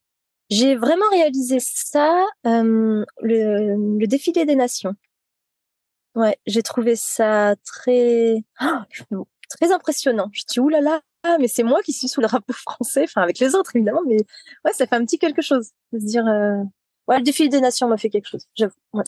J'ai 0.50 0.76
vraiment 0.76 1.08
réalisé 1.10 1.58
ça, 1.60 2.26
euh, 2.46 3.04
le, 3.22 3.98
le, 3.98 4.06
défilé 4.06 4.44
des 4.44 4.54
nations. 4.54 4.94
Ouais, 6.14 6.36
j'ai 6.46 6.62
trouvé 6.62 6.94
ça 6.94 7.56
très, 7.64 8.44
oh, 8.60 9.26
très 9.48 9.72
impressionnant. 9.72 10.28
Je 10.32 10.42
dis 10.46 10.60
oulala, 10.60 11.00
ah, 11.24 11.36
mais 11.38 11.48
c'est 11.48 11.62
moi 11.62 11.82
qui 11.82 11.92
suis 11.92 12.08
sous 12.08 12.20
le 12.20 12.26
drapeau 12.26 12.52
français, 12.52 13.04
enfin 13.04 13.22
avec 13.22 13.38
les 13.38 13.54
autres 13.54 13.76
évidemment, 13.76 14.02
mais 14.06 14.18
ouais, 14.64 14.72
ça 14.72 14.86
fait 14.86 14.96
un 14.96 15.04
petit 15.04 15.18
quelque 15.18 15.42
chose 15.42 15.70
de 15.92 16.00
se 16.00 16.04
dire, 16.04 16.26
euh... 16.26 16.62
ouais, 17.08 17.18
le 17.18 17.22
défi 17.22 17.48
des 17.48 17.60
nations 17.60 17.88
m'a 17.88 17.96
fait 17.96 18.10
quelque 18.10 18.28
chose, 18.28 18.46
j'avoue, 18.54 18.74
ouais. 18.92 19.04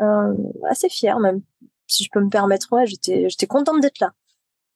Euh, 0.00 0.34
assez 0.70 0.88
fier 0.88 1.18
même, 1.18 1.42
si 1.86 2.04
je 2.04 2.08
peux 2.10 2.20
me 2.20 2.30
permettre, 2.30 2.72
ouais, 2.72 2.86
j'étais, 2.86 3.28
j'étais 3.28 3.46
contente 3.46 3.80
d'être 3.80 4.00
là. 4.00 4.12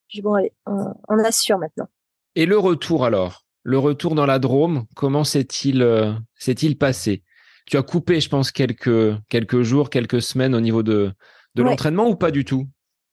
J'ai 0.08 0.22
bon 0.22 0.34
allez, 0.34 0.52
on, 0.66 0.92
on, 1.08 1.18
assure 1.24 1.58
maintenant. 1.58 1.88
Et 2.34 2.44
le 2.44 2.58
retour 2.58 3.04
alors, 3.04 3.46
le 3.62 3.78
retour 3.78 4.14
dans 4.14 4.26
la 4.26 4.38
Drôme, 4.38 4.84
comment 4.94 5.24
s'est-il, 5.24 5.82
euh, 5.82 6.12
s'est-il 6.36 6.76
passé? 6.76 7.24
Tu 7.66 7.76
as 7.78 7.82
coupé, 7.82 8.20
je 8.20 8.28
pense, 8.28 8.52
quelques 8.52 9.16
quelques 9.28 9.62
jours, 9.62 9.90
quelques 9.90 10.22
semaines 10.22 10.54
au 10.54 10.60
niveau 10.60 10.82
de 10.84 11.12
de 11.56 11.62
l'entraînement 11.62 12.08
ou 12.08 12.14
pas 12.14 12.30
du 12.30 12.44
tout? 12.44 12.68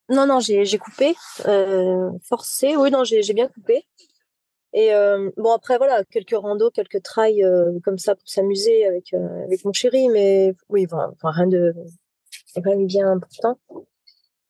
Non, 0.10 0.26
non, 0.28 0.40
j'ai 0.40 0.78
coupé. 0.78 1.16
Euh, 1.48 2.10
forcé, 2.24 2.76
oui, 2.76 2.92
non, 2.92 3.04
j'ai 3.04 3.34
bien 3.34 3.48
coupé. 3.48 3.86
Et 4.74 4.94
euh, 4.94 5.30
bon, 5.38 5.52
après, 5.54 5.78
voilà, 5.78 6.04
quelques 6.06 6.36
randos, 6.36 6.72
quelques 6.72 7.02
trails 7.04 7.44
euh, 7.44 7.80
comme 7.84 7.98
ça 7.98 8.16
pour 8.16 8.28
s'amuser 8.28 8.86
avec, 8.86 9.14
mon 9.64 9.74
chéri, 9.74 10.10
mais 10.10 10.56
oui, 10.70 10.88
rien 11.24 11.48
de 11.48 11.74
rien 12.56 12.78
de 12.78 12.86
bien 12.86 13.12
important. 13.12 13.60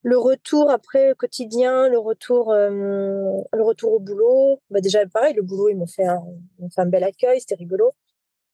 Le 0.02 0.18
retour 0.18 0.70
après 0.70 1.14
quotidien, 1.18 1.88
le 1.88 2.00
retour, 2.00 2.54
le 2.54 3.62
retour 3.62 3.94
au 3.94 4.00
boulot. 4.00 4.60
Bah 4.70 4.82
déjà, 4.82 5.06
pareil, 5.08 5.34
le 5.34 5.44
boulot, 5.44 5.70
ils 5.70 5.78
m'ont 5.78 5.88
fait, 5.88 6.06
un, 6.06 6.22
fait 6.74 6.82
un 6.82 6.86
bel 6.88 7.04
accueil, 7.04 7.40
c'était 7.40 7.56
rigolo. 7.56 7.94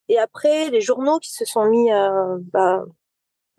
Et 0.10 0.18
après, 0.18 0.70
les 0.70 0.82
journaux 0.82 1.20
qui 1.20 1.32
se 1.32 1.46
sont 1.46 1.66
mis 1.66 1.92
à, 1.92 2.12
bah, 2.52 2.84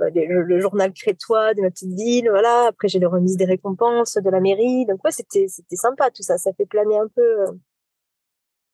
bah, 0.01 0.07
le, 0.15 0.61
journal 0.61 0.95
crétois 0.95 1.53
de 1.53 1.61
ma 1.61 1.71
petite 1.71 1.93
ville, 1.93 2.31
voilà. 2.31 2.69
Après, 2.69 2.89
j'ai 2.89 2.99
les 2.99 3.07
remises 3.07 3.37
des 3.37 3.45
récompenses 3.45 4.17
de 4.17 4.31
la 4.31 4.41
mairie. 4.41 4.87
Donc, 4.87 5.05
ouais, 5.05 5.11
c'était, 5.11 5.47
c'était 5.47 5.77
sympa, 5.77 6.11
tout 6.11 6.23
ça. 6.23 6.39
Ça 6.39 6.55
fait 6.55 6.65
planer 6.65 6.97
un 6.97 7.09
peu. 7.15 7.43
Euh. 7.43 7.53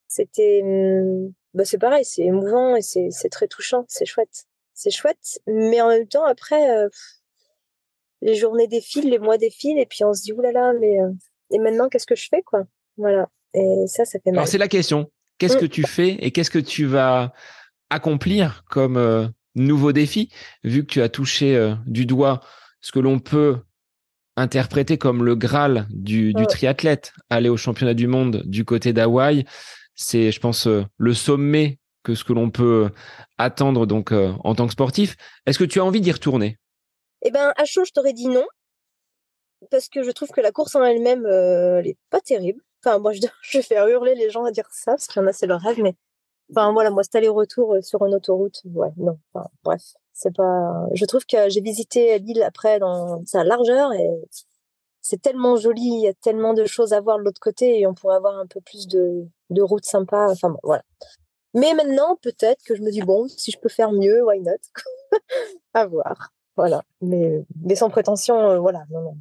C'était, 0.07 0.61
hum, 0.63 1.33
bah, 1.53 1.65
c'est 1.65 1.77
pareil, 1.77 2.05
c'est 2.05 2.23
émouvant 2.23 2.77
et 2.77 2.81
c'est, 2.81 3.09
c'est 3.11 3.27
très 3.27 3.47
touchant. 3.47 3.83
C'est 3.89 4.05
chouette. 4.05 4.45
C'est 4.73 4.89
chouette. 4.89 5.41
Mais 5.47 5.81
en 5.81 5.89
même 5.89 6.07
temps, 6.07 6.23
après, 6.23 6.77
euh, 6.77 6.87
les 8.21 8.35
journées 8.35 8.67
défilent, 8.67 9.09
les 9.09 9.19
mois 9.19 9.37
défilent 9.37 9.79
et 9.79 9.85
puis 9.85 10.05
on 10.05 10.13
se 10.13 10.21
dit, 10.21 10.31
oulala, 10.31 10.71
mais, 10.79 11.01
euh, 11.01 11.11
et 11.51 11.59
maintenant, 11.59 11.89
qu'est-ce 11.89 12.07
que 12.07 12.15
je 12.15 12.29
fais, 12.29 12.41
quoi? 12.41 12.63
Voilà. 12.95 13.27
Et 13.53 13.85
ça, 13.87 14.05
ça 14.05 14.17
fait 14.19 14.31
mal. 14.31 14.39
Alors, 14.39 14.47
c'est 14.47 14.57
la 14.57 14.69
question. 14.69 15.11
Qu'est-ce 15.39 15.57
mmh. 15.57 15.59
que 15.59 15.65
tu 15.65 15.83
fais 15.83 16.17
et 16.21 16.31
qu'est-ce 16.31 16.49
que 16.49 16.57
tu 16.57 16.85
vas 16.85 17.33
accomplir 17.89 18.63
comme, 18.69 19.33
nouveau 19.57 19.91
défi, 19.91 20.29
vu 20.63 20.85
que 20.85 20.91
tu 20.91 21.01
as 21.01 21.09
touché 21.09 21.55
euh, 21.55 21.75
du 21.85 22.05
doigt 22.05 22.41
ce 22.81 22.91
que 22.91 22.99
l'on 22.99 23.19
peut 23.19 23.57
interpréter 24.35 24.97
comme 24.97 25.23
le 25.23 25.35
Graal 25.35 25.87
du, 25.89 26.33
du 26.33 26.45
triathlète, 26.45 27.13
aller 27.29 27.49
au 27.49 27.57
championnat 27.57 27.95
du 27.95 28.07
monde 28.07 28.43
du 28.45 28.65
côté 28.65 28.93
d'Hawaï, 28.93 29.45
c'est, 29.95 30.31
je 30.31 30.39
pense, 30.39 30.67
euh, 30.67 30.85
le 30.97 31.13
sommet 31.13 31.79
que 32.03 32.13
ce 32.13 32.23
que 32.23 32.33
l'on 32.33 32.51
peut 32.51 32.89
attendre 33.37 33.85
donc 33.85 34.11
euh, 34.11 34.31
en 34.43 34.55
tant 34.55 34.67
que 34.67 34.73
sportif. 34.73 35.17
Est-ce 35.45 35.59
que 35.59 35.63
tu 35.63 35.79
as 35.79 35.85
envie 35.85 36.01
d'y 36.01 36.11
retourner? 36.11 36.57
Eh 37.23 37.31
ben, 37.31 37.51
à 37.57 37.65
chaud, 37.65 37.83
je 37.83 37.91
t'aurais 37.91 38.13
dit 38.13 38.27
non, 38.27 38.45
parce 39.71 39.89
que 39.89 40.03
je 40.03 40.11
trouve 40.11 40.29
que 40.29 40.39
la 40.39 40.51
course 40.51 40.75
en 40.75 40.83
elle-même, 40.83 41.25
elle 41.25 41.87
est 41.87 41.97
pas 42.11 42.21
terrible. 42.21 42.61
Enfin, 42.85 42.99
moi, 42.99 43.11
je, 43.11 43.21
je 43.41 43.57
vais 43.57 43.63
faire 43.63 43.87
hurler 43.87 44.13
les 44.13 44.29
gens 44.29 44.45
à 44.45 44.51
dire 44.51 44.67
ça, 44.71 44.91
parce 44.91 45.07
qu'il 45.07 45.21
y 45.21 45.25
en 45.25 45.27
a, 45.27 45.33
c'est 45.33 45.47
leur 45.47 45.61
rêve, 45.61 45.79
mais 45.81 45.95
Enfin 46.51 46.71
voilà, 46.71 46.89
moi 46.91 47.03
cet 47.03 47.15
aller-retour 47.15 47.75
euh, 47.75 47.81
sur 47.81 48.05
une 48.05 48.15
autoroute, 48.15 48.61
ouais, 48.65 48.91
non. 48.97 49.17
Bref, 49.63 49.81
c'est 50.13 50.35
pas. 50.35 50.87
Je 50.93 51.05
trouve 51.05 51.25
que 51.25 51.49
j'ai 51.49 51.61
visité 51.61 52.17
l'île 52.19 52.43
après 52.43 52.79
dans 52.79 53.23
sa 53.25 53.43
largeur 53.43 53.91
et 53.93 54.09
c'est 55.01 55.21
tellement 55.21 55.55
joli, 55.55 55.81
il 55.81 56.01
y 56.01 56.07
a 56.07 56.13
tellement 56.13 56.53
de 56.53 56.65
choses 56.65 56.93
à 56.93 57.01
voir 57.01 57.17
de 57.17 57.23
l'autre 57.23 57.39
côté 57.39 57.79
et 57.79 57.87
on 57.87 57.93
pourrait 57.93 58.15
avoir 58.15 58.37
un 58.37 58.47
peu 58.47 58.59
plus 58.61 58.87
de, 58.87 59.25
de 59.49 59.61
routes 59.61 59.85
sympas. 59.85 60.31
Enfin 60.31 60.49
bon, 60.49 60.59
voilà. 60.63 60.83
Mais 61.53 61.73
maintenant, 61.73 62.17
peut-être 62.21 62.63
que 62.65 62.75
je 62.75 62.81
me 62.81 62.91
dis 62.91 63.01
bon, 63.01 63.27
si 63.27 63.51
je 63.51 63.59
peux 63.59 63.69
faire 63.69 63.91
mieux, 63.91 64.23
why 64.23 64.39
not 64.41 64.51
À 65.73 65.85
voir. 65.85 66.31
Voilà. 66.55 66.83
Mais, 67.01 67.45
mais 67.63 67.75
sans 67.75 67.89
prétention, 67.89 68.37
euh, 68.49 68.59
voilà. 68.59 68.83
Non, 68.89 69.01
non. 69.01 69.17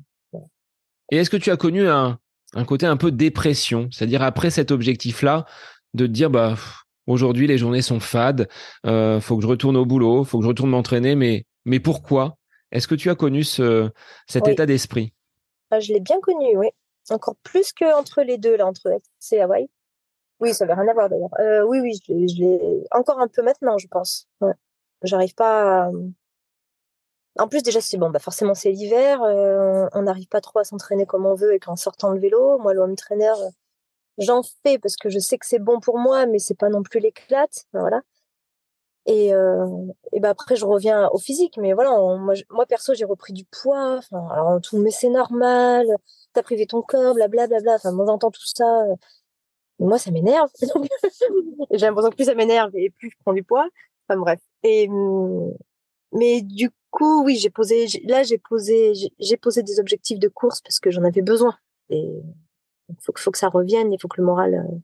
Et 1.13 1.19
est-ce 1.19 1.31
que 1.31 1.37
tu 1.37 1.51
as 1.51 1.57
connu 1.57 1.89
un, 1.89 2.19
un 2.55 2.65
côté 2.65 2.87
un 2.87 2.97
peu 2.97 3.13
dépression, 3.13 3.89
c'est-à-dire 3.93 4.23
après 4.23 4.51
cet 4.51 4.71
objectif-là, 4.71 5.47
de 5.95 6.07
te 6.07 6.11
dire 6.11 6.31
bah 6.31 6.57
aujourd'hui 7.07 7.47
les 7.47 7.59
journées 7.59 7.83
sont 7.83 8.01
fades, 8.01 8.49
euh, 8.87 9.21
faut 9.21 9.37
que 9.37 9.43
je 9.43 9.49
retourne 9.49 9.77
au 9.77 9.85
boulot, 9.85 10.25
faut 10.25 10.39
que 10.39 10.45
je 10.45 10.49
retourne 10.49 10.71
m'entraîner, 10.71 11.15
mais 11.15 11.45
mais 11.65 11.81
pourquoi? 11.81 12.37
Est-ce 12.73 12.89
que 12.89 12.95
tu 12.95 13.11
as 13.11 13.15
connu 13.15 13.45
ce 13.45 13.91
cet 14.27 14.49
état 14.49 14.67
d'esprit? 14.67 15.13
Ah, 15.71 15.81
Je 15.81 15.93
l'ai 15.93 16.01
bien 16.01 16.21
connu, 16.21 16.57
oui. 16.57 16.69
Encore 17.11 17.37
plus 17.43 17.73
que 17.73 17.97
entre 17.97 18.23
les 18.23 18.39
deux 18.39 18.57
là, 18.57 18.67
entre 18.67 18.89
et 19.33 19.41
Hawaï. 19.41 19.69
Oui, 20.41 20.53
ça 20.53 20.67
n'avait 20.67 20.81
rien 20.81 20.91
à 20.91 20.95
voir 20.95 21.09
d'ailleurs. 21.09 21.31
Euh, 21.41 21.65
oui, 21.67 21.81
oui, 21.81 21.99
je 22.09 22.41
l'ai 22.41 22.85
encore 22.91 23.21
un 23.21 23.29
peu 23.29 23.43
maintenant, 23.43 23.79
je 23.79 23.87
pense. 23.89 24.29
Ouais. 24.41 24.53
J'arrive 25.03 25.35
pas. 25.35 25.87
À... 25.87 25.91
En 27.39 27.49
plus, 27.49 27.63
déjà, 27.63 27.81
c'est 27.81 27.97
bon, 27.97 28.11
bah 28.11 28.19
forcément, 28.19 28.55
c'est 28.55 28.71
l'hiver. 28.71 29.23
Euh, 29.23 29.87
on 29.93 30.03
n'arrive 30.03 30.29
pas 30.29 30.41
trop 30.41 30.59
à 30.59 30.65
s'entraîner 30.65 31.07
comme 31.07 31.27
on 31.27 31.35
veut 31.35 31.55
et 31.55 31.59
qu'en 31.59 31.77
sortant 31.77 32.11
le 32.11 32.21
vélo, 32.21 32.59
moi, 32.59 32.75
le 32.75 32.81
home 32.81 32.97
trainer, 32.97 33.33
j'en 34.19 34.43
fais 34.65 34.79
parce 34.79 34.97
que 34.97 35.09
je 35.09 35.19
sais 35.19 35.39
que 35.39 35.47
c'est 35.47 35.59
bon 35.59 35.81
pour 35.81 35.99
moi, 35.99 36.27
mais 36.27 36.39
c'est 36.39 36.59
pas 36.59 36.69
non 36.69 36.83
plus 36.83 37.01
l'éclate. 37.01 37.65
Voilà. 37.73 38.03
Et, 39.07 39.33
euh, 39.33 39.67
et 40.13 40.21
ben 40.21 40.31
après, 40.31 40.57
je 40.57 40.65
reviens 40.65 41.09
au 41.13 41.19
physique. 41.19 41.57
Mais 41.59 41.73
voilà, 41.73 41.97
moi, 42.51 42.67
perso, 42.67 42.95
j'ai 42.95 43.05
repris 43.05 43.33
du 43.33 43.45
poids. 43.45 43.99
Enfin, 43.99 44.27
alors, 44.33 44.61
tout, 44.61 44.79
mais 44.79 44.91
c'est 44.91 45.11
normal. 45.11 45.87
T'as 46.33 46.43
privé 46.43 46.67
ton 46.67 46.83
corps, 46.83 47.15
blablabla. 47.15 47.47
Bla, 47.47 47.61
bla. 47.61 47.75
Enfin, 47.77 47.93
moi, 47.93 48.05
j'entends 48.07 48.31
tout 48.31 48.45
ça. 48.45 48.85
Moi, 49.79 49.99
ça 49.99 50.11
m'énerve. 50.11 50.51
j'ai 51.71 51.87
l'impression 51.87 52.11
que 52.11 52.17
plus 52.17 52.25
ça 52.25 52.35
m'énerve 52.35 52.71
et 52.75 52.91
plus 52.91 53.11
je 53.11 53.17
prends 53.25 53.33
du 53.35 53.45
poids. 53.45 53.69
Enfin, 54.09 54.19
bref. 54.19 54.41
Et, 54.63 54.89
hum, 54.89 55.55
mais 56.13 56.43
du 56.43 56.71
coup, 56.91 57.25
oui, 57.25 57.37
j'ai 57.37 57.51
posé, 57.51 57.87
là, 58.05 58.23
j'ai 58.23 58.39
posé, 58.39 58.93
j'ai 59.19 59.37
posé 59.37 59.63
des 59.63 59.81
objectifs 59.81 60.19
de 60.19 60.29
course 60.29 60.61
parce 60.63 60.81
que 60.81 60.91
j'en 60.91 61.05
avais 61.05 61.23
besoin. 61.23 61.57
Il 62.89 62.97
faut, 63.03 63.13
faut 63.17 63.31
que 63.31 63.39
ça 63.39 63.49
revienne, 63.49 63.93
il 63.93 64.01
faut 64.01 64.09
que 64.09 64.21
le 64.21 64.27
moral. 64.27 64.55
Euh... 64.55 64.77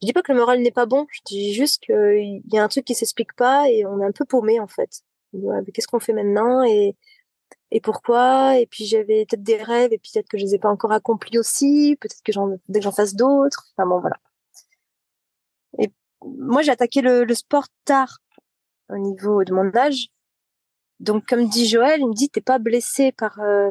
Je 0.00 0.06
dis 0.06 0.12
pas 0.12 0.22
que 0.22 0.32
le 0.32 0.38
moral 0.38 0.60
n'est 0.60 0.70
pas 0.70 0.86
bon, 0.86 1.06
je 1.10 1.20
dis 1.26 1.54
juste 1.54 1.82
qu'il 1.82 2.42
y 2.52 2.58
a 2.58 2.62
un 2.64 2.68
truc 2.68 2.84
qui 2.84 2.94
s'explique 2.94 3.34
pas 3.34 3.68
et 3.68 3.84
on 3.84 4.00
est 4.00 4.04
un 4.04 4.12
peu 4.12 4.24
paumé 4.24 4.60
en 4.60 4.68
fait. 4.68 5.02
Qu'est-ce 5.74 5.88
qu'on 5.88 6.00
fait 6.00 6.12
maintenant 6.12 6.62
et 6.64 6.96
et 7.70 7.80
pourquoi? 7.80 8.58
Et 8.58 8.66
puis 8.66 8.86
j'avais 8.86 9.26
peut-être 9.26 9.42
des 9.42 9.62
rêves 9.62 9.92
et 9.92 9.98
peut-être 9.98 10.28
que 10.28 10.38
je 10.38 10.44
les 10.44 10.54
ai 10.54 10.58
pas 10.58 10.70
encore 10.70 10.92
accomplis 10.92 11.38
aussi. 11.38 11.96
Peut-être 12.00 12.22
que 12.22 12.32
j'en, 12.32 12.56
que 12.56 12.80
j'en 12.80 12.92
fasse 12.92 13.14
d'autres. 13.14 13.66
Enfin 13.76 13.86
bon, 13.88 14.00
voilà. 14.00 14.16
Et 15.78 15.90
moi, 16.24 16.62
j'ai 16.62 16.70
attaqué 16.70 17.02
le, 17.02 17.24
le 17.24 17.34
sport 17.34 17.66
tard 17.84 18.18
au 18.88 18.96
niveau 18.96 19.44
de 19.44 19.52
mon 19.52 19.74
âge. 19.76 20.08
Donc, 21.00 21.26
comme 21.26 21.48
dit 21.48 21.68
Joël, 21.68 22.00
il 22.00 22.08
me 22.08 22.14
dit, 22.14 22.30
t'es 22.30 22.40
pas 22.40 22.58
blessé 22.58 23.12
par. 23.12 23.38
Euh... 23.40 23.70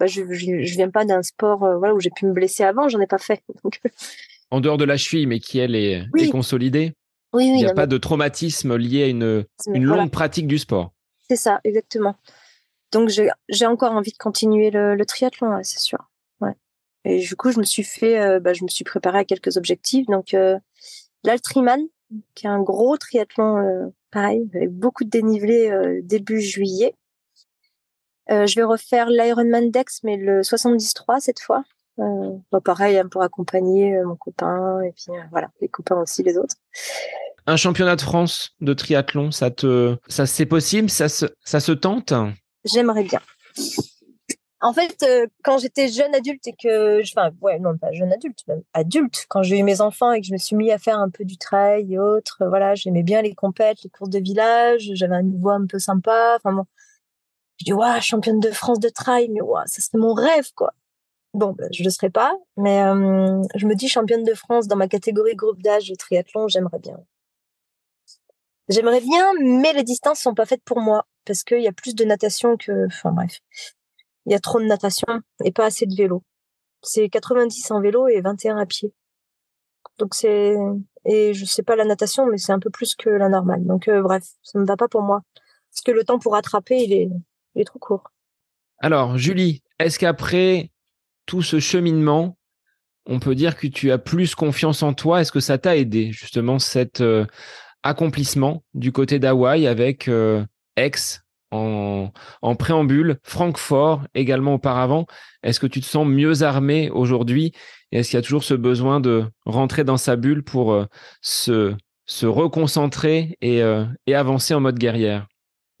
Bah, 0.00 0.06
je, 0.06 0.22
je, 0.32 0.64
je, 0.64 0.74
viens 0.74 0.90
pas 0.90 1.04
d'un 1.04 1.22
sport 1.22 1.62
euh, 1.62 1.76
voilà 1.76 1.94
où 1.94 2.00
j'ai 2.00 2.10
pu 2.10 2.26
me 2.26 2.32
blesser 2.32 2.64
avant, 2.64 2.88
j'en 2.88 3.00
ai 3.00 3.06
pas 3.06 3.18
fait. 3.18 3.42
Donc... 3.64 3.80
En 4.50 4.60
dehors 4.60 4.78
de 4.78 4.84
la 4.84 4.96
cheville, 4.96 5.26
mais 5.26 5.38
qui 5.38 5.58
elle 5.58 5.76
est, 5.76 6.02
oui. 6.12 6.24
est 6.24 6.30
consolidée. 6.30 6.94
Oui, 7.32 7.44
oui. 7.44 7.60
Il 7.60 7.64
n'y 7.64 7.66
a 7.66 7.74
pas 7.74 7.86
de 7.86 7.98
traumatisme 7.98 8.76
lié 8.76 9.04
à 9.04 9.06
une, 9.06 9.44
une 9.68 9.84
longue 9.84 9.96
voilà. 9.96 10.10
pratique 10.10 10.48
du 10.48 10.58
sport. 10.58 10.92
C'est 11.28 11.36
ça, 11.36 11.60
exactement. 11.62 12.16
Donc 12.90 13.08
j'ai 13.10 13.66
encore 13.66 13.92
envie 13.92 14.10
de 14.10 14.16
continuer 14.16 14.70
le, 14.70 14.96
le 14.96 15.06
triathlon, 15.06 15.54
ouais, 15.54 15.62
c'est 15.62 15.78
sûr. 15.78 16.10
Ouais. 16.40 16.54
Et 17.04 17.20
du 17.20 17.36
coup, 17.36 17.52
je 17.52 17.58
me 17.58 17.64
suis 17.64 17.84
fait, 17.84 18.18
euh, 18.18 18.40
bah, 18.40 18.52
je 18.52 18.64
me 18.64 18.68
suis 18.68 18.82
préparé 18.82 19.18
à 19.18 19.24
quelques 19.24 19.56
objectifs. 19.56 20.06
Donc 20.06 20.34
euh, 20.34 20.58
l'Altriman, 21.22 21.86
qui 22.34 22.46
est 22.46 22.50
un 22.50 22.62
gros 22.62 22.96
triathlon, 22.96 23.58
euh, 23.58 23.86
pareil, 24.10 24.48
avec 24.54 24.70
beaucoup 24.70 25.04
de 25.04 25.10
dénivelé 25.10 25.70
euh, 25.70 26.00
début 26.02 26.40
juillet. 26.40 26.94
Euh, 28.30 28.46
je 28.46 28.54
vais 28.54 28.62
refaire 28.62 29.08
l'Ironman 29.08 29.70
Dex, 29.70 30.00
mais 30.04 30.16
le 30.16 30.42
73 30.42 31.22
cette 31.22 31.40
fois. 31.40 31.64
Bah, 31.98 32.60
pareil, 32.64 32.96
hein, 32.96 33.08
pour 33.10 33.22
accompagner 33.22 34.00
mon 34.02 34.16
copain 34.16 34.80
et 34.80 34.92
puis 34.92 35.12
voilà, 35.30 35.50
les 35.60 35.68
copains 35.68 36.00
aussi, 36.00 36.22
les 36.22 36.38
autres. 36.38 36.54
Un 37.46 37.56
championnat 37.56 37.96
de 37.96 38.00
France 38.00 38.52
de 38.62 38.72
triathlon, 38.72 39.30
ça 39.30 39.50
te, 39.50 39.96
ça 40.08 40.24
c'est 40.24 40.46
possible, 40.46 40.88
ça 40.88 41.10
se, 41.10 41.26
ça 41.44 41.60
se 41.60 41.72
tente? 41.72 42.14
J'aimerais 42.64 43.04
bien. 43.04 43.20
En 44.62 44.74
fait, 44.74 45.02
euh, 45.02 45.26
quand 45.42 45.56
j'étais 45.56 45.88
jeune 45.88 46.14
adulte 46.14 46.46
et 46.46 46.52
que, 46.52 47.00
enfin, 47.00 47.30
ouais, 47.40 47.58
non, 47.58 47.78
pas 47.78 47.92
jeune 47.92 48.12
adulte, 48.12 48.40
même 48.46 48.62
adulte, 48.74 49.24
quand 49.28 49.42
j'ai 49.42 49.58
eu 49.58 49.62
mes 49.62 49.80
enfants 49.80 50.12
et 50.12 50.20
que 50.20 50.26
je 50.26 50.32
me 50.34 50.38
suis 50.38 50.54
mis 50.54 50.70
à 50.70 50.78
faire 50.78 50.98
un 50.98 51.08
peu 51.08 51.24
du 51.24 51.38
trail 51.38 51.94
et 51.94 51.98
autres, 51.98 52.42
euh, 52.42 52.48
voilà, 52.48 52.74
j'aimais 52.74 53.02
bien 53.02 53.22
les 53.22 53.34
compètes, 53.34 53.82
les 53.82 53.88
courses 53.88 54.10
de 54.10 54.18
village, 54.18 54.90
j'avais 54.92 55.16
un 55.16 55.22
niveau 55.22 55.48
un 55.48 55.64
peu 55.66 55.78
sympa, 55.78 56.36
enfin 56.36 56.52
bon. 56.52 56.64
Je 57.60 57.66
dis, 57.66 57.72
ouais, 57.74 58.00
championne 58.00 58.40
de 58.40 58.50
France 58.50 58.80
de 58.80 58.88
trail, 58.88 59.28
mais 59.30 59.42
ouais, 59.42 59.62
ça 59.66 59.82
serait 59.82 59.98
mon 59.98 60.14
rêve, 60.14 60.50
quoi. 60.54 60.72
Bon, 61.34 61.52
ben, 61.52 61.68
je 61.72 61.84
le 61.84 61.90
serai 61.90 62.10
pas, 62.10 62.34
mais 62.56 62.82
euh, 62.82 63.42
je 63.54 63.66
me 63.66 63.74
dis 63.74 63.88
championne 63.88 64.24
de 64.24 64.34
France 64.34 64.66
dans 64.66 64.76
ma 64.76 64.88
catégorie 64.88 65.36
groupe 65.36 65.62
d'âge 65.62 65.88
de 65.88 65.94
triathlon, 65.94 66.48
j'aimerais 66.48 66.78
bien. 66.80 66.98
J'aimerais 68.68 69.00
bien, 69.00 69.32
mais 69.40 69.72
les 69.72 69.82
distances 69.82 70.20
sont 70.20 70.34
pas 70.34 70.46
faites 70.46 70.62
pour 70.64 70.80
moi 70.80 71.06
parce 71.24 71.44
qu'il 71.44 71.60
y 71.60 71.68
a 71.68 71.72
plus 71.72 71.94
de 71.94 72.04
natation 72.04 72.56
que, 72.56 72.86
enfin 72.86 73.12
bref, 73.12 73.40
il 74.26 74.32
y 74.32 74.34
a 74.34 74.40
trop 74.40 74.60
de 74.60 74.66
natation 74.66 75.06
et 75.44 75.52
pas 75.52 75.66
assez 75.66 75.86
de 75.86 75.94
vélo. 75.94 76.22
C'est 76.82 77.08
90 77.08 77.70
en 77.72 77.80
vélo 77.80 78.08
et 78.08 78.20
21 78.20 78.56
à 78.58 78.66
pied. 78.66 78.94
Donc 79.98 80.14
c'est 80.14 80.56
et 81.04 81.34
je 81.34 81.44
sais 81.44 81.62
pas 81.62 81.76
la 81.76 81.84
natation, 81.84 82.26
mais 82.26 82.38
c'est 82.38 82.52
un 82.52 82.58
peu 82.58 82.70
plus 82.70 82.94
que 82.94 83.10
la 83.10 83.28
normale. 83.28 83.64
Donc 83.66 83.88
euh, 83.88 84.02
bref, 84.02 84.24
ça 84.42 84.58
ne 84.58 84.64
va 84.64 84.76
pas 84.76 84.88
pour 84.88 85.02
moi 85.02 85.22
parce 85.70 85.82
que 85.84 85.92
le 85.92 86.04
temps 86.04 86.18
pour 86.18 86.32
rattraper 86.32 86.78
il 86.82 86.92
est, 86.92 87.10
il 87.54 87.62
est 87.62 87.64
trop 87.64 87.78
court. 87.78 88.10
Alors 88.78 89.18
Julie, 89.18 89.62
est-ce 89.78 89.98
qu'après 89.98 90.70
tout 91.26 91.42
ce 91.42 91.60
cheminement, 91.60 92.38
on 93.06 93.20
peut 93.20 93.34
dire 93.34 93.56
que 93.56 93.66
tu 93.66 93.92
as 93.92 93.98
plus 93.98 94.34
confiance 94.34 94.82
en 94.82 94.94
toi? 94.94 95.20
Est-ce 95.20 95.32
que 95.32 95.40
ça 95.40 95.58
t'a 95.58 95.76
aidé 95.76 96.12
justement 96.12 96.58
cette 96.58 97.00
euh, 97.00 97.26
accomplissement 97.82 98.62
du 98.74 98.92
côté 98.92 99.18
d'Hawaï 99.18 99.66
avec 99.66 100.08
euh, 100.08 100.44
Aix 100.76 100.92
en, 101.52 102.12
préambule, 102.58 103.18
Francfort 103.22 104.04
également 104.14 104.54
auparavant? 104.54 105.06
Est-ce 105.42 105.60
que 105.60 105.66
tu 105.66 105.80
te 105.80 105.86
sens 105.86 106.06
mieux 106.06 106.42
armé 106.42 106.90
aujourd'hui? 106.90 107.52
Est-ce 107.92 108.10
qu'il 108.10 108.16
y 108.16 108.20
a 108.20 108.22
toujours 108.22 108.44
ce 108.44 108.54
besoin 108.54 109.00
de 109.00 109.24
rentrer 109.44 109.82
dans 109.82 109.96
sa 109.96 110.16
bulle 110.16 110.44
pour 110.44 110.72
euh, 110.72 110.86
se, 111.22 111.74
reconcentrer 112.22 113.36
et 113.40 113.62
avancer 114.14 114.54
en 114.54 114.60
mode 114.60 114.78
guerrière? 114.78 115.26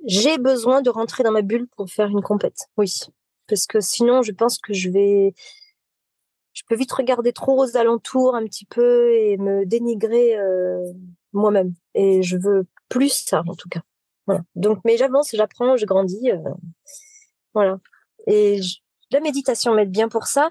J'ai 0.06 0.38
besoin 0.38 0.82
de 0.82 0.90
rentrer 0.90 1.22
dans 1.22 1.32
ma 1.32 1.42
bulle 1.42 1.68
pour 1.76 1.88
faire 1.90 2.08
une 2.08 2.22
compète, 2.22 2.66
oui. 2.76 2.92
Parce 3.46 3.66
que 3.66 3.80
sinon, 3.80 4.22
je 4.22 4.32
pense 4.32 4.58
que 4.58 4.72
je 4.72 4.90
vais 4.90 5.34
je 6.52 6.62
peux 6.68 6.74
vite 6.74 6.92
regarder 6.92 7.32
trop 7.32 7.62
aux 7.62 7.76
alentours 7.76 8.34
un 8.34 8.44
petit 8.44 8.64
peu 8.64 9.14
et 9.14 9.36
me 9.36 9.64
dénigrer 9.64 10.36
euh, 10.36 10.92
moi-même. 11.32 11.74
Et 11.94 12.22
je 12.22 12.36
veux 12.36 12.66
plus 12.88 13.12
ça, 13.12 13.42
en 13.46 13.54
tout 13.54 13.68
cas. 13.68 13.80
Voilà. 14.26 14.42
Donc, 14.56 14.78
mais 14.84 14.96
j'avance, 14.96 15.30
j'apprends, 15.32 15.76
je 15.76 15.86
grandis. 15.86 16.30
Euh, 16.30 16.38
voilà. 17.54 17.78
Et 18.26 18.60
je, 18.62 18.78
la 19.10 19.20
méditation 19.20 19.74
m'aide 19.74 19.90
bien 19.90 20.08
pour 20.08 20.26
ça. 20.26 20.50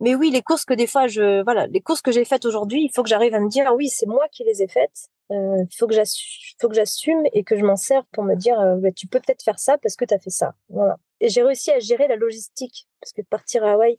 Mais 0.00 0.14
oui, 0.14 0.30
les 0.30 0.42
courses 0.42 0.64
que 0.64 0.74
des 0.74 0.86
fois, 0.86 1.06
je, 1.06 1.42
voilà, 1.42 1.66
les 1.68 1.80
courses 1.80 2.02
que 2.02 2.12
j'ai 2.12 2.24
faites 2.24 2.44
aujourd'hui, 2.44 2.84
il 2.84 2.90
faut 2.94 3.02
que 3.02 3.08
j'arrive 3.08 3.34
à 3.34 3.40
me 3.40 3.48
dire, 3.48 3.72
oui, 3.74 3.88
c'est 3.88 4.06
moi 4.06 4.26
qui 4.30 4.44
les 4.44 4.62
ai 4.62 4.68
faites. 4.68 5.08
Euh, 5.32 5.64
faut 5.76 5.88
que 5.88 5.94
j'assume 5.94 7.22
et 7.32 7.42
que 7.42 7.56
je 7.56 7.64
m'en 7.64 7.76
sers 7.76 8.04
pour 8.12 8.24
me 8.24 8.36
dire, 8.36 8.58
euh, 8.60 8.76
bah, 8.76 8.92
tu 8.92 9.08
peux 9.08 9.18
peut-être 9.18 9.42
faire 9.42 9.58
ça 9.58 9.76
parce 9.78 9.96
que 9.96 10.04
tu 10.04 10.14
as 10.14 10.18
fait 10.18 10.30
ça. 10.30 10.54
Voilà. 10.68 10.98
Et 11.20 11.28
j'ai 11.28 11.42
réussi 11.42 11.70
à 11.72 11.80
gérer 11.80 12.06
la 12.06 12.16
logistique 12.16 12.86
parce 13.00 13.12
que 13.12 13.22
partir 13.22 13.64
à 13.64 13.72
Hawaï, 13.72 13.98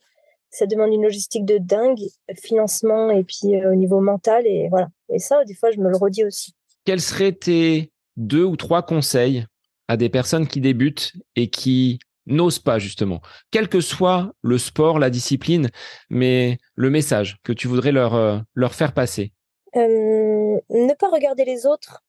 ça 0.49 0.65
demande 0.65 0.93
une 0.93 1.03
logistique 1.03 1.45
de 1.45 1.57
dingue, 1.57 1.99
financement 2.41 3.11
et 3.11 3.23
puis 3.23 3.55
euh, 3.55 3.71
au 3.71 3.75
niveau 3.75 3.99
mental 3.99 4.45
et 4.47 4.69
voilà. 4.69 4.87
Et 5.09 5.19
ça, 5.19 5.43
des 5.43 5.53
fois, 5.53 5.71
je 5.71 5.79
me 5.79 5.89
le 5.89 5.97
redis 5.97 6.23
aussi. 6.23 6.53
Quels 6.85 7.01
seraient 7.01 7.33
tes 7.33 7.91
deux 8.15 8.43
ou 8.43 8.55
trois 8.55 8.81
conseils 8.81 9.45
à 9.89 9.97
des 9.97 10.09
personnes 10.09 10.47
qui 10.47 10.61
débutent 10.61 11.13
et 11.35 11.49
qui 11.49 11.99
n'osent 12.25 12.59
pas 12.59 12.77
justement, 12.77 13.21
quel 13.51 13.69
que 13.69 13.79
soit 13.79 14.33
le 14.41 14.57
sport, 14.57 14.99
la 14.99 15.09
discipline, 15.09 15.69
mais 16.09 16.57
le 16.75 16.89
message 16.89 17.37
que 17.43 17.53
tu 17.53 17.67
voudrais 17.67 17.93
leur, 17.93 18.15
euh, 18.15 18.39
leur 18.53 18.73
faire 18.73 18.93
passer 18.93 19.31
Ne 19.77 20.93
pas 20.93 21.09
regarder 21.09 21.45
les 21.45 21.65
autres, 21.65 22.03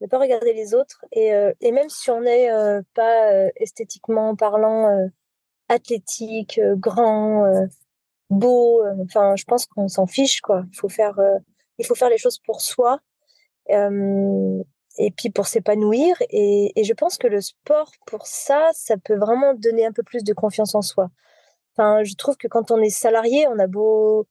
ne 0.00 0.06
pas 0.06 0.18
regarder 0.18 0.52
les 0.52 0.74
autres 0.74 1.04
et, 1.12 1.32
même 1.72 1.88
si 1.88 2.10
on 2.10 2.20
n'est 2.20 2.48
pas 2.94 3.48
esthétiquement 3.56 4.36
parlant 4.36 5.08
athlétique, 5.68 6.60
grand, 6.76 7.66
beau. 8.30 8.82
Enfin, 9.02 9.36
je 9.36 9.44
pense 9.44 9.66
qu'on 9.66 9.88
s'en 9.88 10.06
fiche, 10.06 10.40
quoi. 10.40 10.64
Il 10.72 10.76
faut 10.76 10.88
faire, 10.88 11.18
il 11.78 11.86
faut 11.86 11.94
faire 11.94 12.10
les 12.10 12.18
choses 12.18 12.38
pour 12.38 12.60
soi. 12.60 13.00
et 13.68 15.10
puis 15.10 15.30
pour 15.30 15.46
s'épanouir. 15.46 16.16
Et, 16.30 16.72
et 16.80 16.84
je 16.84 16.92
pense 16.92 17.18
que 17.18 17.26
le 17.26 17.40
sport, 17.40 17.90
pour 18.06 18.26
ça, 18.26 18.70
ça 18.72 18.96
peut 18.96 19.16
vraiment 19.16 19.54
donner 19.54 19.86
un 19.86 19.92
peu 19.92 20.02
plus 20.02 20.24
de 20.24 20.32
confiance 20.32 20.74
en 20.74 20.82
soi. 20.82 21.10
Enfin, 21.76 22.04
je 22.04 22.14
trouve 22.14 22.36
que 22.36 22.48
quand 22.48 22.70
on 22.70 22.80
est 22.80 22.90
salarié, 22.90 23.46
on 23.48 23.58
a 23.58 23.66
beau, 23.66 24.26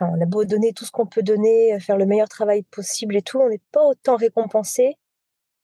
on 0.00 0.20
a 0.20 0.26
beau 0.26 0.44
donner 0.44 0.72
tout 0.72 0.84
ce 0.84 0.90
qu'on 0.90 1.06
peut 1.06 1.22
donner, 1.22 1.78
faire 1.80 1.96
le 1.96 2.06
meilleur 2.06 2.28
travail 2.28 2.62
possible 2.62 3.16
et 3.16 3.22
tout, 3.22 3.40
on 3.40 3.48
n'est 3.48 3.62
pas 3.72 3.84
autant 3.84 4.16
récompensé 4.16 4.96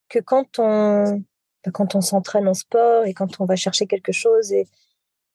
que 0.08 0.18
quand 0.18 0.58
on, 0.58 1.22
on 1.94 2.00
s'entraîne 2.00 2.48
en 2.48 2.54
sport 2.54 3.04
et 3.04 3.14
quand 3.14 3.40
on 3.40 3.44
va 3.44 3.56
chercher 3.56 3.86
quelque 3.86 4.12
chose. 4.12 4.52
Et, 4.52 4.66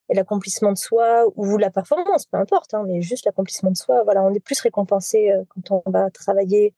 l'accomplissement 0.10 0.72
de 0.72 0.78
soi 0.78 1.26
ou 1.36 1.58
la 1.58 1.70
performance, 1.70 2.28
peu 2.28 2.38
importe, 2.38 2.74
hein, 2.74 2.86
mais 2.88 3.02
juste 3.02 3.26
l'accomplissement 3.26 3.72
de 3.72 3.76
soi. 3.76 4.04
Voilà, 4.06 4.24
on 4.24 4.34
est 4.34 4.40
plus 4.40 4.62
récompensé 4.62 5.32
euh, 5.32 5.44
quand 5.50 5.82
on 5.86 5.92
va 5.92 6.10
travailler 6.12 6.74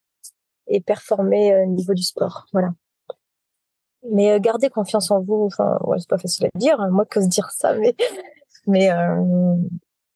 et 0.69 0.81
performer 0.81 1.53
euh, 1.53 1.63
au 1.63 1.67
niveau 1.67 1.93
du 1.93 2.03
sport. 2.03 2.47
Voilà. 2.53 2.69
Mais 4.09 4.31
euh, 4.31 4.39
garder 4.39 4.69
confiance 4.69 5.11
en 5.11 5.21
vous, 5.21 5.45
enfin, 5.45 5.77
ouais, 5.83 5.99
c'est 5.99 6.09
pas 6.09 6.17
facile 6.17 6.47
à 6.47 6.57
dire. 6.57 6.79
Hein, 6.79 6.89
moi, 6.89 7.05
que 7.05 7.21
se 7.21 7.27
dire 7.27 7.49
ça, 7.51 7.75
mais 8.67 8.91
euh, 8.91 9.55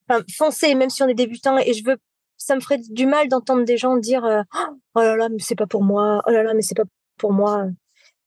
enfin, 0.10 0.24
foncez, 0.36 0.76
même 0.76 0.90
si 0.90 1.04
on 1.04 1.08
est 1.08 1.14
débutant. 1.14 1.58
Et 1.58 1.74
je 1.74 1.84
veux, 1.84 1.98
ça 2.38 2.56
me 2.56 2.62
ferait 2.62 2.80
du 2.90 3.06
mal 3.06 3.28
d'entendre 3.28 3.66
des 3.66 3.78
gens 3.78 3.98
dire 3.98 4.24
oh 4.96 5.00
là 5.00 5.16
là, 5.16 5.30
mais 5.30 5.40
c'est 5.40 5.56
pas 5.56 5.68
pour 5.68 5.84
moi. 5.84 6.22
Oh 6.28 6.32
là 6.32 6.44
là, 6.44 6.54
mais 6.54 6.62
c'est 6.62 6.76
pas 6.76 6.86
pour 7.18 7.34
moi 7.34 7.68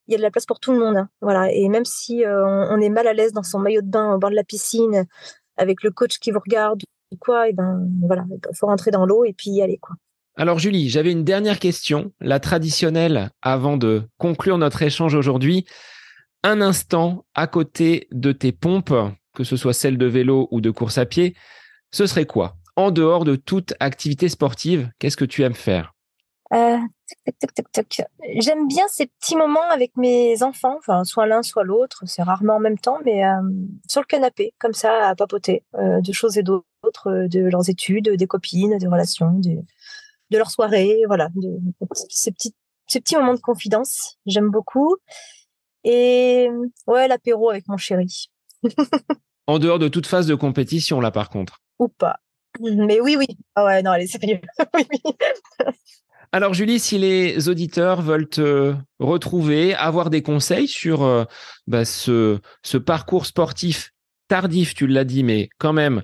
il 0.07 0.13
y 0.13 0.15
a 0.15 0.19
de 0.19 0.23
la 0.23 0.31
place 0.31 0.47
pour 0.47 0.61
tout 0.61 0.73
le 0.73 0.79
monde. 0.79 0.97
Hein. 0.97 1.09
Voilà. 1.21 1.53
Et 1.53 1.69
même 1.69 1.85
si 1.85 2.25
euh, 2.25 2.67
on, 2.71 2.81
est 2.81 2.89
mal 2.89 3.07
à 3.07 3.13
l'aise 3.13 3.33
dans 3.33 3.43
son 3.43 3.59
maillot 3.59 3.83
de 3.83 3.91
bain 3.91 4.15
au 4.15 4.19
bord 4.19 4.31
de 4.31 4.37
la 4.37 4.45
piscine, 4.45 5.07
avec 5.57 5.83
le 5.83 5.91
coach 5.91 6.19
qui 6.19 6.31
vous 6.31 6.41
regarde 6.41 6.83
ou 7.13 7.17
quoi, 7.17 7.49
et 7.49 7.53
ben 7.53 7.87
voilà, 8.03 8.25
il 8.31 8.57
faut 8.57 8.67
rentrer 8.67 8.91
dans 8.91 9.07
l'eau 9.07 9.25
et 9.25 9.33
puis 9.33 9.51
y 9.51 9.63
aller 9.63 9.79
quoi. 9.79 9.95
Alors 10.37 10.59
Julie, 10.59 10.91
j'avais 10.91 11.13
une 11.13 11.25
dernière 11.25 11.59
question, 11.59 12.13
la 12.21 12.41
traditionnelle, 12.41 13.31
avant 13.41 13.77
de 13.77 14.03
conclure 14.19 14.59
notre 14.59 14.83
échange 14.83 15.15
aujourd'hui. 15.15 15.65
Un 16.43 16.61
instant 16.61 17.25
à 17.35 17.47
côté 17.47 18.07
de 18.13 18.33
tes 18.33 18.53
pompes, 18.53 18.95
que 19.35 19.45
ce 19.45 19.57
soit 19.57 19.73
celle 19.73 19.99
de 19.99 20.07
vélo 20.07 20.49
ou 20.51 20.61
de 20.61 20.71
course 20.71 20.99
à 20.99 21.07
pied, 21.07 21.35
ce 21.93 22.07
serait 22.07 22.27
quoi? 22.27 22.57
En 22.77 22.91
dehors 22.91 23.25
de 23.25 23.37
toute 23.37 23.75
activité 23.81 24.29
sportive, 24.29 24.91
qu'est-ce 24.99 25.17
que 25.17 25.25
tu 25.25 25.43
aimes 25.43 25.55
faire? 25.55 25.95
Euh, 26.53 26.79
J'aime 28.39 28.69
bien 28.69 28.85
ces 28.89 29.07
petits 29.07 29.37
moments 29.37 29.69
avec 29.71 29.97
mes 29.97 30.43
enfants, 30.43 30.77
enfin 30.79 31.05
soit 31.05 31.27
l'un 31.27 31.43
soit 31.43 31.65
l'autre, 31.65 32.05
c'est 32.07 32.23
rarement 32.23 32.57
en 32.57 32.61
même 32.61 32.79
temps, 32.79 32.99
mais 33.05 33.25
euh, 33.25 33.41
sur 33.89 34.01
le 34.01 34.07
canapé, 34.07 34.55
comme 34.59 34.73
ça, 34.73 35.09
à 35.09 35.15
papoter 35.15 35.65
euh, 35.75 36.01
de 36.01 36.13
choses 36.13 36.39
et 36.39 36.43
d'autres, 36.43 37.27
de 37.29 37.41
leurs 37.41 37.69
études, 37.69 38.11
des 38.11 38.27
copines, 38.27 38.79
des 38.79 38.87
relations, 38.87 39.33
de, 39.33 39.57
de 40.31 40.39
leur 40.39 40.51
soirée, 40.51 41.03
voilà, 41.07 41.29
de, 41.35 41.59
ces 42.11 42.31
petits 42.31 42.55
ces 42.89 43.01
petits 43.01 43.17
moments 43.17 43.35
de 43.35 43.41
confidence, 43.41 44.19
j'aime 44.27 44.51
beaucoup. 44.51 44.97
Et 45.85 46.49
ouais, 46.87 47.09
l'apéro 47.09 47.51
avec 47.51 47.69
mon 47.69 47.77
chéri. 47.77 48.31
en 49.47 49.59
dehors 49.59 49.79
de 49.79 49.89
toute 49.89 50.07
phase 50.07 50.27
de 50.27 50.35
compétition, 50.35 51.01
là, 51.01 51.11
par 51.11 51.31
contre? 51.31 51.61
Ou 51.79 51.89
pas. 51.89 52.21
Mais 52.61 53.01
oui, 53.01 53.17
oui. 53.17 53.27
Ah 53.55 53.65
ouais, 53.65 53.83
non, 53.83 53.93
oui, 54.23 54.41
oui. 54.75 55.15
Alors 56.33 56.55
Julie, 56.55 56.81
si 56.81 56.99
les 56.99 57.49
auditeurs 57.49 58.03
veulent 58.03 58.29
te 58.29 58.75
retrouver, 58.99 59.75
avoir 59.75 60.11
des 60.11 60.23
conseils 60.23 60.69
sur 60.69 61.03
euh, 61.03 61.25
bah, 61.67 61.85
ce, 61.85 62.41
parcours 62.85 63.27
sportif 63.27 63.93
tardif, 64.29 64.75
tu 64.75 64.87
l'as 64.87 65.05
dit, 65.05 65.23
mais 65.23 65.49
quand 65.59 65.73
même 65.73 66.03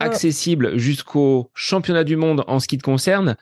accessible 0.00 0.78
jusqu'au 0.78 1.50
championnat 1.54 2.04
du 2.04 2.16
monde 2.16 2.44
en 2.46 2.60
ce 2.60 2.68
qui 2.68 2.78
te 2.78 2.82
concerne, 2.82 3.36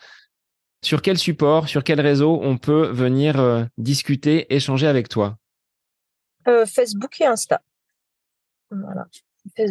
sur 0.83 1.03
quel 1.03 1.19
support, 1.19 1.69
sur 1.69 1.85
quel 1.85 2.01
réseau 2.01 2.41
on 2.43 2.59
peut 2.59 2.89
venir 2.89 3.39
euh, 3.41 3.65
discuter, 3.79 4.53
échanger 4.55 4.87
avec 4.87 5.09
toi? 5.09 5.37
Euh, 6.49 6.67
Facebook 6.67 7.21
et 7.21 7.27
Insta. 7.27 7.61
Voilà. 8.71 9.07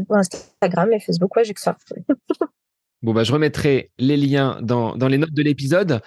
Instagram 0.10 0.94
et 0.94 1.00
Facebook, 1.00 1.36
ouais, 1.36 1.44
j'ai 1.44 1.54
que 1.54 1.62
ça. 1.62 1.78
bon, 3.02 3.14
bah, 3.14 3.24
je 3.24 3.32
remettrai 3.32 3.92
les 3.98 4.18
liens 4.18 4.60
dans 4.62 4.96
les 4.96 5.18
notes 5.18 5.34
de 5.34 5.44
l'épisode. 5.44 6.02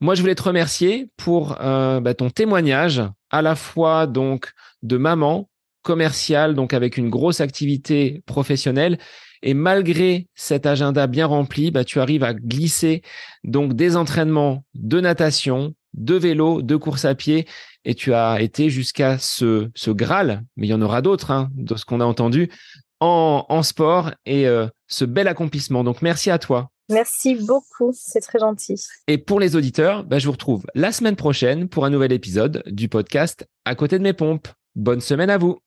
Moi, 0.00 0.14
je 0.14 0.20
voulais 0.20 0.34
te 0.34 0.42
remercier 0.42 1.08
pour 1.16 1.56
euh, 1.60 2.00
bah, 2.00 2.12
ton 2.12 2.28
témoignage, 2.28 3.02
à 3.30 3.40
la 3.40 3.54
fois 3.54 4.06
donc 4.06 4.52
de 4.82 4.98
maman 4.98 5.48
commerciale, 5.82 6.54
donc 6.54 6.74
avec 6.74 6.98
une 6.98 7.08
grosse 7.08 7.40
activité 7.40 8.22
professionnelle, 8.26 8.98
et 9.42 9.54
malgré 9.54 10.26
cet 10.34 10.66
agenda 10.66 11.06
bien 11.06 11.26
rempli, 11.26 11.70
bah, 11.70 11.84
tu 11.84 12.00
arrives 12.00 12.24
à 12.24 12.34
glisser 12.34 13.02
donc 13.44 13.74
des 13.74 13.96
entraînements 13.96 14.64
de 14.74 15.00
natation, 15.00 15.74
de 15.94 16.14
vélo, 16.14 16.60
de 16.60 16.76
course 16.76 17.06
à 17.06 17.14
pied, 17.14 17.46
et 17.86 17.94
tu 17.94 18.12
as 18.12 18.42
été 18.42 18.68
jusqu'à 18.68 19.16
ce, 19.16 19.70
ce 19.74 19.90
Graal, 19.90 20.44
mais 20.56 20.66
il 20.66 20.70
y 20.70 20.74
en 20.74 20.82
aura 20.82 21.00
d'autres, 21.00 21.30
hein, 21.30 21.48
de 21.54 21.76
ce 21.76 21.86
qu'on 21.86 22.00
a 22.00 22.04
entendu, 22.04 22.50
en, 23.00 23.44
en 23.48 23.62
sport 23.62 24.10
et 24.24 24.46
euh, 24.46 24.66
ce 24.88 25.04
bel 25.04 25.28
accomplissement. 25.28 25.84
Donc 25.84 26.02
merci 26.02 26.30
à 26.30 26.38
toi. 26.38 26.70
Merci 26.88 27.34
beaucoup, 27.34 27.92
c'est 27.92 28.20
très 28.20 28.38
gentil. 28.38 28.80
Et 29.08 29.18
pour 29.18 29.40
les 29.40 29.56
auditeurs, 29.56 30.04
bah, 30.04 30.18
je 30.20 30.26
vous 30.26 30.32
retrouve 30.32 30.64
la 30.74 30.92
semaine 30.92 31.16
prochaine 31.16 31.68
pour 31.68 31.84
un 31.84 31.90
nouvel 31.90 32.12
épisode 32.12 32.62
du 32.66 32.88
podcast 32.88 33.46
À 33.64 33.74
côté 33.74 33.98
de 33.98 34.04
mes 34.04 34.12
pompes. 34.12 34.48
Bonne 34.76 35.00
semaine 35.00 35.30
à 35.30 35.38
vous. 35.38 35.58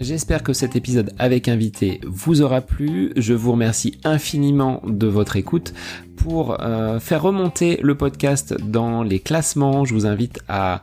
J'espère 0.00 0.42
que 0.42 0.52
cet 0.52 0.76
épisode 0.76 1.12
avec 1.18 1.46
invité 1.46 2.00
vous 2.04 2.42
aura 2.42 2.62
plu. 2.62 3.12
Je 3.16 3.32
vous 3.32 3.52
remercie 3.52 4.00
infiniment 4.02 4.82
de 4.84 5.06
votre 5.06 5.36
écoute. 5.36 5.72
Pour 6.16 6.60
euh, 6.60 6.98
faire 6.98 7.22
remonter 7.22 7.78
le 7.82 7.94
podcast 7.94 8.54
dans 8.60 9.02
les 9.02 9.20
classements, 9.20 9.84
je 9.84 9.94
vous 9.94 10.06
invite 10.06 10.40
à 10.48 10.82